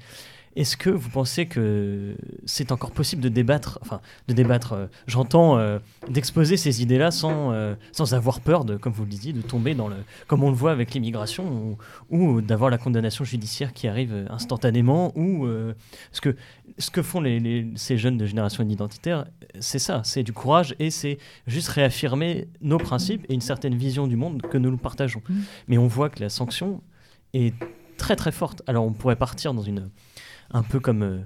Est-ce 0.55 0.77
que 0.77 0.91
vous 0.91 1.09
pensez 1.09 1.47
que 1.47 2.15
c'est 2.45 2.73
encore 2.73 2.91
possible 2.91 3.23
de 3.23 3.31
débattre, 3.31 3.79
enfin 3.81 4.01
de 4.29 4.35
débattre, 4.35 4.73
euh, 4.75 4.87
j'entends, 5.07 5.57
euh, 5.57 5.79
d'exposer 6.11 6.59
ces 6.59 6.83
idées-là 6.83 7.11
sans, 7.11 7.53
euh, 7.53 7.75
sans 7.93 8.13
avoir 8.13 8.41
peur 8.41 8.67
de, 8.67 8.77
comme 8.77 8.93
vous 8.93 9.05
le 9.05 9.09
disiez, 9.09 9.33
de 9.33 9.41
tomber 9.41 9.75
dans 9.75 9.89
le, 9.89 9.97
comme 10.27 10.43
on 10.45 10.51
le 10.51 10.57
voit 10.57 10.73
avec 10.73 10.93
l'immigration, 10.93 11.77
ou, 12.11 12.19
ou 12.19 12.41
d'avoir 12.43 12.69
la 12.69 12.77
condamnation 12.77 13.25
judiciaire 13.25 13.73
qui 13.73 13.89
arrive 13.89 14.27
instantanément, 14.29 15.13
ou 15.17 15.47
ce 16.13 16.21
que 16.21 16.37
ce 16.79 16.91
que 16.91 17.03
font 17.03 17.21
les, 17.21 17.39
les- 17.41 17.71
ces 17.77 17.97
jeunes 17.99 18.17
de 18.19 18.27
génération 18.27 18.67
identitaire, 18.67 19.27
c'est 19.61 19.79
ça, 19.79 20.03
c'est 20.05 20.23
du 20.23 20.33
courage 20.33 20.75
et 20.79 20.91
c'est 20.91 21.19
juste 21.47 21.69
réaffirmer 21.69 22.49
nos 22.61 22.79
principes 22.79 23.25
et 23.29 23.35
une 23.35 23.41
certaine 23.43 23.75
vision 23.75 24.07
du 24.07 24.17
monde 24.17 24.43
que 24.43 24.59
nous 24.59 24.71
nous 24.71 24.77
partageons. 24.79 25.23
Mais 25.69 25.77
on 25.79 25.87
voit 25.87 26.09
que 26.11 26.21
la 26.21 26.29
sanction 26.29 26.83
est 27.35 27.55
très 27.99 28.17
très 28.17 28.33
forte. 28.33 28.63
Alors 28.67 28.85
on 28.85 28.93
pourrait 28.93 29.17
partir 29.17 29.53
dans 29.55 29.63
une 29.63 29.91
un 30.53 30.63
peu 30.63 30.81
comme 30.81 31.03
euh, 31.03 31.19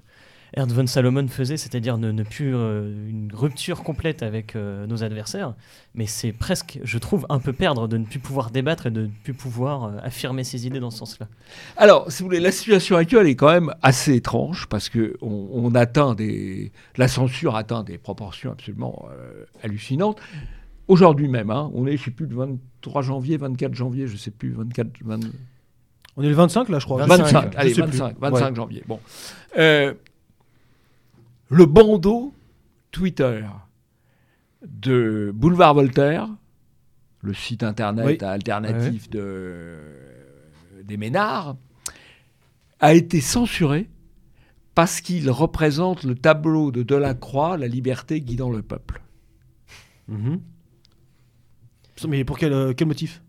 Erd 0.54 0.70
von 0.72 0.86
Salomon 0.86 1.26
faisait, 1.28 1.56
c'est-à-dire 1.56 1.98
ne, 1.98 2.12
ne 2.12 2.22
plus 2.22 2.54
euh, 2.54 3.08
une 3.08 3.30
rupture 3.32 3.82
complète 3.82 4.22
avec 4.22 4.54
euh, 4.54 4.86
nos 4.86 5.02
adversaires, 5.02 5.54
mais 5.94 6.06
c'est 6.06 6.32
presque, 6.32 6.78
je 6.82 6.98
trouve, 6.98 7.26
un 7.28 7.38
peu 7.38 7.52
perdre 7.52 7.88
de 7.88 7.96
ne 7.96 8.04
plus 8.04 8.18
pouvoir 8.18 8.50
débattre 8.50 8.86
et 8.86 8.90
de 8.90 9.02
ne 9.02 9.10
plus 9.24 9.34
pouvoir 9.34 9.92
affirmer 10.02 10.44
ses 10.44 10.66
idées 10.66 10.80
dans 10.80 10.90
ce 10.90 10.98
sens-là. 10.98 11.28
Alors, 11.76 12.10
si 12.10 12.22
vous 12.22 12.28
voulez, 12.28 12.40
la 12.40 12.52
situation 12.52 12.96
actuelle 12.96 13.26
est 13.26 13.36
quand 13.36 13.52
même 13.52 13.74
assez 13.82 14.14
étrange 14.14 14.66
parce 14.68 14.88
que 14.88 15.16
on, 15.20 15.74
atteint 15.74 16.14
des, 16.14 16.72
la 16.96 17.08
censure 17.08 17.56
atteint 17.56 17.82
des 17.82 17.98
proportions 17.98 18.52
absolument 18.52 19.08
hallucinantes. 19.62 20.20
Aujourd'hui 20.88 21.28
même, 21.28 21.50
hein, 21.50 21.70
on 21.74 21.86
est, 21.86 21.96
je 21.96 22.04
sais 22.04 22.10
plus, 22.12 22.26
le 22.26 22.36
23 22.36 23.02
janvier, 23.02 23.36
24 23.36 23.74
janvier, 23.74 24.06
je 24.06 24.16
sais 24.16 24.30
plus, 24.30 24.52
24, 24.52 24.88
20 25.04 25.20
On 26.16 26.22
est 26.22 26.28
le 26.28 26.34
25 26.34 26.68
là, 26.70 26.78
je 26.78 26.84
crois. 26.84 27.04
25, 27.06 27.22
25, 27.24 27.52
je 27.52 27.58
allez, 27.58 27.74
sais 27.74 27.82
plus. 27.82 27.90
25, 27.98 28.16
25 28.18 28.48
Ouais. 28.48 28.54
janvier. 28.54 28.84
Bon. 28.86 29.00
Euh, 29.58 29.92
le 31.50 31.66
bandeau 31.66 32.32
Twitter 32.90 33.44
de 34.66 35.30
Boulevard 35.34 35.74
Voltaire, 35.74 36.28
le 37.20 37.34
site 37.34 37.62
internet 37.62 38.20
Oui. 38.22 38.26
alternatif 38.26 39.10
de, 39.10 39.76
des 40.84 40.96
Ménards, 40.96 41.56
a 42.80 42.94
été 42.94 43.20
censuré 43.20 43.88
parce 44.74 45.00
qu'il 45.00 45.30
représente 45.30 46.04
le 46.04 46.14
tableau 46.14 46.70
de 46.70 46.82
Delacroix, 46.82 47.56
La 47.56 47.66
liberté 47.68 48.20
guidant 48.20 48.50
le 48.50 48.62
peuple. 48.62 49.00
Mhm. 50.08 50.40
Mais 52.08 52.24
pour 52.24 52.38
quel, 52.38 52.52
euh, 52.52 52.74
quel 52.74 52.86
motif? 52.88 53.22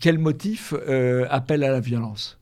Quel 0.00 0.18
motif 0.18 0.74
euh, 0.88 1.26
appelle 1.30 1.62
à 1.64 1.70
la 1.70 1.80
violence 1.80 2.38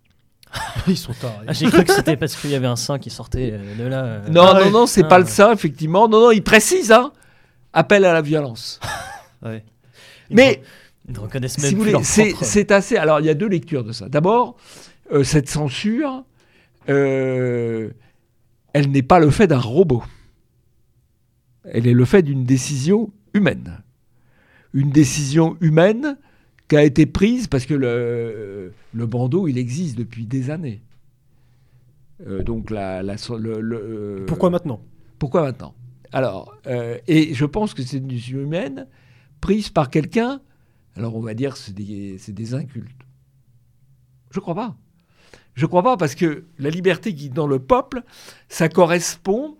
Ils 0.86 0.96
sont 0.96 1.12
tarés. 1.14 1.46
Ah, 1.46 1.52
J'ai 1.52 1.66
cru 1.66 1.84
que 1.84 1.92
c'était 1.92 2.16
parce 2.16 2.36
qu'il 2.36 2.50
y 2.50 2.54
avait 2.54 2.66
un 2.66 2.76
sein 2.76 2.98
qui 2.98 3.10
sortait 3.10 3.50
euh, 3.52 3.74
de 3.76 3.84
là. 3.84 4.04
euh. 4.04 4.28
Non, 4.28 4.42
Ah 4.48 4.54
non, 4.54 4.66
ouais. 4.66 4.70
non, 4.70 4.86
c'est 4.86 5.04
Ah 5.04 5.08
pas 5.08 5.18
le 5.18 5.26
ça, 5.26 5.52
effectivement. 5.52 6.08
Non, 6.08 6.20
non, 6.20 6.30
il 6.30 6.42
précise, 6.42 6.92
hein. 6.92 7.12
Appel 7.72 8.04
à 8.04 8.12
la 8.12 8.22
violence. 8.22 8.80
Ouais. 9.44 9.64
Ils 10.30 10.36
Mais 10.36 10.62
ils 11.08 11.14
ne 11.14 11.18
reconnaissent 11.18 11.58
même 11.58 11.68
si 11.70 11.74
vous 11.74 11.82
plus 11.82 11.90
voulez, 11.92 12.34
c'est 12.42 12.70
assez. 12.70 12.96
Alors, 12.96 13.18
il 13.18 13.26
y 13.26 13.28
a 13.28 13.34
deux 13.34 13.48
lectures 13.48 13.82
de 13.82 13.90
ça. 13.90 14.08
D'abord, 14.08 14.56
euh, 15.10 15.24
cette 15.24 15.48
censure, 15.48 16.22
euh, 16.88 17.90
elle 18.72 18.90
n'est 18.92 19.02
pas 19.02 19.18
le 19.18 19.30
fait 19.30 19.48
d'un 19.48 19.58
robot. 19.58 20.04
Elle 21.64 21.88
est 21.88 21.92
le 21.92 22.04
fait 22.04 22.22
d'une 22.22 22.44
décision 22.44 23.10
humaine. 23.34 23.82
Une 24.74 24.90
décision 24.90 25.56
humaine 25.60 26.16
qui 26.68 26.76
a 26.76 26.84
été 26.84 27.06
prise 27.06 27.46
parce 27.48 27.66
que 27.66 27.74
le, 27.74 28.72
le 28.92 29.06
bandeau, 29.06 29.48
il 29.48 29.58
existe 29.58 29.96
depuis 29.98 30.26
des 30.26 30.50
années. 30.50 30.82
Euh, 32.26 32.42
donc, 32.42 32.70
la, 32.70 33.02
la- 33.02 33.16
le- 33.38 33.60
le- 33.60 34.24
Pourquoi 34.26 34.50
maintenant? 34.50 34.80
Pourquoi 35.18 35.42
maintenant? 35.42 35.74
Alors, 36.12 36.54
euh, 36.66 36.98
et 37.08 37.34
je 37.34 37.44
pense 37.44 37.74
que 37.74 37.82
c'est 37.82 37.98
une 37.98 38.10
humaine 38.40 38.86
prise 39.40 39.70
par 39.70 39.90
quelqu'un, 39.90 40.40
alors 40.94 41.16
on 41.16 41.20
va 41.20 41.34
dire 41.34 41.56
c'est 41.56 41.72
des, 41.74 42.16
c'est 42.18 42.32
des 42.34 42.54
incultes. 42.54 43.00
Je 44.30 44.40
crois 44.40 44.54
pas. 44.54 44.76
Je 45.54 45.66
crois 45.66 45.82
pas 45.82 45.96
parce 45.96 46.14
que 46.14 46.44
la 46.58 46.70
liberté 46.70 47.14
qui 47.14 47.26
est 47.26 47.30
dans 47.30 47.46
le 47.46 47.58
peuple, 47.58 48.02
ça 48.48 48.68
correspond 48.68 49.56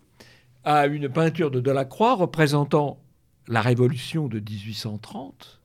à 0.64 0.86
une 0.86 1.08
peinture 1.08 1.50
de 1.50 1.58
Delacroix 1.60 2.14
représentant 2.14 3.02
la 3.48 3.60
révolution 3.60 4.28
de 4.28 4.38
1830 4.38 5.60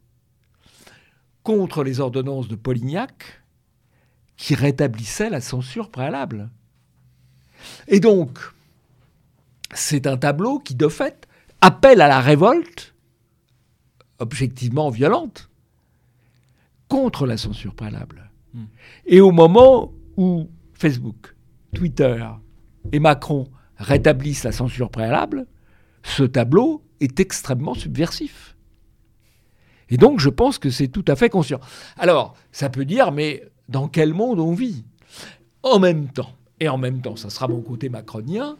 contre 1.48 1.86
les 1.86 2.02
ordonnances 2.02 2.49
de 2.49 2.57
Polignac 2.57 3.41
qui 4.36 4.53
rétablissaient 4.53 5.30
la 5.30 5.40
censure 5.40 5.90
préalable. 5.91 6.49
Et 7.88 8.02
donc, 8.02 8.38
c'est 9.74 10.07
un 10.07 10.18
tableau 10.18 10.60
qui, 10.60 10.76
de 10.76 10.90
fait, 10.90 11.26
appelle 11.61 12.02
à 12.02 12.10
la 12.10 12.19
révolte, 12.19 12.94
objectivement 14.19 14.90
violente, 14.90 15.49
contre 16.90 17.26
la 17.26 17.38
censure 17.38 17.76
préalable. 17.76 18.30
Hmm. 18.53 18.65
Et 19.06 19.22
au 19.22 19.32
moment 19.32 19.94
où 20.18 20.49
Facebook, 20.74 21.34
Twitter 21.74 22.28
et 22.91 22.99
Macron 22.99 23.48
rétablissent 23.78 24.44
la 24.44 24.52
censure 24.52 24.90
préalable, 24.90 25.48
ce 26.03 26.24
tableau 26.24 26.84
est 26.99 27.22
extrêmement 27.22 27.74
subversif. 27.74 28.57
Et 29.90 29.98
donc, 29.98 30.20
je 30.20 30.30
pense 30.30 30.58
que 30.60 30.70
c'est 30.70 30.88
tout 30.88 31.06
à 31.08 31.16
fait 31.16 31.30
conscient. 31.30 31.60
Alors, 31.98 32.36
ça 32.52 32.70
peut 32.70 32.86
dire, 32.86 33.12
mais 33.12 33.44
dans 33.70 33.88
quel 33.88 34.14
monde 34.14 34.40
on 34.40 34.54
vit? 34.54 34.84
En 35.64 35.80
même 35.80 36.08
temps, 36.08 36.34
et 36.60 36.70
en 36.70 36.78
même 36.78 37.02
temps, 37.02 37.16
ça 37.16 37.30
sera 37.30 37.48
mon 37.48 37.62
côté 37.62 37.90
macronien, 37.90 38.58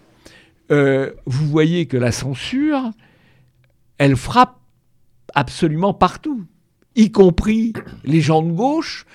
euh, 0.72 1.14
vous 1.26 1.48
voyez 1.48 1.86
que 1.86 1.98
la 1.98 2.12
censure, 2.12 2.92
elle 3.98 4.16
frappe 4.16 4.58
absolument 5.34 5.94
partout, 5.94 6.46
y 6.96 7.12
compris 7.12 7.74
les 8.04 8.22
gens 8.22 8.42
de 8.42 8.52
gauche 8.52 9.06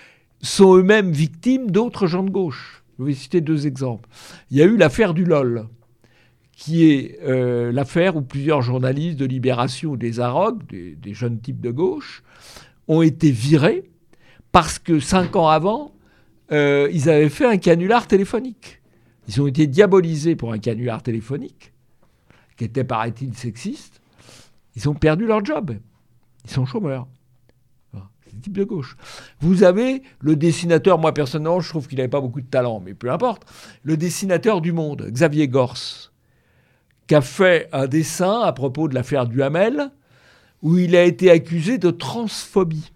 sont 0.40 0.76
eux-mêmes 0.76 1.12
victimes 1.12 1.70
d'autres 1.70 2.06
gens 2.06 2.22
de 2.22 2.30
gauche. 2.30 2.82
Je 2.98 3.04
vais 3.04 3.14
citer 3.14 3.40
deux 3.40 3.66
exemples. 3.66 4.08
Il 4.50 4.56
y 4.56 4.62
a 4.62 4.64
eu 4.64 4.76
l'affaire 4.76 5.14
du 5.14 5.24
LOL, 5.24 5.66
qui 6.62 6.84
est 6.84 7.18
euh, 7.24 7.72
l'affaire 7.72 8.14
où 8.14 8.22
plusieurs 8.22 8.62
journalistes 8.62 9.18
de 9.18 9.24
Libération 9.24 9.90
ou 9.90 9.96
des 9.96 10.20
Arocs, 10.20 10.64
des, 10.68 11.12
jeunes 11.12 11.40
types 11.40 11.60
de 11.60 11.72
gauche, 11.72 12.22
ont 12.86 13.02
été 13.02 13.32
virés 13.32 13.90
parce 14.52 14.78
que 14.78 15.00
cinq 15.00 15.34
ans 15.34 15.48
avant, 15.48 15.92
euh, 16.52 16.88
ils 16.92 17.10
avaient 17.10 17.30
fait 17.30 17.46
un 17.46 17.56
canular 17.56 18.06
téléphonique. 18.06 18.80
Ils 19.26 19.42
ont 19.42 19.48
été 19.48 19.66
diabolisés 19.66 20.36
pour 20.36 20.52
un 20.52 20.58
canular 20.58 21.02
téléphonique, 21.02 21.72
qui 22.56 22.62
était, 22.62 22.84
paraît-il, 22.84 23.34
sexiste. 23.34 24.00
Ils 24.76 24.88
ont 24.88 24.94
perdu 24.94 25.26
leur 25.26 25.44
job. 25.44 25.74
Ils 26.44 26.50
sont 26.50 26.64
chômeurs. 26.64 27.08
Type 28.40 28.56
de 28.56 28.64
gauche. 28.64 28.96
Vous 29.40 29.64
avez 29.64 30.02
le 30.20 30.36
dessinateur, 30.36 30.98
moi 30.98 31.12
personnellement, 31.12 31.60
je 31.60 31.68
trouve 31.68 31.88
qu'il 31.88 31.98
n'avait 31.98 32.08
pas 32.08 32.20
beaucoup 32.20 32.40
de 32.40 32.46
talent, 32.46 32.80
mais 32.80 32.94
peu 32.94 33.10
importe, 33.10 33.44
le 33.82 33.96
dessinateur 33.96 34.60
du 34.60 34.72
monde, 34.72 35.08
Xavier 35.10 35.48
Gors, 35.48 36.11
qui 37.12 37.16
a 37.16 37.20
fait 37.20 37.68
un 37.74 37.88
dessin 37.88 38.40
à 38.40 38.52
propos 38.54 38.88
de 38.88 38.94
l'affaire 38.94 39.26
Duhamel, 39.26 39.90
où 40.62 40.78
il 40.78 40.96
a 40.96 41.04
été 41.04 41.30
accusé 41.30 41.76
de 41.76 41.90
transphobie. 41.90 42.90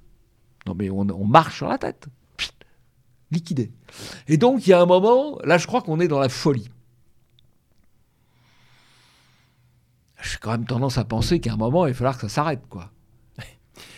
Non 0.67 0.75
mais 0.75 0.89
on, 0.89 1.01
on 1.01 1.27
marche 1.27 1.59
sur 1.59 1.69
la 1.69 1.77
tête. 1.77 2.07
Liquidé. 3.31 3.73
Et 4.27 4.39
donc 4.39 4.67
il 4.67 4.71
y 4.71 4.73
a 4.73 4.81
un 4.81 4.87
moment, 4.87 5.39
là 5.45 5.59
je 5.59 5.67
crois 5.67 5.83
qu'on 5.83 6.01
est 6.01 6.09
dans 6.09 6.19
la 6.19 6.31
folie. 6.31 6.71
J'ai 10.23 10.39
quand 10.41 10.53
même 10.53 10.65
tendance 10.65 10.97
à 10.97 11.05
penser 11.05 11.39
qu'à 11.39 11.53
un 11.53 11.57
moment, 11.59 11.85
il 11.87 11.93
va 11.93 11.99
falloir 11.99 12.15
que 12.17 12.23
ça 12.23 12.31
s'arrête, 12.37 12.63
quoi. 12.71 12.91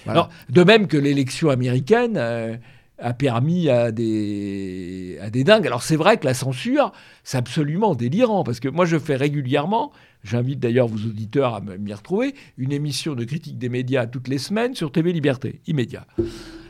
Voilà. 0.05 0.23
Alors- 0.23 0.31
de 0.49 0.65
même 0.65 0.89
que 0.89 0.97
l'élection 0.97 1.51
américaine 1.51 2.17
euh, 2.17 2.57
a 2.99 3.15
permis 3.15 3.69
à 3.69 3.93
des, 3.93 5.19
à 5.21 5.31
dingues. 5.31 5.67
Alors 5.67 5.83
c'est 5.83 5.97
vrai 5.97 6.17
que 6.19 6.27
la 6.27 6.35
censure, 6.35 6.93
c'est 7.23 7.39
absolument 7.39 7.95
délirant, 7.95 8.45
parce 8.45 8.61
que 8.61 8.69
moi 8.69 8.85
je 8.85 8.99
fais 8.99 9.17
régulièrement, 9.17 9.93
j'invite 10.25 10.59
d'ailleurs 10.59 10.89
vos 10.89 11.09
auditeurs 11.09 11.55
à 11.55 11.61
m'y 11.61 11.95
retrouver, 11.95 12.35
une 12.57 12.73
émission 12.73 13.15
de 13.15 13.25
critique 13.25 13.59
des 13.59 13.69
médias 13.69 14.07
toutes 14.07 14.29
les 14.29 14.39
semaines 14.39 14.75
sur 14.75 14.91
TV 14.91 15.13
Liberté, 15.13 15.61
immédiat. 15.67 16.07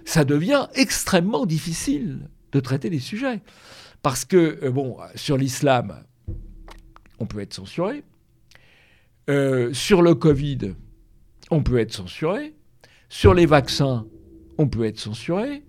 Ça 0.04 0.24
devient 0.24 0.68
extrêmement 0.74 1.46
difficile 1.46 2.28
de 2.52 2.60
traiter 2.60 2.90
les 2.90 3.00
sujets. 3.00 3.40
Parce 4.02 4.24
que, 4.24 4.58
euh, 4.62 4.70
bon, 4.70 4.96
sur 5.14 5.36
l'islam, 5.36 6.04
on 7.18 7.26
peut 7.26 7.40
être 7.40 7.54
censuré. 7.54 8.04
Euh, 9.28 9.72
sur 9.72 10.02
le 10.02 10.14
Covid, 10.14 10.74
on 11.50 11.62
peut 11.62 11.78
être 11.78 11.92
censuré. 11.92 12.54
Sur 13.08 13.34
les 13.34 13.46
vaccins, 13.46 14.06
on 14.56 14.68
peut 14.68 14.84
être 14.84 14.98
censuré. 14.98 15.62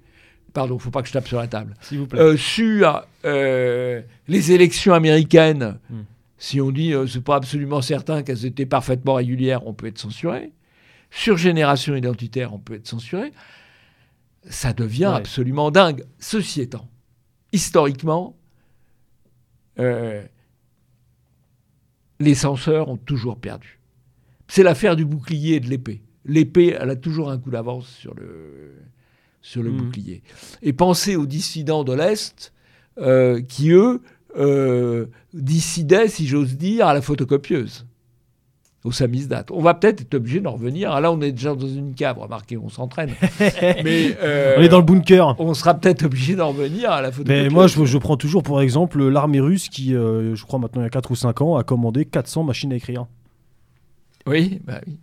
Pardon, 0.60 0.74
il 0.76 0.78
ne 0.80 0.82
faut 0.82 0.92
pas 0.92 1.02
que 1.02 1.08
je 1.08 1.14
tape 1.14 1.26
sur 1.28 1.38
la 1.40 1.48
table. 1.48 1.74
S'il 1.80 2.00
vous 2.00 2.08
plaît. 2.08 2.20
Euh, 2.20 2.36
sur 2.36 3.06
euh, 3.24 4.02
les 4.28 4.52
élections 4.52 4.94
américaines, 4.94 5.80
Hmm. 5.90 6.02
si 6.38 6.60
on 6.60 6.70
dit 6.70 6.94
euh, 6.94 7.08
c'est 7.08 7.24
pas 7.24 7.38
absolument 7.38 7.82
certain 7.82 8.24
qu'elles 8.24 8.46
étaient 8.46 8.66
parfaitement 8.66 9.14
régulières, 9.14 9.66
on 9.66 9.74
peut 9.74 9.88
être 9.88 9.98
censuré. 9.98 10.52
Sur 11.12 11.38
génération 11.38 11.96
identitaire, 11.96 12.54
on 12.54 12.60
peut 12.60 12.74
être 12.74 12.88
censuré. 12.88 13.32
Ça 14.50 14.74
devient 14.74 15.08
Ouais. 15.08 15.14
absolument 15.16 15.72
dingue. 15.72 16.04
Ceci 16.20 16.60
étant, 16.60 16.90
historiquement, 17.54 18.36
euh, 19.80 20.22
les 22.20 22.36
censeurs 22.36 22.90
ont 22.90 22.98
toujours 22.98 23.40
perdu. 23.40 23.80
C'est 24.50 24.64
l'affaire 24.64 24.98
du 24.98 25.06
bouclier 25.06 25.56
et 25.56 25.60
de 25.62 25.70
l'épée. 25.70 26.02
L'épée, 26.26 26.76
elle 26.78 26.90
a 26.90 26.96
toujours 26.98 27.30
un 27.32 27.38
coup 27.38 27.50
d'avance 27.50 27.88
sur 27.88 28.14
le, 28.16 28.76
sur 29.42 29.64
le 29.64 29.72
Mhm. 29.72 29.78
bouclier. 29.78 30.22
Et 30.62 30.74
pensez 30.74 31.16
aux 31.16 31.26
dissidents 31.26 31.84
de 31.84 31.94
l'Est 31.94 32.54
euh, 33.00 33.42
qui, 33.42 33.72
eux, 33.72 34.02
euh, 34.38 35.06
dissidaient, 35.34 36.08
si 36.08 36.28
j'ose 36.28 36.58
dire, 36.58 36.88
à 36.88 36.94
la 36.94 37.02
photocopieuse. 37.02 37.86
au 38.86 38.94
samizdat. 38.94 39.44
On 39.52 39.62
va 39.62 39.74
peut-être 39.74 40.02
être 40.04 40.14
obligé 40.14 40.40
d'en 40.40 40.54
revenir. 40.54 40.94
Ah, 40.94 41.02
là, 41.02 41.12
on 41.12 41.20
est 41.20 41.34
déjà 41.34 41.54
dans 41.54 41.68
une 41.68 41.94
cave, 41.94 42.18
remarquez, 42.18 42.56
on 42.56 42.70
s'entraîne. 42.70 43.10
Mais 43.84 44.16
euh, 44.24 44.56
on 44.58 44.62
est 44.62 44.70
dans 44.70 44.78
le 44.78 44.86
bunker. 44.86 45.36
On 45.38 45.54
sera 45.54 45.74
peut-être 45.74 46.04
obligé 46.06 46.38
d'en 46.38 46.48
revenir 46.54 46.90
à 46.90 47.02
la 47.02 47.12
photo. 47.12 47.28
Mais 47.28 47.50
moi, 47.50 47.68
je, 47.68 47.98
prends 47.98 48.16
toujours 48.16 48.42
pour 48.42 48.62
exemple 48.62 49.04
l'armée 49.04 49.42
russe 49.42 49.68
qui, 49.68 49.94
euh, 49.94 50.34
je 50.34 50.46
crois 50.46 50.60
maintenant 50.60 50.82
il 50.82 50.86
y 50.86 50.88
a 50.88 50.90
4 50.92 51.12
ou 51.12 51.16
5 51.16 51.42
ans, 51.42 51.58
a 51.58 51.64
commandé 51.66 52.06
400 52.06 52.44
machines 52.44 52.72
à 52.72 52.78
écrire. 52.78 53.06
Oui, 54.26 54.62
bah 54.66 54.80
oui. 54.88 54.98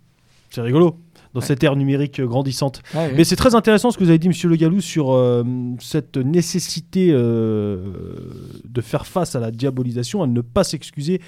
C'est 0.49 0.61
rigolo 0.61 0.97
dans 1.37 1.45
cette 1.45 1.63
ère 1.63 1.75
numérique 1.75 2.21
grandissante. 2.21 2.81
Mais 3.15 3.23
c'est 3.23 3.35
très 3.35 3.55
intéressant 3.55 3.91
ce 3.91 3.97
que 3.97 4.03
vous 4.03 4.09
avez 4.09 4.19
dit, 4.19 4.27
Monsieur 4.27 4.49
Le 4.49 4.55
Gallou, 4.55 4.81
sur 4.81 5.13
euh, 5.13 5.43
cette 5.79 6.17
nécessité 6.17 7.11
de 7.11 8.81
faire 8.81 9.05
face 9.05 9.35
à 9.35 9.39
la 9.39 9.51
diabolisation, 9.51 10.23
à 10.23 10.27
ne 10.27 10.41
pas 10.41 10.63
s'excuser 10.63 11.21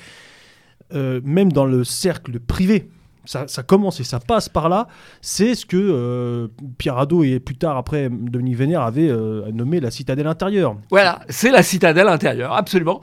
euh, 0.95 1.21
même 1.23 1.51
dans 1.51 1.65
le 1.65 1.83
cercle 1.83 2.39
privé, 2.39 2.89
ça, 3.25 3.45
commence 3.61 3.99
et 3.99 4.03
ça 4.03 4.19
passe 4.19 4.49
par 4.49 4.69
là, 4.69 4.87
c'est 5.21 5.53
ce 5.53 5.67
que 5.67 5.77
euh, 5.77 6.47
Pierre 6.79 6.97
Hadot 6.97 7.23
et 7.23 7.39
plus 7.39 7.55
tard 7.55 7.77
après 7.77 8.09
Dominique 8.09 8.55
Vénère 8.55 8.81
avaient 8.81 9.09
euh, 9.09 9.51
nommé 9.51 9.79
la 9.79 9.91
citadelle 9.91 10.25
intérieure. 10.25 10.77
Voilà, 10.89 11.19
c'est 11.29 11.51
la 11.51 11.61
citadelle 11.61 12.07
intérieure, 12.07 12.53
absolument. 12.53 13.01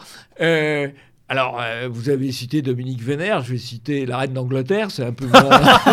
Alors, 1.29 1.61
vous 1.91 2.09
avez 2.09 2.31
cité 2.31 2.63
Dominique 2.63 3.03
Vénère, 3.03 3.43
je 3.43 3.53
vais 3.53 3.59
citer 3.59 4.07
la 4.07 4.19
reine 4.19 4.33
d'Angleterre, 4.33 4.91
c'est 4.91 5.05
un 5.05 5.13
peu 5.13 5.27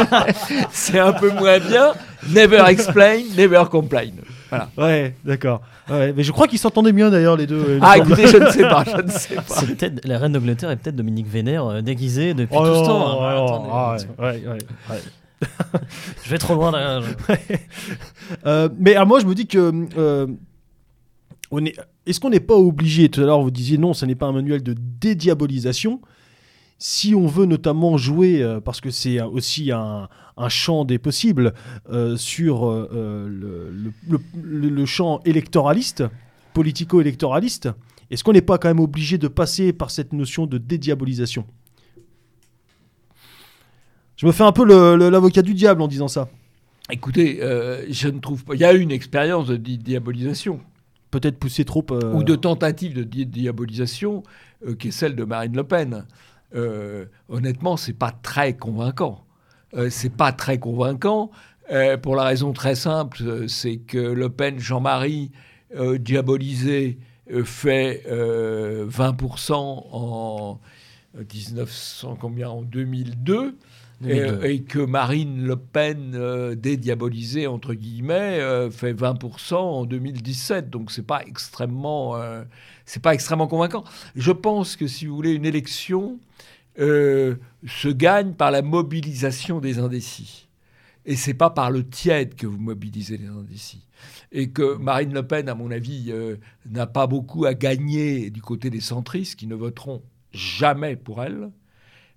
c'est 0.71 0.99
un 0.99 1.13
peu 1.13 1.31
moins 1.31 1.59
bien. 1.59 1.93
Never 2.29 2.63
explain, 2.67 3.21
never 3.35 3.63
complain. 3.69 4.11
Ouais, 4.77 5.15
d'accord. 5.25 5.61
mais 5.89 6.23
je 6.23 6.31
crois 6.31 6.47
qu'ils 6.47 6.59
s'entendaient 6.59 6.91
bien 6.91 7.09
d'ailleurs 7.09 7.37
les 7.37 7.47
deux. 7.47 7.79
Ah, 7.81 7.97
écoutez, 7.97 8.27
je 8.27 8.37
ne 8.37 8.49
sais 8.49 8.61
pas, 8.61 8.83
je 8.85 9.01
ne 9.01 9.09
sais 9.09 9.35
pas. 9.35 9.87
la 10.03 10.19
reine 10.19 10.33
d'Angleterre 10.33 10.71
est 10.71 10.77
peut-être 10.77 10.95
Dominique 10.95 11.27
Vénère 11.27 11.65
euh, 11.65 11.81
déguisée 11.81 12.33
depuis 12.33 12.55
oh 12.57 12.65
tout 12.65 12.75
ce 12.75 12.85
temps. 12.85 13.23
Hein. 13.23 13.97
Ah, 14.19 14.95
je 16.23 16.29
vais 16.29 16.37
trop 16.37 16.55
loin 16.55 16.71
là. 16.71 17.01
Euh, 18.45 18.69
mais 18.79 18.95
à 18.95 19.05
moi, 19.05 19.19
je 19.19 19.25
me 19.25 19.35
dis 19.35 19.45
que 19.45 19.87
euh, 19.97 20.27
est. 21.59 21.75
Est-ce 22.05 22.19
qu'on 22.19 22.29
n'est 22.29 22.39
pas 22.39 22.55
obligé 22.55 23.09
Tout 23.09 23.21
à 23.21 23.25
l'heure, 23.25 23.41
vous 23.41 23.51
disiez 23.51 23.77
non, 23.77 23.93
ce 23.93 24.05
n'est 24.05 24.15
pas 24.15 24.27
un 24.27 24.33
manuel 24.33 24.63
de 24.63 24.75
dédiabolisation 24.99 26.01
si 26.85 27.15
on 27.15 27.27
veut 27.27 27.45
notamment 27.45 27.95
jouer, 27.95 28.43
euh, 28.43 28.59
parce 28.59 28.81
que 28.81 28.91
c'est 28.91 29.21
aussi 29.21 29.71
un, 29.71 30.09
champ 30.49 30.83
des 30.83 30.99
possibles, 30.99 31.53
euh, 31.89 32.17
sur 32.17 32.69
euh, 32.69 33.29
le, 34.35 34.85
champ 34.85 35.21
électoraliste, 35.23 36.03
politico-électoraliste, 36.53 37.69
est-ce 38.11 38.21
qu'on 38.21 38.33
n'est 38.33 38.41
pas 38.41 38.57
quand 38.57 38.67
même 38.67 38.81
obligé 38.81 39.17
de 39.17 39.29
passer 39.29 39.71
par 39.71 39.91
cette 39.91 40.11
notion 40.11 40.45
de 40.45 40.57
dédiabolisation? 40.57 41.45
Je 44.17 44.25
me 44.27 44.33
fais 44.33 44.43
un 44.43 44.51
peu 44.51 44.65
l'avocat 44.65 45.41
du 45.41 45.53
diable 45.53 45.81
en 45.81 45.87
disant 45.87 46.09
ça. 46.09 46.27
Écoutez, 46.91 47.39
je 47.89 48.09
ne 48.09 48.19
trouve 48.19 48.43
pas. 48.43 48.55
Il 48.55 48.59
y 48.59 48.65
a 48.65 48.73
une 48.73 48.91
expérience 48.91 49.47
de 49.47 49.55
diabolisation. 49.55 50.59
Peut-être 51.13 51.37
poussée 51.37 51.63
trop. 51.63 51.85
Ou 52.13 52.23
de 52.23 52.35
tentative 52.35 52.93
de 52.95 53.03
diabolisation, 53.03 54.23
qui 54.79 54.87
est 54.87 54.91
celle 54.91 55.15
de 55.15 55.23
Marine 55.23 55.55
Le 55.55 55.63
Pen. 55.63 56.05
Euh, 56.55 57.05
honnêtement, 57.29 57.77
c'est 57.77 57.93
pas 57.93 58.11
très 58.11 58.53
convaincant. 58.53 59.25
Euh, 59.73 59.89
c'est 59.89 60.11
pas 60.15 60.31
très 60.31 60.59
convaincant 60.59 61.31
euh, 61.71 61.97
pour 61.97 62.15
la 62.15 62.23
raison 62.23 62.53
très 62.53 62.75
simple, 62.75 63.47
c'est 63.47 63.77
que 63.77 63.97
Le 63.97 64.29
Pen, 64.29 64.59
Jean-Marie, 64.59 65.31
diabolisé, 65.97 66.99
fait 67.45 68.03
20% 68.07 69.53
en 69.55 70.59
1900, 71.17 72.17
combien, 72.19 72.49
en 72.49 72.61
2002. 72.61 73.57
Et, 74.05 74.63
que 74.63 74.79
Marine 74.79 75.45
Le 75.45 75.55
Pen, 75.55 76.55
dédiabolisée 76.55 77.47
entre 77.47 77.73
guillemets, 77.73 78.39
fait 78.69 78.93
20% 78.93 79.55
en 79.55 79.85
2017. 79.85 80.69
Donc 80.69 80.91
c'est 80.91 81.05
pas 81.05 81.23
extrêmement, 81.25 82.19
c'est 82.85 83.01
pas 83.01 83.13
extrêmement 83.13 83.47
convaincant. 83.47 83.83
Je 84.15 84.31
pense 84.31 84.75
que 84.75 84.87
si 84.87 85.05
vous 85.05 85.15
voulez 85.15 85.31
une 85.31 85.45
élection, 85.45 86.19
euh, 86.79 87.35
se 87.67 87.87
gagne 87.87 88.33
par 88.33 88.49
la 88.49 88.63
mobilisation 88.63 89.59
des 89.59 89.77
indécis. 89.77 90.47
Et 91.05 91.15
c'est 91.15 91.35
pas 91.35 91.49
par 91.49 91.69
le 91.69 91.87
tiède 91.87 92.35
que 92.35 92.47
vous 92.47 92.57
mobilisez 92.57 93.17
les 93.17 93.27
indécis. 93.27 93.85
Et 94.31 94.49
que 94.49 94.75
Marine 94.77 95.13
Le 95.13 95.25
Pen, 95.25 95.49
à 95.49 95.55
mon 95.55 95.69
avis, 95.69 96.07
euh, 96.09 96.37
n'a 96.65 96.87
pas 96.87 97.05
beaucoup 97.05 97.45
à 97.45 97.53
gagner 97.53 98.31
du 98.31 98.41
côté 98.41 98.69
des 98.69 98.81
centristes 98.81 99.35
qui 99.37 99.45
ne 99.45 99.55
voteront 99.55 100.01
jamais 100.31 100.95
pour 100.95 101.21
elle. 101.21 101.51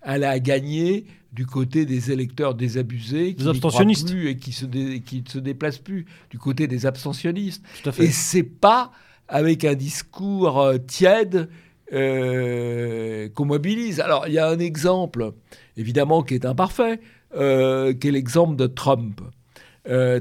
Elle 0.06 0.24
a 0.24 0.30
à 0.30 0.38
gagner 0.38 1.04
du 1.32 1.44
côté 1.44 1.84
des 1.84 2.10
électeurs 2.10 2.54
désabusés, 2.54 3.34
qui 3.34 3.46
abstentionnistes 3.46 4.08
plus 4.08 4.30
et 4.30 4.36
qui 4.36 4.52
se, 4.52 4.64
qui 4.64 5.22
se 5.28 5.38
déplacent 5.38 5.78
plus, 5.78 6.06
du 6.30 6.38
côté 6.38 6.66
des 6.66 6.86
abstentionnistes. 6.86 7.62
Et 7.98 8.10
c'est 8.10 8.42
pas 8.42 8.90
avec 9.28 9.64
un 9.64 9.74
discours 9.74 10.60
euh, 10.60 10.78
tiède 10.78 11.48
euh, 11.92 13.28
qu'on 13.34 13.44
mobilise. 13.44 14.00
Alors, 14.00 14.26
il 14.28 14.32
y 14.32 14.38
a 14.38 14.48
un 14.48 14.58
exemple, 14.58 15.32
évidemment, 15.76 16.22
qui 16.22 16.34
est 16.34 16.46
imparfait, 16.46 17.00
euh, 17.34 17.92
qui 17.92 18.08
est 18.08 18.12
l'exemple 18.12 18.56
de 18.56 18.66
Trump. 18.66 19.20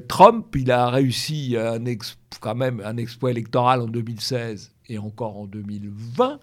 Trump, 0.07 0.55
il 0.55 0.69
a 0.69 0.91
réussi 0.91 1.55
un 1.57 1.83
quand 2.39 2.53
même 2.53 2.83
un 2.85 2.97
exploit 2.97 3.31
électoral 3.31 3.81
en 3.81 3.87
2016 3.87 4.73
et 4.89 4.99
encore 4.99 5.37
en 5.37 5.47
2020, 5.47 6.39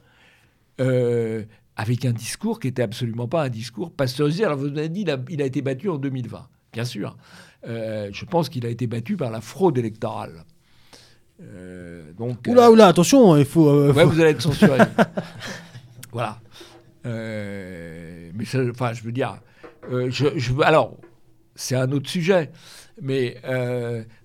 avec 1.83 2.05
un 2.05 2.13
discours 2.13 2.61
qui 2.61 2.69
n'était 2.69 2.83
absolument 2.83 3.29
pas 3.29 3.45
un 3.45 3.49
discours 3.49 3.91
pasteurisé. 3.91 4.45
Alors, 4.45 4.59
vous 4.59 4.69
avez 4.69 4.89
dit, 4.89 5.03
il 5.03 5.11
a, 5.11 5.19
il 5.29 5.43
a 5.43 5.45
été 5.45 5.63
battu 5.63 5.89
en 5.89 5.99
2020, 5.99 6.49
bien 6.73 6.85
sûr. 6.85 7.17
je 7.65 8.25
pense 8.25 8.49
qu'il 8.49 8.67
a 8.67 8.69
été 8.69 8.87
battu 8.87 9.17
par 9.17 9.31
la 9.31 9.41
fraude 9.41 9.79
électorale. 9.79 10.45
Euh, 11.41 12.13
donc, 12.13 12.39
oula, 12.47 12.71
oula, 12.71 12.89
attention, 12.89 13.37
il 13.37 13.45
faut. 13.45 13.69
Euh, 13.69 13.93
ouais, 13.93 14.05
vous 14.05 14.21
allez 14.21 14.31
être 14.31 14.43
censuré. 14.43 14.79
voilà. 16.13 16.39
Euh, 17.07 18.31
mais 18.35 18.45
enfin, 18.71 18.93
je 18.93 19.03
veux 19.03 19.13
dire, 19.13 19.39
je, 19.91 20.27
je, 20.37 20.53
alors, 20.63 20.97
c'est 21.55 21.75
un 21.75 21.91
autre 21.93 22.09
sujet. 22.09 22.51
Mais 23.01 23.41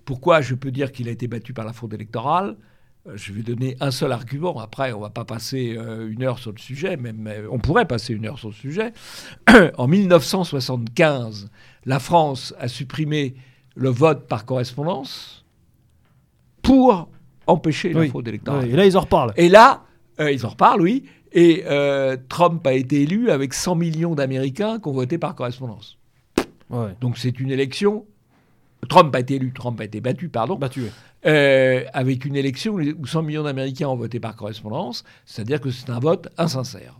pourquoi 0.04 0.40
je 0.40 0.54
peux 0.54 0.70
dire 0.70 0.92
qu'il 0.92 1.08
a 1.08 1.10
été 1.10 1.26
battu 1.26 1.52
par 1.52 1.64
la 1.64 1.72
fraude 1.72 1.94
électorale? 1.94 2.56
Je 3.14 3.32
vais 3.32 3.42
donner 3.42 3.76
un 3.80 3.90
seul 3.90 4.12
argument. 4.12 4.58
Après, 4.60 4.92
on 4.92 5.00
va 5.00 5.10
pas 5.10 5.24
passer 5.24 5.78
une 6.08 6.22
heure 6.22 6.38
sur 6.38 6.52
le 6.52 6.58
sujet, 6.58 6.96
même 6.96 7.28
on 7.50 7.58
pourrait 7.58 7.86
passer 7.86 8.12
une 8.14 8.26
heure 8.26 8.38
sur 8.38 8.48
le 8.48 8.54
sujet. 8.54 8.92
en 9.78 9.86
1975, 9.86 11.48
la 11.86 11.98
France 11.98 12.54
a 12.58 12.68
supprimé 12.68 13.34
le 13.76 13.88
vote 13.88 14.26
par 14.26 14.44
correspondance 14.44 15.44
pour 16.62 17.08
empêcher 17.46 17.92
la 17.92 18.06
fraude 18.08 18.28
électorale. 18.28 18.68
et 18.68 18.76
là, 18.76 18.84
ils 18.84 18.96
en 18.96 19.00
reparlent. 19.00 19.32
Et 19.36 19.48
là, 19.48 19.84
euh, 20.20 20.30
ils 20.30 20.44
en 20.44 20.50
reparlent, 20.50 20.82
oui. 20.82 21.04
Et 21.32 21.64
euh, 21.66 22.16
Trump 22.28 22.66
a 22.66 22.72
été 22.72 23.02
élu 23.02 23.30
avec 23.30 23.54
100 23.54 23.74
millions 23.76 24.14
d'Américains 24.14 24.78
qui 24.78 24.88
ont 24.88 24.92
voté 24.92 25.18
par 25.18 25.34
correspondance. 25.34 25.98
Donc 27.00 27.16
c'est 27.16 27.40
une 27.40 27.50
élection. 27.50 28.04
Trump 28.88 29.14
a 29.14 29.20
été 29.20 29.36
élu, 29.36 29.52
Trump 29.52 29.80
a 29.80 29.84
été 29.84 30.00
battu, 30.00 30.28
pardon. 30.28 30.56
Battu. 30.56 30.84
Euh, 31.28 31.84
avec 31.92 32.24
une 32.24 32.36
élection 32.36 32.74
où 32.74 33.06
100 33.06 33.22
millions 33.22 33.42
d'Américains 33.42 33.88
ont 33.88 33.96
voté 33.96 34.18
par 34.18 34.34
correspondance, 34.34 35.04
c'est-à-dire 35.26 35.60
que 35.60 35.70
c'est 35.70 35.90
un 35.90 35.98
vote 35.98 36.28
insincère. 36.38 36.98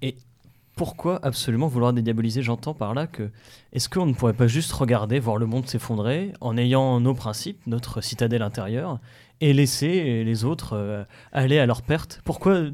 Et 0.00 0.16
pourquoi 0.74 1.20
absolument 1.24 1.68
vouloir 1.68 1.92
dédiaboliser 1.92 2.42
J'entends 2.42 2.74
par 2.74 2.94
là 2.94 3.06
que 3.06 3.30
est-ce 3.72 3.88
qu'on 3.88 4.06
ne 4.06 4.12
pourrait 4.12 4.32
pas 4.32 4.48
juste 4.48 4.72
regarder, 4.72 5.20
voir 5.20 5.36
le 5.36 5.46
monde 5.46 5.68
s'effondrer 5.68 6.32
en 6.40 6.56
ayant 6.56 6.98
nos 6.98 7.14
principes, 7.14 7.60
notre 7.66 8.00
citadelle 8.00 8.42
intérieure, 8.42 8.98
et 9.40 9.52
laisser 9.52 10.24
les 10.24 10.44
autres 10.44 10.72
euh, 10.72 11.04
aller 11.30 11.60
à 11.60 11.66
leur 11.66 11.82
perte? 11.82 12.20
Pourquoi 12.24 12.64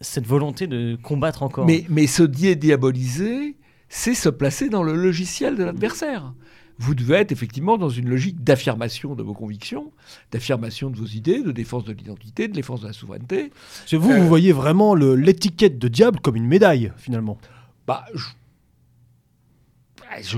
cette 0.00 0.26
volonté 0.26 0.66
de 0.66 0.98
combattre 1.00 1.44
encore? 1.44 1.64
Mais, 1.64 1.84
mais 1.88 2.08
se 2.08 2.24
dédiaboliser, 2.24 3.56
c'est 3.88 4.14
se 4.14 4.30
placer 4.30 4.68
dans 4.68 4.82
le 4.82 4.96
logiciel 4.96 5.56
de 5.56 5.62
l'adversaire 5.62 6.32
vous 6.78 6.94
devez 6.94 7.16
être 7.16 7.32
effectivement 7.32 7.78
dans 7.78 7.88
une 7.88 8.08
logique 8.08 8.44
d'affirmation 8.44 9.14
de 9.14 9.22
vos 9.22 9.34
convictions, 9.34 9.92
d'affirmation 10.30 10.90
de 10.90 10.96
vos 10.96 11.06
idées, 11.06 11.42
de 11.42 11.52
défense 11.52 11.84
de 11.84 11.92
l'identité, 11.92 12.48
de 12.48 12.52
défense 12.52 12.82
de 12.82 12.86
la 12.86 12.92
souveraineté. 12.92 13.50
C'est 13.86 13.96
vous, 13.96 14.10
vous 14.10 14.24
euh, 14.24 14.26
voyez 14.26 14.52
vraiment 14.52 14.94
l'étiquette 14.94 15.78
de 15.78 15.88
diable 15.88 16.20
comme 16.20 16.36
une 16.36 16.46
médaille, 16.46 16.92
finalement. 16.96 17.38
Bah, 17.86 18.04
je, 18.14 18.26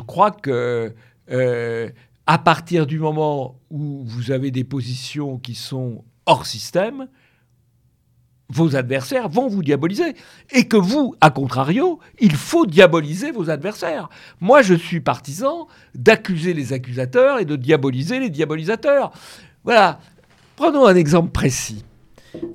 crois 0.01 0.31
que 0.31 0.94
euh, 1.31 1.90
à 2.27 2.39
partir 2.39 2.86
du 2.86 3.01
moment 3.01 3.59
où 3.70 4.05
vous 4.05 4.31
avez 4.31 4.51
des 4.51 4.65
positions 4.65 5.39
qui 5.39 5.55
sont 5.55 6.05
hors 6.27 6.47
système, 6.47 7.09
vos 8.50 8.76
adversaires 8.76 9.28
vont 9.28 9.48
vous 9.48 9.62
diaboliser. 9.62 10.14
Et 10.52 10.66
que 10.66 10.76
vous, 10.76 11.14
à 11.20 11.30
contrario, 11.30 11.98
il 12.18 12.34
faut 12.34 12.66
diaboliser 12.66 13.30
vos 13.30 13.50
adversaires. 13.50 14.08
Moi, 14.40 14.62
je 14.62 14.74
suis 14.74 15.00
partisan 15.00 15.68
d'accuser 15.94 16.54
les 16.54 16.72
accusateurs 16.72 17.38
et 17.38 17.44
de 17.44 17.56
diaboliser 17.56 18.20
les 18.20 18.30
diabolisateurs. 18.30 19.12
Voilà. 19.64 20.00
Prenons 20.56 20.86
un 20.86 20.96
exemple 20.96 21.30
précis. 21.30 21.84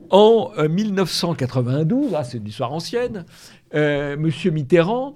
En 0.09 0.51
1992, 0.69 2.13
euh, 2.13 2.17
c'est 2.23 2.37
une 2.37 2.47
histoire 2.47 2.73
ancienne, 2.73 3.25
euh, 3.73 4.13
M. 4.13 4.53
Mitterrand 4.53 5.15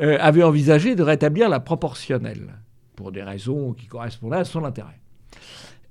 euh, 0.00 0.16
avait 0.20 0.42
envisagé 0.42 0.94
de 0.94 1.02
rétablir 1.02 1.48
la 1.48 1.60
proportionnelle, 1.60 2.54
pour 2.94 3.12
des 3.12 3.22
raisons 3.22 3.72
qui 3.72 3.86
correspondaient 3.86 4.36
à 4.36 4.44
son 4.44 4.64
intérêt. 4.64 4.99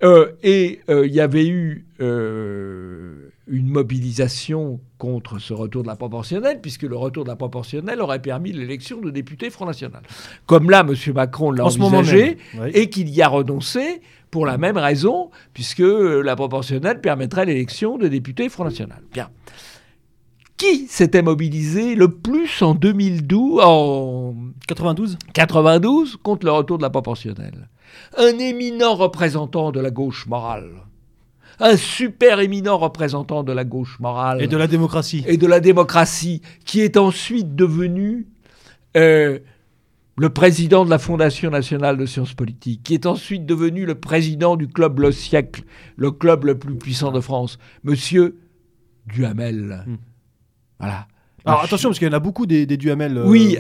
Euh, 0.02 0.32
et 0.44 0.80
euh, 0.90 1.06
il 1.06 1.14
y 1.14 1.20
avait 1.20 1.48
eu 1.48 1.86
une 2.00 3.68
mobilisation 3.68 4.80
contre 4.98 5.40
ce 5.40 5.54
retour 5.54 5.84
de 5.84 5.88
la 5.88 5.96
proportionnelle, 5.96 6.62
puisque 6.62 6.84
le 6.84 6.96
retour 6.96 7.24
de 7.24 7.30
la 7.30 7.36
proportionnelle 7.36 8.00
aurait 8.00 8.22
permis 8.22 8.52
l'élection 8.52 9.02
de 9.02 9.10
députés 9.10 9.50
Front 9.50 9.66
National. 9.66 10.02
Comme 10.46 10.70
là, 10.70 10.86
M. 10.88 10.96
Macron 11.14 11.52
l'a 11.52 11.66
envisagé, 11.66 12.38
et 12.74 12.90
qu'il 12.90 13.10
y 13.10 13.22
a 13.22 13.28
renoncé 13.28 14.02
pour 14.32 14.46
la 14.46 14.58
même 14.58 14.78
raison, 14.78 15.32
puisque 15.54 15.80
la 15.80 16.36
proportionnelle 16.36 17.02
permettrait 17.02 17.46
l'élection 17.46 17.98
de 17.98 18.08
députés 18.08 18.50
Front 18.50 18.66
National. 18.66 19.02
Bien. 19.12 19.30
Qui 20.60 20.88
s'était 20.88 21.22
mobilisé 21.22 21.96
le 21.96 22.10
plus 22.10 22.62
en 22.62 22.76
2012, 22.76 23.62
en 23.64 24.36
92 24.68 25.18
92 25.34 26.18
contre 26.22 26.46
le 26.46 26.52
retour 26.52 26.78
de 26.78 26.84
la 26.84 26.90
proportionnelle? 26.90 27.70
Un 28.18 28.38
éminent 28.40 28.96
représentant 28.96 29.72
de 29.72 29.80
la 29.80 29.92
gauche 29.92 30.28
morale 30.28 30.70
un 31.60 31.76
super 31.76 32.40
éminent 32.40 32.78
représentant 32.78 33.44
de 33.44 33.52
la 33.52 33.66
gauche 33.66 34.00
morale. 34.00 34.42
Et 34.42 34.48
de 34.48 34.58
la 34.58 34.68
démocratie. 34.68 35.24
Et 35.28 35.38
de 35.38 35.48
la 35.48 35.60
démocratie, 35.60 36.42
qui 36.66 36.82
est 36.82 36.98
ensuite 36.98 37.56
devenu 37.56 38.28
euh, 38.96 39.40
le 40.18 40.30
président 40.30 40.86
de 40.86 40.90
la 40.90 41.00
Fondation 41.00 41.50
nationale 41.50 41.98
de 41.98 42.06
sciences 42.06 42.34
politiques, 42.34 42.84
qui 42.84 42.94
est 42.94 43.06
ensuite 43.06 43.46
devenu 43.46 43.86
le 43.86 43.96
président 43.96 44.56
du 44.56 44.68
club 44.68 45.00
Le 45.00 45.12
Siècle, 45.12 45.64
le 45.96 46.12
club 46.12 46.46
le 46.46 46.58
plus 46.58 46.76
puissant 46.76 47.12
de 47.12 47.20
France, 47.20 47.60
monsieur 47.84 48.38
Duhamel. 49.06 49.84
Hmm. 49.86 49.98
Voilà. 50.80 51.08
Alors 51.50 51.64
attention, 51.64 51.90
parce 51.90 52.00
qu'il 52.00 52.08
y 52.08 52.12
en 52.12 52.16
a 52.16 52.20
beaucoup 52.20 52.46
des, 52.46 52.66
Duhamel. 52.66 53.18
Euh, 53.18 53.24
oui. 53.26 53.58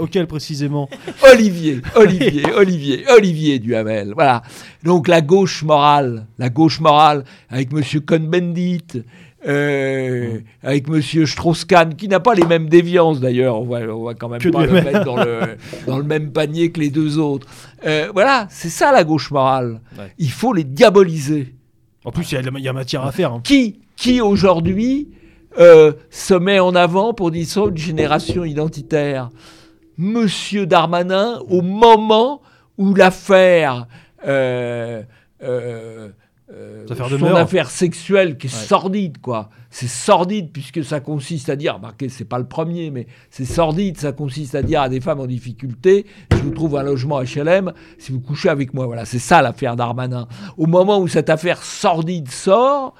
auquel 0.00 0.26
précisément 0.26 0.88
Olivier, 1.32 1.80
Olivier, 1.96 2.44
Olivier, 2.54 3.04
Olivier 3.16 3.58
Duhamel. 3.58 4.12
Voilà. 4.14 4.42
Donc 4.84 5.08
la 5.08 5.20
gauche 5.20 5.62
morale, 5.62 6.26
la 6.38 6.50
gauche 6.50 6.80
morale, 6.80 7.24
avec 7.48 7.72
Monsieur 7.72 8.00
Cohn-Bendit, 8.00 9.02
euh, 9.46 10.34
mm. 10.34 10.42
avec 10.62 10.88
Monsieur 10.88 11.26
Strauss-Kahn, 11.26 11.94
qui 11.94 12.08
n'a 12.08 12.20
pas 12.20 12.34
les 12.34 12.44
mêmes 12.44 12.68
déviances 12.68 13.20
d'ailleurs. 13.20 13.60
On 13.60 13.64
va, 13.64 13.80
on 13.80 14.04
va 14.04 14.14
quand 14.14 14.28
même 14.28 14.50
pas 14.50 14.66
le 14.66 14.72
mettre 14.72 15.04
dans 15.04 15.16
le, 15.16 15.40
dans 15.86 15.98
le, 15.98 16.04
même 16.04 16.30
panier 16.30 16.70
que 16.70 16.80
les 16.80 16.90
deux 16.90 17.18
autres. 17.18 17.46
Euh, 17.86 18.10
voilà, 18.12 18.46
c'est 18.50 18.68
ça 18.68 18.92
la 18.92 19.04
gauche 19.04 19.30
morale. 19.30 19.80
Il 20.18 20.30
faut 20.30 20.52
les 20.52 20.64
diaboliser. 20.64 21.54
En 22.04 22.12
plus, 22.12 22.32
il 22.32 22.34
y, 22.58 22.68
a 22.68 22.72
matière 22.72 23.04
à 23.04 23.12
faire. 23.12 23.32
Hein. 23.32 23.40
Qui, 23.44 23.80
qui 23.96 24.20
aujourd'hui 24.20 25.08
euh, 25.58 25.92
se 26.10 26.34
met 26.34 26.60
en 26.60 26.74
avant 26.74 27.12
pour 27.12 27.30
dire 27.30 27.46
ça 27.46 27.62
une 27.62 27.76
génération 27.76 28.44
identitaire. 28.44 29.30
Monsieur 29.98 30.66
Darmanin, 30.66 31.40
au 31.48 31.62
moment 31.62 32.40
où 32.78 32.94
l'affaire, 32.94 33.86
euh, 34.26 35.02
euh, 35.42 36.08
son 36.86 37.34
affaire 37.34 37.70
sexuelle, 37.70 38.36
qui 38.38 38.46
est 38.46 38.50
sordide, 38.50 39.20
quoi. 39.20 39.50
C'est 39.70 39.88
sordide 39.88 40.50
puisque 40.52 40.82
ça 40.84 41.00
consiste 41.00 41.48
à 41.48 41.56
dire, 41.56 41.76
remarquez, 41.76 42.08
c'est 42.08 42.24
pas 42.24 42.38
le 42.38 42.46
premier, 42.46 42.90
mais 42.90 43.06
c'est 43.30 43.44
sordide, 43.44 43.98
ça 43.98 44.12
consiste 44.12 44.54
à 44.54 44.62
dire 44.62 44.80
à 44.80 44.88
des 44.88 45.00
femmes 45.00 45.20
en 45.20 45.26
difficulté, 45.26 46.06
je 46.32 46.38
vous 46.38 46.50
trouve 46.50 46.76
un 46.76 46.82
logement 46.82 47.20
HLM 47.20 47.72
si 47.98 48.10
vous 48.10 48.20
couchez 48.20 48.48
avec 48.48 48.74
moi. 48.74 48.86
Voilà, 48.86 49.04
c'est 49.04 49.20
ça 49.20 49.42
l'affaire 49.42 49.76
Darmanin. 49.76 50.26
Au 50.58 50.66
moment 50.66 50.98
où 50.98 51.06
cette 51.06 51.30
affaire 51.30 51.62
sordide 51.62 52.30
sort, 52.30 52.94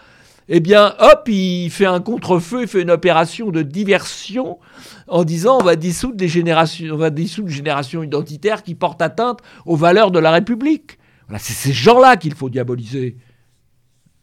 eh 0.49 0.61
bien, 0.61 0.95
hop, 0.99 1.29
il 1.29 1.71
fait 1.71 1.87
un 1.87 2.01
contre-feu, 2.01 2.63
il 2.63 2.69
fait 2.69 2.83
une 2.83 2.91
opération 2.91 3.51
de 3.51 3.63
diversion 3.63 4.59
en 5.07 5.25
disant 5.25 5.59
on 5.61 5.65
va 5.65 5.77
dissoudre 5.77 6.17
les 6.19 6.29
générations, 6.29 6.95
on 6.95 6.97
va 6.97 7.11
dissoudre 7.11 7.49
les 7.49 7.55
générations 7.55 8.03
identitaires 8.03 8.63
qui 8.63 8.75
portent 8.75 9.03
atteinte 9.03 9.41
aux 9.67 9.77
valeurs 9.77 10.11
de 10.11 10.19
la 10.19 10.31
République. 10.33 10.99
Voilà, 11.29 11.39
c'est 11.39 11.53
ces 11.53 11.73
gens-là 11.73 12.17
qu'il 12.17 12.35
faut 12.35 12.51
diaboliser. 12.51 13.17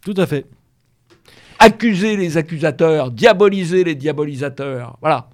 Tout 0.03 0.15
à 0.17 0.25
fait. 0.25 0.45
Accuser 1.59 2.17
les 2.17 2.37
accusateurs, 2.37 3.11
diaboliser 3.11 3.83
les 3.83 3.95
diabolisateurs. 3.95 4.97
Voilà. 5.01 5.29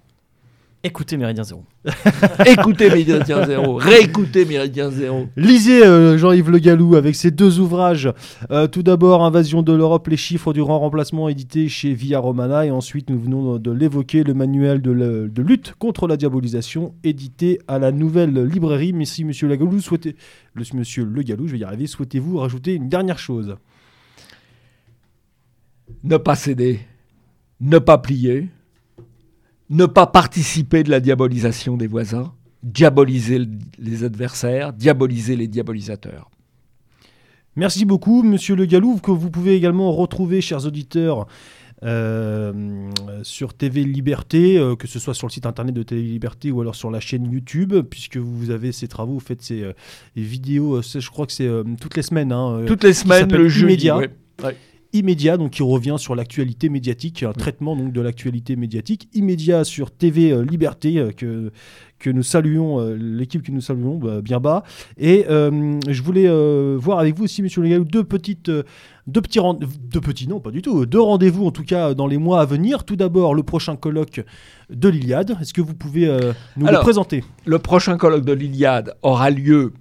Écoutez 0.85 1.15
Méridien 1.15 1.45
Zéro. 1.45 1.63
Écoutez 2.45 2.89
Méridien 2.89 3.45
Zéro. 3.45 3.75
Réécoutez 3.75 4.43
Méridien 4.43 4.91
Zéro. 4.91 5.27
Lisez 5.37 5.85
euh, 5.85 6.17
Jean-Yves 6.17 6.49
Le 6.49 6.59
Gallou 6.59 6.95
avec 6.95 7.15
ses 7.15 7.31
deux 7.31 7.61
ouvrages. 7.61 8.11
Euh, 8.51 8.67
tout 8.67 8.83
d'abord, 8.83 9.23
Invasion 9.23 9.61
de 9.61 9.71
l'Europe, 9.71 10.09
les 10.09 10.17
chiffres 10.17 10.51
du 10.51 10.59
grand 10.59 10.79
remplacement, 10.79 11.29
édité 11.29 11.69
chez 11.69 11.93
Via 11.93 12.19
Romana. 12.19 12.65
Et 12.65 12.71
ensuite, 12.71 13.09
nous 13.09 13.17
venons 13.17 13.59
de 13.59 13.71
l'évoquer, 13.71 14.23
le 14.23 14.33
manuel 14.33 14.81
de, 14.81 15.41
lutte 15.41 15.73
contre 15.79 16.05
la 16.05 16.17
diabolisation, 16.17 16.93
édité 17.05 17.61
à 17.69 17.79
la 17.79 17.93
nouvelle 17.93 18.43
librairie. 18.43 18.91
Mais 18.91 19.05
si, 19.05 19.23
monsieur 19.23 19.47
Le 19.47 19.55
Gallou, 19.55 19.79
souhaitez, 19.79 20.17
le, 20.53 20.65
monsieur 20.73 21.05
Le 21.05 21.21
Gallou, 21.21 21.47
je 21.47 21.53
vais 21.53 21.59
y 21.59 21.63
arriver, 21.63 21.87
souhaitez-vous 21.87 22.39
rajouter 22.39 22.73
une 22.73 22.89
dernière 22.89 23.19
chose? 23.19 23.55
Ne 26.03 26.17
pas 26.17 26.35
céder, 26.35 26.81
ne 27.61 27.79
pas 27.79 27.99
plier 27.99 28.49
ne 29.73 29.85
pas 29.85 30.07
participer 30.07 30.83
de 30.83 30.91
la 30.91 30.99
diabolisation 30.99 31.77
des 31.77 31.87
voisins, 31.87 32.31
diaboliser 32.61 33.41
les 33.79 34.03
adversaires, 34.03 34.71
diaboliser 34.71 35.35
les 35.35 35.47
diabolisateurs. 35.47 36.29
Merci 37.55 37.85
beaucoup, 37.85 38.23
Monsieur 38.23 38.55
Le 38.55 38.65
Galouf, 38.65 39.01
que 39.01 39.11
vous 39.11 39.29
pouvez 39.29 39.55
également 39.55 39.91
retrouver, 39.91 40.41
chers 40.41 40.65
auditeurs, 40.65 41.27
euh, 41.83 42.89
sur 43.23 43.53
TV 43.53 43.83
Liberté, 43.83 44.57
euh, 44.57 44.75
que 44.75 44.87
ce 44.87 44.99
soit 44.99 45.13
sur 45.13 45.27
le 45.27 45.31
site 45.31 45.45
internet 45.45 45.75
de 45.75 45.83
TV 45.83 46.01
Liberté 46.01 46.51
ou 46.51 46.61
alors 46.61 46.75
sur 46.75 46.89
la 46.89 46.99
chaîne 46.99 47.29
YouTube, 47.29 47.75
puisque 47.89 48.17
vous 48.17 48.51
avez 48.51 48.71
ces 48.71 48.87
travaux, 48.87 49.13
vous 49.13 49.19
faites 49.19 49.41
ces 49.41 49.63
euh, 49.63 49.73
vidéos, 50.15 50.81
je 50.81 51.09
crois 51.09 51.25
que 51.25 51.33
c'est 51.33 51.49
toutes 51.81 51.97
les 51.97 52.03
semaines. 52.03 52.31
Hein, 52.31 52.63
toutes 52.67 52.83
les 52.83 52.93
semaines, 52.93 53.31
le 53.31 53.49
jeudi 53.49 53.89
immédiat, 54.93 55.37
donc 55.37 55.51
qui 55.51 55.63
revient 55.63 55.95
sur 55.97 56.15
l'actualité 56.15 56.69
médiatique, 56.69 57.23
un 57.23 57.33
traitement 57.33 57.75
donc 57.75 57.91
de 57.91 58.01
l'actualité 58.01 58.55
médiatique 58.55 59.09
immédiat 59.13 59.63
sur 59.63 59.91
TV 59.91 60.31
euh, 60.31 60.45
Liberté 60.45 60.97
euh, 60.97 61.11
que 61.11 61.51
que 61.99 62.09
nous 62.09 62.23
saluons, 62.23 62.81
euh, 62.81 62.97
l'équipe 62.99 63.41
que 63.41 63.51
nous 63.51 63.61
saluons 63.61 63.97
bah, 63.97 64.21
bien 64.21 64.41
bas. 64.41 64.63
Et 64.97 65.25
je 65.29 66.01
voulais 66.01 66.27
voir 66.75 66.99
avec 66.99 67.15
vous 67.15 67.23
aussi, 67.23 67.41
Monsieur 67.41 67.61
Le 67.61 67.69
Gallou, 67.69 67.85
deux 67.85 68.03
petites, 68.03 68.51
deux 69.07 69.21
petits, 69.21 69.39
deux 69.39 70.01
petits, 70.01 70.27
non, 70.27 70.41
pas 70.41 70.51
du 70.51 70.61
tout, 70.61 70.85
deux 70.85 70.99
rendez-vous 70.99 71.45
en 71.45 71.51
tout 71.51 71.63
cas 71.63 71.93
dans 71.93 72.07
les 72.07 72.17
mois 72.17 72.41
à 72.41 72.45
venir. 72.45 72.83
Tout 72.83 72.97
d'abord, 72.97 73.33
le 73.33 73.43
prochain 73.43 73.77
colloque 73.77 74.21
de 74.69 74.89
l'Iliade. 74.89 75.37
Est-ce 75.39 75.53
que 75.53 75.61
vous 75.61 75.75
pouvez 75.75 76.07
nous 76.57 76.67
le 76.67 76.79
présenter? 76.81 77.23
Le 77.45 77.57
prochain 77.57 77.95
colloque 77.95 78.25
de 78.25 78.33
l'Iliade 78.33 78.95
aura 79.01 79.29
lieu 79.29 79.71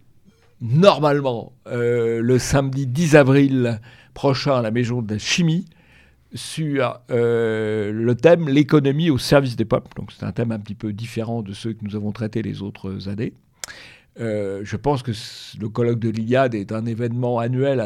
normalement 0.60 1.55
le 1.66 2.39
samedi 2.39 2.86
10 2.86 3.16
avril 3.16 3.80
prochain 4.14 4.56
à 4.56 4.62
la 4.62 4.70
Maison 4.70 5.02
de 5.02 5.12
la 5.14 5.18
Chimie 5.18 5.66
sur 6.34 7.01
euh, 7.10 7.93
le 7.93 8.14
thème 8.14 8.48
l'économie 8.48 9.10
au 9.10 9.18
service 9.18 9.56
des 9.56 9.64
peuples. 9.64 9.90
Donc 9.97 10.12
c'est 10.12 10.24
un 10.24 10.32
thème 10.32 10.52
un 10.52 10.59
petit 10.59 10.74
peu 10.74 10.93
différent 10.93 11.43
de 11.43 11.52
ceux 11.52 11.72
que 11.72 11.84
nous 11.84 11.97
avons 11.97 12.12
traités 12.12 12.43
les 12.43 12.62
autres 12.62 13.09
années. 13.09 13.34
Euh, 14.20 14.60
je 14.64 14.76
pense 14.76 15.02
que 15.02 15.12
le 15.59 15.68
colloque 15.68 15.98
de 15.98 16.09
l'Iliade 16.09 16.55
est 16.55 16.72
un 16.72 16.84
événement 16.86 17.39
annuel 17.39 17.80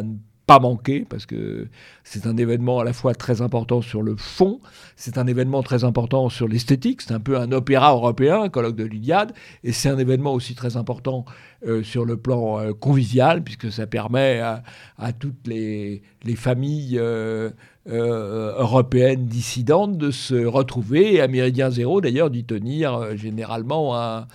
pas 0.47 0.61
manquer 0.61 1.05
parce 1.09 1.27
que 1.27 1.67
c'est 2.05 2.27
un 2.27 2.37
événement 2.37 2.79
à 2.79 2.85
la 2.85 2.93
fois 2.93 3.15
très 3.15 3.43
important 3.43 3.83
sur 3.83 4.01
le 4.01 4.15
fond, 4.17 4.61
c'est 4.95 5.19
un 5.19 5.27
événement 5.27 5.63
très 5.63 5.83
important 5.83 6.29
sur 6.29 6.47
l'esthétique, 6.47 7.03
c'est 7.03 7.13
un 7.13 7.21
peu 7.21 7.37
un 7.37 7.51
opéra 7.51 7.93
européen, 7.93 8.43
un 8.43 8.49
colloque 8.49 8.77
de 8.77 8.85
l'Iliade, 8.85 9.33
et 9.65 9.73
c'est 9.73 9.89
un 9.89 9.99
événement 9.99 10.33
aussi 10.33 10.55
très 10.55 10.77
important 10.77 11.25
euh, 11.67 11.83
sur 11.83 12.05
le 12.05 12.17
plan 12.17 12.61
euh, 12.61 12.73
convivial 12.73 13.43
puisque 13.43 13.73
ça 13.73 13.87
permet 13.87 14.41
à, 14.41 15.13
toutes 15.13 15.47
les, 15.47 16.03
familles 16.37 16.99
euh, 16.99 17.51
européennes 17.87 19.27
dissidentes 19.27 19.99
de 19.99 20.11
se 20.13 20.45
retrouver 20.45 21.15
et 21.15 21.21
à 21.21 21.29
Méridien 21.29 21.71
Zéro 21.71 22.01
d'ailleurs 22.01 22.31
d'y 22.31 22.45
tenir 22.45 23.17
généralement 23.17 23.99
un 23.99 24.27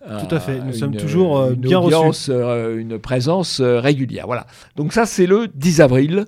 tout 0.00 0.34
à 0.34 0.40
fait, 0.40 0.60
nous 0.60 0.72
sommes 0.72 0.96
toujours 0.96 1.38
euh, 1.38 1.54
bien 1.54 1.78
reçus. 1.78 2.30
Euh, 2.30 2.78
une 2.78 2.98
présence 2.98 3.60
euh, 3.60 3.80
régulière. 3.80 4.26
Voilà. 4.26 4.46
Donc 4.76 4.92
ça, 4.92 5.04
c'est 5.04 5.26
le 5.26 5.48
10 5.54 5.80
avril. 5.82 6.24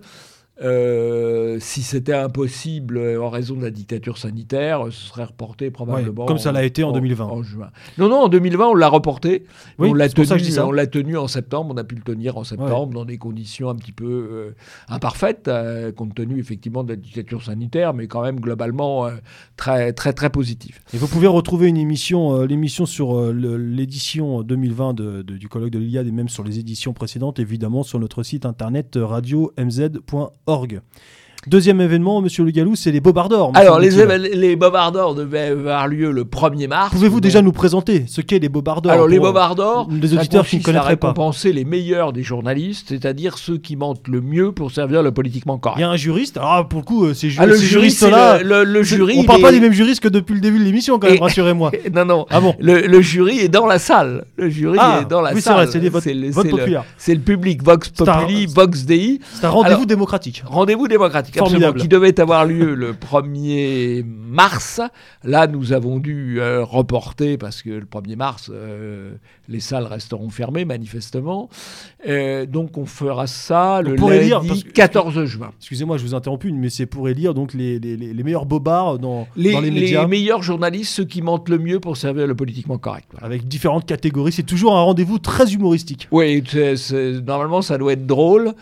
Euh, 0.63 1.57
si 1.61 1.83
c'était 1.83 2.15
impossible 2.15 3.01
en 3.21 3.31
raison 3.31 3.57
de 3.57 3.63
la 3.63 3.71
dictature 3.71 4.19
sanitaire, 4.19 4.85
ce 4.91 5.09
serait 5.09 5.25
reporté 5.25 5.71
probablement. 5.71 6.27
comme 6.27 6.39
ça 6.39 6.53
l'a 6.53 6.65
été 6.65 6.85
en, 6.85 6.93
2020. 6.93 7.25
En 7.25 7.43
juin. 7.43 7.71
Non, 7.99 8.09
non, 8.09 8.23
en 8.23 8.29
2020, 8.29 8.69
on 8.69 8.75
l'a 8.75 8.89
reporté. 8.89 9.45
on 9.79 9.93
l'a 9.93 10.09
tenu, 10.09 10.59
on 10.61 10.73
l'a 10.73 10.87
tenu 10.87 11.17
en 11.17 11.27
septembre. 11.27 11.75
On 11.75 11.77
a 11.77 11.85
pu 11.85 11.97
le 11.97 12.03
tenir 12.03 12.37
en 12.37 12.45
septembre 12.45 12.95
dans 12.95 13.05
des 13.05 13.19
conditions 13.19 13.71
un 13.71 13.75
petit 13.75 13.93
peu 13.93 14.05
euh, 14.07 14.55
imparfaites, 14.89 15.49
euh, 15.49 15.91
compte 15.91 16.15
tenu 16.15 16.39
effectivement 16.39 16.85
de 16.85 16.91
la 16.91 16.97
dictature 16.97 17.43
sanitaire, 17.43 17.93
mais 17.95 18.07
quand 18.07 18.23
même 18.23 18.39
globalement 18.39 19.09
très, 19.57 19.93
très, 19.93 20.13
très 20.13 20.31
positif. 20.31 20.83
Et 20.95 20.97
vous 20.97 21.09
pouvez 21.09 21.27
retrouver 21.27 21.69
une 21.69 21.77
émission, 21.77 22.43
l'émission 22.43 22.87
sur 22.87 23.33
l'édition 23.33 24.43
2020 24.43 24.95
du 25.25 25.49
colloque 25.49 25.71
de 25.71 25.79
l'Iliade 25.79 26.07
et 26.07 26.13
même 26.13 26.29
sur 26.29 26.45
les 26.45 26.59
éditions 26.59 26.93
précédentes, 26.93 27.39
évidemment, 27.39 27.83
sur 27.83 27.99
notre 27.99 28.23
site 28.23 28.47
internet 28.47 28.99
radio-mz.org 29.01 30.52
org. 30.53 30.81
Deuxième 31.49 31.81
événement, 31.81 32.21
monsieur 32.23 32.45
Le 32.45 32.53
Gallou, 32.53 32.77
c'est 32.77 32.93
les 32.93 33.01
Bobardors. 33.01 33.51
Alors, 33.55 33.81
les, 33.81 33.91
les 34.37 34.55
Bobardors 34.55 35.17
devaient 35.17 35.49
avoir 35.49 35.89
lieu 35.89 36.13
le 36.13 36.23
1er 36.23 36.69
mars. 36.69 36.91
Pouvez-vous 36.93 37.21
déjà 37.21 37.43
nous 37.43 37.51
présenter 37.51 38.05
ce 38.07 38.21
qu'est 38.21 38.39
les 38.39 38.49
Bobardors 38.49 38.93
Alors, 38.93 39.09
les 39.09 39.17
euh, 39.19 39.23
Bobardors, 39.23 39.89
les 39.91 40.07
ça 40.07 40.15
auditeurs 40.15 40.47
qui 40.47 40.59
ne 40.59 40.63
connaîtraient 40.63 40.97
pas. 40.97 41.09
récompenser 41.09 41.53
les 41.53 41.65
meilleurs 41.65 42.13
des 42.13 42.23
journalistes, 42.23 42.91
c'est-à-dire 42.91 43.39
ceux 43.39 43.59
qui 43.59 43.75
mentent 43.75 44.07
le 44.07 44.21
mieux 44.21 44.53
pour 44.53 44.71
servir 44.71 45.03
le 45.03 45.11
politiquement 45.11 45.57
Il 45.57 45.61
correct. 45.61 45.81
y 45.81 45.83
a 45.83 45.89
un 45.91 45.97
juriste. 45.97 46.39
Ah, 46.41 46.65
pour 46.71 46.79
le 46.79 46.85
coup, 46.85 47.07
euh, 47.07 47.13
ces, 47.15 47.29
ju- 47.29 47.39
Ah, 47.41 47.47
le 47.47 47.57
ces 47.57 47.67
jury, 47.67 47.91
c'est 47.91 48.07
juristes-là. 48.09 48.43
le, 48.45 48.63
le- 48.63 48.83
jury. 48.85 49.15
on 49.19 49.23
il 49.23 49.27
parle 49.27 49.43
pas 49.43 49.51
des 49.51 49.59
mêmes 49.59 49.73
juristes 49.73 50.01
que 50.01 50.09
depuis 50.09 50.35
le 50.35 50.41
début 50.41 50.61
de 50.61 50.65
l'émission, 50.65 51.01
quand 51.01 51.09
même, 51.11 51.19
rassurez-moi. 51.21 51.73
Non, 51.93 52.05
non. 52.05 52.27
Ah 52.31 52.41
bon 52.41 52.55
Le, 52.61 53.01
jury 53.01 53.41
est 53.41 53.49
dans 53.49 53.67
la 53.67 53.81
salle. 53.81 54.27
Le 54.37 54.49
jury 54.49 54.79
Ah, 54.81 55.01
est 55.03 55.11
dans 55.11 55.21
la 55.21 55.35
oui, 55.35 55.41
salle. 55.43 55.67
c'est 55.69 55.81
le, 55.81 55.91
c'est 56.99 57.15
le- 57.15 57.21
public 57.21 57.65
Vox 57.65 57.89
Populi, 57.89 58.47
Vox 58.47 58.85
Dei. 58.85 59.19
C'est 59.35 59.45
un 59.45 59.51
rendez-vous 59.51 59.75
Alors- 59.75 59.87
démocratique. 59.87 60.45
Rendez-vous 60.47 60.87
démocratique, 60.87 61.32
Formidable. 61.39 61.81
qui 61.81 61.89
devait 61.89 62.19
avoir 62.21 62.45
lieu 62.45 62.75
le 62.75 62.93
1er 62.93 64.05
mars. 64.05 64.81
Là, 65.25 65.47
nous 65.47 65.73
avons 65.73 65.99
dû 65.99 66.41
euh, 66.41 66.65
reporter 66.65 67.37
parce 67.37 67.63
que 67.63 67.71
le 67.71 67.85
1er 67.87 68.17
mars, 68.17 68.51
euh, 68.53 69.13
les 69.49 69.61
salles 69.61 69.85
resteront 69.87 70.31
fermées, 70.31 70.65
manifestement. 70.65 71.49
Euh, 72.09 72.47
donc, 72.47 72.77
on 72.79 72.87
fera 72.87 73.27
ça 73.27 73.81
On 73.85 73.89
le 73.89 73.95
lundi 73.97 74.25
lire, 74.27 74.43
parce 74.47 74.65
que- 74.65 74.71
14 74.71 75.25
juin. 75.25 75.51
Excusez-moi, 75.59 75.97
je 75.99 76.03
vous 76.05 76.15
interromps, 76.15 76.45
mais 76.53 76.71
c'est 76.71 76.87
pour 76.87 77.09
élire 77.09 77.35
donc 77.35 77.55
les, 77.55 77.79
les, 77.79 77.97
les- 77.97 78.13
les 78.15 78.23
meilleurs 78.23 78.47
bobards 78.47 78.99
dans, 78.99 79.27
Les, 79.37 79.53
dans 79.53 79.61
les 79.61 79.71
les 79.71 79.81
médias. 79.81 80.07
meilleurs 80.07 80.43
journalistes, 80.43 80.93
ceux 80.95 81.05
qui 81.05 81.23
mentent 81.23 81.49
le 81.49 81.59
mieux 81.59 81.81
pour 81.81 81.97
servir 81.97 82.27
le 82.27 82.35
politiquement 82.35 82.79
correct. 82.79 83.09
voilà. 83.13 83.27
Avec 83.27 83.47
différentes 83.49 83.87
catégories. 83.87 84.33
C'est 84.33 84.43
toujours 84.43 84.77
un 84.77 84.83
rendez-vous 84.83 85.19
très 85.19 85.53
humoristique. 85.53 86.09
Oui, 86.11 86.43
normalement, 87.25 87.63
ça 87.63 87.79
doit 87.79 87.93
être 87.93 88.07
drôle. 88.07 88.53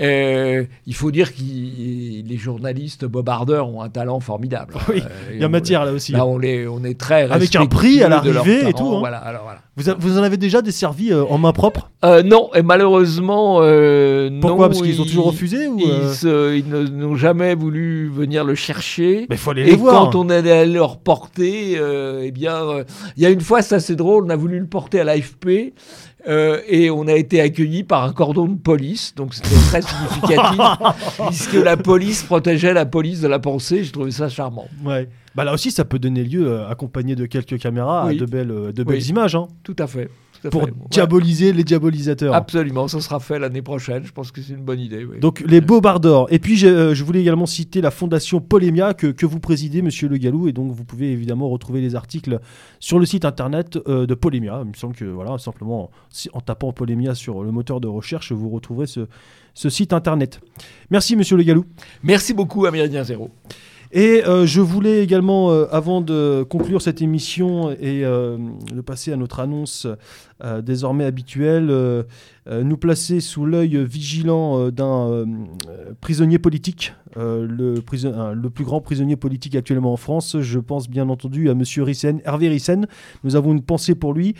Euh, 0.00 0.64
il 0.86 0.94
faut 0.94 1.10
dire 1.10 1.34
que 1.34 1.40
les 1.42 2.36
journalistes 2.38 3.04
bobardeurs 3.04 3.68
ont 3.68 3.82
un 3.82 3.88
talent 3.90 4.20
formidable. 4.20 4.74
Oui, 4.88 5.02
Euh, 5.04 5.32
Il 5.34 5.40
y 5.40 5.44
a 5.44 5.48
matière 5.48 5.84
là 5.84 5.92
aussi. 5.92 6.12
Là, 6.12 6.24
on, 6.26 6.38
les, 6.38 6.66
on 6.66 6.82
est 6.84 6.98
très 6.98 7.30
Avec 7.30 7.54
un 7.56 7.66
prix 7.66 8.02
à 8.02 8.08
leur 8.08 8.24
l'arrivée 8.24 8.68
et 8.68 8.72
tout, 8.72 8.86
hein. 8.94 9.00
Voilà, 9.00 9.18
alors 9.18 9.42
voilà. 9.44 9.60
Vous, 9.76 9.88
a- 9.88 9.94
vous 9.98 10.18
en 10.18 10.22
avez 10.22 10.36
déjà 10.36 10.60
desservi 10.62 11.12
euh, 11.12 11.24
en 11.24 11.38
main 11.38 11.52
propre? 11.52 11.90
Euh, 12.04 12.22
non, 12.22 12.50
et 12.54 12.62
malheureusement, 12.62 13.56
Pourquoi? 13.56 14.30
non, 14.30 14.56
Parce 14.58 14.82
qu'ils 14.82 15.00
ont 15.00 15.04
toujours 15.04 15.26
refusé 15.26 15.66
ou 15.66 15.78
Ils, 15.80 16.64
n'ont 16.68 17.16
jamais 17.16 17.54
voulu 17.54 18.08
venir 18.08 18.44
le 18.44 18.54
chercher. 18.54 19.26
Mais 19.30 19.36
faut 19.36 19.50
aller 19.50 19.62
Et 19.62 19.66
les 19.66 19.76
voir. 19.76 20.10
quand 20.10 20.14
on 20.14 20.28
est 20.30 20.50
allé 20.50 20.72
le 20.72 20.82
reporter, 20.82 21.76
euh, 21.78 22.22
eh 22.24 22.30
bien, 22.30 22.60
il 23.16 23.22
y 23.22 23.26
a 23.26 23.30
une 23.30 23.40
fois, 23.40 23.62
c'est 23.62 23.74
assez 23.74 23.96
drôle, 23.96 24.24
on 24.26 24.30
a 24.30 24.36
voulu 24.36 24.58
le 24.58 24.66
porter 24.66 25.00
à 25.00 25.04
l'AFP. 25.04 25.72
Euh, 26.28 26.60
et 26.68 26.90
on 26.90 27.06
a 27.08 27.14
été 27.14 27.40
accueilli 27.40 27.82
par 27.84 28.04
un 28.04 28.12
cordon 28.12 28.46
de 28.46 28.58
police, 28.58 29.14
donc 29.14 29.34
c'était 29.34 29.54
très 29.68 29.82
significatif, 29.82 30.60
puisque 31.26 31.54
la 31.54 31.76
police 31.76 32.22
protégeait 32.22 32.72
la 32.74 32.86
police 32.86 33.20
de 33.20 33.28
la 33.28 33.38
pensée. 33.38 33.84
J'ai 33.84 33.92
trouvé 33.92 34.10
ça 34.10 34.28
charmant. 34.28 34.68
Ouais. 34.84 35.08
Bah 35.34 35.44
là 35.44 35.52
aussi, 35.54 35.70
ça 35.70 35.84
peut 35.84 35.98
donner 35.98 36.24
lieu, 36.24 36.46
euh, 36.46 36.68
accompagné 36.68 37.16
de 37.16 37.26
quelques 37.26 37.58
caméras, 37.58 38.08
à 38.08 38.14
de 38.14 38.26
belles, 38.26 38.50
euh, 38.50 38.72
de 38.72 38.82
belles 38.84 38.98
Oui. 38.98 39.08
images, 39.08 39.34
hein, 39.34 39.48
Tout 39.62 39.76
à 39.78 39.86
fait. 39.86 40.10
Tout 40.42 40.48
à 40.48 40.50
pour 40.50 40.64
fait. 40.64 40.70
Ouais. 40.70 40.76
diaboliser 40.90 41.52
les 41.52 41.64
diabolisateurs. 41.64 42.34
Absolument, 42.34 42.88
ça 42.88 43.00
sera 43.00 43.18
fait 43.20 43.38
l'année 43.38 43.62
prochaine. 43.62 44.04
Je 44.04 44.12
pense 44.12 44.30
que 44.30 44.42
c'est 44.42 44.52
une 44.52 44.64
bonne 44.64 44.80
idée. 44.80 45.04
oui. 45.04 45.18
Donc 45.20 45.42
les 45.46 45.60
Bobardors. 45.60 46.26
Et 46.30 46.38
puis 46.38 46.62
euh, 46.66 46.94
je 46.94 47.04
voulais 47.04 47.20
également 47.20 47.46
citer 47.46 47.80
la 47.80 47.90
fondation 47.90 48.40
Polémia 48.40 48.92
que, 48.94 49.06
que 49.06 49.24
vous 49.24 49.40
présidez, 49.40 49.80
Monsieur 49.82 50.08
Le 50.08 50.16
Gallou, 50.18 50.48
et 50.48 50.52
donc 50.52 50.72
vous 50.72 50.84
pouvez 50.84 51.12
évidemment 51.12 51.48
retrouver 51.48 51.80
les 51.80 51.94
articles 51.94 52.40
sur 52.80 52.98
le 52.98 53.06
site 53.06 53.24
internet 53.24 53.78
euh, 53.88 54.06
de 54.06 54.14
Polémia. 54.14 54.60
Il 54.64 54.68
me 54.70 54.74
semble 54.74 54.94
que 54.94 55.04
voilà, 55.04 55.38
simplement 55.38 55.90
si- 56.10 56.28
en 56.32 56.40
tapant 56.40 56.72
Polémia 56.72 57.14
sur 57.14 57.42
le 57.42 57.50
moteur 57.52 57.80
de 57.80 57.88
recherche, 57.88 58.32
vous 58.32 58.50
retrouverez 58.50 58.86
ce, 58.86 59.06
ce 59.54 59.70
site 59.70 59.92
internet. 59.92 60.40
Merci 60.90 61.16
Monsieur 61.16 61.36
Le 61.36 61.42
Gallou. 61.44 61.64
Merci 62.02 62.34
beaucoup, 62.34 62.66
Améridien 62.66 63.04
Zéro. 63.04 63.30
Et 63.94 64.22
euh, 64.26 64.46
je 64.46 64.62
voulais 64.62 65.02
également, 65.04 65.50
euh, 65.50 65.66
avant 65.70 66.00
de 66.00 66.46
conclure 66.48 66.80
cette 66.80 67.02
émission 67.02 67.70
et 67.72 68.04
euh, 68.06 68.38
de 68.74 68.80
passer 68.80 69.12
à 69.12 69.16
notre 69.16 69.38
annonce 69.38 69.86
euh, 70.44 70.60
désormais 70.60 71.04
habituelle, 71.04 71.68
euh, 71.70 72.02
euh, 72.48 72.64
nous 72.64 72.76
placer 72.76 73.20
sous 73.20 73.46
l'œil 73.46 73.84
vigilant 73.84 74.70
d'un 74.70 75.24
prisonnier 76.00 76.40
politique, 76.40 76.94
le, 77.14 77.78
plus 77.80 78.64
grand 78.64 78.80
prisonnier 78.80 79.14
politique 79.14 79.54
actuellement 79.54 79.92
en 79.92 79.96
France. 79.96 80.40
Je 80.40 80.58
pense 80.58 80.88
bien 80.88 81.08
entendu 81.08 81.48
à 81.50 81.54
Monsieur 81.54 81.84
Rissen, 81.84 82.20
Hervé 82.24 82.48
Rissen. 82.48 82.88
Nous 83.22 83.36
avons 83.36 83.52
une 83.52 83.62
pensée 83.62 83.94
pour 83.94 84.12
lui, 84.12 84.34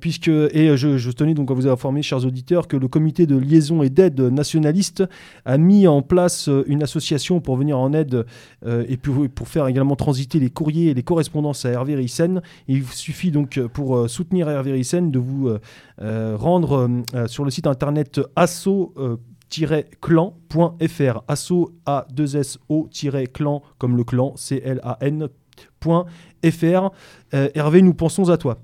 puisque, 0.00 0.28
et 0.28 0.76
je, 0.76 1.10
tenais 1.12 1.34
donc 1.34 1.52
à 1.52 1.54
vous 1.54 1.68
informer, 1.68 2.02
chers 2.02 2.26
auditeurs, 2.26 2.66
que 2.66 2.76
le 2.76 2.88
comité 2.88 3.26
de 3.26 3.36
liaison 3.36 3.84
et 3.84 3.90
d'aide 3.90 4.20
nationaliste 4.20 5.04
a 5.44 5.58
mis 5.58 5.86
en 5.86 6.02
place 6.02 6.50
une 6.66 6.82
association 6.82 7.40
pour 7.40 7.56
venir 7.56 7.78
en 7.78 7.92
aide 7.92 8.24
et 8.66 8.96
pour, 8.96 9.28
pour 9.28 9.46
faire 9.46 9.68
également 9.68 9.94
transiter 9.94 10.40
les 10.40 10.50
courriers 10.50 10.90
et 10.90 10.94
les 10.94 11.04
correspondances 11.04 11.64
à 11.64 11.70
Hervé 11.70 11.94
Rissen. 11.94 12.42
Il 12.66 12.84
suffit 12.86 13.30
donc 13.30 13.60
pour 13.72 14.10
soutenir 14.10 14.48
Hervé 14.50 14.72
Rissen 14.72 14.79
de 14.82 15.18
vous 15.18 15.48
euh, 15.48 15.60
euh, 16.00 16.36
rendre 16.36 16.88
euh, 17.14 17.26
sur 17.26 17.44
le 17.44 17.50
site 17.50 17.66
internet 17.66 18.20
asso 18.36 18.94
clan.fr 20.00 21.20
asso 21.28 21.72
a 21.86 22.06
2 22.12 22.36
s 22.36 22.58
o 22.68 22.88
clan 23.32 23.62
comme 23.78 23.96
le 23.96 24.04
clan 24.04 24.34
c 24.36 24.62
l 24.64 24.80
a 24.82 24.96
n 25.00 25.28
fr 26.44 26.90
Euh, 27.34 27.48
Hervé 27.54 27.82
nous 27.82 27.94
pensons 27.94 28.30
à 28.30 28.36
toi. 28.36 28.58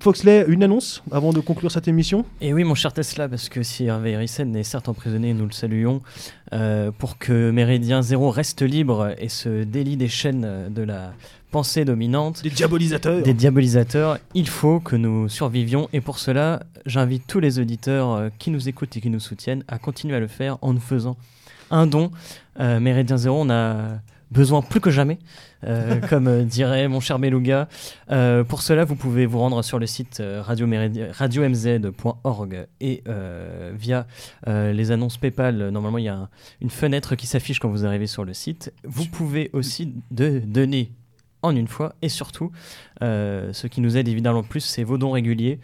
Foxley 0.00 0.44
une 0.48 0.62
annonce 0.64 1.02
avant 1.12 1.32
de 1.32 1.40
conclure 1.40 1.70
cette 1.70 1.86
émission? 1.86 2.24
Et 2.40 2.52
oui, 2.52 2.64
mon 2.64 2.74
cher 2.74 2.92
Tesla, 2.92 3.28
parce 3.28 3.48
que 3.48 3.62
si 3.62 3.84
Hervé 3.84 4.16
Rissen 4.16 4.56
est 4.56 4.64
certes 4.64 4.88
emprisonné, 4.88 5.34
nous 5.34 5.44
le 5.44 5.52
saluons, 5.52 6.00
pour 6.98 7.18
que 7.18 7.50
Méridien 7.50 8.02
Zéro 8.02 8.30
reste 8.30 8.62
libre 8.62 9.14
et 9.18 9.28
se 9.28 9.64
délie 9.64 9.96
des 9.96 10.08
chaînes 10.08 10.70
de 10.70 10.82
la 10.82 11.12
pensée 11.50 11.84
dominante, 11.84 12.42
des 12.42 12.50
diabolisateurs 12.50 13.22
des 13.22 13.34
diabolisateurs, 13.34 14.18
il 14.34 14.48
faut 14.48 14.80
que 14.80 14.96
nous 14.96 15.28
survivions. 15.28 15.88
Et 15.92 16.00
pour 16.00 16.18
cela, 16.18 16.62
j'invite 16.86 17.26
tous 17.26 17.40
les 17.40 17.58
auditeurs 17.58 18.12
euh, 18.12 18.28
qui 18.38 18.50
nous 18.50 18.68
écoutent 18.68 18.96
et 18.96 19.00
qui 19.00 19.10
nous 19.10 19.20
soutiennent 19.20 19.64
à 19.68 19.78
continuer 19.78 20.16
à 20.16 20.20
le 20.20 20.28
faire 20.28 20.58
en 20.62 20.72
nous 20.74 20.80
faisant 20.80 21.16
un 21.70 21.86
don. 21.86 22.10
Euh, 22.60 22.80
Méridien 22.80 23.16
Zéro, 23.16 23.40
on 23.40 23.50
a 23.50 23.98
besoin 24.30 24.60
plus 24.60 24.80
que 24.80 24.90
jamais, 24.90 25.18
euh, 25.64 26.00
comme 26.10 26.28
euh, 26.28 26.42
dirait 26.44 26.86
mon 26.88 27.00
cher 27.00 27.18
Beluga. 27.18 27.66
Euh, 28.10 28.44
pour 28.44 28.60
cela, 28.60 28.84
vous 28.84 28.94
pouvez 28.96 29.24
vous 29.24 29.38
rendre 29.38 29.62
sur 29.62 29.78
le 29.78 29.86
site 29.86 30.22
radiomz.org 31.58 32.66
et 32.80 33.02
via 33.74 34.06
les 34.46 34.90
annonces 34.90 35.16
PayPal, 35.16 35.70
normalement 35.70 35.98
il 35.98 36.04
y 36.04 36.08
a 36.08 36.14
un- 36.16 36.28
une 36.60 36.70
fenêtre 36.70 37.14
qui 37.14 37.26
s'affiche 37.26 37.58
quand 37.58 37.68
vous 37.70 37.86
arrivez 37.86 38.06
sur 38.06 38.24
le 38.24 38.34
site. 38.34 38.72
Vous 38.84 39.06
pouvez 39.06 39.50
aussi 39.52 39.94
de- 40.10 40.40
donner 40.44 40.90
en 41.42 41.54
une 41.54 41.68
fois 41.68 41.94
et 42.02 42.08
surtout, 42.08 42.50
euh, 43.02 43.52
ce 43.52 43.66
qui 43.66 43.80
nous 43.80 43.96
aide 43.96 44.08
évidemment 44.08 44.40
le 44.40 44.46
plus, 44.46 44.60
c'est 44.60 44.84
vos 44.84 44.98
dons 44.98 45.10
réguliers. 45.12 45.60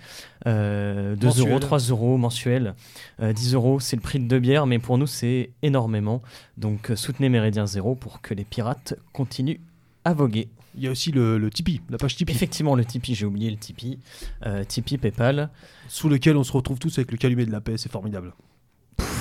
Euh, 0.47 1.17
2 1.17 1.27
Mensuels. 1.27 1.49
euros, 1.49 1.59
3 1.59 1.79
euros 1.79 2.17
mensuels, 2.17 2.75
euh, 3.21 3.33
10 3.33 3.55
euros, 3.55 3.81
c'est 3.81 3.97
le 3.97 4.03
prix 4.03 4.21
de 4.21 4.29
deux 4.29 4.39
bières, 4.39 4.67
mais 4.67 4.79
pour 4.79 4.99
nous 4.99 5.07
c'est 5.07 5.51
énormément. 5.63 6.23
Donc 6.59 6.91
euh, 6.91 6.97
soutenez 6.97 7.29
Méridien 7.29 7.67
Zéro 7.67 7.95
pour 7.95 8.21
que 8.21 8.35
les 8.35 8.45
pirates 8.45 8.95
continuent 9.13 9.61
à 10.05 10.13
voguer. 10.13 10.49
il 10.77 10.83
y 10.85 10.87
a 10.87 10.91
aussi 10.91 11.13
le, 11.13 11.39
le 11.39 11.51
Tipeee 11.51 11.81
la 11.91 11.99
page 11.99 12.15
Tipeee 12.17 12.33
Effectivement, 12.35 12.75
le 12.77 12.85
Tipeee, 12.85 13.15
j'ai 13.15 13.27
oublié 13.27 13.51
le 13.51 13.57
Tipeee. 13.57 13.99
Euh, 14.47 14.65
Tipeee, 14.65 14.99
PayPal. 14.99 15.51
sous 15.89 16.09
lequel 16.09 16.37
on 16.37 16.45
se 16.45 16.53
retrouve 16.53 16.79
tous 16.79 16.99
avec 16.99 17.11
le 17.11 17.17
calumet 17.17 17.47
de 17.47 17.53
la 17.53 17.61
paix 17.61 17.77
c'est 17.79 17.91
formidable 17.91 18.33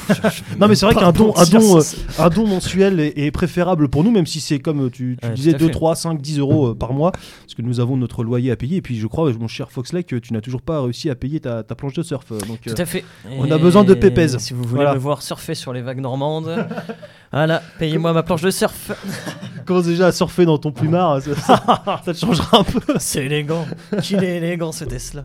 Non, 0.59 0.67
mais 0.67 0.75
c'est 0.75 0.85
vrai 0.85 0.95
qu'un 0.95 1.11
don- 1.11 1.33
un 1.35 1.45
don, 1.45 1.77
euh, 1.79 1.81
un 2.19 2.29
don 2.29 2.47
mensuel 2.47 2.99
est, 2.99 3.13
est 3.17 3.31
préférable 3.31 3.89
pour 3.89 4.03
nous, 4.03 4.11
même 4.11 4.25
si 4.25 4.39
c'est 4.41 4.59
comme 4.59 4.89
tu, 4.91 5.17
tu 5.21 5.27
Ouais, 5.27 5.33
disais 5.33 5.51
tout 5.51 5.55
à 5.57 5.59
2, 5.59 5.65
fait. 5.67 5.71
3, 5.71 5.95
5, 5.95 6.21
10 6.21 6.39
euros 6.39 6.67
euh, 6.69 6.75
par 6.75 6.93
mois, 6.93 7.11
parce 7.11 7.55
que 7.55 7.61
nous 7.61 7.79
avons 7.79 7.97
notre 7.97 8.23
loyer 8.23 8.51
à 8.51 8.55
payer. 8.55 8.77
Et 8.77 8.81
puis 8.81 8.97
je 8.99 9.07
crois, 9.07 9.31
mon 9.33 9.47
cher 9.47 9.71
Foxley, 9.71 10.03
que 10.03 10.15
tu 10.15 10.33
n'as 10.33 10.41
toujours 10.41 10.61
pas 10.61 10.81
réussi 10.81 11.09
à 11.09 11.15
payer 11.15 11.39
ta, 11.39 11.63
ta 11.63 11.75
planche 11.75 11.93
de 11.93 12.03
surf. 12.03 12.25
euh, 12.31 12.39
Donc, 12.47 12.59
euh, 12.67 12.73
Tout 12.73 12.81
à 12.81 12.85
fait. 12.85 13.03
on 13.37 13.49
a 13.51 13.57
besoin 13.57 13.83
de 13.83 13.93
pépèze. 13.93 14.37
Si 14.37 14.53
vous 14.53 14.63
voulez 14.63 14.75
Voilà. 14.83 14.93
me 14.93 14.99
voir 14.99 15.21
surfer 15.21 15.55
sur 15.55 15.73
les 15.73 15.81
vagues 15.81 16.01
normandes, 16.01 16.67
voilà, 17.31 17.61
payez-moi 17.79 18.13
ma 18.13 18.23
planche 18.23 18.41
de 18.41 18.51
surf. 18.51 18.91
commence 19.65 19.85
déjà 19.85 20.07
à 20.07 20.11
surfer 20.11 20.43
dans 20.45 20.57
ton 20.57 20.71
plumard, 20.73 21.21
ça, 21.21 21.35
ça- 21.35 22.01
ça 22.05 22.13
te 22.13 22.17
changera 22.19 22.59
un 22.59 22.63
peu. 22.63 22.81
C'est 22.97 23.25
élégant. 23.25 23.65
Qu'il 24.01 24.21
est 24.23 24.37
élégant 24.37 24.73
ce 24.73 24.83
Tesla. 24.83 25.23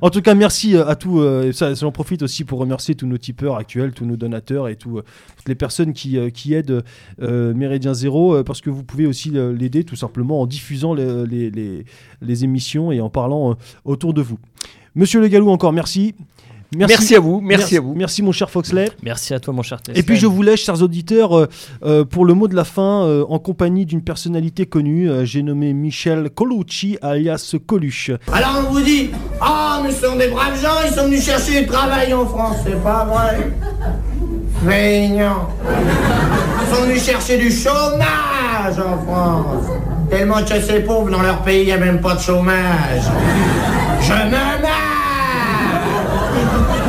En 0.00 0.08
tout 0.08 0.22
cas, 0.22 0.34
merci 0.34 0.74
euh, 0.74 0.86
à 0.88 0.96
tous. 0.96 1.20
euh, 1.20 1.48
et 1.48 1.52
ça, 1.52 1.74
j'en 1.74 1.92
profite 1.92 2.22
aussi 2.22 2.44
pour 2.44 2.58
remercier 2.60 2.94
tous 2.94 3.06
nos 3.06 3.18
tipeurs 3.18 3.56
actuels, 3.56 3.92
tous 3.98 4.06
nos 4.06 4.16
donateurs 4.16 4.68
et 4.68 4.76
tout, 4.76 4.98
euh, 4.98 5.04
toutes 5.36 5.48
les 5.48 5.56
personnes 5.56 5.92
qui, 5.92 6.16
euh, 6.18 6.30
aident 6.50 6.84
euh, 7.20 7.52
Méridien 7.52 7.92
Zéro, 7.94 8.42
parce 8.44 8.60
que 8.60 8.70
vous 8.70 8.84
pouvez 8.84 9.06
aussi 9.06 9.30
l'aider 9.30 9.84
tout 9.84 9.96
simplement 9.96 10.40
en 10.40 10.46
diffusant 10.46 10.94
les, 10.94 12.44
émissions 12.44 12.92
et 12.92 13.00
en 13.00 13.10
parlant 13.10 13.56
autour 13.84 14.14
de 14.14 14.22
vous. 14.22 14.38
Monsieur 14.94 15.20
Le 15.20 15.28
Gallou, 15.28 15.50
encore 15.50 15.72
merci. 15.72 16.14
Merci, 16.76 17.14
à 17.16 17.20
vous, 17.20 17.40
merci, 17.40 17.78
à 17.78 17.80
vous. 17.80 17.94
Merci 17.94 18.22
mon 18.22 18.32
cher 18.32 18.50
Foxley. 18.50 18.90
Merci 19.02 19.32
à 19.32 19.40
toi, 19.40 19.54
mon 19.54 19.62
cher 19.62 19.80
Tesla. 19.80 19.98
Et 19.98 20.02
puis 20.02 20.16
je 20.16 20.26
vous 20.26 20.42
laisse, 20.42 20.60
chers 20.60 20.82
auditeurs, 20.82 21.36
euh, 21.36 21.48
euh, 21.82 22.04
pour 22.04 22.26
le 22.26 22.34
mot 22.34 22.46
de 22.46 22.54
la 22.54 22.64
fin, 22.64 23.04
euh, 23.04 23.24
en 23.28 23.38
compagnie 23.38 23.86
d'une 23.86 24.02
personnalité 24.02 24.66
connue. 24.66 25.08
Euh, 25.08 25.24
J'ai 25.24 25.42
nommé 25.42 25.72
Michel 25.72 26.28
Colucci, 26.28 26.98
alias 27.00 27.54
Coluche. 27.66 28.10
Alors 28.30 28.64
on 28.66 28.72
vous 28.74 28.80
dit, 28.82 29.10
ah, 29.40 29.80
mais 29.82 29.92
ce 29.92 30.06
sont 30.06 30.16
des 30.16 30.28
braves 30.28 30.60
gens, 30.60 30.86
ils 30.86 30.92
sont 30.92 31.04
venus 31.04 31.24
chercher 31.24 31.62
du 31.62 31.66
travail 31.66 32.12
en 32.12 32.26
France, 32.26 32.56
c'est 32.64 32.82
pas 32.82 33.06
vrai 33.06 33.50
Feignants. 34.68 35.48
Ils 35.64 36.74
sont 36.74 36.82
venus 36.82 37.02
chercher 37.02 37.38
du 37.38 37.50
chômage 37.50 38.78
en 38.78 38.98
France. 39.06 39.64
Tellement 40.10 40.42
que 40.42 40.60
ces 40.60 40.80
pauvres 40.80 41.10
dans 41.10 41.22
leur 41.22 41.42
pays, 41.42 41.62
il 41.62 41.66
n'y 41.66 41.72
a 41.72 41.78
même 41.78 42.00
pas 42.00 42.14
de 42.14 42.20
chômage. 42.20 43.04
Je 44.02 44.12
me 44.12 44.30
marre 44.30 44.87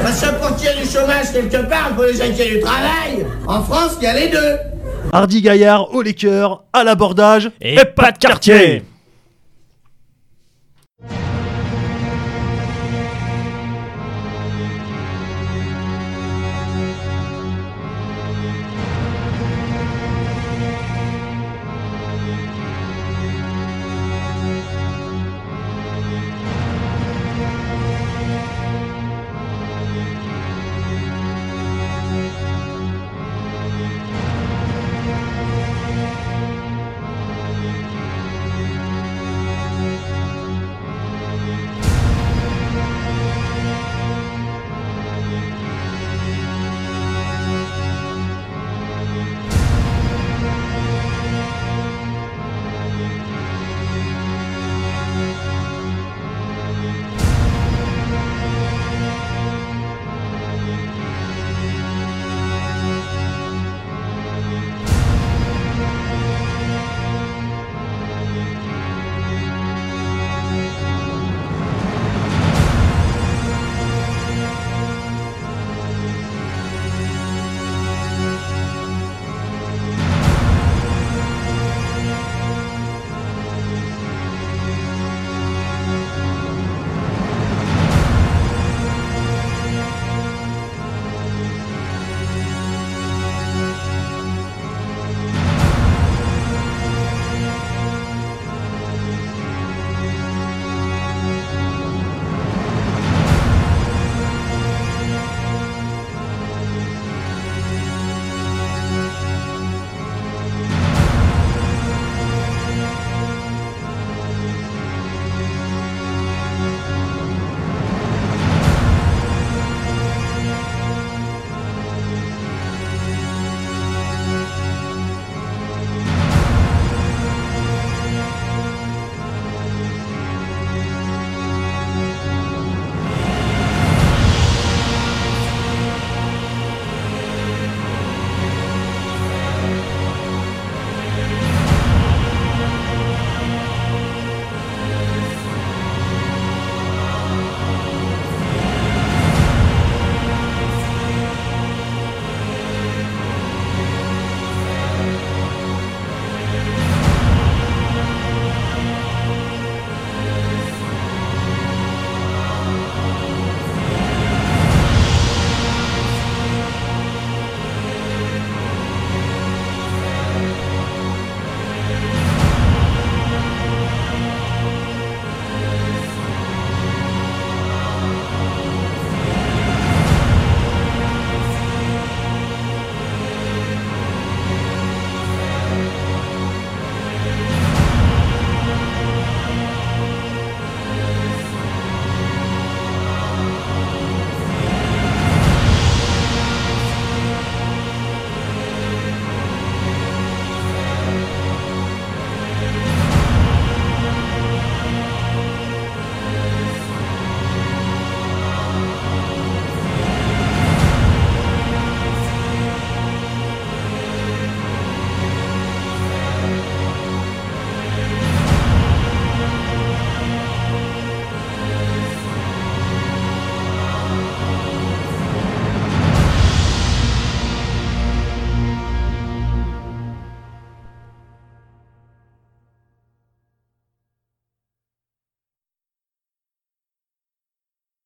Parce 0.10 0.22
que 0.22 0.40
pour 0.40 0.56
qu'il 0.56 0.66
y 0.66 0.72
ait 0.72 0.82
du 0.82 0.90
chômage 0.90 1.32
quelque 1.32 1.70
part, 1.70 1.92
il 1.92 1.96
faut 1.96 2.06
déjà 2.06 2.26
qu'il 2.30 2.38
y 2.38 2.42
ait 2.42 2.56
du 2.56 2.62
travail. 2.62 3.28
En 3.46 3.62
France, 3.62 3.98
il 4.02 4.06
y 4.06 4.08
a 4.08 4.14
les 4.16 4.28
deux. 4.30 4.58
Hardy 5.14 5.40
Gaillard 5.44 5.94
au 5.94 6.02
liqueur, 6.02 6.64
à 6.74 6.84
l'abordage. 6.84 7.52
Et 7.62 7.76
pas 7.86 8.12
de 8.12 8.18
quartier 8.18 8.84